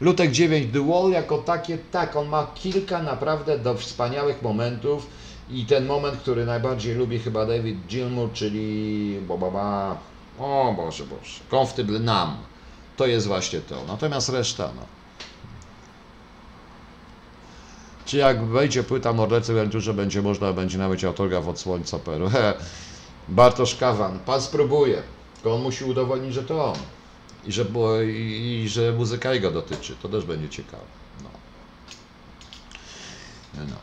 Lutek 0.00 0.30
9, 0.32 0.72
The 0.72 0.86
Wall 0.86 1.10
jako 1.10 1.38
takie, 1.38 1.78
tak, 1.78 2.16
on 2.16 2.28
ma 2.28 2.46
kilka 2.54 3.02
naprawdę 3.02 3.58
do 3.58 3.74
wspaniałych 3.74 4.42
momentów 4.42 5.06
i 5.50 5.66
ten 5.66 5.86
moment, 5.86 6.20
który 6.20 6.46
najbardziej 6.46 6.94
lubi 6.94 7.18
chyba 7.18 7.46
David 7.46 7.86
Gilmour, 7.86 8.32
czyli 8.32 9.20
bo, 9.28 9.38
bo, 9.38 9.50
bo, 9.50 9.60
o 10.38 10.72
Boże, 10.76 11.04
Boże, 11.04 11.40
Comfortable 11.50 11.98
Nam, 11.98 12.36
to 12.96 13.06
jest 13.06 13.26
właśnie 13.26 13.60
to, 13.60 13.84
natomiast 13.88 14.28
reszta, 14.28 14.70
no. 14.76 14.82
Czy 18.04 18.16
jak 18.16 18.44
wejdzie 18.44 18.82
płyta 18.82 19.12
Morlecy 19.12 19.54
Venturze, 19.54 19.94
będzie 19.94 20.22
można, 20.22 20.52
będzie 20.52 20.78
nawet 20.78 21.04
autograf 21.04 21.48
od 21.48 21.60
Słońca 21.60 21.98
Peru. 21.98 22.30
Bartosz 23.28 23.74
Kawan, 23.74 24.18
pan 24.18 24.42
spróbuje, 24.42 25.02
tylko 25.34 25.54
on 25.54 25.62
musi 25.62 25.84
udowodnić, 25.84 26.34
że 26.34 26.42
to 26.42 26.64
on 26.64 26.78
i 27.48 27.52
że, 27.52 27.64
było, 27.64 28.02
i, 28.02 28.60
i 28.64 28.68
że 28.68 28.92
muzyka 28.92 29.34
jego 29.34 29.50
dotyczy. 29.50 29.96
To 30.02 30.08
też 30.08 30.24
będzie 30.24 30.48
ciekawe. 30.48 30.82
No. 31.22 31.30
No. 33.54 33.76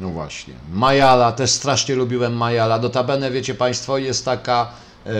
no 0.00 0.08
właśnie. 0.08 0.54
Majala, 0.72 1.32
też 1.32 1.50
strasznie 1.50 1.94
lubiłem 1.94 2.36
Majala. 2.36 2.78
Notabene, 2.78 3.30
wiecie 3.30 3.54
Państwo, 3.54 3.98
jest 3.98 4.24
taka 4.24 4.72
e, 5.06 5.10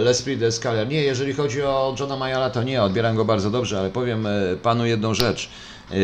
L'Esprit 0.00 0.38
d'Escalier. 0.38 0.88
Nie, 0.88 1.02
jeżeli 1.02 1.32
chodzi 1.32 1.62
o 1.62 1.94
Johna 2.00 2.16
Majala, 2.16 2.50
to 2.50 2.62
nie, 2.62 2.82
odbieram 2.82 3.16
go 3.16 3.24
bardzo 3.24 3.50
dobrze, 3.50 3.78
ale 3.78 3.90
powiem 3.90 4.26
e, 4.26 4.30
Panu 4.62 4.86
jedną 4.86 5.14
rzecz. 5.14 5.48
E, 5.90 5.94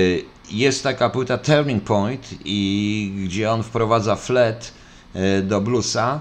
jest 0.51 0.83
taka 0.83 1.11
płyta 1.11 1.39
Turning 1.39 1.85
Point, 1.85 2.29
i 2.45 3.13
gdzie 3.25 3.51
on 3.51 3.63
wprowadza 3.63 4.17
flat 4.17 4.73
e, 5.15 5.43
do 5.43 5.61
bluesa 5.61 6.21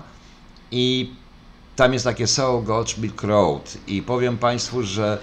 i 0.72 1.12
tam 1.78 1.94
jest 1.94 2.06
takie 2.06 2.28
Soul 2.28 2.64
Gotch 2.64 2.98
Milk 2.98 3.24
Road 3.24 3.78
i 3.88 4.02
powiem 4.02 4.38
Państwu, 4.38 4.84
że 4.84 5.18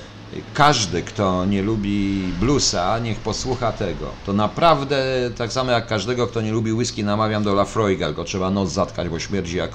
każdy, 0.55 1.03
kto 1.03 1.45
nie 1.45 1.63
lubi 1.63 2.23
bluesa, 2.41 2.99
niech 2.99 3.19
posłucha 3.19 3.73
tego. 3.73 4.07
To 4.27 4.33
naprawdę 4.33 5.05
tak 5.37 5.53
samo 5.53 5.71
jak 5.71 5.87
każdego, 5.87 6.27
kto 6.27 6.41
nie 6.41 6.53
lubi 6.53 6.73
whisky, 6.73 7.05
namawiam 7.05 7.43
do 7.43 7.55
Lafroiga, 7.55 8.13
go 8.13 8.25
trzeba 8.25 8.51
noc 8.51 8.71
zatkać, 8.71 9.09
bo 9.09 9.19
śmierdzi 9.19 9.57
jak 9.57 9.71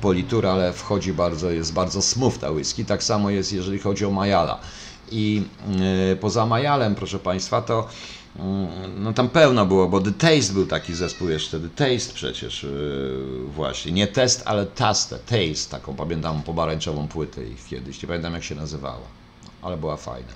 politura, 0.00 0.52
ale 0.52 0.72
wchodzi 0.72 1.12
bardzo, 1.12 1.50
jest 1.50 1.72
bardzo 1.72 2.02
smooth 2.02 2.38
ta 2.38 2.50
whisky. 2.50 2.84
Tak 2.84 3.02
samo 3.02 3.30
jest, 3.30 3.52
jeżeli 3.52 3.78
chodzi 3.78 4.04
o 4.04 4.10
Majala. 4.10 4.58
I 5.10 5.42
yy, 6.10 6.16
poza 6.16 6.46
Majalem, 6.46 6.94
proszę 6.94 7.18
Państwa, 7.18 7.62
to 7.62 7.88
no 8.96 9.12
tam 9.12 9.28
pełno 9.28 9.66
było, 9.66 9.88
bo 9.88 10.00
The 10.00 10.12
Taste 10.12 10.52
był 10.52 10.66
taki 10.66 10.94
zespół 10.94 11.28
jeszcze, 11.28 11.60
The 11.60 11.68
Taste 11.68 12.14
przecież 12.14 12.62
yy, 12.62 13.44
właśnie, 13.54 13.92
nie 13.92 14.06
Test, 14.06 14.42
ale 14.44 14.66
Taste, 14.66 15.18
Taste, 15.18 15.70
taką 15.70 15.94
pamiętam 15.94 16.42
pomarańczową 16.42 17.08
płytę 17.08 17.44
ich 17.44 17.66
kiedyś, 17.66 18.02
nie 18.02 18.06
pamiętam 18.06 18.34
jak 18.34 18.44
się 18.44 18.54
nazywała, 18.54 19.06
ale 19.62 19.76
była 19.76 19.96
fajna. 19.96 20.32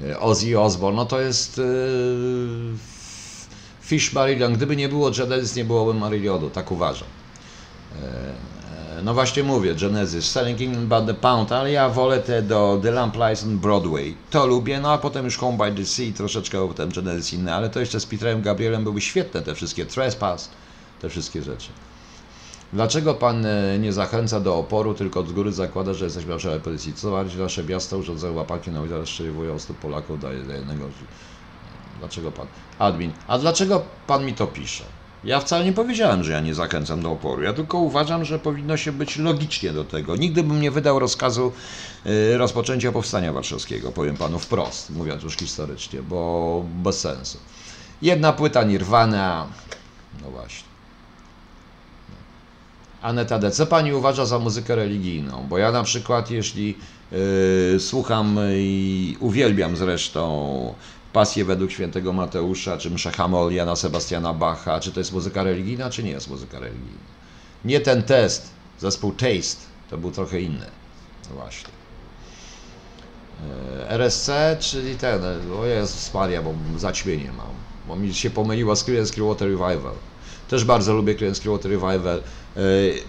Yy, 0.00 0.20
Ozzy 0.20 0.60
Osbourne, 0.60 0.96
no 0.96 1.06
to 1.06 1.20
jest 1.20 1.58
yy, 1.58 1.64
Fish 3.80 4.12
Marillion, 4.12 4.54
gdyby 4.54 4.76
nie 4.76 4.88
było 4.88 5.10
Genesis, 5.10 5.56
nie 5.56 5.64
byłoby 5.64 5.94
Marillionu, 5.94 6.50
tak 6.50 6.72
uważam. 6.72 7.08
No 9.02 9.14
właśnie 9.14 9.42
mówię, 9.42 9.74
Genesis, 9.74 10.30
Selling 10.30 10.60
England 10.60 10.88
by 10.88 11.12
the 11.12 11.20
Pound, 11.20 11.52
ale 11.52 11.72
ja 11.72 11.88
wolę 11.88 12.18
te 12.18 12.42
do 12.42 12.80
The 12.82 12.90
Lamp 12.90 13.16
on 13.44 13.58
Broadway. 13.58 14.16
To 14.30 14.46
lubię, 14.46 14.80
no 14.80 14.92
a 14.92 14.98
potem 14.98 15.24
już 15.24 15.36
Home 15.36 15.58
by 15.58 15.76
the 15.76 15.86
Sea, 15.86 16.12
troszeczkę 16.16 16.68
potem 16.68 16.90
Genesis 16.90 17.32
inne, 17.32 17.54
ale 17.54 17.70
to 17.70 17.80
jeszcze 17.80 18.00
z 18.00 18.06
Peterem 18.06 18.42
Gabrielem 18.42 18.84
były 18.84 19.00
świetne 19.00 19.42
te 19.42 19.54
wszystkie 19.54 19.86
Trespass, 19.86 20.50
te 21.00 21.08
wszystkie 21.08 21.42
rzeczy. 21.42 21.68
Dlaczego 22.72 23.14
pan 23.14 23.46
e, 23.46 23.78
nie 23.78 23.92
zachęca 23.92 24.40
do 24.40 24.58
oporu, 24.58 24.94
tylko 24.94 25.20
od 25.20 25.32
góry 25.32 25.52
zakłada, 25.52 25.94
że 25.94 26.04
jesteśmy 26.04 26.32
na 26.32 26.38
czele 26.38 26.60
pozycji? 26.60 26.92
Co 26.94 27.10
bardziej 27.10 27.42
nasze 27.42 27.64
miasta 27.64 27.96
urządzają 27.96 28.34
łapaki 28.34 28.70
na 28.70 28.82
udział, 28.82 28.98
rozstrzeliwują 28.98 29.58
stóp 29.58 29.78
Polaków 29.78 30.20
daje 30.20 30.38
jednego. 30.38 30.88
Dlaczego 31.98 32.32
pan? 32.32 32.46
Admin. 32.78 33.12
A 33.26 33.38
dlaczego 33.38 33.82
pan 34.06 34.24
mi 34.24 34.34
to 34.34 34.46
pisze? 34.46 34.84
Ja 35.26 35.40
wcale 35.40 35.64
nie 35.64 35.72
powiedziałem, 35.72 36.24
że 36.24 36.32
ja 36.32 36.40
nie 36.40 36.54
zachęcam 36.54 37.02
do 37.02 37.12
oporu. 37.12 37.42
Ja 37.42 37.52
tylko 37.52 37.78
uważam, 37.78 38.24
że 38.24 38.38
powinno 38.38 38.76
się 38.76 38.92
być 38.92 39.16
logicznie 39.16 39.72
do 39.72 39.84
tego. 39.84 40.16
Nigdy 40.16 40.42
bym 40.42 40.60
nie 40.60 40.70
wydał 40.70 40.98
rozkazu 40.98 41.52
y, 42.06 42.38
rozpoczęcia 42.38 42.92
powstania 42.92 43.32
warszawskiego, 43.32 43.92
powiem 43.92 44.16
panu 44.16 44.38
wprost, 44.38 44.90
mówiąc 44.90 45.22
już 45.22 45.36
historycznie, 45.36 46.02
bo 46.02 46.64
bez 46.82 47.00
sensu. 47.00 47.38
Jedna 48.02 48.32
płyta 48.32 48.62
Nirvana, 48.62 49.46
no 50.22 50.30
właśnie. 50.30 50.68
Aneta 53.02 53.38
D. 53.38 53.50
Co 53.50 53.66
pani 53.66 53.94
uważa 53.94 54.26
za 54.26 54.38
muzykę 54.38 54.76
religijną? 54.76 55.46
Bo 55.48 55.58
ja 55.58 55.72
na 55.72 55.82
przykład, 55.82 56.30
jeśli 56.30 56.78
yy, 57.12 57.80
słucham 57.80 58.38
i 58.52 59.16
uwielbiam 59.20 59.76
zresztą 59.76 60.74
pasję 61.16 61.44
według 61.44 61.70
świętego 61.70 62.12
Mateusza, 62.12 62.78
czy 62.78 62.90
mszę 62.90 63.10
Hamol 63.10 63.52
Jana 63.52 63.76
Sebastiana 63.76 64.32
Bacha, 64.34 64.80
czy 64.80 64.92
to 64.92 65.00
jest 65.00 65.12
muzyka 65.12 65.42
religijna, 65.42 65.90
czy 65.90 66.02
nie 66.02 66.10
jest 66.10 66.30
muzyka 66.30 66.58
religijna. 66.58 67.06
Nie 67.64 67.80
ten 67.80 68.02
test, 68.02 68.50
zespół 68.78 69.12
Taste, 69.12 69.62
to 69.90 69.98
był 69.98 70.10
trochę 70.10 70.40
inny. 70.40 70.66
No 71.30 71.36
właśnie. 71.36 71.68
E, 73.80 73.90
RSC, 73.90 74.30
czyli 74.60 74.96
ten, 74.96 75.20
o 75.60 75.66
Jezus 75.66 76.14
Maria, 76.14 76.42
bo 76.42 76.54
zaćmienie 76.76 77.32
mam, 77.32 77.54
bo 77.88 77.96
mi 77.96 78.14
się 78.14 78.30
pomyliło 78.30 78.76
z 78.76 78.84
Creedence 78.84 79.14
Clearwater 79.14 79.48
Revival. 79.48 79.94
Też 80.48 80.64
bardzo 80.64 80.94
lubię 80.94 81.14
Creedence 81.14 81.42
Clearwater 81.42 81.70
Revival. 81.70 82.18
E, 82.18 82.60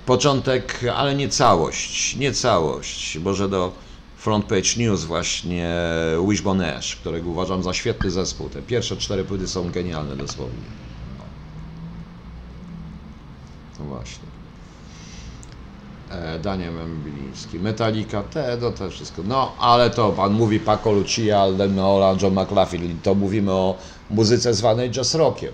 początek, 0.05 0.79
ale 0.95 1.15
nie 1.15 1.29
całość, 1.29 2.15
nie 2.15 2.34
całość, 2.34 3.17
może 3.17 3.49
do 3.49 3.86
Front 4.27 4.45
Page 4.45 4.77
News 4.77 5.03
właśnie 5.03 5.69
Wishbone 6.29 6.75
Ash, 6.75 6.95
którego 6.95 7.29
uważam 7.29 7.63
za 7.63 7.73
świetny 7.73 8.11
zespół. 8.11 8.49
Te 8.49 8.61
pierwsze 8.61 8.97
cztery 8.97 9.23
płyty 9.23 9.47
są 9.47 9.71
genialne 9.71 10.15
dosłownie. 10.15 10.69
No 13.79 13.85
właśnie. 13.85 14.27
E, 16.09 16.39
Daniel 16.39 16.73
Membiliński, 16.73 17.59
Metallica, 17.59 18.23
te, 18.23 18.57
no 18.61 18.71
to 18.71 18.89
wszystko. 18.89 19.21
No, 19.25 19.53
ale 19.59 19.89
to 19.89 20.11
pan 20.11 20.33
mówi 20.33 20.59
Paco 20.59 20.91
Lucia, 20.91 21.39
Alden 21.39 21.73
Meola, 21.73 22.15
John 22.21 22.33
McLaughlin, 22.33 22.99
to 23.03 23.15
mówimy 23.15 23.51
o 23.51 23.77
muzyce 24.09 24.53
zwanej 24.53 24.91
jazz 24.91 25.15
rockiem. 25.15 25.51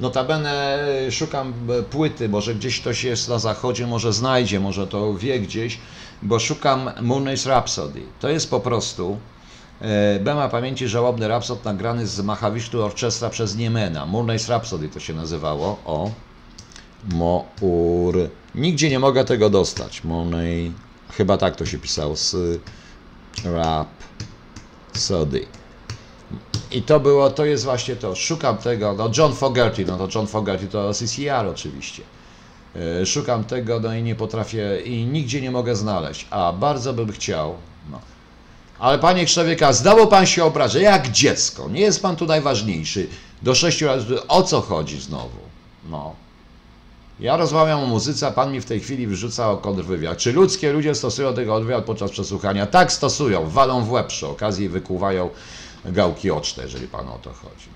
Notabene 0.00 0.78
szukam 1.10 1.54
płyty, 1.90 2.28
może 2.28 2.54
gdzieś 2.54 2.80
ktoś 2.80 3.04
jest 3.04 3.28
na 3.28 3.38
zachodzie, 3.38 3.86
może 3.86 4.12
znajdzie, 4.12 4.60
może 4.60 4.86
to 4.86 5.14
wie 5.14 5.40
gdzieś, 5.40 5.78
bo 6.22 6.38
szukam 6.38 6.90
Moonrise 7.00 7.50
Rhapsody. 7.50 8.02
To 8.20 8.28
jest 8.28 8.50
po 8.50 8.60
prostu 8.60 9.18
E, 9.80 10.20
Bema 10.20 10.48
Pamięci 10.48 10.88
Żałobny 10.88 11.28
Rhapsod 11.28 11.64
nagrany 11.64 12.06
z 12.06 12.20
Mahavishnu 12.20 12.82
Orchestra 12.82 13.30
przez 13.30 13.56
Niemena. 13.56 14.06
Moonlight 14.06 14.48
Rhapsody 14.48 14.88
to 14.88 15.00
się 15.00 15.14
nazywało. 15.14 15.78
O. 15.84 16.10
Mour. 17.12 18.14
Nigdzie 18.54 18.90
nie 18.90 18.98
mogę 18.98 19.24
tego 19.24 19.50
dostać. 19.50 20.04
Monej. 20.04 20.72
Chyba 21.12 21.36
tak 21.36 21.56
to 21.56 21.66
się 21.66 21.78
pisało. 21.78 22.16
Z 22.16 22.36
Rap. 23.44 23.88
Sody. 24.94 25.46
I 26.74 26.82
to 26.82 27.00
było, 27.00 27.30
to 27.30 27.44
jest 27.44 27.64
właśnie 27.64 27.96
to. 27.96 28.14
Szukam 28.14 28.56
tego. 28.56 28.92
No 28.92 29.10
John 29.18 29.34
Fogerty, 29.34 29.84
no 29.84 29.98
to 29.98 30.18
John 30.18 30.26
Fogerty 30.26 30.66
to 30.66 30.94
CCR 30.94 31.46
oczywiście. 31.46 32.02
E, 33.02 33.06
Szukam 33.06 33.44
tego, 33.44 33.80
no 33.80 33.94
i 33.94 34.02
nie 34.02 34.14
potrafię, 34.14 34.80
i 34.84 35.06
nigdzie 35.06 35.40
nie 35.40 35.50
mogę 35.50 35.76
znaleźć. 35.76 36.26
A 36.30 36.52
bardzo 36.52 36.92
bym 36.92 37.12
chciał. 37.12 37.54
No. 37.90 38.00
Ale 38.78 38.98
panie 38.98 39.26
człowieka, 39.26 39.72
zdało 39.72 40.06
pan 40.06 40.26
się 40.26 40.44
obrażać, 40.44 40.82
jak 40.82 41.10
dziecko. 41.10 41.68
Nie 41.68 41.80
jest 41.80 42.02
pan 42.02 42.16
tu 42.16 42.26
najważniejszy. 42.26 43.08
Do 43.42 43.54
sześciu 43.54 43.86
lat, 43.86 43.98
o 44.28 44.42
co 44.42 44.60
chodzi 44.60 45.00
znowu? 45.00 45.38
No. 45.90 46.14
Ja 47.20 47.36
rozmawiam 47.36 47.80
o 47.80 47.86
muzyce, 47.86 48.26
a 48.26 48.30
pan 48.30 48.52
mi 48.52 48.60
w 48.60 48.64
tej 48.64 48.80
chwili 48.80 49.06
wyrzuca 49.06 49.50
o 49.50 49.56
kontrwywiad. 49.56 50.18
Czy 50.18 50.32
ludzkie 50.32 50.72
ludzie 50.72 50.94
stosują 50.94 51.34
tego 51.34 51.52
kontrwywiad 51.52 51.84
podczas 51.84 52.10
przesłuchania? 52.10 52.66
Tak 52.66 52.92
stosują, 52.92 53.48
walą 53.48 53.84
w 53.84 53.92
łeb 53.92 54.06
przy 54.06 54.26
okazji 54.26 54.68
wykuwają 54.68 55.30
gałki 55.84 56.30
oczne, 56.30 56.62
jeżeli 56.62 56.88
pan 56.88 57.08
o 57.08 57.18
to 57.18 57.32
chodzi. 57.32 57.68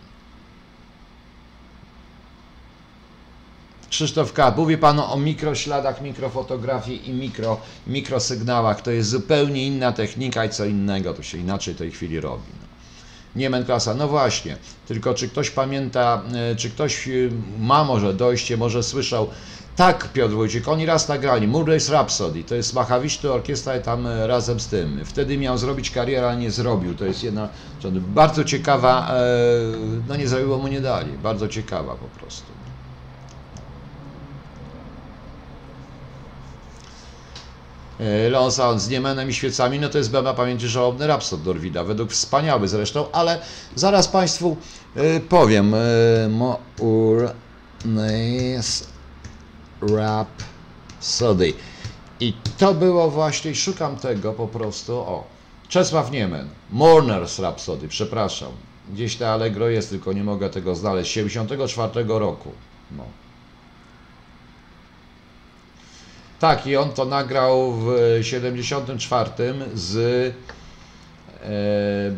Krzysztof 3.90 4.32
K. 4.32 4.54
Mówi 4.56 4.78
Pan 4.78 5.00
o 5.00 5.16
mikrośladach, 5.16 6.02
mikrofotografii 6.02 7.10
i 7.10 7.12
mikro, 7.12 7.60
mikrosygnałach. 7.86 8.82
To 8.82 8.90
jest 8.90 9.08
zupełnie 9.08 9.66
inna 9.66 9.92
technika 9.92 10.44
i 10.44 10.50
co 10.50 10.64
innego. 10.64 11.14
To 11.14 11.22
się 11.22 11.38
inaczej 11.38 11.74
w 11.74 11.78
tej 11.78 11.90
chwili 11.90 12.20
robi. 12.20 12.52
No. 12.60 12.68
Niemen 13.36 13.64
klasa, 13.64 13.94
no 13.94 14.08
właśnie. 14.08 14.56
Tylko 14.88 15.14
czy 15.14 15.28
ktoś 15.28 15.50
pamięta, 15.50 16.22
e, 16.52 16.56
czy 16.56 16.70
ktoś 16.70 17.08
e, 17.08 17.10
ma 17.58 17.84
może 17.84 18.14
dojście, 18.14 18.56
może 18.56 18.82
słyszał. 18.82 19.28
Tak, 19.78 20.12
Piotr 20.12 20.34
Wójcik, 20.34 20.68
oni 20.68 20.86
raz 20.86 21.08
nagrali 21.08 21.48
Murray's 21.48 21.90
Rhapsody, 21.90 22.44
to 22.44 22.54
jest 22.54 22.74
Machawiszty 22.74 23.32
Orkiestra 23.32 23.80
tam 23.80 24.06
e, 24.06 24.26
razem 24.26 24.60
z 24.60 24.66
tym. 24.66 25.04
Wtedy 25.04 25.38
miał 25.38 25.58
zrobić 25.58 25.90
karierę, 25.90 26.28
ale 26.28 26.36
nie 26.36 26.50
zrobił. 26.50 26.94
To 26.94 27.04
jest 27.04 27.24
jedna, 27.24 27.48
bardzo 28.00 28.44
ciekawa, 28.44 29.10
e, 29.10 29.22
no 30.08 30.16
nie 30.16 30.28
zrobiło 30.28 30.58
mu 30.58 30.68
nie 30.68 30.80
dali. 30.80 31.12
Bardzo 31.12 31.48
ciekawa 31.48 31.94
po 31.94 32.20
prostu. 32.20 32.46
E, 38.00 38.30
Leon 38.30 38.80
z 38.80 38.88
Niemenem 38.88 39.30
i 39.30 39.32
świecami, 39.32 39.78
no 39.78 39.88
to 39.88 39.98
jest 39.98 40.10
Bema 40.10 40.34
Pamięci 40.34 40.68
Żałobny 40.68 41.06
Rhapsod 41.06 41.42
Dorwida, 41.42 41.84
według 41.84 42.12
wspaniały 42.12 42.68
zresztą, 42.68 43.10
ale 43.12 43.38
zaraz 43.74 44.08
Państwu 44.08 44.56
powiem. 45.28 45.74
Mournes 46.78 48.97
Rhapsody. 49.82 51.52
I 52.20 52.32
to 52.58 52.74
było 52.74 53.10
właśnie, 53.10 53.54
szukam 53.54 53.96
tego 53.96 54.32
po 54.32 54.48
prostu, 54.48 54.96
o, 54.96 55.24
Czesław 55.68 56.10
Niemen, 56.10 56.48
Mourners 56.70 57.38
Rhapsody, 57.38 57.88
przepraszam. 57.88 58.52
Gdzieś 58.92 59.16
te 59.16 59.30
Allegro 59.30 59.68
jest, 59.68 59.90
tylko 59.90 60.12
nie 60.12 60.24
mogę 60.24 60.50
tego 60.50 60.74
znaleźć, 60.74 61.12
74 61.12 62.04
roku. 62.08 62.52
No. 62.96 63.04
Tak, 66.40 66.66
i 66.66 66.76
on 66.76 66.92
to 66.92 67.04
nagrał 67.04 67.72
w 67.72 67.90
74 68.22 69.30
z 69.74 69.96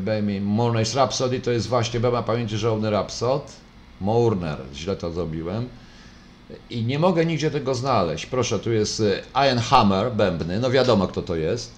e, 0.06 0.40
Mourners 0.40 0.94
Rhapsody, 0.94 1.40
to 1.40 1.50
jest 1.50 1.68
właśnie 1.68 2.00
Bema 2.00 2.22
Pamięci 2.22 2.58
Żołny 2.58 2.90
Rhapsod. 2.90 3.52
Mourner, 4.00 4.58
źle 4.74 4.96
to 4.96 5.12
zrobiłem. 5.12 5.68
I 6.70 6.84
nie 6.84 6.98
mogę 6.98 7.26
nigdzie 7.26 7.50
tego 7.50 7.74
znaleźć. 7.74 8.26
Proszę, 8.26 8.58
tu 8.58 8.72
jest 8.72 9.00
e, 9.00 9.46
Ian 9.46 9.58
Hammer, 9.58 10.12
bębny, 10.12 10.60
no 10.60 10.70
wiadomo 10.70 11.06
kto 11.06 11.22
to 11.22 11.36
jest. 11.36 11.72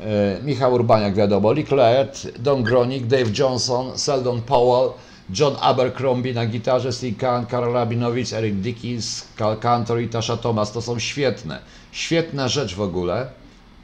E, 0.00 0.40
Michał 0.42 0.74
Urbaniak, 0.74 1.14
wiadomo, 1.14 1.52
Lee 1.52 1.66
Laird, 1.70 2.38
Don 2.38 2.62
Gronik, 2.62 3.06
Dave 3.06 3.30
Johnson, 3.38 3.98
Seldon 3.98 4.42
Powell, 4.42 4.92
John 5.38 5.56
Abercrombie 5.60 6.34
na 6.34 6.46
gitarze, 6.46 6.92
Steve 6.92 7.16
Kahn, 7.16 7.46
Karol 7.46 7.72
Rabinowicz, 7.72 8.32
Eric 8.32 8.54
Dickens, 8.54 9.24
Cal 9.36 9.56
Cantor 9.56 10.00
i 10.00 10.08
Tasha 10.08 10.36
Thomas. 10.36 10.72
To 10.72 10.82
są 10.82 10.98
świetne. 10.98 11.60
Świetna 11.92 12.48
rzecz 12.48 12.74
w 12.74 12.80
ogóle. 12.80 13.30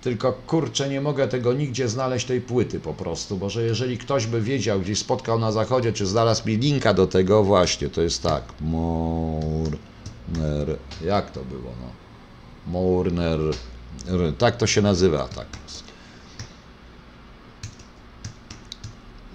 Tylko 0.03 0.33
kurczę, 0.33 0.89
nie 0.89 1.01
mogę 1.01 1.29
tego 1.29 1.53
nigdzie 1.53 1.89
znaleźć, 1.89 2.27
tej 2.27 2.41
płyty 2.41 2.81
po 2.81 2.95
prostu, 2.95 3.37
bo 3.37 3.51
że 3.51 3.63
jeżeli 3.63 3.99
ktoś 3.99 4.27
by 4.27 4.41
wiedział, 4.41 4.81
gdzieś 4.81 4.99
spotkał 4.99 5.39
na 5.39 5.53
zachodzie, 5.53 5.93
czy 5.93 6.07
znalazł 6.07 6.49
mi 6.49 6.57
linka 6.57 6.95
do 6.95 7.07
tego, 7.07 7.45
właśnie, 7.45 7.89
to 7.89 8.03
jest 8.03 8.23
tak. 8.23 8.43
Mourner. 8.61 9.94
Jak 11.05 11.31
to 11.31 11.45
było, 11.45 11.73
no? 11.81 11.91
Mourner. 12.67 13.41
Tak 14.39 14.57
to 14.57 14.67
się 14.67 14.83
nazywa, 14.83 15.29
tak. 15.29 15.47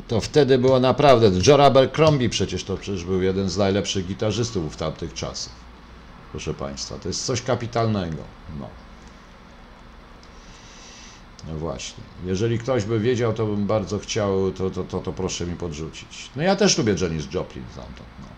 To 0.08 0.22
wtedy 0.22 0.58
było 0.58 0.80
naprawdę. 0.80 1.32
Joe 1.48 1.66
Abercrombie 1.66 2.30
przecież 2.30 2.64
to 2.64 2.78
przecież 2.78 3.04
był 3.04 3.22
jeden 3.22 3.50
z 3.50 3.58
najlepszych 3.58 4.08
gitarzystów 4.08 4.74
w 4.74 4.78
tamtych 4.78 5.14
czasach. 5.14 5.54
Proszę 6.32 6.54
Państwa, 6.54 6.96
to 6.96 7.08
jest 7.08 7.26
coś 7.26 7.42
kapitalnego. 7.42 8.24
No. 8.60 8.68
No 11.48 11.56
właśnie. 11.56 12.04
Jeżeli 12.26 12.60
ktoś 12.60 12.86
by 12.86 13.00
wiedział, 13.00 13.34
to 13.34 13.46
bym 13.46 13.68
bardzo 13.68 14.00
chciał, 14.00 14.52
to, 14.52 14.70
to, 14.70 14.84
to, 14.84 15.00
to 15.00 15.14
proszę 15.14 15.46
mi 15.46 15.56
podrzucić. 15.56 16.30
No 16.36 16.44
ja 16.44 16.56
też 16.56 16.78
lubię 16.78 16.96
Janis 17.02 17.34
Joplin 17.34 17.66
tamtą. 17.76 18.04
No. 18.20 18.29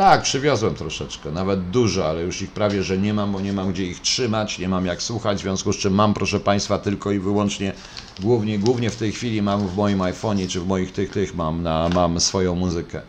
Tak, 0.00 0.22
przywiozłem 0.22 0.74
troszeczkę, 0.74 1.30
nawet 1.30 1.70
dużo, 1.70 2.08
ale 2.08 2.22
już 2.22 2.42
ich 2.42 2.50
prawie, 2.50 2.82
że 2.82 2.98
nie 2.98 3.14
mam, 3.14 3.32
bo 3.32 3.40
nie 3.40 3.52
mam 3.52 3.72
gdzie 3.72 3.84
ich 3.84 4.00
trzymać, 4.00 4.58
nie 4.58 4.68
mam 4.68 4.86
jak 4.86 5.02
słuchać, 5.02 5.38
w 5.38 5.40
związku 5.40 5.72
z 5.72 5.76
czym 5.76 5.94
mam, 5.94 6.14
proszę 6.14 6.40
Państwa, 6.40 6.78
tylko 6.78 7.12
i 7.12 7.18
wyłącznie, 7.18 7.72
głównie, 8.20 8.58
głównie 8.58 8.90
w 8.90 8.96
tej 8.96 9.12
chwili 9.12 9.42
mam 9.42 9.68
w 9.68 9.76
moim 9.76 9.98
iPhone'ie, 9.98 10.48
czy 10.48 10.60
w 10.60 10.66
moich 10.66 10.92
tych, 10.92 11.10
tych 11.10 11.34
mam, 11.34 11.62
na, 11.62 11.88
mam 11.88 12.20
swoją 12.20 12.54
muzykę. 12.54 13.02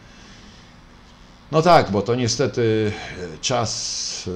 No 1.52 1.62
tak, 1.62 1.92
bo 1.92 2.02
to 2.02 2.16
niestety 2.16 2.92
e, 3.36 3.38
czas... 3.38 4.30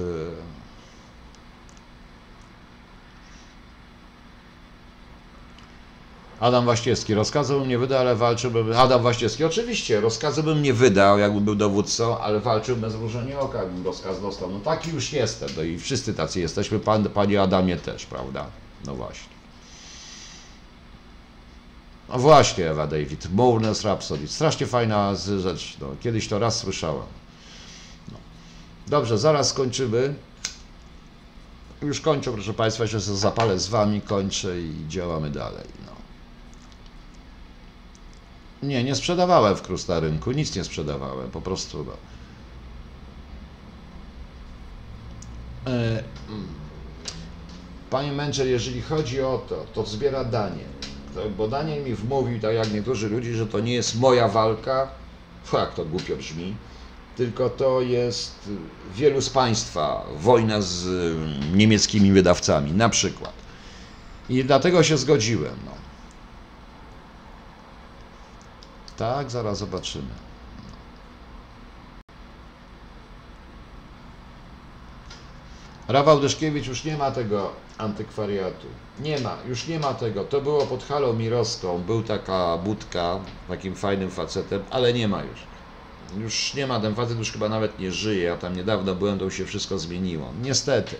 Adam 6.40 6.66
Waściewski, 6.66 7.14
rozkazu 7.14 7.60
bym 7.60 7.68
nie 7.68 7.78
wydał, 7.78 8.00
ale 8.00 8.16
walczyłbym. 8.16 8.72
Adam 8.76 9.02
Waściewski, 9.02 9.44
oczywiście, 9.44 10.00
rozkazu 10.00 10.42
bym 10.42 10.62
nie 10.62 10.72
wydał, 10.74 11.18
jakby 11.18 11.40
był 11.40 11.54
dowódcą, 11.54 12.18
ale 12.18 12.40
walczył 12.40 12.76
bez 12.76 12.96
mrużenia 12.96 13.40
oka, 13.40 13.58
jakbym 13.58 13.84
rozkaz 13.84 14.20
dostał. 14.20 14.50
No 14.50 14.60
taki 14.60 14.90
już 14.90 15.12
jestem, 15.12 15.48
no 15.56 15.62
i 15.62 15.78
wszyscy 15.78 16.14
tacy 16.14 16.40
jesteśmy, 16.40 16.78
pan, 16.78 17.04
panie 17.04 17.42
Adamie 17.42 17.76
też, 17.76 18.06
prawda? 18.06 18.46
No 18.86 18.94
właśnie. 18.94 19.28
No 22.08 22.18
właśnie, 22.18 22.70
Ewa 22.70 22.86
David, 22.86 23.28
Mourners 23.32 23.82
Rhapsody, 23.84 24.28
strasznie 24.28 24.66
fajna 24.66 25.14
z- 25.14 25.40
rzecz, 25.42 25.76
no, 25.80 25.86
kiedyś 26.00 26.28
to 26.28 26.38
raz 26.38 26.58
słyszałem. 26.58 27.02
No. 28.12 28.18
Dobrze, 28.86 29.18
zaraz 29.18 29.48
skończymy. 29.48 30.14
Już 31.82 32.00
kończę, 32.00 32.32
proszę 32.32 32.54
Państwa, 32.54 32.84
jeszcze 32.84 33.00
zapalę 33.00 33.58
z 33.58 33.68
Wami, 33.68 34.00
kończę 34.00 34.60
i 34.60 34.72
działamy 34.88 35.30
dalej. 35.30 35.64
No. 35.86 35.95
Nie, 38.66 38.84
nie 38.84 38.94
sprzedawałem 38.94 39.56
w 39.56 39.62
Krusta 39.62 40.00
rynku, 40.00 40.32
nic 40.32 40.56
nie 40.56 40.64
sprzedawałem, 40.64 41.30
po 41.30 41.40
prostu. 41.40 41.84
No. 41.84 41.92
E, 45.72 46.04
mm. 46.28 46.46
Panie 47.90 48.12
Męczer, 48.12 48.46
jeżeli 48.46 48.82
chodzi 48.82 49.22
o 49.22 49.42
to, 49.48 49.66
to 49.74 49.86
zbiera 49.86 50.24
Daniel. 50.24 50.68
Bo 51.36 51.48
Daniel 51.48 51.84
mi 51.84 51.94
wmówił, 51.94 52.40
tak 52.40 52.54
jak 52.54 52.72
niektórzy 52.72 53.08
ludzie, 53.08 53.34
że 53.34 53.46
to 53.46 53.60
nie 53.60 53.74
jest 53.74 54.00
moja 54.00 54.28
walka. 54.28 54.88
Jak 55.52 55.74
to 55.74 55.84
głupio 55.84 56.16
brzmi. 56.16 56.56
Tylko 57.16 57.50
to 57.50 57.80
jest 57.80 58.50
wielu 58.94 59.20
z 59.20 59.30
Państwa 59.30 60.06
wojna 60.18 60.60
z 60.60 60.86
y, 60.86 61.14
niemieckimi 61.56 62.12
wydawcami, 62.12 62.72
na 62.72 62.88
przykład. 62.88 63.32
I 64.28 64.44
dlatego 64.44 64.82
się 64.82 64.98
zgodziłem. 64.98 65.54
No. 65.64 65.85
Tak, 68.96 69.30
zaraz 69.30 69.58
zobaczymy. 69.58 70.08
Rafał 75.88 76.20
Deszkiewicz 76.20 76.66
już 76.66 76.84
nie 76.84 76.96
ma 76.96 77.10
tego 77.10 77.52
antykwariatu. 77.78 78.66
Nie 79.00 79.18
ma, 79.20 79.38
już 79.48 79.66
nie 79.66 79.78
ma 79.80 79.94
tego. 79.94 80.24
To 80.24 80.40
było 80.40 80.66
pod 80.66 80.84
halą 80.84 81.12
Mirowską. 81.12 81.78
Był 81.78 82.02
taka 82.02 82.58
budka, 82.58 83.18
takim 83.48 83.74
fajnym 83.74 84.10
facetem, 84.10 84.62
ale 84.70 84.92
nie 84.92 85.08
ma 85.08 85.22
już. 85.22 85.40
Już 86.18 86.54
nie 86.54 86.66
ma, 86.66 86.80
ten 86.80 86.94
facet 86.94 87.18
już 87.18 87.32
chyba 87.32 87.48
nawet 87.48 87.78
nie 87.78 87.92
żyje. 87.92 88.22
Ja 88.22 88.36
tam 88.36 88.56
niedawno 88.56 88.94
byłem, 88.94 89.18
to 89.18 89.24
już 89.24 89.34
się 89.36 89.44
wszystko 89.46 89.78
zmieniło. 89.78 90.32
Niestety. 90.42 90.96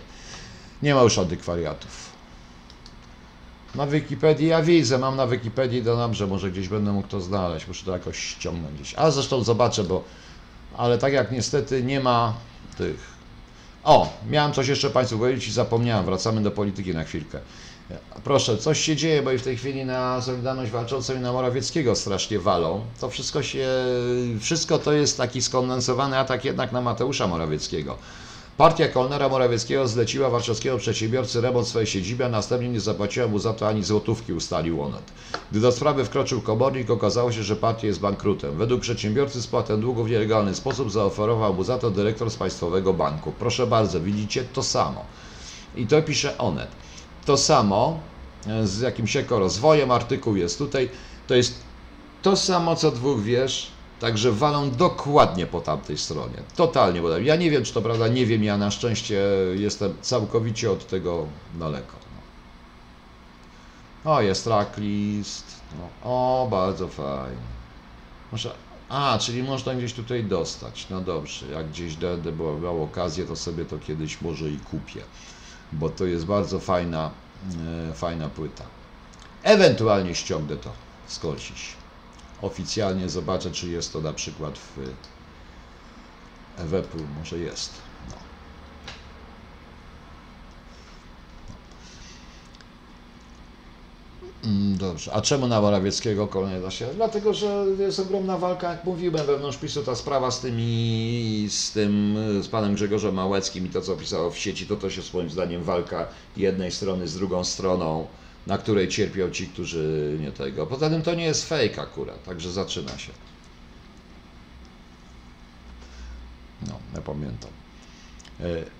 Nie 0.81 0.95
ma 0.95 1.01
już 1.01 1.17
antykwariatów. 1.17 2.16
Na 3.77 3.87
Wikipedii 3.87 4.47
ja 4.47 4.61
widzę, 4.61 4.97
mam 4.97 5.15
na 5.15 5.27
Wikipedii, 5.27 5.83
to 5.83 5.97
dobrze, 5.97 6.27
może 6.27 6.51
gdzieś 6.51 6.67
będę 6.67 6.91
mógł 6.91 7.07
to 7.07 7.21
znaleźć, 7.21 7.67
muszę 7.67 7.85
to 7.85 7.91
jakoś 7.91 8.17
ściągnąć 8.19 8.75
gdzieś. 8.75 8.93
A 8.97 9.11
zresztą 9.11 9.43
zobaczę, 9.43 9.83
bo, 9.83 10.03
ale 10.77 10.97
tak 10.97 11.13
jak 11.13 11.31
niestety 11.31 11.83
nie 11.83 11.99
ma 11.99 12.33
tych... 12.77 13.17
O, 13.83 14.13
miałem 14.29 14.53
coś 14.53 14.67
jeszcze 14.67 14.89
Państwu 14.89 15.17
powiedzieć 15.17 15.47
i 15.47 15.51
zapomniałem, 15.51 16.05
wracamy 16.05 16.41
do 16.41 16.51
polityki 16.51 16.93
na 16.93 17.03
chwilkę. 17.03 17.39
Proszę, 18.23 18.57
coś 18.57 18.79
się 18.79 18.95
dzieje, 18.95 19.21
bo 19.21 19.31
i 19.31 19.37
w 19.37 19.43
tej 19.43 19.57
chwili 19.57 19.85
na 19.85 20.21
Solidarność 20.21 20.71
Walczącą 20.71 21.15
i 21.15 21.19
na 21.19 21.33
Morawieckiego 21.33 21.95
strasznie 21.95 22.39
walą. 22.39 22.81
To 22.99 23.09
wszystko 23.09 23.43
się, 23.43 23.67
wszystko 24.39 24.79
to 24.79 24.93
jest 24.93 25.17
taki 25.17 25.41
skondensowany 25.41 26.17
atak 26.17 26.45
jednak 26.45 26.71
na 26.71 26.81
Mateusza 26.81 27.27
Morawieckiego. 27.27 27.97
Partia 28.57 28.87
Kolnera 28.87 29.29
Morawieckiego 29.29 29.87
zleciła 29.87 30.29
warszawskiego 30.29 30.77
przedsiębiorcy 30.77 31.41
remont 31.41 31.67
swojej 31.67 31.87
siedziby, 31.87 32.25
a 32.25 32.29
następnie 32.29 32.69
nie 32.69 32.79
zapłaciła 32.79 33.27
mu 33.27 33.39
za 33.39 33.53
to 33.53 33.67
ani 33.67 33.83
złotówki, 33.83 34.33
ustalił 34.33 34.81
Onet. 34.81 35.11
Gdy 35.51 35.59
do 35.59 35.71
sprawy 35.71 36.05
wkroczył 36.05 36.41
komornik, 36.41 36.89
okazało 36.89 37.31
się, 37.31 37.43
że 37.43 37.55
partia 37.55 37.87
jest 37.87 37.99
bankrutem. 37.99 38.57
Według 38.57 38.81
przedsiębiorcy 38.81 39.41
spłatę 39.41 39.77
długu 39.77 40.03
w 40.03 40.09
nielegalny 40.09 40.55
sposób 40.55 40.91
zaoferował 40.91 41.53
mu 41.53 41.63
za 41.63 41.77
to 41.77 41.91
dyrektor 41.91 42.29
z 42.29 42.35
Państwowego 42.35 42.93
Banku. 42.93 43.31
Proszę 43.39 43.67
bardzo, 43.67 44.01
widzicie 44.01 44.43
to 44.43 44.63
samo. 44.63 45.05
I 45.75 45.87
to 45.87 46.01
pisze 46.01 46.37
Onet. 46.37 46.69
To 47.25 47.37
samo 47.37 47.99
e, 48.47 48.67
z 48.67 48.79
jakimś 48.79 49.15
ekorozwojem, 49.15 49.91
artykuł 49.91 50.35
jest 50.35 50.57
tutaj, 50.57 50.89
to 51.27 51.35
jest 51.35 51.53
to 52.21 52.35
samo 52.35 52.75
co 52.75 52.91
dwóch 52.91 53.21
wież, 53.23 53.76
także 53.99 54.31
walą 54.31 54.71
dokładnie 54.71 55.45
po 55.45 55.61
tamtej 55.61 55.97
stronie. 55.97 56.37
Totalnie, 56.55 57.01
bo 57.01 57.17
ja 57.17 57.35
nie 57.35 57.51
wiem, 57.51 57.63
czy 57.63 57.73
to 57.73 57.81
prawda, 57.81 58.07
nie 58.07 58.25
wiem, 58.25 58.43
ja 58.43 58.57
na 58.57 58.71
szczęście 58.71 59.21
jestem 59.55 59.93
całkowicie 60.01 60.71
od 60.71 60.87
tego 60.87 61.27
daleko. 61.55 61.93
No. 64.05 64.15
O, 64.15 64.21
jest 64.21 64.43
tracklist. 64.43 65.45
No. 65.79 66.09
O, 66.11 66.47
bardzo 66.51 66.87
fajnie. 66.87 67.57
A, 68.89 69.17
czyli 69.21 69.43
można 69.43 69.75
gdzieś 69.75 69.93
tutaj 69.93 70.23
dostać. 70.23 70.87
No 70.89 71.01
dobrze, 71.01 71.47
jak 71.47 71.69
gdzieś 71.69 71.95
będę 71.95 72.31
miał 72.61 72.83
okazję, 72.83 73.25
to 73.25 73.35
sobie 73.35 73.65
to 73.65 73.79
kiedyś 73.79 74.21
może 74.21 74.49
i 74.49 74.57
kupię, 74.57 75.01
bo 75.71 75.89
to 75.89 76.05
jest 76.05 76.25
bardzo 76.25 76.59
fajna, 76.59 77.11
e, 77.89 77.93
fajna 77.93 78.29
płyta. 78.29 78.63
Ewentualnie 79.43 80.15
ściągnę 80.15 80.57
to 80.57 80.71
skądś 81.07 81.76
oficjalnie 82.41 83.09
zobaczę, 83.09 83.51
czy 83.51 83.69
jest 83.69 83.93
to 83.93 84.01
na 84.01 84.13
przykład 84.13 84.57
w 84.57 84.77
EWP, 86.57 86.97
może 87.17 87.39
jest. 87.39 87.85
No. 88.09 88.15
Mm, 94.43 94.77
Dobrze, 94.77 95.13
a 95.13 95.21
czemu 95.21 95.47
na 95.47 95.61
Morawieckiego 95.61 96.27
kolejny 96.27 96.61
da 96.61 96.71
się? 96.71 96.87
Dlatego, 96.95 97.33
że 97.33 97.65
jest 97.79 97.99
ogromna 97.99 98.37
walka, 98.37 98.71
jak 98.71 98.85
mówiłem, 98.85 99.25
wewnątrz 99.25 99.57
PiSu 99.57 99.83
ta 99.83 99.95
sprawa 99.95 100.31
z 100.31 100.39
tymi, 100.41 101.47
z 101.49 101.71
tym, 101.71 102.17
z 102.41 102.47
panem 102.47 102.75
Grzegorzem 102.75 103.13
Małeckim 103.15 103.65
i 103.65 103.69
to, 103.69 103.81
co 103.81 103.97
pisało 103.97 104.31
w 104.31 104.37
sieci, 104.37 104.67
to 104.67 104.75
też 104.75 104.97
jest 104.97 105.13
moim 105.13 105.29
zdaniem 105.29 105.63
walka 105.63 106.07
jednej 106.37 106.71
strony 106.71 107.07
z 107.07 107.15
drugą 107.15 107.43
stroną 107.43 108.07
na 108.47 108.57
której 108.57 108.87
cierpią 108.87 109.31
ci, 109.31 109.47
którzy 109.47 110.17
nie 110.21 110.31
tego. 110.31 110.67
Poza 110.67 110.89
tym 110.89 111.01
to 111.01 111.15
nie 111.15 111.25
jest 111.25 111.49
fake 111.49 111.81
akurat, 111.81 112.23
także 112.23 112.51
zaczyna 112.51 112.97
się. 112.97 113.11
No, 116.67 116.79
ja 116.95 117.01
pamiętam. 117.01 117.51
E, 118.39 118.77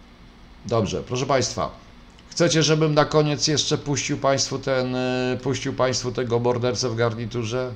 Dobrze, 0.66 1.04
proszę 1.04 1.26
Państwa. 1.26 1.72
Chcecie, 2.30 2.64
żebym 2.64 2.94
na 2.94 3.06
koniec 3.06 3.48
jeszcze 3.48 3.78
puścił 3.78 4.18
Państwu 4.18 4.60
ten, 4.60 4.96
e, 4.96 5.38
puścił 5.44 5.74
Państwu 5.74 6.12
tego 6.12 6.40
mordercę 6.40 6.90
w 6.90 6.96
garniturze? 6.96 7.74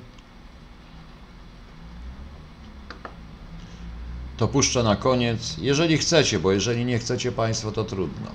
To 4.37 4.47
puszczę 4.47 4.83
na 4.83 4.95
koniec, 4.95 5.57
jeżeli 5.57 5.97
chcecie, 5.97 6.39
bo 6.39 6.51
jeżeli 6.51 6.85
nie 6.85 6.99
chcecie 6.99 7.31
Państwo, 7.31 7.71
to 7.71 7.83
trudno. 7.83 8.31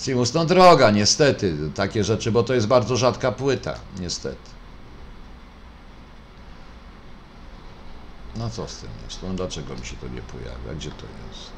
Simus, 0.00 0.34
no 0.34 0.44
droga, 0.44 0.90
niestety, 0.90 1.56
takie 1.74 2.04
rzeczy, 2.04 2.32
bo 2.32 2.42
to 2.42 2.54
jest 2.54 2.66
bardzo 2.66 2.96
rzadka 2.96 3.32
płyta, 3.32 3.74
niestety. 3.98 4.50
No 8.36 8.50
co 8.50 8.68
z 8.68 8.76
tym 8.76 8.90
jest? 9.04 9.22
No 9.22 9.28
dlaczego 9.34 9.76
mi 9.76 9.86
się 9.86 9.96
to 9.96 10.08
nie 10.08 10.22
pojawia? 10.22 10.74
Gdzie 10.76 10.90
to 10.90 11.06
jest? 11.28 11.50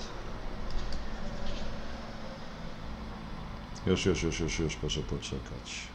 Już, 3.86 4.06
już, 4.06 4.22
już, 4.22 4.40
już, 4.40 4.58
już, 4.58 4.76
proszę 4.76 5.00
poczekać. 5.00 5.86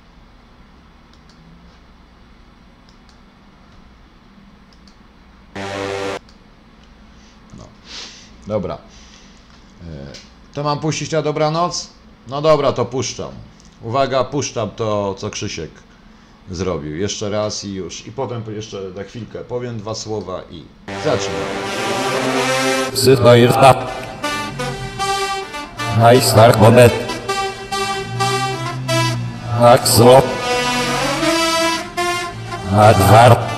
No, 7.58 7.64
dobra. 8.48 8.78
E, 9.88 10.14
To 10.54 10.64
mam 10.64 10.80
puścić 10.80 11.12
na 11.12 11.22
dobranoc? 11.22 11.97
No 12.30 12.42
dobra, 12.42 12.72
to 12.72 12.86
puszczam. 12.86 13.32
Uwaga, 13.82 14.24
puszczam 14.24 14.70
to, 14.70 15.16
co 15.18 15.30
Krzysiek 15.30 15.72
zrobił. 16.52 16.96
Jeszcze 16.98 17.30
raz 17.30 17.66
i 17.66 17.74
już. 17.74 18.08
I 18.08 18.12
potem 18.12 18.44
jeszcze 18.56 18.82
na 18.96 19.04
chwilkę 19.04 19.40
powiem 19.40 19.78
dwa 19.78 19.96
słowa 19.96 20.42
i 20.52 20.64
zaczynam. 21.04 21.48
Sytuacja. 22.94 23.88
Najstark 25.98 26.60
moment. 26.60 26.94
Axlo. 29.62 30.22
Advar. 32.72 33.57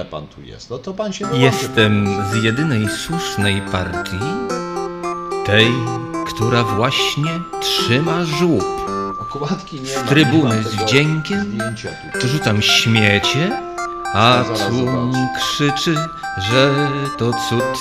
Michale, 0.00 0.04
pan 0.10 0.26
tu 0.26 0.42
jest? 0.42 0.70
No 0.70 0.78
to 0.78 0.94
pan 0.94 1.12
się 1.12 1.26
wyłączy. 1.26 1.44
Jestem 1.44 2.08
z 2.32 2.42
jedynej 2.42 2.88
słusznej 2.88 3.62
partii, 3.72 4.18
tej, 5.46 5.72
która 6.26 6.64
właśnie 6.64 7.40
trzyma. 7.60 8.18
Okładki 9.20 9.80
nie 9.80 9.96
ma. 9.96 10.02
trybuny 10.02 10.62
z 10.62 10.74
wdziękiem? 10.74 11.58
Rzucam 12.24 12.62
śmiecie, 12.62 13.62
a 14.14 14.44
tłum 14.44 15.12
krzyczy, 15.36 15.94
że 16.38 16.88
to 17.18 17.32
cud. 17.32 17.78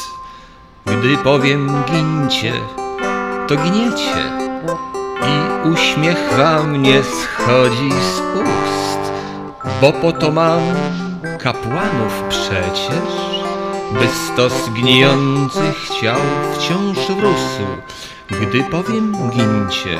Gdy 0.86 1.18
powiem 1.18 1.84
gincie, 1.92 2.54
to 3.48 3.56
gniecie 3.56 4.32
i 5.22 5.68
uśmiech 5.70 6.34
wam 6.38 6.82
nie 6.82 7.04
schodzi 7.04 7.92
z 7.92 8.20
ust, 8.40 9.12
bo 9.82 9.94
po 9.94 10.12
to 10.12 10.32
mam 10.32 10.62
kapłanów 11.40 12.24
przecież, 12.30 13.40
by 13.94 14.08
stos 14.08 14.70
gnijących 14.70 15.90
ciał 16.02 16.20
wciąż 16.54 17.10
rósł. 17.10 17.66
Gdy 18.28 18.64
powiem 18.64 19.30
gincie, 19.30 20.00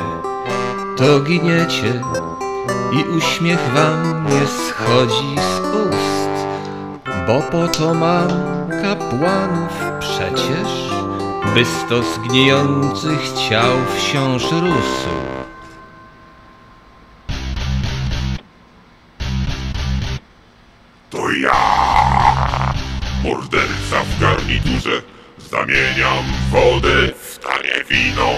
to 0.96 1.20
giniecie 1.20 2.02
i 2.92 3.08
uśmiech 3.16 3.70
wam 3.74 4.26
nie 4.26 4.46
schodzi 4.46 5.36
z 5.36 5.60
ust, 5.76 6.30
bo 7.26 7.40
po 7.40 7.68
to 7.68 7.94
mam 7.94 8.28
kapłanów 8.82 9.72
przecież, 10.00 10.90
by 11.54 11.64
stos 11.64 12.18
gnijących 12.18 13.32
ciał 13.48 13.72
wciąż 13.96 14.42
rósł. 14.42 15.39
Garniturze, 24.80 25.02
zamieniam 25.50 26.24
wodę 26.50 27.12
w 27.22 27.38
tanie 27.38 27.84
wino 27.90 28.30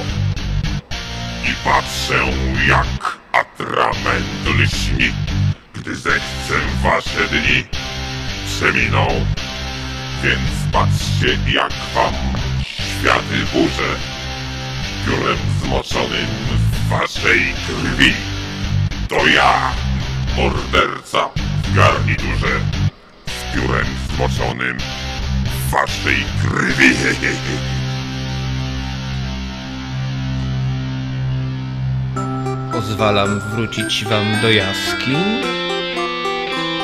i 1.44 1.54
patrzę 1.64 2.18
jak 2.68 3.18
atrament 3.32 4.46
lśni, 4.58 5.12
gdy 5.74 5.96
zechcę 5.96 6.54
wasze 6.82 7.28
dni 7.28 7.64
przeminą. 8.46 9.06
Więc 10.22 10.72
patrzcie 10.72 11.38
jak 11.52 11.72
wam 11.94 12.14
światy 12.64 13.38
burzę, 13.52 13.96
piórem 15.06 15.38
zmoczonym 15.62 16.26
w 16.72 16.88
waszej 16.88 17.54
krwi. 17.66 18.12
To 19.08 19.26
ja, 19.26 19.72
morderca 20.36 21.28
w 21.64 21.76
garniturze, 21.76 22.60
z 23.26 23.54
piórem 23.54 23.86
zmoczonym 24.14 24.78
waszej 25.72 26.24
krwi. 26.42 26.96
pozwalam 32.72 33.40
wrócić 33.40 34.04
wam 34.04 34.40
do 34.42 34.50
jaskiń, 34.50 35.42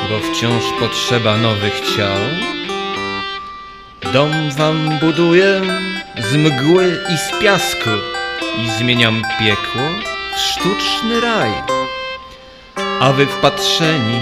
bo 0.09 0.19
wciąż 0.19 0.65
potrzeba 0.81 1.37
nowych 1.37 1.81
ciał. 1.97 2.19
Dom 4.13 4.51
wam 4.51 4.99
buduję 5.01 5.61
z 6.19 6.37
mgły 6.37 7.03
i 7.15 7.17
z 7.17 7.41
piasku 7.41 7.91
i 8.59 8.71
zmieniam 8.79 9.23
piekło 9.39 9.83
w 10.37 10.41
sztuczny 10.41 11.21
raj. 11.21 11.51
A 13.01 13.13
wy 13.13 13.27
wpatrzeni 13.27 14.21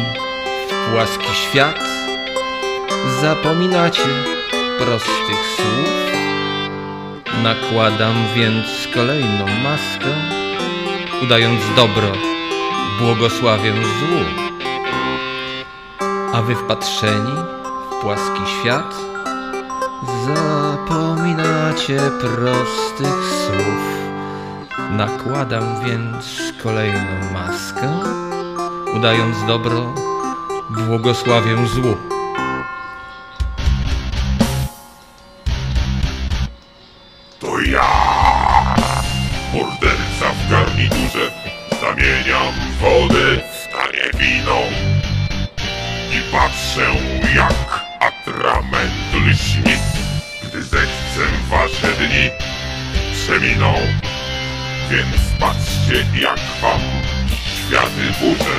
w 0.71 0.93
płaski 0.93 1.35
świat 1.35 1.81
zapominacie 3.21 4.36
prostych 4.79 5.41
słów. 5.57 5.97
Nakładam 7.43 8.15
więc 8.35 8.67
kolejną 8.95 9.47
maskę, 9.63 10.13
udając 11.23 11.61
dobro, 11.77 12.13
błogosławię 13.01 13.73
złu. 13.73 14.47
A 16.33 16.43
wy 16.43 16.55
wpatrzeni 16.55 17.33
w 17.91 18.03
płaski 18.03 18.41
świat 18.61 18.95
zapominacie 20.27 22.01
prostych 22.21 23.25
słów. 23.47 23.97
Nakładam 24.91 25.65
więc 25.85 26.53
kolejną 26.63 27.33
maskę, 27.33 27.89
udając 28.97 29.47
dobro, 29.47 29.95
błogosławię 30.71 31.67
złu. 31.67 32.16
Zamieniam 42.87 43.09
wodę 43.09 43.37
w 43.53 43.69
tanie 43.73 44.11
wino 44.19 44.61
i 46.13 46.33
patrzę 46.33 46.87
jak 47.35 47.85
atrament 48.01 49.15
lśni, 49.27 49.75
gdy 50.43 50.63
zechcę 50.63 51.23
wasze 51.51 51.93
dni 51.93 52.31
przeminą. 53.13 53.75
Więc 54.91 55.41
patrzcie 55.41 56.07
jak 56.21 56.41
wam 56.63 56.81
światy 57.31 58.21
burzę, 58.21 58.57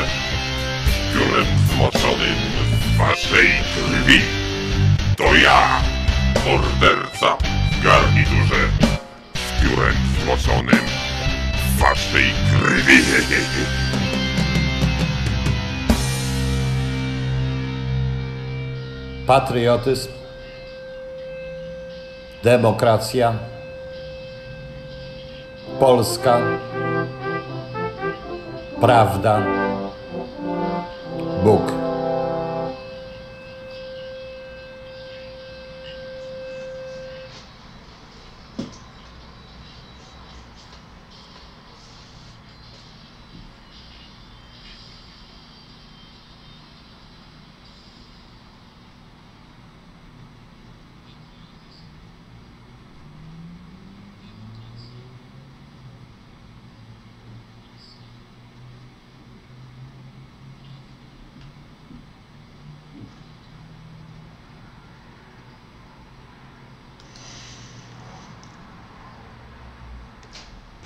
piórem 1.14 1.46
zmoczonym 1.70 2.36
w 2.82 2.98
waszej 2.98 3.48
krwi. 3.48 4.22
To 5.18 5.36
ja, 5.36 5.82
morderca 6.46 7.38
w 7.72 7.84
garniturze, 7.84 8.70
z 9.36 9.64
piórem 9.64 9.96
zmoczonym 10.24 10.86
waszej 11.80 12.34
krwi. 12.52 12.98
Patriotyzm, 19.28 20.12
demokracja, 22.44 23.34
Polska, 25.80 26.40
prawda, 28.80 29.42
Bóg. 31.44 31.77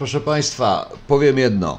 Proszę 0.02 0.22
Państwa, 0.22 0.90
powiem 1.08 1.38
jedno. 1.38 1.78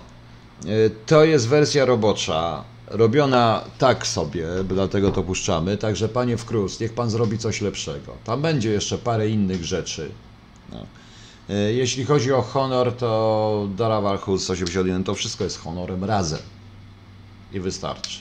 E, 0.66 0.68
To 1.06 1.24
jest 1.24 1.48
wersja 1.48 1.84
robocza, 1.84 2.64
robiona 2.86 3.64
tak 3.78 4.06
sobie, 4.06 4.46
dlatego 4.64 5.10
to 5.10 5.22
puszczamy. 5.22 5.76
Także 5.76 6.08
Panie 6.08 6.36
Wkrus, 6.36 6.80
niech 6.80 6.92
Pan 6.94 7.10
zrobi 7.10 7.38
coś 7.38 7.60
lepszego. 7.60 8.12
Tam 8.24 8.42
będzie 8.42 8.70
jeszcze 8.70 8.98
parę 8.98 9.28
innych 9.28 9.64
rzeczy. 9.64 10.10
No. 10.72 10.86
E, 11.50 11.54
Jeśli 11.72 12.04
chodzi 12.04 12.32
o 12.32 12.42
honor, 12.42 12.92
to 12.96 13.68
Dara 13.76 14.00
Warchus 14.00 14.50
81 14.50 15.04
to 15.04 15.14
wszystko 15.14 15.44
jest 15.44 15.58
honorem 15.58 16.04
razem. 16.04 16.40
I 17.52 17.60
wystarczy. 17.60 18.18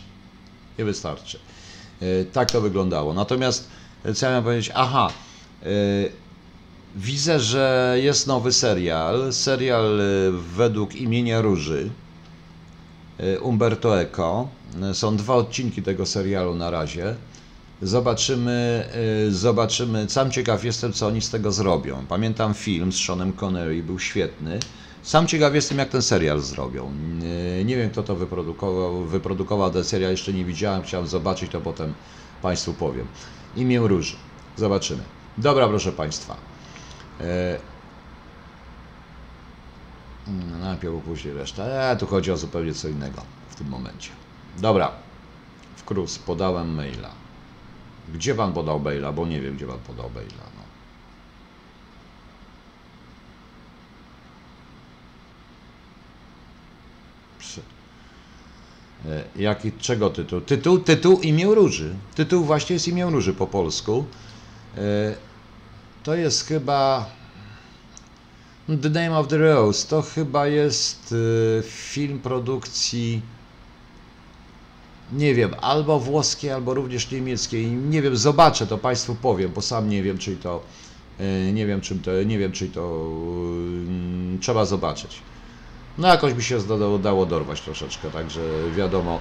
I 0.80 0.84
wystarczy. 0.84 1.40
E, 2.02 2.26
Tak 2.26 2.52
to 2.52 2.61
wyglądało. 2.61 3.14
Natomiast, 3.14 3.68
co 4.15 4.26
ja 4.26 4.30
miałem 4.32 4.44
powiedzieć? 4.44 4.72
Aha. 4.76 5.10
Widzę, 6.95 7.39
że 7.39 7.95
jest 8.01 8.27
nowy 8.27 8.53
serial. 8.53 9.34
Serial 9.34 9.99
y, 9.99 10.31
według 10.57 10.95
imienia 10.95 11.41
Róży. 11.41 11.89
y, 13.19 13.39
Umberto 13.39 14.01
Eco. 14.01 14.47
Y, 14.91 14.93
Są 14.93 15.18
dwa 15.18 15.35
odcinki 15.35 15.81
tego 15.81 16.05
serialu 16.05 16.55
na 16.55 16.69
razie. 16.72 17.15
Zobaczymy, 17.81 18.85
zobaczymy. 19.30 20.05
Sam 20.09 20.31
ciekaw 20.31 20.63
jestem, 20.63 20.93
co 20.93 21.07
oni 21.07 21.22
z 21.22 21.30
tego 21.30 21.51
zrobią. 21.51 22.05
Pamiętam 22.09 22.53
film 22.53 22.91
z 22.91 22.95
Seanem 23.05 23.34
Connery, 23.34 23.84
był 23.84 23.99
świetny. 23.99 24.59
Sam 25.03 25.27
ciekaw 25.27 25.55
jestem, 25.55 25.77
jak 25.77 25.89
ten 25.89 26.01
serial 26.01 26.39
zrobią. 26.39 26.91
Nie 27.65 27.76
wiem, 27.76 27.89
kto 27.89 28.03
to 28.03 28.15
wyprodukował, 28.15 29.03
wyprodukował 29.05 29.72
ten 29.72 29.84
serial, 29.84 30.11
jeszcze 30.11 30.34
nie 30.34 30.45
widziałem. 30.45 30.84
Chciałem 30.84 31.07
zobaczyć, 31.07 31.51
to 31.51 31.61
potem 31.61 31.93
Państwu 32.41 32.73
powiem. 32.73 33.07
Imię 33.55 33.80
Róży. 33.80 34.15
Zobaczymy. 34.57 35.03
Dobra, 35.38 35.68
proszę 35.68 35.91
Państwa. 35.91 36.51
E, 37.22 37.60
mm, 40.27 40.60
Najpierw, 40.60 41.03
później 41.06 41.34
reszta. 41.34 41.64
E, 41.64 41.95
tu 41.95 42.07
chodzi 42.07 42.31
o 42.31 42.38
zupełnie 42.38 42.73
co 42.73 42.88
innego 42.88 43.22
w 43.49 43.56
tym 43.56 43.68
momencie. 43.68 44.10
Dobra. 44.57 44.91
W 45.76 45.84
Krus 45.84 46.19
podałem 46.19 46.76
maila. 46.76 47.10
Gdzie 48.14 48.35
pan 48.35 48.53
podał 48.53 48.80
maila? 48.80 49.11
Bo 49.11 49.27
nie 49.27 49.41
wiem, 49.41 49.56
gdzie 49.56 49.68
pan 49.68 49.80
podał 49.80 50.10
maila. 50.10 50.43
No. 50.57 50.72
E, 59.06 59.23
Jaki, 59.35 59.72
czego 59.72 60.10
tytuł? 60.10 60.41
Tytuł, 60.41 60.80
tytuł 60.80 61.22
imię 61.22 61.45
Róży. 61.45 61.95
Tytuł 62.15 62.43
właśnie 62.43 62.73
jest 62.73 62.88
imię 62.88 63.06
Róży 63.06 63.34
po 63.34 63.48
polsku. 63.48 64.06
E, 64.77 64.81
to 66.03 66.15
jest 66.15 66.48
chyba. 66.48 67.06
The 68.82 68.90
Name 68.90 69.18
of 69.18 69.28
the 69.28 69.38
Rose. 69.38 69.88
To 69.88 70.02
chyba 70.02 70.48
jest 70.48 71.11
y, 71.11 71.64
film 71.65 72.19
produkcji. 72.19 73.22
Nie 75.14 75.36
wiem, 75.36 75.52
albo 75.61 75.99
włoskiej, 75.99 76.52
albo 76.52 76.73
również 76.73 77.11
niemieckiej. 77.11 77.68
Nie 77.68 78.02
wiem, 78.02 78.18
zobaczę, 78.18 78.68
to 78.68 78.78
Państwu 78.78 79.15
powiem, 79.15 79.52
bo 79.56 79.61
sam 79.61 79.90
nie 79.90 80.03
wiem, 80.03 80.18
czy 80.18 80.36
to. 80.38 80.64
y, 81.19 81.52
Nie 81.53 81.65
wiem, 81.65 81.82
czym 81.82 81.99
to. 81.99 82.23
Nie 82.23 82.38
wiem, 82.40 82.52
czy 82.52 82.68
to. 82.69 83.07
y, 84.36 84.40
Trzeba 84.40 84.65
zobaczyć. 84.65 85.19
No 85.98 86.07
jakoś 86.07 86.34
mi 86.34 86.44
się 86.44 86.60
zdało, 86.60 86.99
dało 86.99 87.26
dorwać 87.26 87.61
troszeczkę, 87.61 88.11
także 88.11 88.41
wiadomo, 88.78 89.19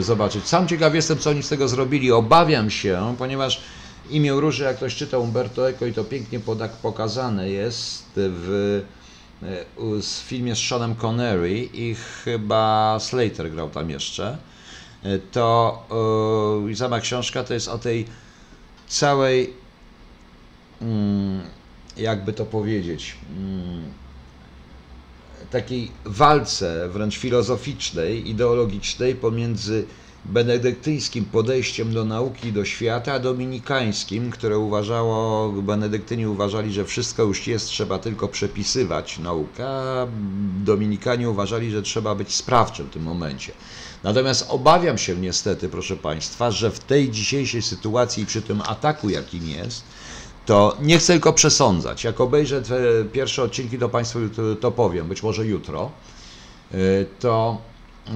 zobaczyć. 0.00 0.46
Sam 0.46 0.68
ciekaw 0.68 0.94
jestem, 0.94 1.18
co 1.18 1.30
oni 1.30 1.42
z 1.42 1.48
tego 1.48 1.68
zrobili. 1.68 2.12
Obawiam 2.12 2.70
się, 2.70 3.14
ponieważ 3.18 3.60
imię 4.10 4.32
Róży, 4.32 4.64
jak 4.64 4.76
ktoś 4.76 4.96
czyta 4.96 5.18
Umberto 5.18 5.68
Eco 5.68 5.86
i 5.86 5.92
to 5.92 6.04
pięknie 6.04 6.40
podak 6.40 6.72
pokazane 6.72 7.50
jest 7.50 8.04
w, 8.16 8.82
e, 9.42 9.80
u- 9.80 10.02
z 10.02 10.20
filmie 10.20 10.56
z 10.56 10.58
Seanem 10.58 10.94
Connery 10.94 11.68
i 11.72 11.94
chyba 12.24 12.96
Slater 13.00 13.50
grał 13.50 13.70
tam 13.70 13.90
jeszcze, 13.90 14.38
e, 15.02 15.18
to 15.18 15.78
e, 16.66 16.70
i 16.70 16.76
sama 16.76 17.00
książka 17.00 17.44
to 17.44 17.54
jest 17.54 17.68
o 17.68 17.78
tej 17.78 18.06
całej, 18.88 19.52
mm, 20.82 21.42
jakby 21.96 22.32
to 22.32 22.44
powiedzieć, 22.46 23.16
mm, 23.36 23.82
takiej 25.50 25.90
walce 26.04 26.88
wręcz 26.88 27.16
filozoficznej, 27.18 28.30
ideologicznej 28.30 29.14
pomiędzy 29.14 29.86
benedyktyńskim 30.24 31.24
podejściem 31.24 31.94
do 31.94 32.04
nauki 32.04 32.48
i 32.48 32.52
do 32.52 32.64
świata, 32.64 33.18
dominikańskim, 33.18 34.30
które 34.30 34.58
uważało, 34.58 35.48
benedyktyni 35.52 36.26
uważali, 36.26 36.72
że 36.72 36.84
wszystko 36.84 37.22
już 37.22 37.46
jest, 37.46 37.66
trzeba 37.66 37.98
tylko 37.98 38.28
przepisywać 38.28 39.18
naukę, 39.18 39.68
a 39.68 40.06
dominikanie 40.64 41.30
uważali, 41.30 41.70
że 41.70 41.82
trzeba 41.82 42.14
być 42.14 42.34
sprawczym 42.34 42.86
w 42.86 42.90
tym 42.90 43.02
momencie. 43.02 43.52
Natomiast 44.02 44.46
obawiam 44.48 44.98
się 44.98 45.16
niestety, 45.16 45.68
proszę 45.68 45.96
Państwa, 45.96 46.50
że 46.50 46.70
w 46.70 46.78
tej 46.78 47.10
dzisiejszej 47.10 47.62
sytuacji 47.62 48.22
i 48.22 48.26
przy 48.26 48.42
tym 48.42 48.60
ataku, 48.60 49.10
jakim 49.10 49.48
jest, 49.48 49.84
to 50.46 50.76
nie 50.82 50.98
chcę 50.98 51.12
tylko 51.12 51.32
przesądzać. 51.32 52.04
Jak 52.04 52.20
obejrzę 52.20 52.62
te 52.62 53.04
pierwsze 53.12 53.42
odcinki, 53.42 53.78
to 53.78 53.88
Państwu 53.88 54.18
to, 54.36 54.56
to 54.56 54.70
powiem, 54.70 55.08
być 55.08 55.22
może 55.22 55.46
jutro, 55.46 55.90
y, 56.74 57.06
to, 57.20 57.58
y, 58.08 58.12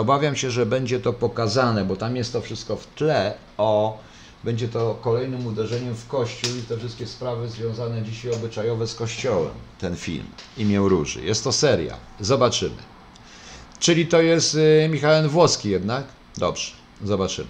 obawiam 0.00 0.36
się, 0.36 0.50
że 0.50 0.66
będzie 0.66 1.00
to 1.00 1.12
pokazane, 1.12 1.84
bo 1.84 1.96
tam 1.96 2.16
jest 2.16 2.32
to 2.32 2.40
wszystko 2.40 2.76
w 2.76 2.86
tle, 2.86 3.34
o 3.58 3.98
będzie 4.44 4.68
to 4.68 4.98
kolejnym 5.02 5.46
uderzeniem 5.46 5.94
w 5.94 6.08
Kościół 6.08 6.50
i 6.58 6.62
te 6.62 6.78
wszystkie 6.78 7.06
sprawy 7.06 7.48
związane 7.48 8.02
dzisiaj 8.02 8.32
obyczajowe 8.32 8.86
z 8.86 8.94
Kościołem, 8.94 9.52
ten 9.78 9.96
film, 9.96 10.26
Imię 10.56 10.78
Róży. 10.78 11.24
Jest 11.24 11.44
to 11.44 11.52
seria, 11.52 11.96
zobaczymy. 12.20 12.76
Czyli 13.78 14.06
to 14.06 14.22
jest 14.22 14.54
y, 14.54 14.88
Michałem 14.90 15.28
Włoski 15.28 15.70
jednak? 15.70 16.04
Dobrze, 16.36 16.72
zobaczymy. 17.04 17.48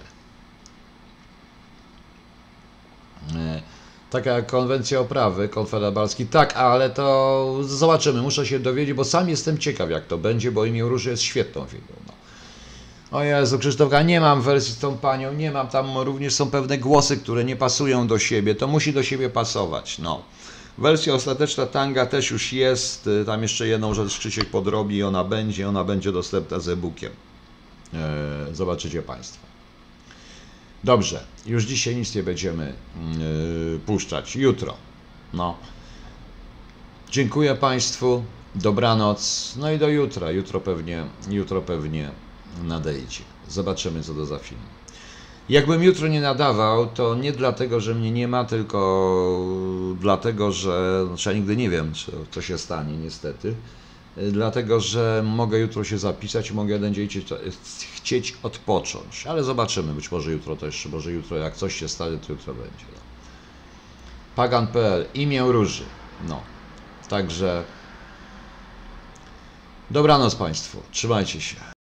E, 3.35 3.61
Taka 4.09 4.41
konwencja 4.41 4.99
oprawy, 4.99 5.49
konfederabalski, 5.49 6.25
tak, 6.25 6.57
ale 6.57 6.89
to 6.89 7.59
zobaczymy, 7.63 8.21
muszę 8.21 8.45
się 8.45 8.59
dowiedzieć, 8.59 8.93
bo 8.93 9.03
sam 9.03 9.29
jestem 9.29 9.57
ciekaw 9.57 9.89
jak 9.89 10.05
to 10.05 10.17
będzie, 10.17 10.51
bo 10.51 10.65
imię 10.65 10.83
Róży 10.83 11.09
jest 11.09 11.23
świetną 11.23 11.65
filmą. 11.65 12.14
O 13.11 13.23
Jezu, 13.23 13.59
Krzysztofka, 13.59 14.01
nie 14.01 14.21
mam 14.21 14.41
wersji 14.41 14.73
z 14.73 14.77
tą 14.77 14.97
panią, 14.97 15.33
nie 15.33 15.51
mam, 15.51 15.67
tam 15.67 15.97
również 15.97 16.35
są 16.35 16.51
pewne 16.51 16.77
głosy, 16.77 17.17
które 17.17 17.43
nie 17.43 17.55
pasują 17.55 18.07
do 18.07 18.19
siebie, 18.19 18.55
to 18.55 18.67
musi 18.67 18.93
do 18.93 19.03
siebie 19.03 19.29
pasować, 19.29 19.99
no. 19.99 20.21
Wersja 20.77 21.13
ostateczna 21.13 21.65
tanga 21.65 22.05
też 22.05 22.31
już 22.31 22.53
jest, 22.53 23.07
y, 23.07 23.25
tam 23.25 23.41
jeszcze 23.41 23.67
jedną 23.67 23.93
rzecz 23.93 24.19
Krzysiek 24.19 24.49
podrobi, 24.49 25.03
ona 25.03 25.23
będzie, 25.23 25.69
ona 25.69 25.83
będzie 25.83 26.11
dostępna 26.11 26.59
z 26.59 26.69
e-bookiem. 26.69 27.11
E, 27.93 28.55
Zobaczycie 28.55 29.01
Państwo. 29.01 29.45
Dobrze, 30.83 31.23
już 31.45 31.63
dzisiaj 31.63 31.95
nic 31.95 32.15
nie 32.15 32.23
będziemy 32.23 32.73
yy, 33.19 33.79
puszczać. 33.85 34.35
Jutro. 34.35 34.73
No. 35.33 35.57
Dziękuję 37.11 37.55
Państwu. 37.55 38.23
Dobranoc. 38.55 39.53
No 39.57 39.71
i 39.71 39.79
do 39.79 39.87
jutra. 39.87 40.31
Jutro 40.31 40.59
pewnie, 40.59 41.03
jutro 41.29 41.61
pewnie 41.61 42.11
nadejdzie. 42.63 43.21
Zobaczymy, 43.49 44.03
co 44.03 44.13
to 44.13 44.25
za 44.25 44.39
film. 44.39 44.61
Jakbym 45.49 45.83
jutro 45.83 46.07
nie 46.07 46.21
nadawał, 46.21 46.87
to 46.87 47.15
nie 47.15 47.31
dlatego, 47.31 47.79
że 47.79 47.95
mnie 47.95 48.11
nie 48.11 48.27
ma, 48.27 48.45
tylko 48.45 49.39
dlatego, 49.99 50.51
że 50.51 51.05
znaczy 51.07 51.29
ja 51.29 51.35
nigdy 51.35 51.55
nie 51.55 51.69
wiem, 51.69 51.93
to 52.31 52.41
się 52.41 52.57
stanie, 52.57 52.97
niestety. 52.97 53.55
Dlatego, 54.31 54.79
że 54.79 55.23
mogę 55.25 55.59
jutro 55.59 55.83
się 55.83 55.97
zapisać 55.97 56.51
mogę 56.51 56.79
będzie 56.79 57.07
chcieć 57.95 58.37
odpocząć. 58.43 59.27
Ale 59.27 59.43
zobaczymy, 59.43 59.93
być 59.93 60.11
może 60.11 60.31
jutro 60.31 60.55
też, 60.55 60.85
może 60.85 61.11
jutro 61.11 61.37
jak 61.37 61.55
coś 61.55 61.75
się 61.75 61.89
stanie, 61.89 62.17
to 62.17 62.33
jutro 62.33 62.53
będzie. 62.53 62.85
Pagan.pl, 64.35 65.05
imię 65.13 65.41
Róży. 65.41 65.83
No, 66.27 66.41
także 67.09 67.63
dobranoc 69.91 70.35
Państwu, 70.35 70.81
trzymajcie 70.91 71.41
się. 71.41 71.55